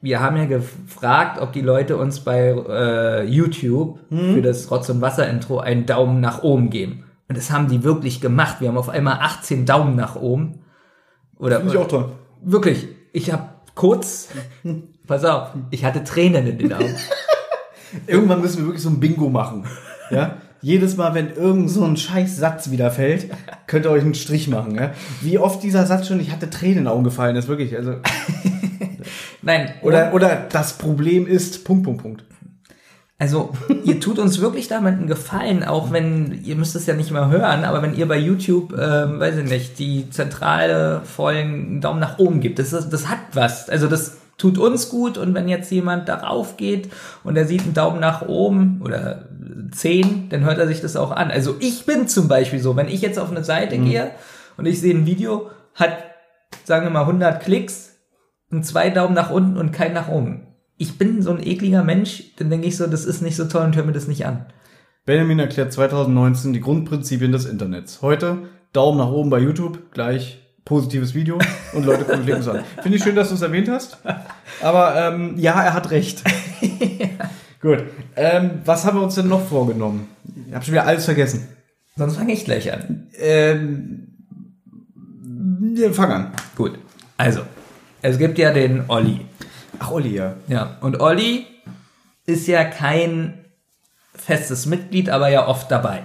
wir 0.00 0.20
haben 0.20 0.38
ja 0.38 0.46
gefragt, 0.46 1.38
ob 1.38 1.52
die 1.52 1.60
Leute 1.60 1.98
uns 1.98 2.20
bei 2.20 2.54
äh, 2.66 3.24
YouTube 3.24 3.98
für 4.08 4.40
das 4.40 4.70
Rotz- 4.70 4.88
und 4.88 5.02
Wasser-Intro 5.02 5.58
einen 5.58 5.84
Daumen 5.84 6.20
nach 6.20 6.42
oben 6.42 6.70
geben. 6.70 7.04
Und 7.28 7.36
das 7.36 7.50
haben 7.50 7.68
die 7.68 7.84
wirklich 7.84 8.22
gemacht. 8.22 8.62
Wir 8.62 8.68
haben 8.68 8.78
auf 8.78 8.88
einmal 8.88 9.18
18 9.20 9.66
Daumen 9.66 9.96
nach 9.96 10.16
oben. 10.16 10.60
Oder, 11.36 11.56
Finde 11.56 11.74
ich 11.74 11.78
auch 11.78 11.88
toll. 11.88 12.12
Wirklich, 12.42 12.88
ich 13.12 13.30
habe 13.30 13.53
kurz, 13.74 14.28
pass 15.06 15.24
auf, 15.24 15.48
ich 15.70 15.84
hatte 15.84 16.04
Tränen 16.04 16.46
in 16.46 16.58
den 16.58 16.72
Augen. 16.72 16.94
Irgendwann 18.06 18.40
müssen 18.40 18.58
wir 18.58 18.66
wirklich 18.66 18.82
so 18.82 18.90
ein 18.90 19.00
Bingo 19.00 19.28
machen. 19.28 19.66
Ja? 20.10 20.38
Jedes 20.60 20.96
Mal, 20.96 21.14
wenn 21.14 21.30
irgend 21.34 21.70
so 21.70 21.84
ein 21.84 21.96
scheiß 21.96 22.36
Satz 22.36 22.70
wieder 22.70 22.90
fällt, 22.90 23.30
könnt 23.66 23.84
ihr 23.84 23.90
euch 23.90 24.02
einen 24.02 24.14
Strich 24.14 24.48
machen. 24.48 24.74
Ja? 24.74 24.92
Wie 25.20 25.38
oft 25.38 25.62
dieser 25.62 25.86
Satz 25.86 26.08
schon, 26.08 26.20
ich 26.20 26.32
hatte 26.32 26.50
Tränen 26.50 26.78
in 26.78 26.84
den 26.84 26.88
Augen 26.88 27.04
gefallen 27.04 27.36
ist, 27.36 27.48
wirklich. 27.48 27.76
Also, 27.76 27.96
Nein, 29.42 29.74
oder, 29.82 30.14
oder 30.14 30.46
das 30.50 30.78
Problem 30.78 31.26
ist, 31.26 31.64
Punkt, 31.64 31.84
Punkt, 31.84 32.02
Punkt. 32.02 32.24
Also, 33.16 33.52
ihr 33.84 34.00
tut 34.00 34.18
uns 34.18 34.40
wirklich 34.40 34.66
damit 34.66 34.94
einen 34.94 35.06
Gefallen, 35.06 35.62
auch 35.62 35.92
wenn, 35.92 36.42
ihr 36.44 36.56
müsst 36.56 36.74
es 36.74 36.86
ja 36.86 36.94
nicht 36.94 37.12
mehr 37.12 37.28
hören, 37.28 37.64
aber 37.64 37.80
wenn 37.80 37.94
ihr 37.94 38.08
bei 38.08 38.18
YouTube, 38.18 38.72
ähm, 38.72 39.20
weiß 39.20 39.36
ich 39.36 39.48
nicht, 39.48 39.78
die 39.78 40.10
zentrale 40.10 41.02
Folgen 41.04 41.66
einen 41.66 41.80
Daumen 41.80 42.00
nach 42.00 42.18
oben 42.18 42.40
gibt, 42.40 42.58
das, 42.58 42.72
ist, 42.72 42.90
das 42.90 43.08
hat 43.08 43.20
was. 43.32 43.70
Also 43.70 43.86
das 43.86 44.18
tut 44.36 44.58
uns 44.58 44.88
gut 44.88 45.16
und 45.16 45.32
wenn 45.34 45.48
jetzt 45.48 45.70
jemand 45.70 46.08
darauf 46.08 46.56
geht 46.56 46.90
und 47.22 47.36
er 47.36 47.46
sieht 47.46 47.62
einen 47.62 47.74
Daumen 47.74 48.00
nach 48.00 48.22
oben 48.22 48.80
oder 48.82 49.28
10, 49.70 50.28
dann 50.30 50.44
hört 50.44 50.58
er 50.58 50.66
sich 50.66 50.80
das 50.80 50.96
auch 50.96 51.12
an. 51.12 51.30
Also 51.30 51.56
ich 51.60 51.86
bin 51.86 52.08
zum 52.08 52.26
Beispiel 52.26 52.58
so, 52.58 52.74
wenn 52.74 52.88
ich 52.88 53.00
jetzt 53.00 53.18
auf 53.18 53.30
eine 53.30 53.44
Seite 53.44 53.78
gehe 53.78 54.10
und 54.56 54.66
ich 54.66 54.80
sehe 54.80 54.94
ein 54.94 55.06
Video, 55.06 55.50
hat, 55.74 55.96
sagen 56.64 56.84
wir 56.84 56.90
mal, 56.90 57.02
100 57.02 57.42
Klicks 57.42 57.96
und 58.50 58.64
zwei 58.64 58.90
Daumen 58.90 59.14
nach 59.14 59.30
unten 59.30 59.56
und 59.56 59.72
kein 59.72 59.92
nach 59.92 60.08
oben. 60.08 60.43
Ich 60.76 60.98
bin 60.98 61.22
so 61.22 61.30
ein 61.30 61.46
ekliger 61.46 61.84
Mensch, 61.84 62.34
dann 62.36 62.50
denke 62.50 62.66
ich 62.66 62.76
so, 62.76 62.86
das 62.86 63.04
ist 63.04 63.22
nicht 63.22 63.36
so 63.36 63.44
toll 63.44 63.64
und 63.64 63.76
höre 63.76 63.84
mir 63.84 63.92
das 63.92 64.08
nicht 64.08 64.26
an. 64.26 64.46
Benjamin 65.06 65.38
erklärt 65.38 65.72
2019 65.72 66.52
die 66.52 66.60
Grundprinzipien 66.60 67.30
des 67.30 67.44
Internets. 67.44 68.02
Heute 68.02 68.48
Daumen 68.72 68.98
nach 68.98 69.10
oben 69.10 69.30
bei 69.30 69.38
YouTube, 69.38 69.92
gleich 69.92 70.40
positives 70.64 71.14
Video 71.14 71.38
und 71.74 71.84
Leute 71.84 72.04
klicken 72.04 72.40
es 72.40 72.48
an. 72.48 72.64
Finde 72.82 72.98
ich 72.98 73.04
schön, 73.04 73.14
dass 73.14 73.28
du 73.28 73.36
es 73.36 73.42
erwähnt 73.42 73.68
hast. 73.68 73.98
Aber 74.62 74.96
ähm, 74.96 75.34
ja, 75.38 75.62
er 75.62 75.74
hat 75.74 75.90
recht. 75.92 76.24
Gut. 77.60 77.84
Ähm, 78.16 78.62
was 78.64 78.84
haben 78.84 78.98
wir 78.98 79.04
uns 79.04 79.14
denn 79.14 79.28
noch 79.28 79.46
vorgenommen? 79.46 80.08
Ich 80.48 80.54
habe 80.54 80.64
schon 80.64 80.72
wieder 80.72 80.86
alles 80.86 81.04
vergessen. 81.04 81.46
Sonst 81.96 82.16
fange 82.16 82.32
ich 82.32 82.44
gleich 82.44 82.72
an. 82.72 83.06
Ähm, 83.16 84.08
wir 85.60 85.94
fangen 85.94 86.12
an. 86.12 86.32
Gut. 86.56 86.78
Also, 87.16 87.42
es 88.02 88.18
gibt 88.18 88.38
ja 88.38 88.52
den 88.52 88.84
Olli. 88.88 89.20
Ach, 89.78 89.90
Olli, 89.90 90.14
ja. 90.14 90.34
Ja, 90.48 90.76
und 90.80 91.00
Olli 91.00 91.46
ist 92.26 92.46
ja 92.46 92.64
kein 92.64 93.44
festes 94.14 94.66
Mitglied, 94.66 95.10
aber 95.10 95.28
ja 95.28 95.46
oft 95.46 95.70
dabei. 95.70 96.02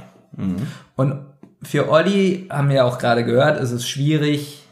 Und 0.96 1.26
für 1.62 1.90
Olli, 1.90 2.48
haben 2.50 2.70
wir 2.70 2.78
ja 2.78 2.84
auch 2.86 2.98
gerade 2.98 3.26
gehört, 3.26 3.60
ist 3.60 3.72
es 3.72 3.88
schwierig, 3.88 4.64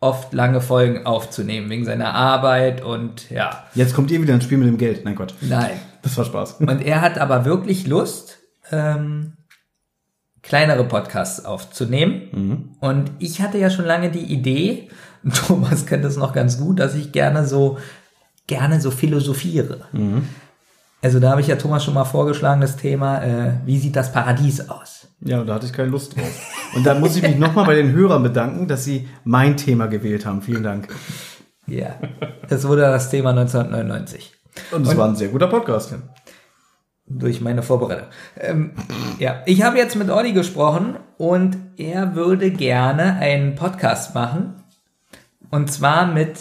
oft 0.00 0.32
lange 0.32 0.60
Folgen 0.60 1.06
aufzunehmen, 1.06 1.70
wegen 1.70 1.84
seiner 1.84 2.14
Arbeit 2.14 2.84
und 2.84 3.30
ja, 3.30 3.64
Jetzt 3.74 3.94
kommt 3.94 4.10
ihr 4.10 4.22
wieder 4.22 4.34
ins 4.34 4.44
Spiel 4.44 4.58
mit 4.58 4.68
dem 4.68 4.78
Geld. 4.78 5.04
Nein, 5.04 5.16
Gott. 5.16 5.34
nein. 5.40 5.78
Das 6.02 6.16
war 6.16 6.24
Spaß. 6.24 6.54
Und 6.60 6.80
er 6.82 7.00
hat 7.00 7.18
aber 7.18 7.44
wirklich 7.44 7.86
Lust, 7.86 8.38
ähm, 8.70 9.32
kleinere 10.42 10.84
Podcasts 10.84 11.44
aufzunehmen. 11.44 12.76
Und 12.80 13.10
ich 13.18 13.42
hatte 13.42 13.58
ja 13.58 13.70
schon 13.70 13.84
lange 13.84 14.10
die 14.10 14.32
Idee, 14.32 14.88
Thomas 15.46 15.86
kennt 15.86 16.04
das 16.04 16.16
noch 16.16 16.32
ganz 16.32 16.58
gut, 16.58 16.78
dass 16.78 16.94
ich 16.94 17.10
gerne 17.10 17.46
so, 17.46 17.78
gerne 18.48 18.80
so 18.80 18.90
philosophiere. 18.90 19.82
Also 21.00 21.20
da 21.20 21.30
habe 21.30 21.40
ich 21.40 21.46
ja 21.46 21.54
Thomas 21.54 21.84
schon 21.84 21.94
mal 21.94 22.04
vorgeschlagen, 22.04 22.60
das 22.60 22.76
Thema, 22.76 23.22
äh, 23.22 23.52
wie 23.64 23.78
sieht 23.78 23.94
das 23.94 24.12
Paradies 24.12 24.68
aus? 24.68 25.06
Ja, 25.20 25.44
da 25.44 25.54
hatte 25.54 25.66
ich 25.66 25.72
keine 25.72 25.90
Lust 25.90 26.16
drauf. 26.16 26.72
Und 26.74 26.84
da 26.84 26.94
muss 26.98 27.14
ich 27.14 27.22
mich 27.22 27.38
nochmal 27.38 27.66
bei 27.66 27.76
den 27.76 27.92
Hörern 27.92 28.24
bedanken, 28.24 28.66
dass 28.66 28.84
sie 28.84 29.08
mein 29.22 29.56
Thema 29.56 29.86
gewählt 29.86 30.26
haben. 30.26 30.42
Vielen 30.42 30.64
Dank. 30.64 30.88
Ja, 31.68 31.94
das 32.48 32.66
wurde 32.66 32.82
das 32.82 33.10
Thema 33.10 33.30
1999. 33.30 34.32
Und 34.72 34.86
es 34.86 34.96
war 34.96 35.08
ein 35.08 35.14
sehr 35.16 35.28
guter 35.28 35.46
Podcast. 35.46 35.94
durch 37.06 37.40
meine 37.40 37.62
Vorbereitung. 37.62 38.08
Ähm, 38.38 38.72
ja, 39.18 39.42
ich 39.46 39.62
habe 39.62 39.78
jetzt 39.78 39.96
mit 39.96 40.10
Olli 40.10 40.32
gesprochen 40.32 40.96
und 41.16 41.56
er 41.76 42.14
würde 42.14 42.50
gerne 42.50 43.16
einen 43.16 43.54
Podcast 43.54 44.14
machen. 44.14 44.62
Und 45.50 45.70
zwar 45.72 46.06
mit 46.06 46.40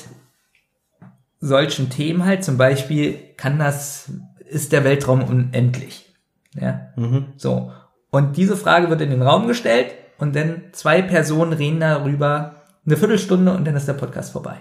solchen 1.39 1.89
Themen 1.89 2.25
halt, 2.25 2.43
zum 2.43 2.57
Beispiel 2.57 3.17
kann 3.37 3.59
das, 3.59 4.11
ist 4.49 4.71
der 4.71 4.83
Weltraum 4.83 5.23
unendlich? 5.23 6.13
Ja, 6.59 6.89
so. 7.37 7.71
Und 8.09 8.37
diese 8.37 8.57
Frage 8.57 8.89
wird 8.89 9.01
in 9.01 9.09
den 9.11 9.21
Raum 9.21 9.47
gestellt 9.47 9.93
und 10.17 10.35
dann 10.35 10.63
zwei 10.71 11.01
Personen 11.01 11.53
reden 11.53 11.79
darüber 11.79 12.63
eine 12.85 12.97
Viertelstunde 12.97 13.53
und 13.53 13.65
dann 13.65 13.75
ist 13.75 13.87
der 13.87 13.93
Podcast 13.93 14.31
vorbei. 14.31 14.57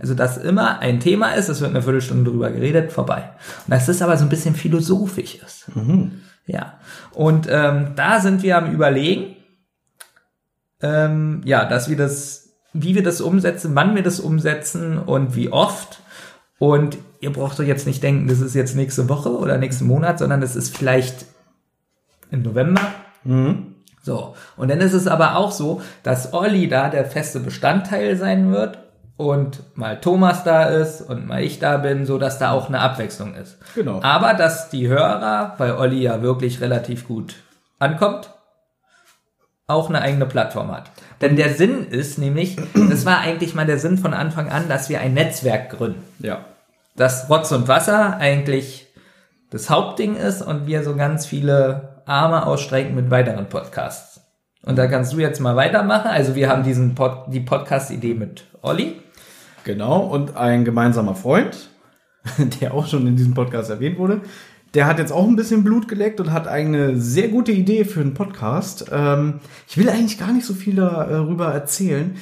Also, 0.00 0.14
dass 0.14 0.38
immer 0.38 0.78
ein 0.78 0.98
Thema 0.98 1.32
ist, 1.32 1.48
es 1.50 1.60
wird 1.60 1.70
eine 1.70 1.82
Viertelstunde 1.82 2.30
drüber 2.30 2.50
geredet, 2.50 2.90
vorbei. 2.90 3.30
Und 3.66 3.70
dass 3.74 3.86
das 3.86 4.00
aber 4.00 4.16
so 4.16 4.24
ein 4.24 4.30
bisschen 4.30 4.54
philosophisch 4.54 5.36
ist. 5.44 5.70
Ja. 6.46 6.80
Und 7.12 7.46
ähm, 7.50 7.92
da 7.94 8.20
sind 8.20 8.42
wir 8.42 8.56
am 8.56 8.72
überlegen, 8.72 9.36
ähm, 10.80 11.42
ja, 11.44 11.66
dass 11.66 11.90
wir 11.90 11.98
das, 11.98 12.48
wie 12.72 12.94
wir 12.94 13.02
das 13.02 13.20
umsetzen, 13.20 13.74
wann 13.74 13.94
wir 13.94 14.02
das 14.02 14.20
umsetzen 14.20 14.98
und 14.98 15.36
wie 15.36 15.52
oft. 15.52 16.00
Und 16.58 16.98
ihr 17.20 17.32
braucht 17.32 17.58
doch 17.58 17.64
jetzt 17.64 17.86
nicht 17.86 18.02
denken, 18.02 18.28
das 18.28 18.40
ist 18.40 18.54
jetzt 18.54 18.76
nächste 18.76 19.08
Woche 19.08 19.30
oder 19.30 19.58
nächsten 19.58 19.86
Monat, 19.86 20.18
sondern 20.18 20.40
das 20.40 20.56
ist 20.56 20.76
vielleicht 20.76 21.26
im 22.30 22.42
November. 22.42 22.80
So. 24.02 24.34
Und 24.56 24.68
dann 24.68 24.80
ist 24.80 24.92
es 24.92 25.06
aber 25.06 25.36
auch 25.36 25.52
so, 25.52 25.82
dass 26.02 26.32
Olli 26.32 26.68
da 26.68 26.88
der 26.88 27.04
feste 27.04 27.40
Bestandteil 27.40 28.16
sein 28.16 28.52
wird 28.52 28.78
und 29.16 29.62
mal 29.76 30.00
Thomas 30.00 30.44
da 30.44 30.64
ist 30.64 31.00
und 31.02 31.26
mal 31.26 31.42
ich 31.42 31.58
da 31.58 31.76
bin, 31.78 32.06
so 32.06 32.18
dass 32.18 32.38
da 32.38 32.52
auch 32.52 32.68
eine 32.68 32.80
Abwechslung 32.80 33.34
ist. 33.34 33.58
Genau. 33.74 34.00
Aber 34.02 34.34
dass 34.34 34.70
die 34.70 34.88
Hörer, 34.88 35.54
weil 35.58 35.72
Olli 35.72 36.02
ja 36.02 36.22
wirklich 36.22 36.60
relativ 36.60 37.06
gut 37.06 37.34
ankommt, 37.78 38.30
auch 39.68 39.88
eine 39.88 40.00
eigene 40.00 40.26
Plattform 40.26 40.72
hat. 40.72 40.90
Denn 41.20 41.36
der 41.36 41.50
Sinn 41.50 41.86
ist 41.88 42.18
nämlich, 42.18 42.56
das 42.90 43.06
war 43.06 43.20
eigentlich 43.20 43.54
mal 43.54 43.66
der 43.66 43.78
Sinn 43.78 43.98
von 43.98 44.14
Anfang 44.14 44.48
an, 44.48 44.68
dass 44.68 44.88
wir 44.88 45.00
ein 45.00 45.14
Netzwerk 45.14 45.70
gründen. 45.70 46.02
Ja. 46.18 46.46
Dass 46.96 47.30
Rotz 47.30 47.52
und 47.52 47.68
Wasser 47.68 48.16
eigentlich 48.16 48.88
das 49.50 49.70
Hauptding 49.70 50.16
ist 50.16 50.42
und 50.42 50.66
wir 50.66 50.82
so 50.82 50.96
ganz 50.96 51.26
viele 51.26 52.02
Arme 52.06 52.46
ausstrecken 52.46 52.94
mit 52.94 53.10
weiteren 53.10 53.48
Podcasts. 53.48 54.20
Und 54.62 54.76
da 54.76 54.86
kannst 54.86 55.12
du 55.12 55.18
jetzt 55.18 55.40
mal 55.40 55.54
weitermachen. 55.54 56.10
Also 56.10 56.34
wir 56.34 56.48
haben 56.48 56.62
diesen 56.62 56.94
Pod, 56.94 57.26
die 57.28 57.40
Podcast-Idee 57.40 58.14
mit 58.14 58.44
Olli. 58.62 59.00
Genau, 59.64 60.00
und 60.00 60.36
ein 60.36 60.64
gemeinsamer 60.64 61.14
Freund, 61.14 61.68
der 62.60 62.74
auch 62.74 62.86
schon 62.86 63.06
in 63.06 63.16
diesem 63.16 63.34
Podcast 63.34 63.70
erwähnt 63.70 63.98
wurde, 63.98 64.22
der 64.74 64.86
hat 64.86 64.98
jetzt 64.98 65.12
auch 65.12 65.26
ein 65.26 65.36
bisschen 65.36 65.64
Blut 65.64 65.88
geleckt 65.88 66.20
und 66.20 66.32
hat 66.32 66.46
eine 66.46 66.96
sehr 66.98 67.28
gute 67.28 67.52
Idee 67.52 67.84
für 67.84 68.00
einen 68.00 68.14
Podcast. 68.14 68.86
Ähm, 68.92 69.40
ich 69.66 69.78
will 69.78 69.88
eigentlich 69.88 70.18
gar 70.18 70.32
nicht 70.32 70.46
so 70.46 70.54
viel 70.54 70.76
darüber 70.76 71.52
erzählen. 71.52 72.16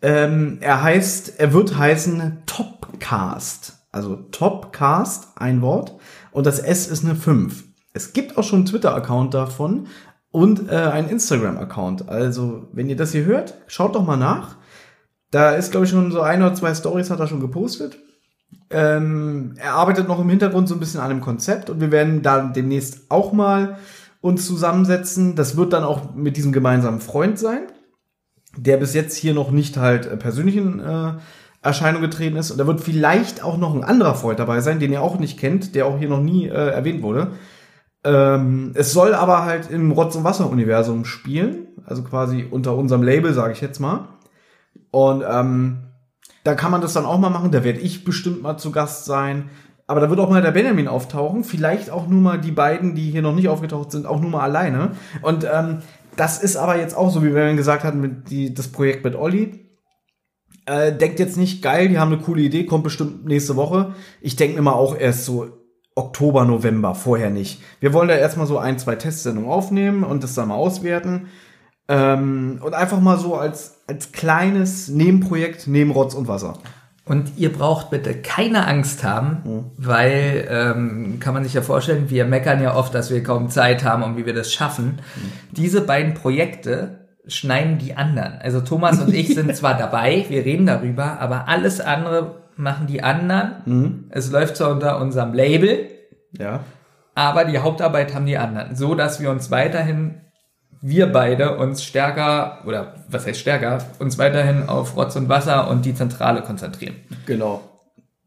Ähm, 0.00 0.58
er 0.60 0.82
heißt, 0.82 1.40
er 1.40 1.52
wird 1.52 1.76
heißen 1.76 2.42
Topcast. 2.46 3.78
Also 3.90 4.16
Topcast, 4.16 5.32
ein 5.36 5.60
Wort. 5.60 5.94
Und 6.30 6.46
das 6.46 6.60
S 6.60 6.86
ist 6.86 7.04
eine 7.04 7.16
5. 7.16 7.64
Es 7.92 8.12
gibt 8.12 8.36
auch 8.36 8.44
schon 8.44 8.60
einen 8.60 8.66
Twitter-Account 8.66 9.34
davon 9.34 9.88
und 10.30 10.70
äh, 10.70 10.76
einen 10.76 11.08
Instagram-Account. 11.08 12.08
Also, 12.08 12.68
wenn 12.72 12.88
ihr 12.88 12.96
das 12.96 13.12
hier 13.12 13.24
hört, 13.24 13.54
schaut 13.66 13.94
doch 13.94 14.04
mal 14.04 14.16
nach. 14.16 14.56
Da 15.30 15.52
ist, 15.52 15.72
glaube 15.72 15.86
ich, 15.86 15.90
schon 15.90 16.12
so 16.12 16.20
ein 16.20 16.42
oder 16.42 16.54
zwei 16.54 16.74
Stories 16.74 17.10
hat 17.10 17.20
er 17.20 17.26
schon 17.26 17.40
gepostet. 17.40 17.98
Ähm, 18.70 19.54
er 19.56 19.74
arbeitet 19.74 20.08
noch 20.08 20.20
im 20.20 20.28
Hintergrund 20.28 20.68
so 20.68 20.74
ein 20.74 20.80
bisschen 20.80 21.00
an 21.00 21.08
dem 21.08 21.20
Konzept 21.20 21.70
und 21.70 21.80
wir 21.80 21.90
werden 21.90 22.22
da 22.22 22.40
demnächst 22.40 23.10
auch 23.10 23.32
mal 23.32 23.78
uns 24.20 24.46
zusammensetzen. 24.46 25.36
Das 25.36 25.56
wird 25.56 25.72
dann 25.72 25.84
auch 25.84 26.14
mit 26.14 26.36
diesem 26.36 26.52
gemeinsamen 26.52 27.00
Freund 27.00 27.38
sein, 27.38 27.62
der 28.56 28.76
bis 28.76 28.94
jetzt 28.94 29.16
hier 29.16 29.34
noch 29.34 29.50
nicht 29.50 29.76
halt 29.76 30.06
äh, 30.06 30.16
persönlich 30.16 30.56
in 30.56 30.80
äh, 30.80 31.12
Erscheinung 31.62 32.02
getreten 32.02 32.36
ist. 32.36 32.50
Und 32.50 32.58
da 32.58 32.66
wird 32.66 32.80
vielleicht 32.80 33.42
auch 33.42 33.56
noch 33.56 33.74
ein 33.74 33.84
anderer 33.84 34.14
Freund 34.14 34.38
dabei 34.38 34.60
sein, 34.60 34.80
den 34.80 34.92
ihr 34.92 35.02
auch 35.02 35.18
nicht 35.18 35.38
kennt, 35.38 35.74
der 35.74 35.86
auch 35.86 35.98
hier 35.98 36.08
noch 36.08 36.20
nie 36.20 36.46
äh, 36.46 36.70
erwähnt 36.70 37.02
wurde. 37.02 37.32
Ähm, 38.04 38.72
es 38.74 38.92
soll 38.92 39.14
aber 39.14 39.44
halt 39.44 39.70
im 39.70 39.90
Rotz- 39.90 40.16
und 40.16 40.24
Wasser-Universum 40.24 41.04
spielen, 41.04 41.66
also 41.84 42.02
quasi 42.04 42.46
unter 42.48 42.76
unserem 42.76 43.02
Label, 43.02 43.32
sage 43.32 43.52
ich 43.52 43.60
jetzt 43.60 43.80
mal. 43.80 44.08
Und 44.90 45.24
ähm, 45.28 45.87
da 46.44 46.54
kann 46.54 46.70
man 46.70 46.80
das 46.80 46.92
dann 46.92 47.06
auch 47.06 47.18
mal 47.18 47.30
machen. 47.30 47.50
Da 47.50 47.64
werde 47.64 47.80
ich 47.80 48.04
bestimmt 48.04 48.42
mal 48.42 48.56
zu 48.56 48.70
Gast 48.70 49.04
sein. 49.04 49.50
Aber 49.86 50.00
da 50.00 50.10
wird 50.10 50.20
auch 50.20 50.30
mal 50.30 50.42
der 50.42 50.50
Benjamin 50.50 50.88
auftauchen. 50.88 51.44
Vielleicht 51.44 51.90
auch 51.90 52.06
nur 52.06 52.20
mal 52.20 52.38
die 52.38 52.52
beiden, 52.52 52.94
die 52.94 53.10
hier 53.10 53.22
noch 53.22 53.34
nicht 53.34 53.48
aufgetaucht 53.48 53.90
sind, 53.90 54.06
auch 54.06 54.20
nur 54.20 54.30
mal 54.30 54.42
alleine. 54.42 54.92
Und 55.22 55.44
ähm, 55.44 55.78
das 56.16 56.42
ist 56.42 56.56
aber 56.56 56.76
jetzt 56.78 56.96
auch 56.96 57.10
so, 57.10 57.22
wie 57.22 57.30
Benjamin 57.30 57.56
gesagt 57.56 57.84
hat, 57.84 57.94
mit 57.94 58.30
die, 58.30 58.52
das 58.52 58.68
Projekt 58.68 59.04
mit 59.04 59.16
Olli. 59.16 59.68
Äh, 60.66 60.92
denkt 60.92 61.18
jetzt 61.18 61.38
nicht, 61.38 61.62
geil, 61.62 61.88
die 61.88 61.98
haben 61.98 62.12
eine 62.12 62.20
coole 62.20 62.42
Idee, 62.42 62.66
kommt 62.66 62.84
bestimmt 62.84 63.24
nächste 63.24 63.56
Woche. 63.56 63.94
Ich 64.20 64.36
denke 64.36 64.58
immer 64.58 64.76
auch 64.76 64.94
erst 64.94 65.24
so 65.24 65.48
Oktober, 65.94 66.44
November, 66.44 66.94
vorher 66.94 67.30
nicht. 67.30 67.60
Wir 67.80 67.92
wollen 67.92 68.08
da 68.08 68.14
erstmal 68.14 68.46
so 68.46 68.58
ein, 68.58 68.78
zwei 68.78 68.94
Testsendungen 68.94 69.50
aufnehmen 69.50 70.04
und 70.04 70.22
das 70.22 70.34
dann 70.34 70.48
mal 70.48 70.54
auswerten. 70.54 71.28
Ähm, 71.88 72.60
und 72.62 72.74
einfach 72.74 73.00
mal 73.00 73.18
so 73.18 73.34
als, 73.34 73.77
als 73.88 74.12
kleines 74.12 74.88
Nebenprojekt 74.88 75.66
neben 75.66 75.90
Rotz 75.90 76.14
und 76.14 76.28
Wasser. 76.28 76.54
Und 77.04 77.32
ihr 77.38 77.50
braucht 77.50 77.88
bitte 77.90 78.14
keine 78.14 78.66
Angst 78.66 79.02
haben, 79.02 79.70
weil, 79.78 80.46
ähm, 80.50 81.16
kann 81.20 81.32
man 81.32 81.42
sich 81.42 81.54
ja 81.54 81.62
vorstellen, 81.62 82.10
wir 82.10 82.26
meckern 82.26 82.62
ja 82.62 82.74
oft, 82.76 82.94
dass 82.94 83.10
wir 83.10 83.22
kaum 83.22 83.48
Zeit 83.48 83.82
haben 83.82 84.02
und 84.02 84.18
wie 84.18 84.26
wir 84.26 84.34
das 84.34 84.52
schaffen. 84.52 84.98
Diese 85.52 85.80
beiden 85.80 86.12
Projekte 86.12 87.08
schneiden 87.26 87.78
die 87.78 87.96
anderen. 87.96 88.34
Also 88.42 88.60
Thomas 88.60 89.00
und 89.00 89.14
ich 89.14 89.34
sind 89.34 89.56
zwar 89.56 89.78
dabei, 89.78 90.26
wir 90.28 90.44
reden 90.44 90.66
darüber, 90.66 91.18
aber 91.18 91.48
alles 91.48 91.80
andere 91.80 92.42
machen 92.56 92.86
die 92.86 93.02
anderen. 93.02 94.04
Es 94.10 94.30
läuft 94.30 94.56
zwar 94.58 94.70
unter 94.72 95.00
unserem 95.00 95.32
Label, 95.32 95.86
Ja. 96.38 96.60
aber 97.14 97.46
die 97.46 97.58
Hauptarbeit 97.58 98.14
haben 98.14 98.26
die 98.26 98.36
anderen. 98.36 98.76
So, 98.76 98.94
dass 98.94 99.18
wir 99.20 99.30
uns 99.30 99.50
weiterhin, 99.50 100.20
wir 100.80 101.06
beide 101.06 101.58
uns 101.58 101.82
stärker, 101.82 102.58
oder 102.66 102.94
was 103.08 103.26
heißt 103.26 103.40
stärker, 103.40 103.78
uns 103.98 104.18
weiterhin 104.18 104.68
auf 104.68 104.96
Rotz 104.96 105.16
und 105.16 105.28
Wasser 105.28 105.68
und 105.70 105.84
die 105.84 105.94
Zentrale 105.94 106.42
konzentrieren. 106.42 106.96
Genau. 107.26 107.62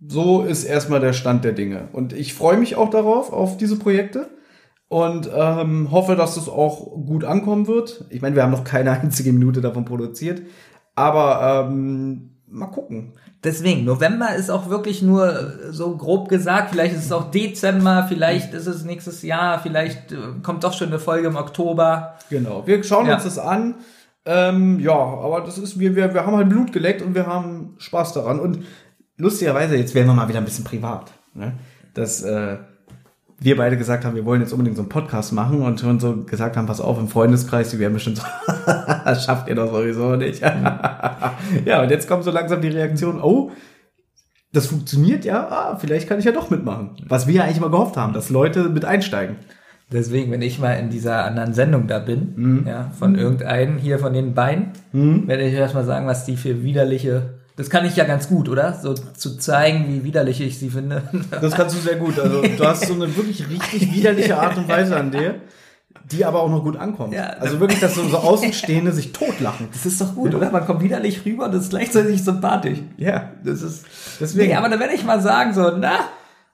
So 0.06 0.42
ist 0.42 0.64
erstmal 0.64 1.00
der 1.00 1.14
Stand 1.14 1.44
der 1.44 1.54
Dinge. 1.54 1.88
Und 1.94 2.14
ich 2.14 2.34
freue 2.34 2.58
mich 2.58 2.76
auch 2.76 2.90
darauf, 2.90 3.32
auf 3.32 3.58
diese 3.58 3.78
Projekte. 3.78 4.30
Und 4.88 5.30
ähm, 5.34 5.90
hoffe, 5.92 6.16
dass 6.18 6.36
es 6.36 6.50
auch 6.50 6.92
gut 7.06 7.24
ankommen 7.24 7.68
wird. 7.68 8.04
Ich 8.10 8.22
meine, 8.22 8.36
wir 8.36 8.44
haben 8.44 8.52
noch 8.52 8.66
keine 8.66 8.92
einzige 8.92 9.32
Minute 9.32 9.62
davon 9.62 9.86
produziert. 9.86 10.42
Aber 10.96 11.68
ähm, 11.70 12.32
mal 12.48 12.68
gucken. 12.68 13.14
Deswegen, 13.44 13.86
November 13.86 14.36
ist 14.36 14.52
auch 14.52 14.70
wirklich 14.70 15.02
nur 15.02 15.28
äh, 15.30 15.72
so 15.74 15.98
grob 15.98 16.30
gesagt, 16.30 16.70
vielleicht 16.72 16.96
ist 16.96 17.06
es 17.06 17.12
auch 17.12 17.32
Dezember, 17.32 18.06
vielleicht 18.08 18.54
ist 18.54 18.68
es 18.68 18.84
nächstes 18.84 19.24
Jahr, 19.24 19.60
vielleicht 19.60 20.12
äh, 20.12 20.18
kommt 20.44 20.64
doch 20.64 20.74
schon 20.74 20.90
eine 20.90 21.00
Folge 21.00 21.28
im 21.28 21.36
Oktober. 21.36 22.16
Genau. 22.30 22.68
Wir 22.68 22.84
schauen 22.84 23.08
Ja. 23.08 23.16
uns 23.16 23.24
das 23.24 23.40
an. 23.40 23.76
Ähm, 24.26 24.80
ja, 24.80 24.94
aber 24.94 25.42
das 25.42 25.58
ist, 25.58 25.80
wir, 25.80 25.96
wir, 25.96 26.14
wir 26.14 26.26
haben 26.26 26.36
halt 26.36 26.50
Blut 26.50 26.72
geleckt 26.72 27.02
und 27.02 27.16
wir 27.16 27.26
haben 27.26 27.74
Spaß 27.80 28.14
daran. 28.14 28.40
Und 28.40 28.64
lustigerweise, 29.18 29.76
jetzt 29.76 29.96
werden 29.96 30.06
wir 30.08 30.14
mal 30.14 30.28
wieder 30.28 30.38
ein 30.38 30.46
bisschen 30.46 30.64
privat. 30.64 31.12
Ne? 31.34 31.54
Dass 31.96 32.22
äh, 32.22 32.58
wir 33.44 33.58
beide 33.58 33.76
gesagt 33.76 34.06
haben, 34.06 34.16
wir 34.16 34.24
wollen 34.24 34.40
jetzt 34.40 34.54
unbedingt 34.54 34.78
so 34.78 34.84
einen 34.84 34.90
Podcast 34.90 35.34
machen 35.34 35.64
und 35.64 35.80
schon 35.80 36.00
so 36.00 36.24
gesagt 36.24 36.58
haben, 36.58 36.68
pass 36.68 36.80
auf, 36.80 37.00
im 37.00 37.08
Freundeskreis, 37.08 37.72
die 37.72 37.80
werden 37.80 37.94
bestimmt 37.94 38.18
so, 38.18 38.24
das 39.04 39.26
schafft 39.26 39.50
ihr 39.50 39.56
doch 39.56 39.74
sowieso 39.74 40.16
nicht. 40.16 40.42
ja, 41.66 41.82
und 41.82 41.90
jetzt 41.90 42.08
kommt 42.08 42.24
so 42.24 42.30
langsam 42.30 42.62
die 42.62 42.68
Reaktion, 42.68 43.20
oh, 43.20 43.52
das 44.54 44.68
funktioniert 44.68 45.26
ja, 45.26 45.48
ah, 45.50 45.76
vielleicht 45.76 46.08
kann 46.08 46.20
ich 46.20 46.26
ja 46.26 46.32
doch 46.32 46.52
mitmachen. 46.52 46.98
Was 47.08 47.26
wir 47.26 47.34
ja 47.34 47.44
eigentlich 47.44 47.62
mal 47.62 47.72
gehofft 47.72 47.98
haben, 47.98 48.14
dass 48.14 48.30
Leute 48.30 48.70
mit 48.70 48.86
einsteigen. 48.86 49.38
Deswegen, 49.92 50.32
wenn 50.32 50.42
ich 50.44 50.60
mal 50.60 50.74
in 50.74 50.90
dieser 50.90 51.26
anderen 51.26 51.54
Sendung 51.54 51.88
da 51.88 52.00
bin, 52.00 52.64
ja, 52.68 52.92
von 52.98 53.16
irgendeinem 53.16 53.78
hier 53.78 53.98
von 54.00 54.14
den 54.14 54.34
beiden, 54.34 54.72
werde 54.94 55.44
ich 55.44 55.54
erstmal 55.54 55.84
sagen, 55.84 56.06
was 56.06 56.26
die 56.26 56.38
für 56.38 56.64
widerliche, 56.64 57.41
das 57.56 57.70
kann 57.70 57.86
ich 57.86 57.96
ja 57.96 58.06
ganz 58.06 58.28
gut, 58.28 58.50
oder? 58.50 58.80
So 58.82 58.94
zu 58.94 59.38
zeigen, 59.38 59.88
wie 59.88 60.04
widerlich 60.04 60.42
ich 60.42 60.58
sie 60.58 60.70
finde. 60.70 61.04
Das 61.30 61.54
kannst 61.54 61.76
du 61.76 61.82
sehr 61.82 61.96
gut. 61.96 62.20
Also 62.20 62.42
du 62.42 62.66
hast 62.66 62.88
so 62.88 62.94
eine 62.94 63.16
wirklich 63.16 63.48
richtig 63.50 63.94
widerliche 63.94 64.38
Art 64.38 64.58
und 64.58 64.68
Weise 64.68 64.96
an 64.98 65.12
dir, 65.12 65.36
die 66.12 66.26
aber 66.26 66.42
auch 66.42 66.50
noch 66.50 66.64
gut 66.64 66.78
ankommt. 66.78 67.14
Ja, 67.14 67.28
also 67.40 67.60
wirklich, 67.60 67.80
dass 67.80 67.96
so, 67.96 68.08
so 68.08 68.18
Außenstehende 68.18 68.92
sich 68.92 69.12
totlachen. 69.12 69.68
Das 69.72 69.86
ist 69.86 70.00
doch 70.02 70.16
gut, 70.16 70.34
oder? 70.34 70.50
Man 70.52 70.66
kommt 70.66 70.82
widerlich 70.82 71.26
rüber 71.26 71.46
und 71.46 71.54
ist 71.54 71.70
gleichzeitig 71.70 72.24
sympathisch. 72.24 72.80
Ja, 72.98 73.32
Das 73.44 73.62
ist, 73.62 73.86
deswegen. 74.20 74.50
Nee, 74.50 74.56
aber 74.56 74.70
da 74.70 74.80
werde 74.80 74.94
ich 74.94 75.04
mal 75.04 75.22
sagen, 75.22 75.54
so, 75.54 75.72
na, 75.78 76.00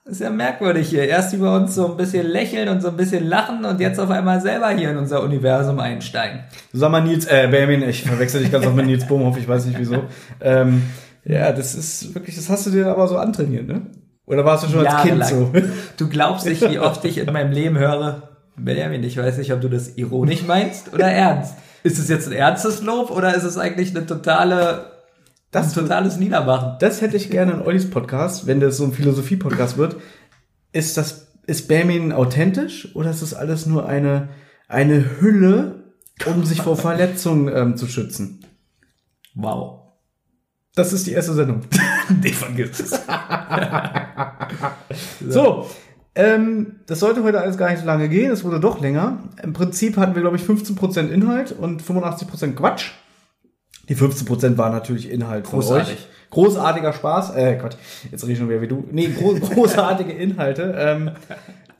ist 0.08 0.20
ja 0.20 0.30
merkwürdig 0.30 0.88
hier. 0.88 1.06
Erst 1.06 1.34
über 1.34 1.54
uns 1.54 1.74
so 1.74 1.90
ein 1.90 1.96
bisschen 1.96 2.26
lächeln 2.26 2.68
und 2.68 2.80
so 2.80 2.88
ein 2.88 2.96
bisschen 2.96 3.26
lachen 3.26 3.64
und 3.64 3.80
jetzt 3.80 4.00
auf 4.00 4.10
einmal 4.10 4.40
selber 4.40 4.70
hier 4.70 4.90
in 4.90 4.96
unser 4.96 5.22
Universum 5.22 5.78
einsteigen. 5.78 6.40
Sag 6.72 6.90
mal 6.90 7.02
Nils, 7.02 7.26
äh, 7.26 7.48
Benjamin, 7.50 7.88
ich 7.88 8.02
verwechsel 8.02 8.40
dich 8.42 8.50
ganz 8.50 8.66
oft 8.66 8.74
mit 8.74 8.86
Nils 8.86 9.06
Bohmhoff, 9.06 9.36
ich 9.36 9.46
weiß 9.46 9.66
nicht 9.66 9.78
wieso. 9.78 10.04
Ähm, 10.40 10.82
ja, 11.24 11.52
das 11.52 11.74
ist 11.74 12.14
wirklich, 12.14 12.36
das 12.36 12.48
hast 12.48 12.66
du 12.66 12.70
dir 12.70 12.86
aber 12.86 13.06
so 13.06 13.18
antrainiert, 13.18 13.68
ne? 13.68 13.82
Oder 14.24 14.44
warst 14.44 14.64
du 14.64 14.68
schon 14.68 14.86
als 14.86 15.02
Kind 15.02 15.24
so? 15.24 15.52
Du 15.96 16.08
glaubst 16.08 16.46
nicht, 16.46 16.68
wie 16.70 16.78
oft 16.78 17.04
ich 17.04 17.18
in 17.18 17.32
meinem 17.32 17.52
Leben 17.52 17.78
höre, 17.78 18.28
Benjamin, 18.56 19.02
ich 19.04 19.16
weiß 19.16 19.38
nicht, 19.38 19.52
ob 19.52 19.60
du 19.60 19.68
das 19.68 19.96
ironisch 19.96 20.44
meinst 20.46 20.92
oder 20.92 21.06
ernst. 21.06 21.54
Ist 21.82 21.98
es 21.98 22.08
jetzt 22.08 22.26
ein 22.26 22.32
ernstes 22.32 22.82
Lob 22.82 23.10
oder 23.10 23.34
ist 23.34 23.44
es 23.44 23.56
eigentlich 23.56 23.96
eine 23.96 24.04
totale 24.04 24.97
Das 25.50 25.68
ein 25.68 25.82
totales 25.82 26.18
Niedermachen. 26.18 26.76
Das 26.80 27.00
hätte 27.00 27.16
ich 27.16 27.30
gerne 27.30 27.52
in 27.52 27.62
Ollis 27.62 27.88
Podcast, 27.88 28.46
wenn 28.46 28.60
das 28.60 28.76
so 28.76 28.84
ein 28.84 28.92
Philosophie-Podcast 28.92 29.78
wird. 29.78 29.96
Ist 30.72 30.98
das, 30.98 31.32
ist 31.46 31.68
Benjamin 31.68 32.12
authentisch 32.12 32.94
oder 32.94 33.10
ist 33.10 33.22
das 33.22 33.32
alles 33.32 33.64
nur 33.64 33.88
eine, 33.88 34.28
eine 34.68 35.20
Hülle, 35.20 35.94
um 36.26 36.44
sich 36.44 36.60
vor 36.60 36.76
Verletzungen 36.76 37.50
ähm, 37.54 37.76
zu 37.76 37.86
schützen? 37.86 38.44
Wow. 39.34 39.80
Das 40.74 40.92
ist 40.92 41.06
die 41.06 41.12
erste 41.12 41.32
Sendung. 41.32 41.62
Den 42.10 42.34
vergisst 42.34 42.80
es. 42.80 43.00
So, 45.28 45.68
ähm, 46.14 46.80
das 46.86 47.00
sollte 47.00 47.22
heute 47.22 47.40
alles 47.40 47.58
gar 47.58 47.70
nicht 47.70 47.80
so 47.80 47.86
lange 47.86 48.08
gehen. 48.08 48.30
Es 48.30 48.42
wurde 48.42 48.58
doch 48.58 48.80
länger. 48.80 49.18
Im 49.42 49.52
Prinzip 49.52 49.96
hatten 49.96 50.14
wir, 50.14 50.22
glaube 50.22 50.36
ich, 50.36 50.42
15% 50.42 51.08
Inhalt 51.08 51.52
und 51.52 51.82
85% 51.82 52.54
Quatsch. 52.54 52.92
Die 53.88 53.96
15% 53.96 54.56
waren 54.58 54.72
natürlich 54.72 55.10
Inhalt 55.10 55.46
von 55.46 55.60
Großartig. 55.60 55.94
euch. 55.94 56.08
Großartiger 56.30 56.92
Spaß. 56.92 57.34
Äh, 57.36 57.56
Gott, 57.60 57.76
jetzt 58.10 58.22
rede 58.24 58.32
ich 58.34 58.38
schon 58.38 58.48
wieder 58.50 58.60
wie 58.60 58.68
du. 58.68 58.84
Nee, 58.92 59.08
gro 59.08 59.34
großartige 59.54 60.12
Inhalte. 60.12 60.74
Ähm, 60.76 61.10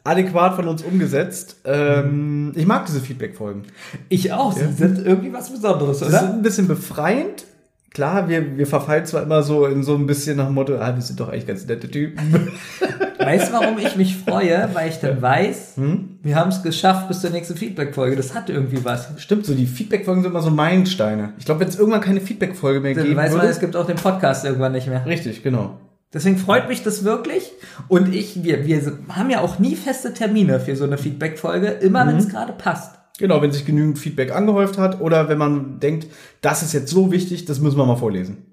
adäquat 0.04 0.54
von 0.56 0.68
uns 0.68 0.82
umgesetzt. 0.82 1.56
Ähm, 1.66 2.52
ich 2.56 2.66
mag 2.66 2.86
diese 2.86 3.00
Feedback-Folgen. 3.00 3.64
Ich 4.08 4.32
auch. 4.32 4.52
Sie 4.54 4.72
sind 4.72 5.04
irgendwie 5.04 5.32
was 5.34 5.50
Besonderes, 5.50 5.98
Das 5.98 6.08
ist 6.08 6.14
oder? 6.22 6.32
ein 6.32 6.42
bisschen 6.42 6.66
befreiend. 6.66 7.44
Klar, 7.90 8.28
wir, 8.28 8.58
wir 8.58 8.66
verfallen 8.66 9.06
zwar 9.06 9.22
immer 9.22 9.42
so 9.42 9.66
in 9.66 9.82
so 9.82 9.94
ein 9.94 10.06
bisschen 10.06 10.36
nach 10.36 10.46
dem 10.46 10.54
Motto, 10.54 10.76
ah, 10.78 10.94
wir 10.94 11.02
sind 11.02 11.18
doch 11.18 11.28
eigentlich 11.28 11.46
ganz 11.46 11.66
nette 11.66 11.90
Typen. 11.90 12.18
Weißt 13.18 13.48
du, 13.48 13.52
warum 13.54 13.78
ich 13.78 13.96
mich 13.96 14.16
freue? 14.16 14.68
Weil 14.74 14.90
ich 14.90 15.00
dann 15.00 15.20
weiß, 15.20 15.74
wir 16.22 16.36
haben 16.36 16.50
es 16.50 16.62
geschafft 16.62 17.08
bis 17.08 17.20
zur 17.20 17.30
nächsten 17.30 17.56
Feedback-Folge. 17.56 18.16
Das 18.16 18.34
hat 18.34 18.50
irgendwie 18.50 18.84
was. 18.84 19.08
Stimmt, 19.16 19.46
so 19.46 19.54
die 19.54 19.66
Feedback-Folgen 19.66 20.22
sind 20.22 20.30
immer 20.30 20.42
so 20.42 20.50
Meilensteine. 20.50 21.32
Ich 21.38 21.44
glaube, 21.44 21.60
wenn 21.60 21.68
es 21.68 21.78
irgendwann 21.78 22.00
keine 22.00 22.20
Feedback-Folge 22.20 22.80
mehr 22.80 22.94
Dann 22.94 23.04
geben 23.04 23.16
weiß 23.16 23.32
man, 23.32 23.40
würde. 23.40 23.52
es 23.52 23.60
gibt 23.60 23.74
auch 23.74 23.86
den 23.86 23.96
Podcast 23.96 24.44
irgendwann 24.44 24.72
nicht 24.72 24.86
mehr. 24.86 25.04
Richtig, 25.04 25.42
genau. 25.42 25.78
Deswegen 26.12 26.38
freut 26.38 26.68
mich 26.68 26.82
das 26.82 27.04
wirklich. 27.04 27.52
Und 27.88 28.14
ich, 28.14 28.42
wir, 28.42 28.66
wir 28.66 28.80
haben 29.10 29.30
ja 29.30 29.40
auch 29.40 29.58
nie 29.58 29.76
feste 29.76 30.14
Termine 30.14 30.60
für 30.60 30.74
so 30.76 30.84
eine 30.84 30.96
Feedback-Folge. 30.96 31.66
Immer, 31.66 32.06
wenn 32.06 32.16
es 32.16 32.28
gerade 32.28 32.52
passt. 32.52 32.97
Genau, 33.18 33.42
wenn 33.42 33.50
sich 33.52 33.66
genügend 33.66 33.98
Feedback 33.98 34.34
angehäuft 34.34 34.78
hat 34.78 35.00
oder 35.00 35.28
wenn 35.28 35.38
man 35.38 35.80
denkt, 35.80 36.06
das 36.40 36.62
ist 36.62 36.72
jetzt 36.72 36.90
so 36.90 37.10
wichtig, 37.10 37.44
das 37.44 37.58
müssen 37.60 37.76
wir 37.76 37.84
mal 37.84 37.96
vorlesen. 37.96 38.46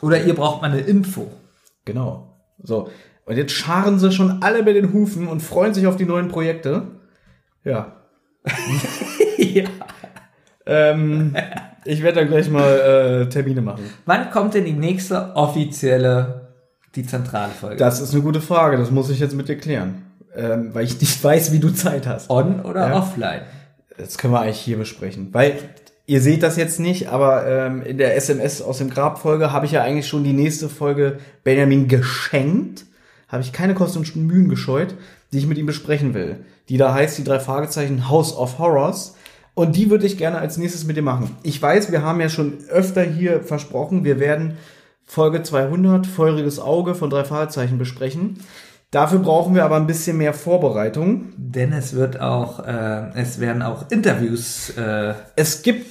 Oder 0.00 0.24
ihr 0.24 0.34
braucht 0.34 0.62
mal 0.62 0.70
eine 0.70 0.80
Info. 0.80 1.30
Genau. 1.84 2.36
So. 2.62 2.88
Und 3.26 3.36
jetzt 3.36 3.52
scharen 3.52 3.98
sie 3.98 4.12
schon 4.12 4.42
alle 4.42 4.62
bei 4.62 4.72
den 4.72 4.92
Hufen 4.92 5.28
und 5.28 5.42
freuen 5.42 5.74
sich 5.74 5.86
auf 5.86 5.96
die 5.96 6.04
neuen 6.04 6.28
Projekte. 6.28 6.82
Ja. 7.64 7.92
ja. 9.38 9.64
Ähm, 10.64 11.36
ich 11.84 12.02
werde 12.02 12.20
da 12.20 12.26
gleich 12.26 12.48
mal 12.50 13.22
äh, 13.24 13.28
Termine 13.28 13.62
machen. 13.62 13.84
Wann 14.06 14.30
kommt 14.30 14.54
denn 14.54 14.64
die 14.64 14.72
nächste 14.72 15.34
offizielle, 15.36 16.48
die 16.94 17.04
zentrale 17.06 17.52
Folge? 17.52 17.76
Das 17.76 18.00
ist 18.00 18.14
eine 18.14 18.22
gute 18.22 18.40
Frage, 18.40 18.76
das 18.76 18.90
muss 18.90 19.10
ich 19.10 19.20
jetzt 19.20 19.34
mit 19.34 19.48
dir 19.48 19.58
klären. 19.58 20.02
Ähm, 20.34 20.74
weil 20.74 20.84
ich 20.84 21.00
nicht 21.00 21.22
weiß, 21.22 21.52
wie 21.52 21.60
du 21.60 21.70
Zeit 21.70 22.06
hast. 22.06 22.30
On 22.30 22.60
oder 22.60 22.88
Ja. 22.88 22.98
offline? 22.98 23.42
Das 23.98 24.18
können 24.18 24.32
wir 24.32 24.40
eigentlich 24.40 24.60
hier 24.60 24.76
besprechen. 24.76 25.28
Weil 25.32 25.58
ihr 26.06 26.20
seht 26.20 26.42
das 26.42 26.56
jetzt 26.56 26.80
nicht, 26.80 27.08
aber 27.08 27.46
ähm, 27.46 27.82
in 27.82 27.98
der 27.98 28.16
SMS 28.16 28.62
aus 28.62 28.78
dem 28.78 28.90
Grab-Folge 28.90 29.52
habe 29.52 29.66
ich 29.66 29.72
ja 29.72 29.82
eigentlich 29.82 30.08
schon 30.08 30.24
die 30.24 30.32
nächste 30.32 30.68
Folge 30.68 31.18
Benjamin 31.44 31.88
geschenkt. 31.88 32.84
Habe 33.28 33.42
ich 33.42 33.52
keine 33.52 33.74
Kosten 33.74 33.98
und 33.98 34.16
Mühen 34.16 34.48
gescheut, 34.48 34.94
die 35.32 35.38
ich 35.38 35.46
mit 35.46 35.58
ihm 35.58 35.66
besprechen 35.66 36.14
will. 36.14 36.44
Die 36.68 36.76
da 36.76 36.94
heißt, 36.94 37.18
die 37.18 37.24
drei 37.24 37.40
Fragezeichen 37.40 38.08
House 38.08 38.36
of 38.36 38.58
Horrors. 38.58 39.16
Und 39.54 39.74
die 39.74 39.88
würde 39.90 40.06
ich 40.06 40.18
gerne 40.18 40.38
als 40.38 40.58
nächstes 40.58 40.84
mit 40.84 40.96
dir 40.96 41.02
machen. 41.02 41.34
Ich 41.42 41.60
weiß, 41.60 41.90
wir 41.90 42.02
haben 42.02 42.20
ja 42.20 42.28
schon 42.28 42.58
öfter 42.68 43.02
hier 43.02 43.40
versprochen, 43.42 44.04
wir 44.04 44.20
werden 44.20 44.58
Folge 45.06 45.42
200, 45.42 46.06
Feuriges 46.06 46.58
Auge 46.58 46.94
von 46.94 47.08
drei 47.10 47.24
Fragezeichen 47.24 47.78
besprechen. 47.78 48.40
Dafür 48.92 49.18
brauchen 49.18 49.54
wir 49.54 49.64
aber 49.64 49.76
ein 49.76 49.86
bisschen 49.86 50.16
mehr 50.16 50.32
Vorbereitung. 50.32 51.32
Denn 51.36 51.72
es 51.72 51.94
wird 51.94 52.20
auch, 52.20 52.64
äh, 52.64 53.10
es 53.14 53.40
werden 53.40 53.62
auch 53.62 53.90
Interviews, 53.90 54.70
äh, 54.76 55.14
Es 55.34 55.62
gibt 55.62 55.86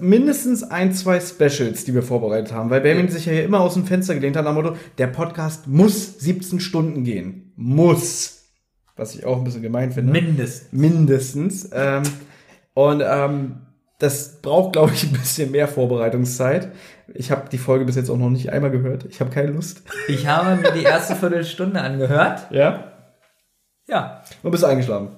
mindestens 0.00 0.64
ein, 0.64 0.92
zwei 0.92 1.20
Specials, 1.20 1.84
die 1.84 1.94
wir 1.94 2.02
vorbereitet 2.02 2.52
haben, 2.52 2.70
weil 2.70 2.80
Benjamin 2.80 3.10
sich 3.10 3.26
ja 3.26 3.32
hier 3.32 3.44
immer 3.44 3.60
aus 3.60 3.74
dem 3.74 3.84
Fenster 3.84 4.14
gelehnt 4.14 4.36
hat, 4.36 4.46
am 4.46 4.56
Motto, 4.56 4.76
der 4.98 5.06
Podcast 5.06 5.68
muss 5.68 6.18
17 6.18 6.58
Stunden 6.58 7.04
gehen. 7.04 7.52
Muss. 7.56 8.50
Was 8.96 9.14
ich 9.14 9.24
auch 9.24 9.38
ein 9.38 9.44
bisschen 9.44 9.62
gemein 9.62 9.92
finde. 9.92 10.12
mindestens. 10.12 10.72
mindestens. 10.72 11.70
Ähm, 11.72 12.02
und 12.74 13.02
ähm, 13.06 13.60
das 14.02 14.40
braucht, 14.42 14.72
glaube 14.72 14.92
ich, 14.92 15.04
ein 15.04 15.12
bisschen 15.12 15.52
mehr 15.52 15.68
Vorbereitungszeit. 15.68 16.72
Ich 17.14 17.30
habe 17.30 17.48
die 17.50 17.58
Folge 17.58 17.84
bis 17.84 17.94
jetzt 17.94 18.10
auch 18.10 18.16
noch 18.16 18.30
nicht 18.30 18.50
einmal 18.50 18.72
gehört. 18.72 19.04
Ich 19.08 19.20
habe 19.20 19.30
keine 19.30 19.52
Lust. 19.52 19.82
Ich 20.08 20.26
habe 20.26 20.56
mir 20.56 20.72
die 20.72 20.82
erste 20.82 21.14
Viertelstunde 21.14 21.80
angehört. 21.80 22.48
Ja? 22.50 22.92
Ja. 23.86 24.24
Und 24.42 24.50
bist 24.50 24.64
eingeschlafen. 24.64 25.10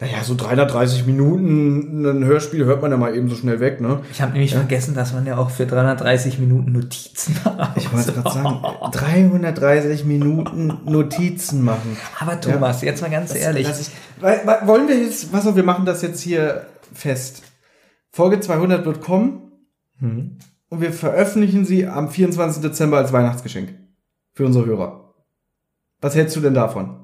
Naja, 0.00 0.24
so 0.24 0.34
330 0.34 1.06
Minuten 1.06 2.04
ein 2.04 2.24
Hörspiel 2.24 2.64
hört 2.64 2.82
man 2.82 2.90
ja 2.90 2.96
mal 2.96 3.14
eben 3.14 3.28
so 3.28 3.36
schnell 3.36 3.60
weg, 3.60 3.80
ne? 3.80 4.00
Ich 4.10 4.20
habe 4.20 4.32
nämlich 4.32 4.54
vergessen, 4.54 4.94
dass 4.94 5.12
man 5.12 5.24
ja 5.24 5.38
auch 5.38 5.50
für 5.50 5.66
330 5.66 6.40
Minuten 6.40 6.72
Notizen 6.72 7.36
macht. 7.44 7.76
Ich 7.76 7.92
wollte 7.92 8.12
gerade 8.12 8.28
sagen, 8.28 8.60
330 8.90 10.04
Minuten 10.04 10.80
Notizen 10.84 11.62
machen. 11.62 11.96
Aber 12.18 12.40
Thomas, 12.40 12.82
jetzt 12.82 13.02
mal 13.02 13.10
ganz 13.10 13.36
ehrlich. 13.36 13.68
Das 13.68 13.78
ist, 13.78 13.92
weil, 14.18 14.40
weil, 14.44 14.66
wollen 14.66 14.88
wir 14.88 14.98
jetzt, 14.98 15.32
was 15.32 15.46
auch, 15.46 15.54
wir 15.54 15.62
machen 15.62 15.86
das 15.86 16.02
jetzt 16.02 16.20
hier 16.20 16.66
fest. 16.92 17.44
Folge 18.14 18.38
200 18.38 18.86
wird 18.86 19.00
kommen 19.00 19.50
Hm. 19.98 20.38
und 20.68 20.80
wir 20.80 20.92
veröffentlichen 20.92 21.64
sie 21.64 21.88
am 21.88 22.08
24. 22.08 22.62
Dezember 22.62 22.98
als 22.98 23.12
Weihnachtsgeschenk 23.12 23.74
für 24.34 24.46
unsere 24.46 24.66
Hörer. 24.66 25.14
Was 26.00 26.14
hältst 26.14 26.36
du 26.36 26.40
denn 26.40 26.54
davon? 26.54 27.00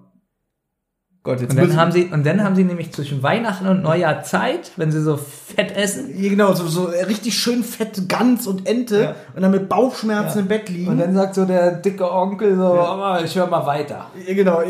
Gott, 1.24 1.40
jetzt 1.40 1.50
Und 1.50 1.58
dann 1.60 1.76
haben 1.76 1.90
sie, 1.92 2.04
und 2.06 2.24
dann 2.24 2.42
haben 2.44 2.54
sie 2.54 2.62
nämlich 2.64 2.92
zwischen 2.92 3.22
Weihnachten 3.24 3.66
und 3.66 3.82
Neujahr 3.82 4.22
Zeit, 4.22 4.70
wenn 4.76 4.90
sie 4.92 5.02
so 5.02 5.16
fett 5.18 5.76
essen. 5.76 6.10
Ja, 6.16 6.30
genau, 6.30 6.54
so, 6.54 6.66
so 6.68 6.84
richtig 6.84 7.34
schön 7.34 7.62
fette 7.64 8.06
Gans 8.06 8.46
und 8.46 8.66
Ente 8.68 9.02
Ja. 9.02 9.14
und 9.34 9.42
dann 9.42 9.50
mit 9.50 9.68
Bauchschmerzen 9.68 10.38
Ja. 10.38 10.42
im 10.42 10.48
Bett 10.48 10.68
liegen. 10.68 10.90
Und 10.92 10.98
dann 10.98 11.12
sagt 11.14 11.34
so 11.34 11.44
der 11.44 11.72
dicke 11.72 12.10
Onkel 12.10 12.54
so, 12.56 12.62
"Aber 12.78 13.22
ich 13.24 13.36
höre 13.36 13.48
mal 13.48 13.66
weiter. 13.66 14.06
Ja, 14.26 14.32
genau, 14.34 14.62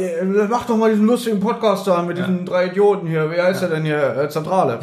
mach 0.48 0.66
doch 0.66 0.76
mal 0.78 0.90
diesen 0.90 1.06
lustigen 1.06 1.38
Podcast 1.38 1.86
da 1.86 2.02
mit 2.02 2.16
diesen 2.18 2.46
drei 2.46 2.66
Idioten 2.68 3.06
hier. 3.06 3.30
Wie 3.30 3.40
heißt 3.40 3.60
der 3.62 3.68
denn 3.68 3.84
hier? 3.84 4.16
Äh, 4.16 4.28
Zentrale. 4.30 4.80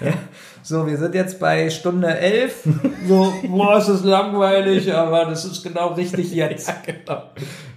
So, 0.68 0.84
wir 0.84 0.96
sind 0.98 1.14
jetzt 1.14 1.38
bei 1.38 1.70
Stunde 1.70 2.08
11. 2.18 2.64
So, 3.06 3.32
boah, 3.46 3.76
es 3.76 3.88
ist 3.88 4.04
langweilig, 4.04 4.92
aber 4.92 5.26
das 5.26 5.44
ist 5.44 5.62
genau 5.62 5.92
richtig 5.94 6.32
jetzt. 6.32 6.72
genau. 6.84 7.22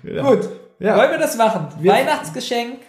Gut. 0.04 0.50
Ja. 0.80 0.98
Wollen 0.98 1.12
wir 1.12 1.20
das 1.20 1.38
machen? 1.38 1.68
Wir- 1.80 1.92
Weihnachtsgeschenk? 1.92 2.80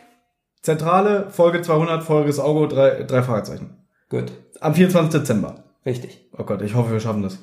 Zentrale, 0.63 1.29
Folge 1.29 1.61
200, 1.61 2.03
Folges 2.03 2.39
Auge, 2.39 2.69
drei, 2.69 3.03
drei 3.03 3.23
Fragezeichen. 3.23 3.77
Gut. 4.09 4.33
Am 4.61 4.75
24. 4.75 5.21
Dezember. 5.21 5.65
Richtig. 5.85 6.31
Oh 6.37 6.45
Gott, 6.45 6.63
ich 6.63 6.75
hoffe, 6.75 6.93
wir 6.93 7.01
schaffen 7.01 7.23
das. 7.23 7.39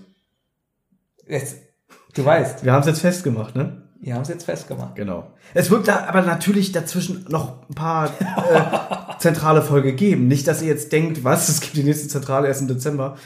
Jetzt, 1.27 1.57
du 2.15 2.25
weißt, 2.25 2.65
Wir 2.65 2.73
haben 2.73 2.81
es 2.81 2.87
jetzt 2.87 3.01
festgemacht, 3.01 3.55
ne? 3.55 3.83
Wir 3.99 4.13
haben 4.13 4.21
es 4.21 4.27
jetzt 4.27 4.45
festgemacht. 4.45 4.95
Genau. 4.95 5.31
Es 5.53 5.69
wird 5.71 5.87
da 5.87 6.05
aber 6.07 6.21
natürlich 6.21 6.71
dazwischen 6.71 7.25
noch 7.29 7.67
ein 7.69 7.75
paar 7.75 8.07
äh, 8.07 9.17
zentrale 9.19 9.61
Folge 9.61 9.93
geben. 9.93 10.27
Nicht, 10.27 10.47
dass 10.47 10.61
ihr 10.61 10.67
jetzt 10.67 10.91
denkt, 10.91 11.23
was, 11.23 11.49
es 11.49 11.61
gibt 11.61 11.75
die 11.75 11.83
nächste 11.83 12.07
Zentrale 12.07 12.47
erst 12.47 12.61
im 12.61 12.67
Dezember. 12.67 13.17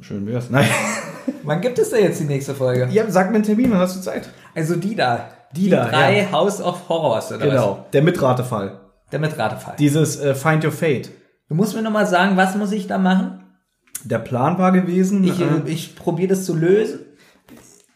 Schön 0.00 0.26
wär's. 0.26 0.48
Nein. 0.50 0.68
Wann 1.42 1.60
gibt 1.60 1.78
es 1.78 1.90
da 1.90 1.96
jetzt 1.96 2.20
die 2.20 2.24
nächste 2.24 2.54
Folge? 2.54 2.88
Ja, 2.90 3.10
sag 3.10 3.30
mir 3.30 3.36
einen 3.36 3.44
Termin, 3.44 3.70
wann 3.70 3.78
hast 3.80 3.96
du 3.96 4.00
Zeit? 4.00 4.28
Also 4.54 4.76
die 4.76 4.94
da. 4.94 5.28
Die 5.52 5.68
da, 5.68 5.86
drei 5.86 6.22
ja. 6.22 6.32
House 6.32 6.60
of 6.60 6.88
Horrors, 6.88 7.30
oder 7.30 7.40
was? 7.40 7.48
Genau. 7.48 7.86
Der 7.92 8.02
Mitratefall. 8.02 8.80
Der 9.12 9.18
Mitratefall. 9.18 9.74
Dieses 9.78 10.18
äh, 10.20 10.34
Find 10.34 10.64
Your 10.64 10.72
Fate. 10.72 11.10
Du 11.48 11.54
musst 11.54 11.74
mir 11.74 11.82
nochmal 11.82 12.06
sagen, 12.06 12.36
was 12.36 12.54
muss 12.56 12.72
ich 12.72 12.86
da 12.86 12.98
machen? 12.98 13.44
Der 14.04 14.18
Plan 14.18 14.58
war 14.58 14.72
gewesen. 14.72 15.24
Ich, 15.24 15.40
äh, 15.40 15.46
ich 15.66 15.96
probiere 15.96 16.28
das 16.28 16.44
zu 16.44 16.54
lösen. 16.54 17.00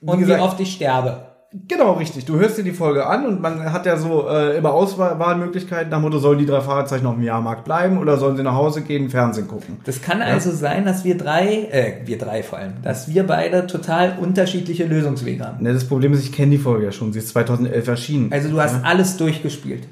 Und 0.00 0.18
wie, 0.18 0.22
gesagt- 0.22 0.42
oft 0.42 0.60
ich 0.60 0.72
sterbe. 0.72 1.31
Genau, 1.68 1.92
richtig. 1.92 2.24
Du 2.24 2.38
hörst 2.38 2.56
dir 2.56 2.62
die 2.62 2.72
Folge 2.72 3.06
an 3.06 3.26
und 3.26 3.42
man 3.42 3.72
hat 3.72 3.84
ja 3.84 3.98
so 3.98 4.26
äh, 4.28 4.56
immer 4.56 4.72
Auswahlmöglichkeiten. 4.72 5.90
Nach 5.90 5.98
dem 5.98 6.02
Motto, 6.02 6.18
sollen 6.18 6.38
die 6.38 6.46
drei 6.46 6.62
Fahrzeichen 6.62 7.06
auf 7.06 7.14
dem 7.14 7.24
Jahrmarkt 7.24 7.64
bleiben 7.64 7.98
oder 7.98 8.16
sollen 8.16 8.36
sie 8.36 8.42
nach 8.42 8.54
Hause 8.54 8.82
gehen, 8.82 9.10
Fernsehen 9.10 9.48
gucken? 9.48 9.78
Das 9.84 10.00
kann 10.00 10.22
also 10.22 10.50
sein, 10.50 10.86
dass 10.86 11.04
wir 11.04 11.16
drei, 11.18 11.68
äh, 11.70 12.06
wir 12.06 12.16
drei 12.16 12.42
vor 12.42 12.58
allem, 12.58 12.74
dass 12.82 13.12
wir 13.12 13.26
beide 13.26 13.66
total 13.66 14.18
unterschiedliche 14.18 14.84
Lösungswege 14.84 15.44
haben. 15.44 15.62
Ne, 15.62 15.74
das 15.74 15.84
Problem 15.84 16.14
ist, 16.14 16.24
ich 16.24 16.32
kenne 16.32 16.52
die 16.52 16.58
Folge 16.58 16.86
ja 16.86 16.92
schon. 16.92 17.12
Sie 17.12 17.18
ist 17.18 17.28
2011 17.28 17.86
erschienen. 17.86 18.32
Also 18.32 18.48
du 18.48 18.60
hast 18.60 18.82
alles 18.84 19.18
durchgespielt. 19.18 19.86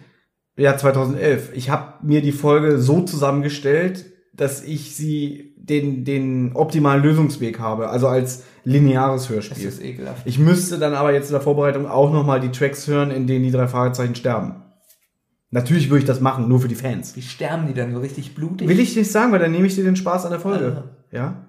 Ja, 0.56 0.76
2011. 0.76 1.50
Ich 1.54 1.70
habe 1.70 1.94
mir 2.02 2.22
die 2.22 2.32
Folge 2.32 2.78
so 2.78 3.02
zusammengestellt, 3.02 4.06
dass 4.34 4.62
ich 4.62 4.96
sie 4.96 5.54
den, 5.58 6.04
den 6.04 6.52
optimalen 6.54 7.02
Lösungsweg 7.02 7.58
habe. 7.58 7.90
Also 7.90 8.08
als 8.08 8.44
lineares 8.64 9.22
Das 9.22 9.30
Hörspiel. 9.30 9.68
ist 9.68 9.82
ekelhaft. 9.82 10.22
Ich 10.26 10.38
müsste 10.38 10.78
dann 10.78 10.94
aber 10.94 11.12
jetzt 11.12 11.26
in 11.28 11.32
der 11.32 11.40
Vorbereitung 11.40 11.86
auch 11.86 12.12
nochmal 12.12 12.40
die 12.40 12.50
Tracks 12.50 12.86
hören, 12.86 13.10
in 13.10 13.26
denen 13.26 13.44
die 13.44 13.50
drei 13.50 13.68
Fragezeichen 13.68 14.14
sterben. 14.14 14.62
Natürlich 15.52 15.90
würde 15.90 16.00
ich 16.00 16.04
das 16.04 16.20
machen, 16.20 16.48
nur 16.48 16.60
für 16.60 16.68
die 16.68 16.76
Fans. 16.76 17.16
Wie 17.16 17.22
sterben 17.22 17.66
die 17.66 17.74
dann 17.74 17.92
so 17.92 17.98
richtig 18.00 18.34
blutig? 18.34 18.68
Will 18.68 18.78
ich 18.78 18.94
nicht 18.94 19.10
sagen, 19.10 19.32
weil 19.32 19.40
dann 19.40 19.50
nehme 19.50 19.66
ich 19.66 19.74
dir 19.74 19.82
den 19.84 19.96
Spaß 19.96 20.24
an 20.26 20.30
der 20.30 20.40
Folge. 20.40 20.84
Ah. 20.84 20.96
Ja? 21.10 21.46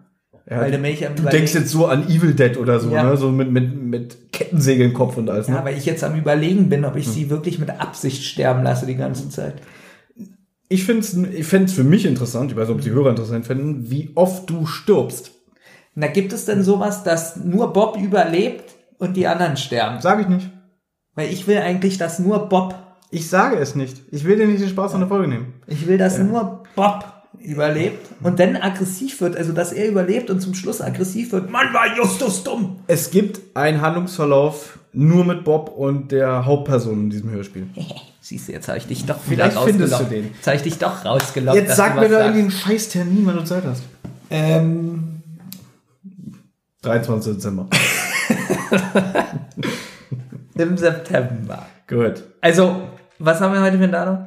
Ja, 0.49 0.61
weil 0.61 0.71
du, 0.71 0.79
mich 0.79 1.05
am 1.05 1.15
du 1.15 1.23
denkst 1.23 1.53
jetzt 1.53 1.69
so 1.69 1.85
an 1.85 2.09
Evil 2.09 2.33
Dead 2.33 2.57
oder 2.57 2.79
so, 2.79 2.89
Ja. 2.89 3.03
ne? 3.03 3.15
So 3.15 3.29
mit, 3.31 3.51
mit, 3.51 3.75
mit 3.79 4.31
Kettensäge 4.33 4.83
im 4.83 4.93
Kopf 4.93 5.17
und 5.17 5.29
alles, 5.29 5.47
ne? 5.47 5.55
Ja, 5.55 5.63
weil 5.63 5.77
ich 5.77 5.85
jetzt 5.85 6.03
am 6.03 6.17
überlegen 6.17 6.67
bin, 6.67 6.83
ob 6.83 6.95
ich 6.95 7.07
sie 7.07 7.29
wirklich 7.29 7.59
mit 7.59 7.69
Absicht 7.69 8.23
sterben 8.23 8.63
lasse 8.63 8.87
die 8.87 8.95
ganze 8.95 9.29
Zeit. 9.29 9.61
Ich 10.67 10.83
finde 10.85 11.01
es 11.01 11.13
ich 11.15 11.45
find's 11.45 11.73
für 11.73 11.83
mich 11.83 12.05
interessant, 12.05 12.49
ich 12.51 12.57
weiß 12.57 12.69
nicht, 12.69 12.75
ob 12.77 12.81
die 12.81 12.91
Hörer 12.91 13.11
interessant 13.11 13.45
finden, 13.45 13.91
wie 13.91 14.11
oft 14.15 14.49
du 14.49 14.65
stirbst. 14.65 15.31
Na, 15.95 16.07
gibt 16.07 16.31
es 16.33 16.45
denn 16.45 16.63
sowas, 16.63 17.03
dass 17.03 17.35
nur 17.37 17.73
Bob 17.73 17.97
überlebt 17.97 18.71
und 18.97 19.15
die 19.17 19.27
anderen 19.27 19.57
sterben? 19.57 19.99
Sage 20.01 20.21
ich 20.21 20.27
nicht. 20.27 20.49
Weil 21.15 21.31
ich 21.31 21.47
will 21.47 21.57
eigentlich, 21.57 21.97
dass 21.97 22.19
nur 22.19 22.47
Bob, 22.47 22.75
Ich 23.09 23.29
sage 23.29 23.57
es 23.57 23.75
nicht. 23.75 24.01
Ich 24.11 24.23
will 24.23 24.37
dir 24.37 24.47
nicht 24.47 24.61
den 24.61 24.69
Spaß 24.69 24.93
an 24.93 25.01
der 25.01 25.09
Folge 25.09 25.27
nehmen. 25.27 25.53
ich 25.67 25.85
will, 25.87 25.97
dass 25.97 26.17
nur 26.17 26.63
Bob 26.75 27.05
überlebt 27.39 28.07
und 28.21 28.39
dann 28.39 28.55
aggressiv 28.55 29.19
wird, 29.21 29.35
also 29.35 29.51
dass 29.51 29.73
er 29.73 29.87
überlebt 29.89 30.29
und 30.29 30.39
zum 30.41 30.53
Schluss 30.53 30.79
aggressiv 30.79 31.31
wird. 31.31 31.49
Mann, 31.49 31.73
war 31.73 31.97
Justus 31.97 32.43
dumm! 32.43 32.79
Es 32.87 33.09
gibt 33.11 33.41
einen 33.55 33.81
Handlungsverlauf 33.81 34.79
nur 34.93 35.25
mit 35.25 35.43
Bob 35.43 35.69
und 35.69 36.11
der 36.11 36.45
Hauptperson 36.45 37.01
in 37.01 37.09
diesem 37.09 37.31
Hörspiel. 37.31 37.67
Siehst 38.21 38.47
du, 38.47 38.51
jetzt 38.51 38.67
habe 38.67 38.77
ich 38.77 38.85
dich 38.85 39.05
doch 39.05 39.17
Vielleicht 39.19 39.53
wieder 39.55 39.65
findest 39.65 39.99
du 39.99 40.03
den. 40.03 40.31
Jetzt 40.35 40.45
habe 40.47 40.57
ich 40.57 40.63
dich 40.63 40.77
doch 40.77 41.03
rausgelockt. 41.03 41.57
Jetzt 41.57 41.75
sag 41.75 41.95
mir 41.95 42.01
da 42.03 42.09
sagst. 42.09 42.21
irgendwie 42.25 42.41
einen 42.41 42.51
scheiß 42.51 42.89
Termin, 42.89 43.25
wann 43.25 43.35
du 43.37 43.43
Zeit 43.43 43.63
hast. 43.65 43.83
Ähm, 44.29 45.10
23. 46.81 47.33
Dezember. 47.35 47.67
Im 50.55 50.77
September. 50.77 51.65
Gut. 51.87 52.23
Also, 52.41 52.81
was 53.19 53.39
haben 53.39 53.53
wir 53.53 53.61
heute 53.61 53.77
für 53.77 53.83
ein 53.83 53.91
Datum? 53.91 54.25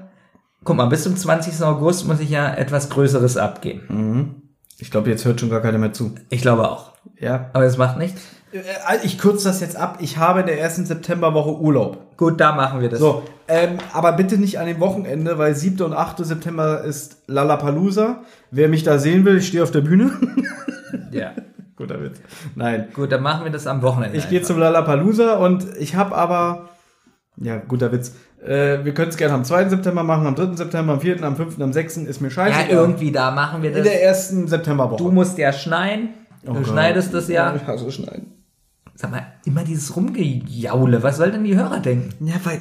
Guck 0.62 0.76
mal, 0.76 0.86
bis 0.86 1.02
zum 1.02 1.16
20. 1.16 1.62
August 1.64 2.06
muss 2.06 2.20
ich 2.20 2.31
ja 2.31 2.55
etwas 2.55 2.89
Größeres 2.90 3.36
abgeben. 3.36 4.43
Ich 4.78 4.90
glaube, 4.90 5.10
jetzt 5.10 5.24
hört 5.24 5.40
schon 5.40 5.51
gar 5.51 5.60
keiner 5.60 5.78
mehr 5.78 5.93
zu. 5.93 6.14
Ich 6.31 6.43
glaube 6.43 6.70
auch. 6.70 6.93
Ja. 7.18 7.51
Aber 7.52 7.64
es 7.64 7.76
macht 7.76 7.98
nichts. 7.98 8.20
Äh, 8.52 9.05
Ich 9.05 9.18
kürze 9.18 9.48
das 9.48 9.60
jetzt 9.60 9.76
ab. 9.76 9.98
Ich 10.01 10.16
habe 10.18 10.40
in 10.40 10.47
der 10.47 10.60
ersten 10.60 10.86
Septemberwoche 10.86 11.59
Urlaub. 11.60 12.16
Gut, 12.16 12.40
da 12.40 12.52
machen 12.55 12.81
wir 12.81 12.89
das. 12.89 13.01
So, 13.01 13.24
ähm, 13.48 13.78
aber 13.93 14.12
bitte 14.12 14.39
nicht 14.39 14.59
an 14.60 14.66
dem 14.66 14.78
Wochenende, 14.81 15.39
weil 15.39 15.55
7. 15.56 15.82
und 15.82 15.93
8. 15.93 16.24
September 16.24 16.82
ist 16.85 17.18
Lollapalooza. 17.26 18.22
Wer 18.52 18.68
mich 18.68 18.85
da 18.85 18.98
sehen 18.98 19.24
will, 19.24 19.39
ich 19.39 19.48
stehe 19.48 19.62
auf 19.62 19.72
der 19.72 19.81
Bühne. 19.82 20.12
Ja. 21.10 21.32
Guter 21.76 22.01
Witz. 22.02 22.20
Nein. 22.55 22.88
Gut, 22.94 23.10
dann 23.10 23.22
machen 23.22 23.44
wir 23.44 23.51
das 23.52 23.66
am 23.66 23.82
Wochenende. 23.82 24.16
Ich 24.16 24.28
gehe 24.28 24.42
zum 24.42 24.59
Lollapalooza 24.59 25.34
und 25.36 25.66
ich 25.78 25.96
habe 25.96 26.14
aber, 26.14 26.68
ja, 27.36 27.56
guter 27.56 27.90
Witz. 27.90 28.14
Äh, 28.44 28.84
wir 28.84 28.94
können 28.94 29.09
es 29.09 29.16
gerne 29.16 29.34
am 29.34 29.44
2. 29.44 29.70
September 29.70 30.02
machen, 30.05 30.26
am 30.26 30.34
3. 30.36 30.55
September, 30.56 30.92
am 30.92 31.01
4., 31.01 31.22
am 31.22 31.34
5., 31.36 31.60
am 31.60 31.72
6. 31.72 31.96
ist 31.98 32.20
mir 32.20 32.30
scheiße. 32.30 32.59
Ja, 32.60 32.66
irgendwie 32.68 33.10
da 33.10 33.30
machen 33.32 33.62
wir 33.62 33.70
In 33.70 33.76
das. 33.76 33.84
der 33.84 34.02
ersten 34.05 34.46
Septemberwoche. 34.46 35.02
Du 35.02 35.10
musst 35.10 35.36
ja 35.38 35.52
schneiden. 35.52 36.10
Du 36.44 36.51
Oh 36.52 36.55
Gott. 36.55 36.66
schneidest 36.68 37.12
das 37.14 37.28
ja. 37.28 37.55
Ich 37.56 37.66
hasse 37.66 37.90
schneiden. 37.90 38.32
Sag 38.94 39.10
mal, 39.10 39.26
immer 39.44 39.64
dieses 39.64 39.96
Rumgejaule. 39.96 41.02
Was 41.02 41.16
soll 41.16 41.32
denn 41.32 41.42
die 41.42 41.56
Hörer 41.56 41.80
denken? 41.80 42.10
Ja, 42.26 42.34
weil, 42.44 42.60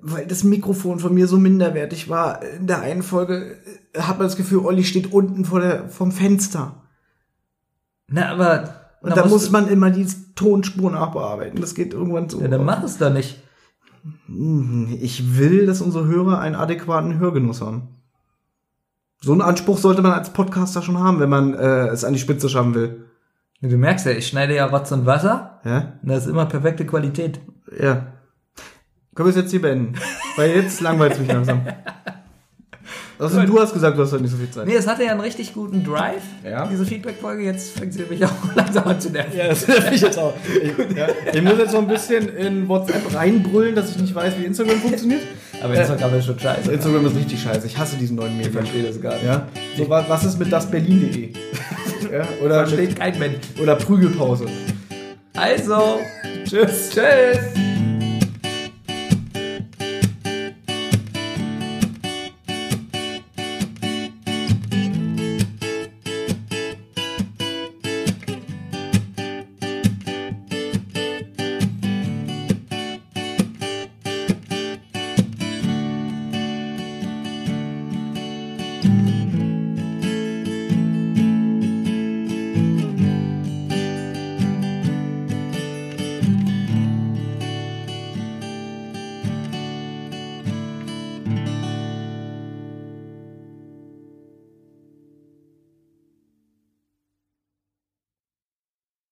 weil 0.00 0.26
das 0.26 0.42
Mikrofon 0.42 0.98
von 0.98 1.12
mir 1.14 1.28
so 1.28 1.36
minderwertig 1.38 2.08
war. 2.08 2.42
In 2.42 2.66
der 2.66 2.80
einen 2.80 3.02
Folge 3.02 3.56
äh, 3.94 4.00
hat 4.00 4.18
man 4.18 4.26
das 4.26 4.36
Gefühl, 4.36 4.60
Olli 4.64 4.82
steht 4.84 5.12
unten 5.12 5.44
vor 5.44 5.60
der, 5.60 5.88
vom 5.88 6.10
Fenster. 6.12 6.81
Na, 8.12 8.28
aber. 8.30 8.74
Und 9.00 9.16
da 9.16 9.26
muss 9.26 9.50
man 9.50 9.66
immer 9.66 9.90
die 9.90 10.06
Tonspur 10.36 10.90
nachbearbeiten. 10.92 11.60
Das 11.60 11.74
geht 11.74 11.92
irgendwann 11.92 12.28
so. 12.28 12.40
Ja, 12.40 12.48
dann 12.48 12.64
mach 12.64 12.84
es 12.84 12.98
doch 12.98 13.12
nicht. 13.12 13.42
Ich 15.00 15.38
will, 15.38 15.66
dass 15.66 15.80
unsere 15.80 16.06
Hörer 16.06 16.38
einen 16.38 16.54
adäquaten 16.54 17.18
Hörgenuss 17.18 17.60
haben. 17.60 17.88
So 19.20 19.32
einen 19.32 19.40
Anspruch 19.40 19.78
sollte 19.78 20.02
man 20.02 20.12
als 20.12 20.32
Podcaster 20.32 20.82
schon 20.82 20.98
haben, 20.98 21.20
wenn 21.20 21.28
man 21.30 21.54
äh, 21.54 21.88
es 21.88 22.04
an 22.04 22.12
die 22.12 22.18
Spitze 22.18 22.48
schaffen 22.48 22.74
will. 22.74 23.04
Du 23.60 23.76
merkst 23.76 24.06
ja, 24.06 24.12
ich 24.12 24.26
schneide 24.26 24.56
ja 24.56 24.66
Rotz 24.66 24.90
und 24.90 25.06
Wasser. 25.06 25.60
Ja? 25.64 25.94
Und 26.02 26.08
das 26.08 26.24
ist 26.24 26.30
immer 26.30 26.46
perfekte 26.46 26.84
Qualität. 26.84 27.40
Ja. 27.78 28.08
Können 29.14 29.26
wir 29.26 29.30
es 29.30 29.36
jetzt 29.36 29.52
hier 29.52 29.62
beenden? 29.62 29.94
Weil 30.36 30.50
jetzt 30.50 30.80
langweilt 30.80 31.12
es 31.12 31.20
mich 31.20 31.28
langsam. 31.28 31.62
Also, 33.22 33.42
du 33.42 33.60
hast 33.60 33.72
gesagt, 33.72 33.96
du 33.96 34.02
hast 34.02 34.12
halt 34.12 34.22
nicht 34.22 34.30
so 34.30 34.36
viel 34.36 34.50
Zeit. 34.50 34.66
Nee, 34.66 34.74
es 34.74 34.86
hatte 34.86 35.04
ja 35.04 35.12
einen 35.12 35.20
richtig 35.20 35.54
guten 35.54 35.84
Drive, 35.84 36.22
Ja. 36.44 36.66
diese 36.66 36.84
Feedback-Folge. 36.84 37.44
Jetzt 37.44 37.78
fängt 37.78 37.92
sie 37.94 38.02
mich 38.08 38.24
auch 38.24 38.30
langsam 38.54 38.84
an 38.88 39.00
zu 39.00 39.10
nerven. 39.10 39.36
Ja, 39.36 39.48
das 39.48 39.66
nervt 39.68 39.90
mich 39.90 40.00
jetzt 40.00 40.18
auch. 40.18 40.34
Ich, 40.62 40.96
ja. 40.96 41.06
ich 41.32 41.42
muss 41.42 41.58
jetzt 41.58 41.72
noch 41.72 41.80
ein 41.82 41.88
bisschen 41.88 42.28
in 42.36 42.68
WhatsApp 42.68 43.14
reinbrüllen, 43.14 43.74
dass 43.74 43.90
ich 43.90 43.98
nicht 43.98 44.14
weiß, 44.14 44.34
wie 44.40 44.44
Instagram 44.44 44.76
funktioniert. 44.78 45.20
Aber 45.62 45.74
Instagram 45.74 46.14
ist 46.18 46.26
schon 46.26 46.38
scheiße. 46.38 46.72
Instagram 46.72 47.06
ist 47.06 47.16
richtig 47.16 47.40
scheiße. 47.42 47.66
Ich 47.66 47.78
hasse 47.78 47.96
diesen 47.96 48.16
neuen 48.16 48.32
Ich 48.32 48.36
Medien. 48.38 48.52
verstehe 48.54 48.82
das 48.82 49.00
gar 49.00 49.14
nicht. 49.14 49.24
Ja? 49.24 49.46
So, 49.76 49.88
wa- 49.88 50.04
was 50.08 50.24
ist 50.24 50.38
mit 50.38 50.52
dasberlin.de? 50.52 51.30
ja? 52.12 52.26
Oder, 52.44 52.66
Versteht 52.66 52.96
kein 52.98 53.18
Mensch. 53.18 53.36
oder 53.62 53.76
Prügelpause. 53.76 54.46
Also, 55.34 56.00
Tschüss. 56.44 56.90
tschüss. 56.90 57.71